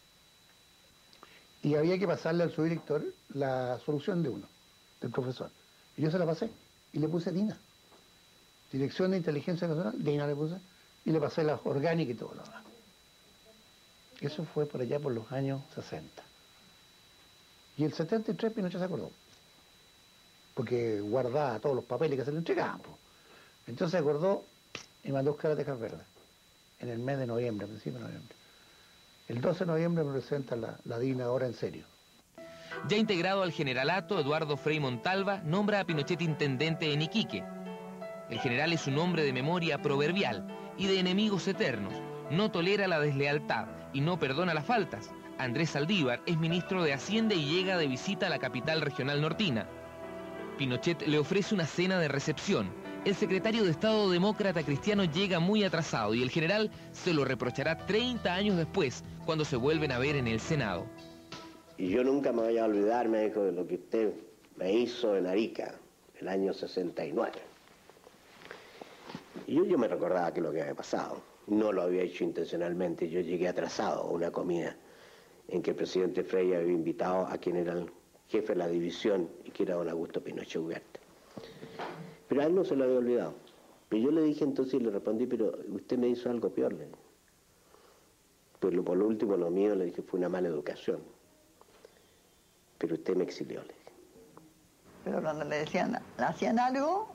Y 1.63 1.75
había 1.75 1.99
que 1.99 2.07
pasarle 2.07 2.45
al 2.45 2.53
subdirector 2.53 3.05
la 3.31 3.81
solución 3.85 4.23
de 4.23 4.29
uno, 4.29 4.47
del 5.01 5.11
profesor. 5.11 5.51
Y 5.97 6.03
yo 6.03 6.11
se 6.13 6.21
la 6.21 6.27
pasé 6.27 6.51
y 6.93 7.01
le 7.01 7.09
puse 7.09 7.33
DINA. 7.33 7.59
Dirección 8.71 9.11
de 9.11 9.17
Inteligencia 9.17 9.67
Nacional, 9.67 9.95
DINA 9.99 10.29
le 10.29 10.37
puse, 10.37 10.57
y 11.05 11.11
le 11.11 11.19
pasé 11.19 11.43
la 11.43 11.61
orgánica 11.65 12.13
y 12.13 12.15
todo 12.15 12.33
lo 12.33 12.45
demás. 12.45 12.63
Eso 14.21 14.45
fue 14.45 14.67
por 14.67 14.83
allá 14.83 15.01
por 15.01 15.13
los 15.13 15.33
años 15.33 15.63
60. 15.75 16.23
Y 17.77 17.83
el 17.85 17.93
73 17.93 18.53
Pinochet 18.53 18.79
se 18.79 18.85
acordó, 18.85 19.11
porque 20.55 21.01
guardaba 21.01 21.59
todos 21.61 21.77
los 21.77 21.85
papeles 21.85 22.19
que 22.19 22.25
se 22.25 22.33
le 22.33 22.39
entregaban. 22.39 22.81
Entonces 23.67 23.93
se 23.93 23.99
acordó 23.99 24.45
y 25.05 25.13
mandó 25.13 25.31
a 25.31 25.33
buscar 25.33 25.53
a 25.53 25.57
Tejas 25.57 25.79
Verde, 25.79 26.03
en 26.81 26.89
el 26.89 26.99
mes 26.99 27.19
de 27.19 27.27
noviembre, 27.27 27.67
a 27.67 27.69
principios 27.69 28.03
de 28.03 28.09
noviembre. 28.09 28.37
El 29.29 29.41
12 29.41 29.61
de 29.61 29.67
noviembre 29.67 30.05
me 30.05 30.13
presenta 30.13 30.57
la, 30.57 30.77
la 30.85 30.99
DINA 30.99 31.25
ahora 31.25 31.47
en 31.47 31.55
serio. 31.55 31.85
Ya 32.89 32.97
integrado 32.97 33.43
al 33.43 33.53
generalato, 33.53 34.19
Eduardo 34.19 34.57
Frei 34.57 34.81
Montalva 34.81 35.41
nombra 35.45 35.81
a 35.81 35.85
Pinochet 35.85 36.21
intendente 36.23 36.93
en 36.93 37.03
Iquique. 37.03 37.45
El 38.29 38.39
general 38.39 38.73
es 38.73 38.87
un 38.87 38.99
hombre 38.99 39.25
de 39.25 39.33
memoria 39.33 39.83
proverbial 39.83 40.47
y 40.79 40.87
de 40.87 41.01
enemigos 41.01 41.47
eternos. 41.49 41.93
No 42.31 42.51
tolera 42.51 42.87
la 42.87 43.01
deslealtad 43.01 43.67
y 43.93 44.01
no 44.01 44.19
perdona 44.19 44.55
las 44.55 44.65
faltas. 44.65 45.11
Andrés 45.39 45.71
Saldívar 45.71 46.21
es 46.27 46.39
ministro 46.39 46.83
de 46.83 46.93
Hacienda 46.93 47.35
y 47.35 47.45
llega 47.45 47.77
de 47.77 47.87
visita 47.87 48.27
a 48.27 48.31
la 48.31 48.39
capital 48.39 48.81
regional 48.81 49.21
nortina. 49.21 49.67
Pinochet 50.61 51.07
le 51.07 51.19
ofrece 51.19 51.55
una 51.55 51.65
cena 51.65 51.99
de 51.99 52.09
recepción. 52.09 52.69
El 53.07 53.15
secretario 53.15 53.65
de 53.65 53.71
Estado 53.71 54.11
demócrata 54.11 54.63
cristiano 54.63 55.05
llega 55.05 55.41
muy 55.41 55.65
atrasado 55.65 56.13
y 56.13 56.23
el 56.23 56.29
general 56.29 56.71
se 56.93 57.15
lo 57.15 57.25
reprochará 57.25 57.87
30 57.87 58.35
años 58.35 58.59
después, 58.59 59.03
cuando 59.25 59.47
se 59.47 59.57
vuelven 59.57 59.91
a 59.91 59.99
ver 59.99 60.17
en 60.17 60.27
el 60.27 60.39
Senado. 60.39 60.85
Y 61.79 61.89
yo 61.89 62.05
nunca 62.05 62.31
me 62.31 62.43
voy 62.43 62.59
a 62.59 62.67
olvidar, 62.67 63.09
de 63.09 63.53
lo 63.53 63.67
que 63.67 63.77
usted 63.77 64.13
me 64.57 64.71
hizo 64.71 65.17
en 65.17 65.29
Arica, 65.29 65.77
el 66.21 66.29
año 66.29 66.53
69. 66.53 67.33
Y 69.47 69.55
yo, 69.55 69.65
yo 69.65 69.79
me 69.79 69.89
recordaba 69.89 70.31
que 70.35 70.43
lo 70.43 70.53
que 70.53 70.61
había 70.61 70.75
pasado. 70.75 71.23
No 71.47 71.73
lo 71.73 71.81
había 71.81 72.03
hecho 72.03 72.23
intencionalmente. 72.23 73.09
Yo 73.09 73.21
llegué 73.21 73.49
atrasado 73.49 74.03
a 74.03 74.11
una 74.11 74.31
comida 74.31 74.77
en 75.49 75.63
que 75.63 75.71
el 75.71 75.77
presidente 75.77 76.23
Frey 76.23 76.53
había 76.53 76.75
invitado 76.75 77.27
a 77.27 77.39
quien 77.39 77.57
era 77.57 77.73
el 77.73 77.91
jefe 78.31 78.53
de 78.53 78.59
la 78.59 78.69
división 78.69 79.29
y 79.45 79.51
que 79.51 79.65
era 79.65 79.75
don 79.75 79.89
Augusto 79.89 80.23
Pinochet 80.23 80.63
Ugarte. 80.63 81.01
Pero 82.29 82.43
a 82.43 82.45
él 82.45 82.55
no 82.55 82.65
se 82.65 82.77
lo 82.77 82.85
había 82.85 82.99
olvidado. 82.99 83.35
Pero 83.89 84.03
yo 84.05 84.11
le 84.13 84.23
dije 84.23 84.45
entonces 84.45 84.75
y 84.75 84.81
le 84.81 84.91
respondí, 84.91 85.27
pero 85.27 85.53
usted 85.69 85.99
me 85.99 86.09
hizo 86.09 86.31
algo 86.31 86.51
peor. 86.51 86.73
Le 86.73 86.87
dije. 86.87 86.99
Pues 88.61 88.75
lo, 88.75 88.85
por 88.85 88.97
lo 88.97 89.09
último, 89.09 89.37
lo 89.37 89.51
mío, 89.51 89.75
le 89.75 89.87
dije, 89.87 90.03
fue 90.03 90.21
una 90.21 90.29
mala 90.29 90.49
educación. 90.49 91.01
Pero 92.79 92.95
usted 92.95 93.17
me 93.17 93.25
exilió, 93.25 93.61
le 93.63 93.69
dije. 93.69 93.93
Pero 95.05 95.23
cuando 95.23 95.45
le 95.45 95.57
decían, 95.57 95.99
le 96.19 96.25
hacían 96.25 96.59
algo, 96.59 97.09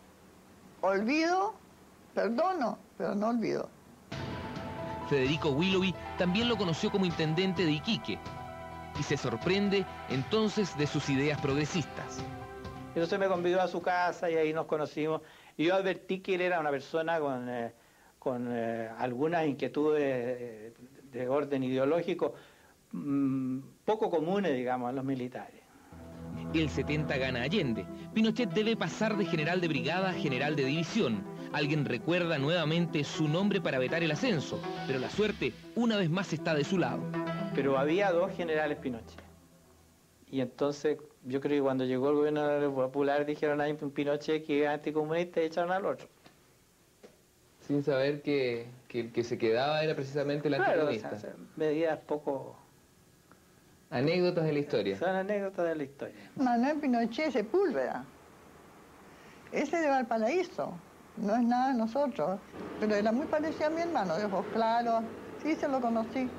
olvido, 0.82 1.54
perdono, 2.14 2.78
pero 2.98 3.16
no 3.16 3.30
olvido. 3.30 3.70
Federico 5.08 5.52
Willoughby 5.52 5.94
también 6.18 6.50
lo 6.50 6.58
conoció 6.58 6.92
como 6.92 7.06
intendente 7.06 7.64
de 7.64 7.74
Iquique 7.74 8.20
y 9.00 9.04
se 9.04 9.18
sorprende 9.18 9.86
entonces 10.10 10.78
de 10.78 10.88
sus 10.88 11.10
ideas 11.10 11.40
progresistas. 11.42 12.24
Entonces 12.90 13.20
me 13.20 13.28
convidó 13.28 13.62
a 13.62 13.68
su 13.68 13.82
casa 13.82 14.30
y 14.30 14.36
ahí 14.36 14.54
nos 14.54 14.66
conocimos. 14.66 15.22
Y 15.58 15.66
yo 15.66 15.76
advertí 15.76 16.20
que 16.20 16.36
él 16.36 16.42
era 16.42 16.60
una 16.60 16.72
persona 16.72 17.20
con, 17.20 17.50
eh, 17.50 17.74
con 18.20 18.48
eh, 18.50 18.90
algunas 18.98 19.46
inquietudes 19.46 20.02
eh, 20.02 20.74
de 21.12 21.28
orden 21.28 21.64
ideológico 21.64 22.36
mmm, 22.92 23.60
poco 23.84 24.10
comunes, 24.10 24.54
digamos, 24.56 24.90
a 24.90 24.94
los 24.94 25.04
militares. 25.04 25.62
El 26.54 26.70
70 26.70 27.18
gana 27.18 27.42
Allende. 27.42 27.86
Pinochet 28.14 28.50
debe 28.52 28.78
pasar 28.78 29.18
de 29.18 29.26
general 29.26 29.60
de 29.60 29.68
brigada 29.68 30.10
a 30.10 30.14
general 30.14 30.56
de 30.56 30.66
división. 30.66 31.24
Alguien 31.52 31.86
recuerda 31.86 32.38
nuevamente 32.38 33.04
su 33.04 33.28
nombre 33.28 33.62
para 33.62 33.80
vetar 33.80 34.04
el 34.04 34.12
ascenso, 34.12 34.62
pero 34.88 35.00
la 35.00 35.10
suerte 35.10 35.54
una 35.76 35.98
vez 35.98 36.10
más 36.10 36.34
está 36.34 36.54
de 36.54 36.64
su 36.64 36.78
lado. 36.78 37.04
Pero 37.56 37.77
había 37.77 38.11
dos 38.11 38.32
generales 38.36 38.77
Pinochet. 38.77 39.23
Y 40.30 40.41
entonces 40.41 40.98
yo 41.23 41.40
creo 41.40 41.60
que 41.60 41.64
cuando 41.64 41.86
llegó 41.86 42.10
el 42.10 42.15
gobierno 42.15 42.73
popular 42.73 43.26
dijeron 43.26 43.61
a 43.61 43.65
Pinochet 43.65 44.45
que 44.45 44.64
es 44.64 44.69
anticomunista 44.69 45.41
y 45.41 45.45
echaron 45.45 45.72
al 45.72 45.86
otro. 45.86 46.07
Sin 47.61 47.84
saber 47.84 48.22
que, 48.22 48.68
que 48.88 48.99
el 48.99 49.11
que 49.11 49.23
se 49.23 49.38
quedaba 49.38 49.82
era 49.84 49.95
precisamente 49.95 50.48
el 50.49 50.56
claro, 50.56 50.88
anticomunista. 50.88 51.15
o 51.15 51.19
sea, 51.19 51.34
medidas 51.56 51.99
poco... 51.99 52.57
Anécdotas 53.91 54.44
de 54.44 54.53
la 54.53 54.60
historia. 54.60 54.98
Son 54.98 55.10
anécdotas 55.10 55.68
de 55.68 55.76
la 55.76 55.84
historia. 55.84 56.32
Manuel 56.36 56.80
Pinochet 56.80 57.32
Sepúlveda. 57.32 58.03
Ese 59.52 59.77
de 59.77 59.88
Valparaíso. 59.88 60.73
No 61.18 61.36
es 61.36 61.44
nada 61.44 61.72
de 61.72 61.77
nosotros. 61.77 62.40
Pero 62.80 62.95
era 62.95 63.11
muy 63.11 63.27
parecido 63.27 63.68
a 63.68 63.69
mi 63.69 63.82
hermano, 63.82 64.18
de 64.18 64.26
ojos 64.26 64.45
claros. 64.52 65.03
Sí, 65.41 65.56
se 65.56 65.68
lo 65.68 65.80
conocí. 65.80 66.30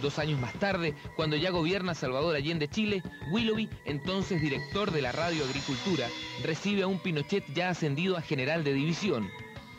Dos 0.00 0.18
años 0.18 0.40
más 0.40 0.54
tarde, 0.54 0.94
cuando 1.16 1.36
ya 1.36 1.50
gobierna 1.50 1.94
Salvador 1.94 2.34
Allende 2.34 2.68
Chile, 2.68 3.02
Willoughby, 3.32 3.68
entonces 3.84 4.40
director 4.40 4.90
de 4.90 5.02
la 5.02 5.12
Radio 5.12 5.44
Agricultura, 5.44 6.06
recibe 6.42 6.82
a 6.82 6.86
un 6.86 6.98
Pinochet 6.98 7.44
ya 7.52 7.68
ascendido 7.68 8.16
a 8.16 8.22
general 8.22 8.64
de 8.64 8.72
división, 8.72 9.28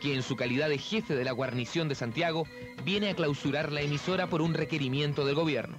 que 0.00 0.14
en 0.14 0.22
su 0.22 0.36
calidad 0.36 0.68
de 0.68 0.78
jefe 0.78 1.14
de 1.14 1.24
la 1.24 1.32
guarnición 1.32 1.88
de 1.88 1.94
Santiago, 1.94 2.44
viene 2.84 3.10
a 3.10 3.14
clausurar 3.14 3.72
la 3.72 3.80
emisora 3.82 4.28
por 4.28 4.42
un 4.42 4.54
requerimiento 4.54 5.24
del 5.24 5.34
gobierno. 5.34 5.76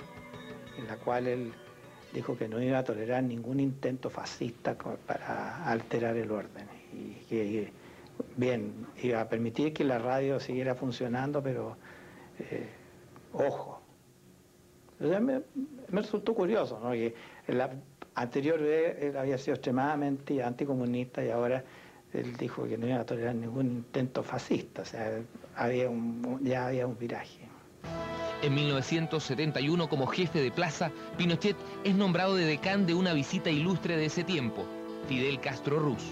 En 0.78 0.88
la 0.88 0.98
cual 0.98 1.28
él 1.28 1.54
dijo 2.14 2.38
que 2.38 2.48
no 2.48 2.62
iba 2.62 2.80
a 2.80 2.84
tolerar 2.84 3.24
ningún 3.24 3.60
intento 3.60 4.10
fascista 4.10 4.78
para 4.78 5.66
alterar 5.66 6.16
el 6.16 6.32
orden. 6.32 6.68
Y 6.94 7.26
que, 7.26 7.72
bien, 8.38 8.74
iba 9.02 9.22
a 9.22 9.30
permitir 9.30 9.74
que 9.74 9.84
la 9.84 10.00
radio 10.00 10.40
siguiera 10.40 10.76
funcionando, 10.76 11.42
pero 11.42 11.78
eh, 12.40 12.70
ojo, 13.34 13.83
o 15.04 15.22
me, 15.22 15.42
resultó 15.90 16.34
curioso, 16.34 16.80
¿no? 16.82 16.92
Que 16.92 17.14
la 17.48 17.70
anterior 18.16 18.60
vez 18.60 18.98
él 19.02 19.18
había 19.18 19.38
sido 19.38 19.56
extremadamente 19.56 20.42
anticomunista 20.44 21.24
y 21.24 21.30
ahora 21.30 21.64
él 22.14 22.38
dijo 22.38 22.68
que 22.68 22.78
no 22.78 22.88
iba 22.88 23.00
a 23.00 23.06
tolerar 23.06 23.36
ningún 23.36 23.68
intento 23.68 24.24
fascista, 24.24 24.84
o 24.84 24.86
sea, 24.86 25.20
había 25.56 25.90
un, 25.90 26.40
ya 26.44 26.68
había 26.68 26.86
un 26.86 26.98
viraje. 26.98 27.40
En 28.44 28.54
1971, 28.56 29.90
como 29.90 30.06
jefe 30.08 30.42
de 30.42 30.52
plaza, 30.52 30.92
Pinochet 31.18 31.56
es 31.84 31.96
nombrado 31.96 32.36
de 32.36 32.46
decán 32.46 32.86
de 32.86 32.94
una 32.94 33.14
visita 33.14 33.50
ilustre 33.50 33.98
de 33.98 34.06
ese 34.06 34.24
tiempo, 34.24 34.66
Fidel 35.08 35.40
Castro 35.40 35.80
Ruz. 35.80 36.04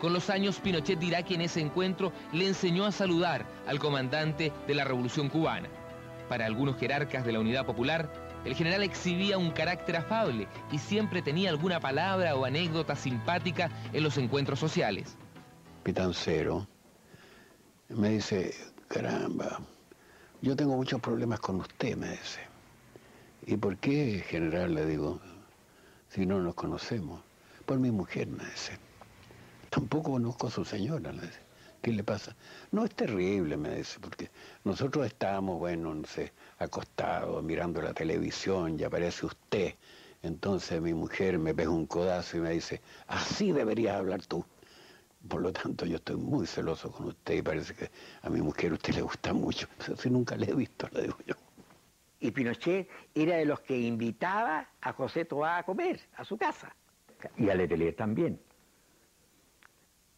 Con 0.00 0.12
los 0.12 0.28
años, 0.28 0.60
Pinochet 0.60 0.98
dirá 0.98 1.22
que 1.22 1.34
en 1.34 1.40
ese 1.40 1.60
encuentro 1.60 2.12
le 2.32 2.48
enseñó 2.48 2.84
a 2.84 2.92
saludar 2.92 3.46
al 3.66 3.78
comandante 3.78 4.52
de 4.66 4.74
la 4.74 4.84
Revolución 4.84 5.30
Cubana. 5.30 5.68
Para 6.28 6.46
algunos 6.46 6.76
jerarcas 6.78 7.24
de 7.24 7.32
la 7.32 7.40
Unidad 7.40 7.66
Popular, 7.66 8.10
el 8.44 8.54
general 8.54 8.82
exhibía 8.82 9.38
un 9.38 9.50
carácter 9.50 9.96
afable 9.96 10.48
y 10.70 10.78
siempre 10.78 11.22
tenía 11.22 11.50
alguna 11.50 11.80
palabra 11.80 12.34
o 12.36 12.44
anécdota 12.44 12.96
simpática 12.96 13.70
en 13.92 14.02
los 14.02 14.18
encuentros 14.18 14.58
sociales. 14.58 15.16
Pitancero 15.82 16.66
me 17.88 18.10
dice, 18.10 18.54
caramba, 18.88 19.60
yo 20.40 20.56
tengo 20.56 20.76
muchos 20.76 21.00
problemas 21.00 21.40
con 21.40 21.56
usted, 21.56 21.96
me 21.96 22.10
dice. 22.10 22.40
¿Y 23.46 23.56
por 23.56 23.76
qué, 23.76 24.24
general? 24.26 24.74
Le 24.74 24.86
digo, 24.86 25.20
si 26.08 26.26
no 26.26 26.40
nos 26.40 26.54
conocemos. 26.54 27.22
Por 27.66 27.78
mi 27.78 27.90
mujer, 27.90 28.28
me 28.28 28.44
dice. 28.44 28.78
Tampoco 29.70 30.12
conozco 30.12 30.46
a 30.46 30.50
su 30.50 30.64
señora, 30.64 31.12
le 31.12 31.22
dice. 31.22 31.43
¿Qué 31.84 31.92
le 31.92 32.02
pasa? 32.02 32.34
No, 32.72 32.86
es 32.86 32.94
terrible, 32.94 33.58
me 33.58 33.76
dice, 33.76 34.00
porque 34.00 34.30
nosotros 34.64 35.04
estábamos, 35.04 35.58
bueno, 35.58 35.94
no 35.94 36.06
sé, 36.06 36.32
acostados, 36.56 37.44
mirando 37.44 37.82
la 37.82 37.92
televisión 37.92 38.80
y 38.80 38.84
aparece 38.84 39.26
usted. 39.26 39.74
Entonces 40.22 40.80
mi 40.80 40.94
mujer 40.94 41.38
me 41.38 41.54
pega 41.54 41.68
un 41.68 41.84
codazo 41.84 42.38
y 42.38 42.40
me 42.40 42.52
dice, 42.52 42.80
así 43.06 43.52
deberías 43.52 43.96
hablar 43.96 44.22
tú. 44.22 44.42
Por 45.28 45.42
lo 45.42 45.52
tanto, 45.52 45.84
yo 45.84 45.96
estoy 45.96 46.16
muy 46.16 46.46
celoso 46.46 46.90
con 46.90 47.08
usted 47.08 47.34
y 47.34 47.42
parece 47.42 47.74
que 47.74 47.90
a 48.22 48.30
mi 48.30 48.40
mujer 48.40 48.70
a 48.70 48.74
usted 48.76 48.94
le 48.94 49.02
gusta 49.02 49.34
mucho. 49.34 49.68
Si 49.98 50.08
nunca 50.08 50.36
le 50.36 50.52
he 50.52 50.54
visto, 50.54 50.88
le 50.90 51.02
digo 51.02 51.18
yo. 51.26 51.34
Y 52.18 52.30
Pinochet 52.30 52.88
era 53.14 53.36
de 53.36 53.44
los 53.44 53.60
que 53.60 53.78
invitaba 53.78 54.70
a 54.80 54.92
José 54.94 55.26
Toá 55.26 55.58
a 55.58 55.62
comer 55.64 56.00
a 56.16 56.24
su 56.24 56.38
casa. 56.38 56.74
Y 57.36 57.50
a 57.50 57.54
Letelier 57.54 57.94
también. 57.94 58.40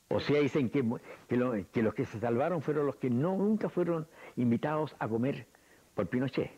O 0.09 0.20
sea, 0.20 0.41
dicen 0.41 0.70
que, 0.70 0.85
que, 1.28 1.37
lo, 1.37 1.53
que, 1.73 1.83
los 1.83 1.95
que 1.95 2.05
se 2.05 2.20
salvaron 2.20 2.62
fueron 2.62 2.87
los 2.87 2.97
que 2.97 3.11
no, 3.11 3.37
nunca 3.37 3.69
fueron 3.69 4.07
invitados 4.37 4.95
a 5.01 5.09
comer 5.09 5.47
por 5.95 6.07
Pinochet. 6.09 6.51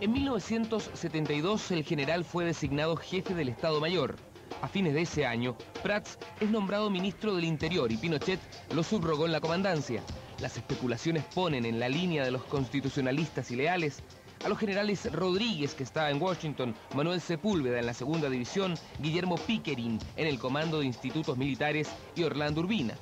En 0.00 0.12
1972 0.12 1.70
el 1.70 1.84
general 1.84 2.24
fue 2.24 2.44
designado 2.44 2.96
jefe 2.96 3.34
del 3.34 3.48
Estado 3.48 3.80
Mayor. 3.80 4.16
A 4.62 4.68
fines 4.68 4.92
de 4.92 5.02
ese 5.02 5.24
año, 5.24 5.56
Prats 5.82 6.18
es 6.40 6.50
nombrado 6.50 6.90
ministro 6.90 7.34
del 7.34 7.44
Interior 7.44 7.90
y 7.90 7.96
Pinochet 7.96 8.40
lo 8.74 8.82
subrogó 8.82 9.24
en 9.24 9.32
la 9.32 9.40
comandancia. 9.40 10.02
Las 10.40 10.56
especulaciones 10.56 11.24
ponen 11.34 11.64
en 11.64 11.80
la 11.80 11.88
línea 11.88 12.24
de 12.24 12.30
los 12.30 12.44
constitucionalistas 12.44 13.50
y 13.50 13.56
leales 13.56 14.02
a 14.44 14.48
los 14.48 14.58
generales 14.58 15.10
Rodríguez, 15.12 15.74
que 15.74 15.82
estaba 15.82 16.10
en 16.10 16.20
Washington, 16.20 16.74
Manuel 16.94 17.20
Sepúlveda 17.20 17.78
en 17.78 17.86
la 17.86 17.94
segunda 17.94 18.30
división, 18.30 18.74
Guillermo 18.98 19.36
Pickering 19.36 19.98
en 20.16 20.26
el 20.26 20.38
comando 20.38 20.80
de 20.80 20.86
institutos 20.86 21.36
militares 21.36 21.88
y 22.14 22.22
Orlando 22.22 22.60
Urbina. 22.60 22.94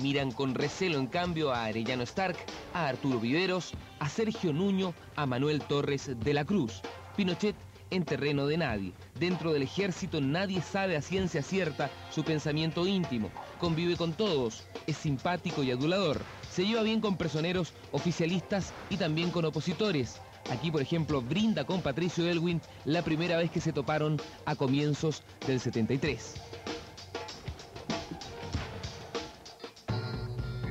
Miran 0.00 0.30
con 0.30 0.54
recelo, 0.54 0.98
en 0.98 1.06
cambio, 1.06 1.52
a 1.52 1.64
Arellano 1.64 2.02
Stark, 2.04 2.36
a 2.74 2.88
Arturo 2.88 3.18
Viveros, 3.18 3.72
a 3.98 4.08
Sergio 4.08 4.52
Nuño, 4.52 4.94
a 5.16 5.26
Manuel 5.26 5.62
Torres 5.62 6.10
de 6.18 6.34
la 6.34 6.44
Cruz. 6.44 6.82
Pinochet 7.16 7.56
en 7.90 8.04
terreno 8.04 8.46
de 8.46 8.58
nadie. 8.58 8.92
Dentro 9.18 9.52
del 9.52 9.62
ejército 9.62 10.20
nadie 10.20 10.60
sabe 10.60 10.96
a 10.96 11.02
ciencia 11.02 11.42
cierta 11.42 11.90
su 12.10 12.22
pensamiento 12.22 12.86
íntimo. 12.86 13.30
Convive 13.58 13.96
con 13.96 14.12
todos, 14.12 14.64
es 14.86 14.98
simpático 14.98 15.62
y 15.62 15.70
adulador. 15.70 16.20
Se 16.50 16.66
lleva 16.66 16.82
bien 16.82 17.00
con 17.00 17.16
personeros 17.16 17.72
oficialistas 17.92 18.72
y 18.90 18.98
también 18.98 19.30
con 19.30 19.46
opositores. 19.46 20.20
Aquí, 20.50 20.70
por 20.70 20.80
ejemplo, 20.80 21.20
brinda 21.20 21.64
con 21.64 21.82
Patricio 21.82 22.28
Elwin 22.28 22.60
la 22.84 23.02
primera 23.02 23.36
vez 23.36 23.50
que 23.50 23.60
se 23.60 23.72
toparon 23.72 24.20
a 24.46 24.56
comienzos 24.56 25.22
del 25.46 25.60
73. 25.60 26.34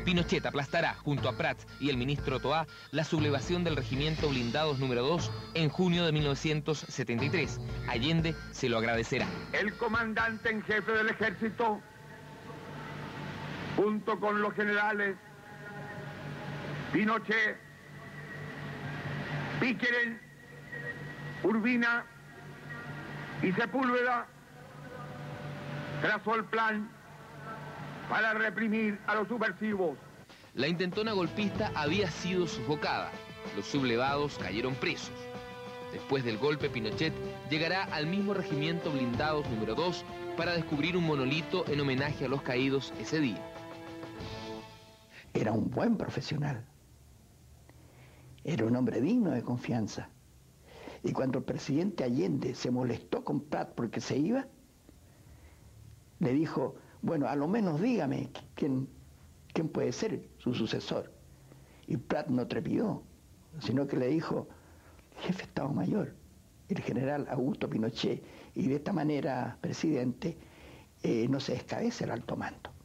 Pinochet 0.07 0.45
aplastará, 0.45 0.93
junto 0.93 1.27
a 1.27 1.35
Prats 1.35 1.67
y 1.81 1.89
el 1.89 1.97
ministro 1.97 2.39
Toá, 2.39 2.65
la 2.91 3.03
sublevación 3.03 3.65
del 3.65 3.75
regimiento 3.75 4.29
blindados 4.29 4.79
número 4.79 5.05
2 5.05 5.29
en 5.53 5.69
junio 5.69 6.05
de 6.05 6.13
1973. 6.13 7.59
Allende 7.89 8.33
se 8.51 8.69
lo 8.69 8.77
agradecerá. 8.77 9.27
El 9.51 9.73
comandante 9.73 10.49
en 10.49 10.63
jefe 10.63 10.93
del 10.93 11.09
ejército, 11.09 11.81
junto 13.75 14.17
con 14.21 14.41
los 14.41 14.53
generales 14.53 15.17
Pinochet, 16.93 17.66
Piqueren, 19.59 20.21
Urbina 21.43 22.05
y 23.41 23.51
Sepúlveda, 23.53 24.27
trazó 26.01 26.35
el 26.35 26.45
plan 26.45 26.89
para 28.07 28.33
reprimir 28.33 28.99
a 29.07 29.15
los 29.15 29.27
subversivos. 29.27 29.97
La 30.53 30.67
intentona 30.67 31.13
golpista 31.13 31.71
había 31.73 32.09
sido 32.11 32.45
sofocada. 32.47 33.11
Los 33.55 33.65
sublevados 33.65 34.37
cayeron 34.37 34.75
presos. 34.75 35.15
Después 35.91 36.23
del 36.23 36.37
golpe, 36.37 36.69
Pinochet 36.69 37.13
llegará 37.49 37.85
al 37.85 38.05
mismo 38.05 38.33
regimiento 38.33 38.91
blindados 38.91 39.49
número 39.49 39.73
2 39.73 40.05
para 40.35 40.53
descubrir 40.53 40.95
un 40.95 41.05
monolito 41.05 41.65
en 41.67 41.79
homenaje 41.79 42.25
a 42.25 42.29
los 42.29 42.43
caídos 42.43 42.93
ese 42.99 43.19
día. 43.19 43.41
Era 45.33 45.51
un 45.51 45.69
buen 45.71 45.97
profesional. 45.97 46.63
Era 48.47 48.65
un 48.65 48.77
hombre 48.77 49.01
digno 49.01 49.31
de 49.31 49.43
confianza. 49.43 50.09
Y 51.03 51.11
cuando 51.11 51.39
el 51.39 51.43
presidente 51.43 52.05
Allende 52.05 52.55
se 52.55 52.71
molestó 52.71 53.21
con 53.25 53.41
Prat 53.41 53.73
porque 53.75 53.99
se 53.99 54.17
iba, 54.17 54.47
le 56.19 56.31
dijo, 56.31 56.75
bueno, 57.01 57.27
a 57.27 57.35
lo 57.35 57.49
menos 57.49 57.81
dígame 57.81 58.29
quién, 58.55 58.87
quién 59.51 59.67
puede 59.67 59.91
ser 59.91 60.29
su 60.37 60.53
sucesor. 60.53 61.11
Y 61.87 61.97
Prat 61.97 62.29
no 62.29 62.47
trepidó, 62.47 63.03
sino 63.59 63.85
que 63.85 63.97
le 63.97 64.07
dijo, 64.07 64.47
jefe 65.17 65.39
de 65.39 65.43
Estado 65.43 65.73
Mayor, 65.73 66.15
el 66.69 66.79
general 66.79 67.27
Augusto 67.29 67.69
Pinochet, 67.69 68.23
y 68.55 68.67
de 68.69 68.75
esta 68.75 68.93
manera, 68.93 69.57
presidente, 69.59 70.37
eh, 71.03 71.27
no 71.27 71.41
se 71.41 71.51
descabece 71.51 72.05
el 72.05 72.11
alto 72.11 72.37
mando. 72.37 72.76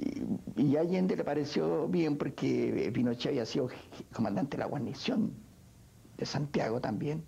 Y, 0.00 0.62
y, 0.62 0.76
a 0.76 0.80
Allende 0.80 1.14
le 1.14 1.24
pareció 1.24 1.86
bien 1.88 2.16
porque 2.16 2.90
Pinochet 2.94 3.32
había 3.32 3.44
sido 3.44 3.68
comandante 4.14 4.56
de 4.56 4.62
la 4.62 4.66
guarnición 4.66 5.32
de 6.16 6.24
Santiago 6.24 6.80
también. 6.80 7.22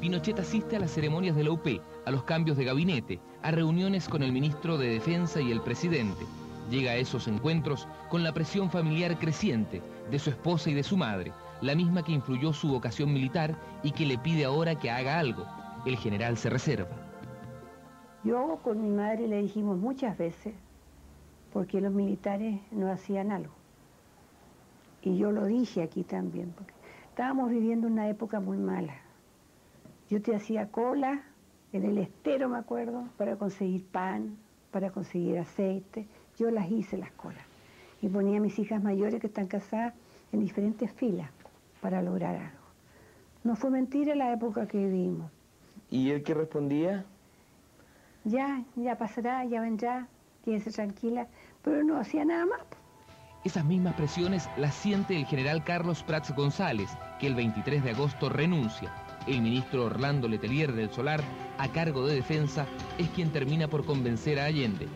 Pinochet 0.00 0.38
asiste 0.38 0.76
a 0.76 0.80
las 0.80 0.92
ceremonias 0.92 1.34
de 1.34 1.44
la 1.44 1.52
UP, 1.52 1.66
a 2.04 2.10
los 2.10 2.22
cambios 2.24 2.56
de 2.56 2.64
gabinete, 2.64 3.18
a 3.42 3.50
reuniones 3.50 4.08
con 4.08 4.22
el 4.22 4.32
ministro 4.32 4.78
de 4.78 4.90
Defensa 4.90 5.40
y 5.40 5.50
el 5.50 5.60
presidente. 5.60 6.24
Llega 6.70 6.92
a 6.92 6.96
esos 6.96 7.26
encuentros 7.26 7.88
con 8.10 8.22
la 8.22 8.32
presión 8.32 8.70
familiar 8.70 9.18
creciente 9.18 9.80
de 10.10 10.18
su 10.18 10.30
esposa 10.30 10.70
y 10.70 10.74
de 10.74 10.82
su 10.82 10.96
madre, 10.96 11.32
la 11.62 11.74
misma 11.74 12.04
que 12.04 12.12
influyó 12.12 12.52
su 12.52 12.68
vocación 12.68 13.12
militar 13.12 13.56
y 13.82 13.92
que 13.92 14.06
le 14.06 14.18
pide 14.18 14.44
ahora 14.44 14.78
que 14.78 14.90
haga 14.90 15.18
algo. 15.18 15.44
El 15.86 15.96
general 15.96 16.36
se 16.36 16.50
reserva. 16.50 16.90
Yo 18.24 18.58
con 18.62 18.82
mi 18.82 18.90
madre 18.90 19.26
le 19.26 19.42
dijimos 19.42 19.78
muchas 19.78 20.18
veces 20.18 20.54
porque 21.52 21.80
los 21.80 21.92
militares 21.92 22.60
no 22.70 22.90
hacían 22.90 23.32
algo. 23.32 23.52
Y 25.02 25.16
yo 25.16 25.32
lo 25.32 25.46
dije 25.46 25.82
aquí 25.82 26.02
también, 26.02 26.52
porque 26.56 26.72
estábamos 27.10 27.50
viviendo 27.50 27.86
una 27.86 28.08
época 28.08 28.40
muy 28.40 28.58
mala. 28.58 28.94
Yo 30.10 30.20
te 30.20 30.34
hacía 30.34 30.70
cola 30.70 31.22
en 31.72 31.84
el 31.84 31.98
estero, 31.98 32.48
me 32.48 32.58
acuerdo, 32.58 33.08
para 33.16 33.36
conseguir 33.36 33.84
pan, 33.86 34.36
para 34.70 34.90
conseguir 34.90 35.38
aceite. 35.38 36.06
Yo 36.38 36.50
las 36.50 36.70
hice 36.70 36.96
las 36.96 37.12
colas. 37.12 37.44
Y 38.00 38.08
ponía 38.08 38.38
a 38.38 38.40
mis 38.40 38.58
hijas 38.58 38.82
mayores 38.82 39.20
que 39.20 39.26
están 39.26 39.46
casadas 39.46 39.94
en 40.32 40.40
diferentes 40.40 40.90
filas 40.92 41.30
para 41.80 42.02
lograr 42.02 42.36
algo. 42.36 42.58
No 43.44 43.56
fue 43.56 43.70
mentira 43.70 44.14
la 44.14 44.32
época 44.32 44.66
que 44.66 44.78
vivimos. 44.78 45.30
¿Y 45.90 46.10
él 46.10 46.22
qué 46.22 46.34
respondía? 46.34 47.04
Ya, 48.24 48.64
ya 48.76 48.98
pasará, 48.98 49.44
ya 49.44 49.60
vendrá, 49.60 50.06
quédese 50.48 50.70
tranquila, 50.70 51.28
pero 51.62 51.84
no 51.84 52.00
hacía 52.00 52.24
nada 52.24 52.46
más. 52.46 52.60
Esas 53.44 53.66
mismas 53.66 53.94
presiones 53.94 54.48
las 54.56 54.74
siente 54.74 55.14
el 55.14 55.26
general 55.26 55.62
Carlos 55.62 56.02
Prats 56.02 56.34
González, 56.34 56.88
que 57.20 57.26
el 57.26 57.34
23 57.34 57.84
de 57.84 57.90
agosto 57.90 58.30
renuncia. 58.30 58.92
El 59.26 59.42
ministro 59.42 59.84
Orlando 59.84 60.26
Letelier 60.26 60.72
del 60.72 60.90
Solar, 60.90 61.20
a 61.58 61.68
cargo 61.68 62.06
de 62.06 62.14
defensa, 62.14 62.66
es 62.96 63.10
quien 63.10 63.30
termina 63.30 63.68
por 63.68 63.84
convencer 63.84 64.40
a 64.40 64.46
Allende. 64.46 64.88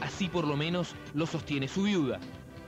Así 0.00 0.28
por 0.28 0.44
lo 0.44 0.56
menos 0.56 0.96
lo 1.14 1.24
sostiene 1.26 1.68
su 1.68 1.84
viuda. 1.84 2.18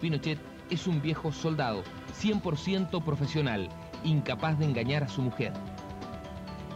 Pinochet 0.00 0.38
es 0.70 0.86
un 0.86 1.02
viejo 1.02 1.32
soldado, 1.32 1.82
100% 2.22 3.02
profesional, 3.04 3.68
incapaz 4.04 4.60
de 4.60 4.66
engañar 4.66 5.02
a 5.02 5.08
su 5.08 5.22
mujer. 5.22 5.52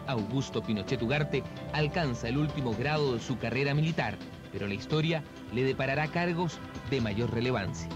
Augusto 0.09 0.61
Pinochet 0.61 1.01
Ugarte 1.03 1.45
alcanza 1.73 2.29
el 2.29 2.39
último 2.39 2.75
grado 2.75 3.15
de 3.15 3.21
su 3.21 3.39
carrera 3.39 3.75
militar, 3.75 4.19
pero 4.53 4.69
la 4.69 4.75
historia 4.75 5.25
le 5.53 5.65
deparará 5.65 6.07
cargos 6.09 6.59
de 6.91 7.01
mayor 7.01 7.33
relevancia. 7.33 7.89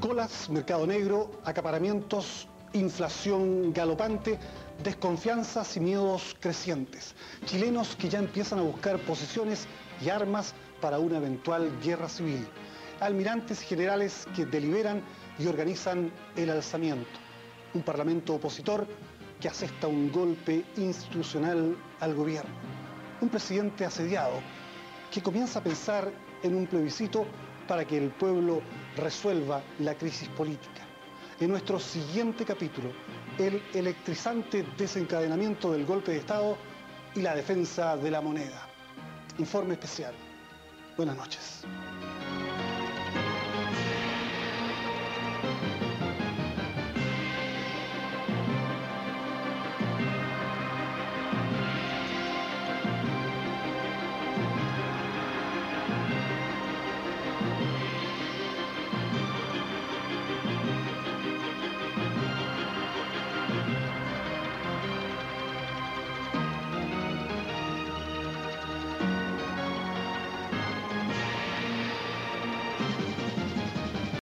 Colas, 0.00 0.50
mercado 0.50 0.86
negro, 0.86 1.40
acaparamientos, 1.44 2.46
inflación 2.74 3.72
galopante, 3.72 4.38
desconfianzas 4.84 5.76
y 5.76 5.80
miedos 5.80 6.36
crecientes. 6.38 7.14
Chilenos 7.46 7.96
que 7.96 8.10
ya 8.10 8.18
empiezan 8.18 8.58
a 8.58 8.62
buscar 8.62 8.98
posiciones 9.00 9.66
y 10.04 10.10
armas 10.10 10.54
para 10.80 10.98
una 10.98 11.16
eventual 11.16 11.70
guerra 11.82 12.08
civil. 12.08 12.46
Almirantes 13.00 13.60
generales 13.60 14.26
que 14.36 14.44
deliberan 14.44 15.02
y 15.38 15.46
organizan 15.46 16.12
el 16.36 16.50
alzamiento. 16.50 17.18
Un 17.74 17.82
parlamento 17.82 18.34
opositor 18.34 18.86
que 19.40 19.48
asesta 19.48 19.86
un 19.86 20.10
golpe 20.12 20.64
institucional 20.76 21.76
al 22.00 22.14
gobierno. 22.14 22.54
Un 23.20 23.28
presidente 23.28 23.84
asediado 23.84 24.40
que 25.10 25.22
comienza 25.22 25.58
a 25.58 25.62
pensar 25.62 26.10
en 26.42 26.54
un 26.54 26.66
plebiscito 26.66 27.26
para 27.66 27.84
que 27.84 27.98
el 27.98 28.10
pueblo 28.10 28.62
resuelva 28.96 29.62
la 29.80 29.94
crisis 29.94 30.28
política. 30.30 30.82
En 31.40 31.50
nuestro 31.50 31.78
siguiente 31.78 32.44
capítulo, 32.44 32.90
el 33.38 33.62
electrizante 33.74 34.64
desencadenamiento 34.78 35.72
del 35.72 35.84
golpe 35.84 36.12
de 36.12 36.18
Estado 36.18 36.56
y 37.14 37.20
la 37.20 37.34
defensa 37.34 37.96
de 37.96 38.10
la 38.10 38.20
moneda. 38.20 38.68
Informe 39.38 39.74
especial. 39.74 40.14
Buenas 40.96 41.16
noches. 41.16 41.64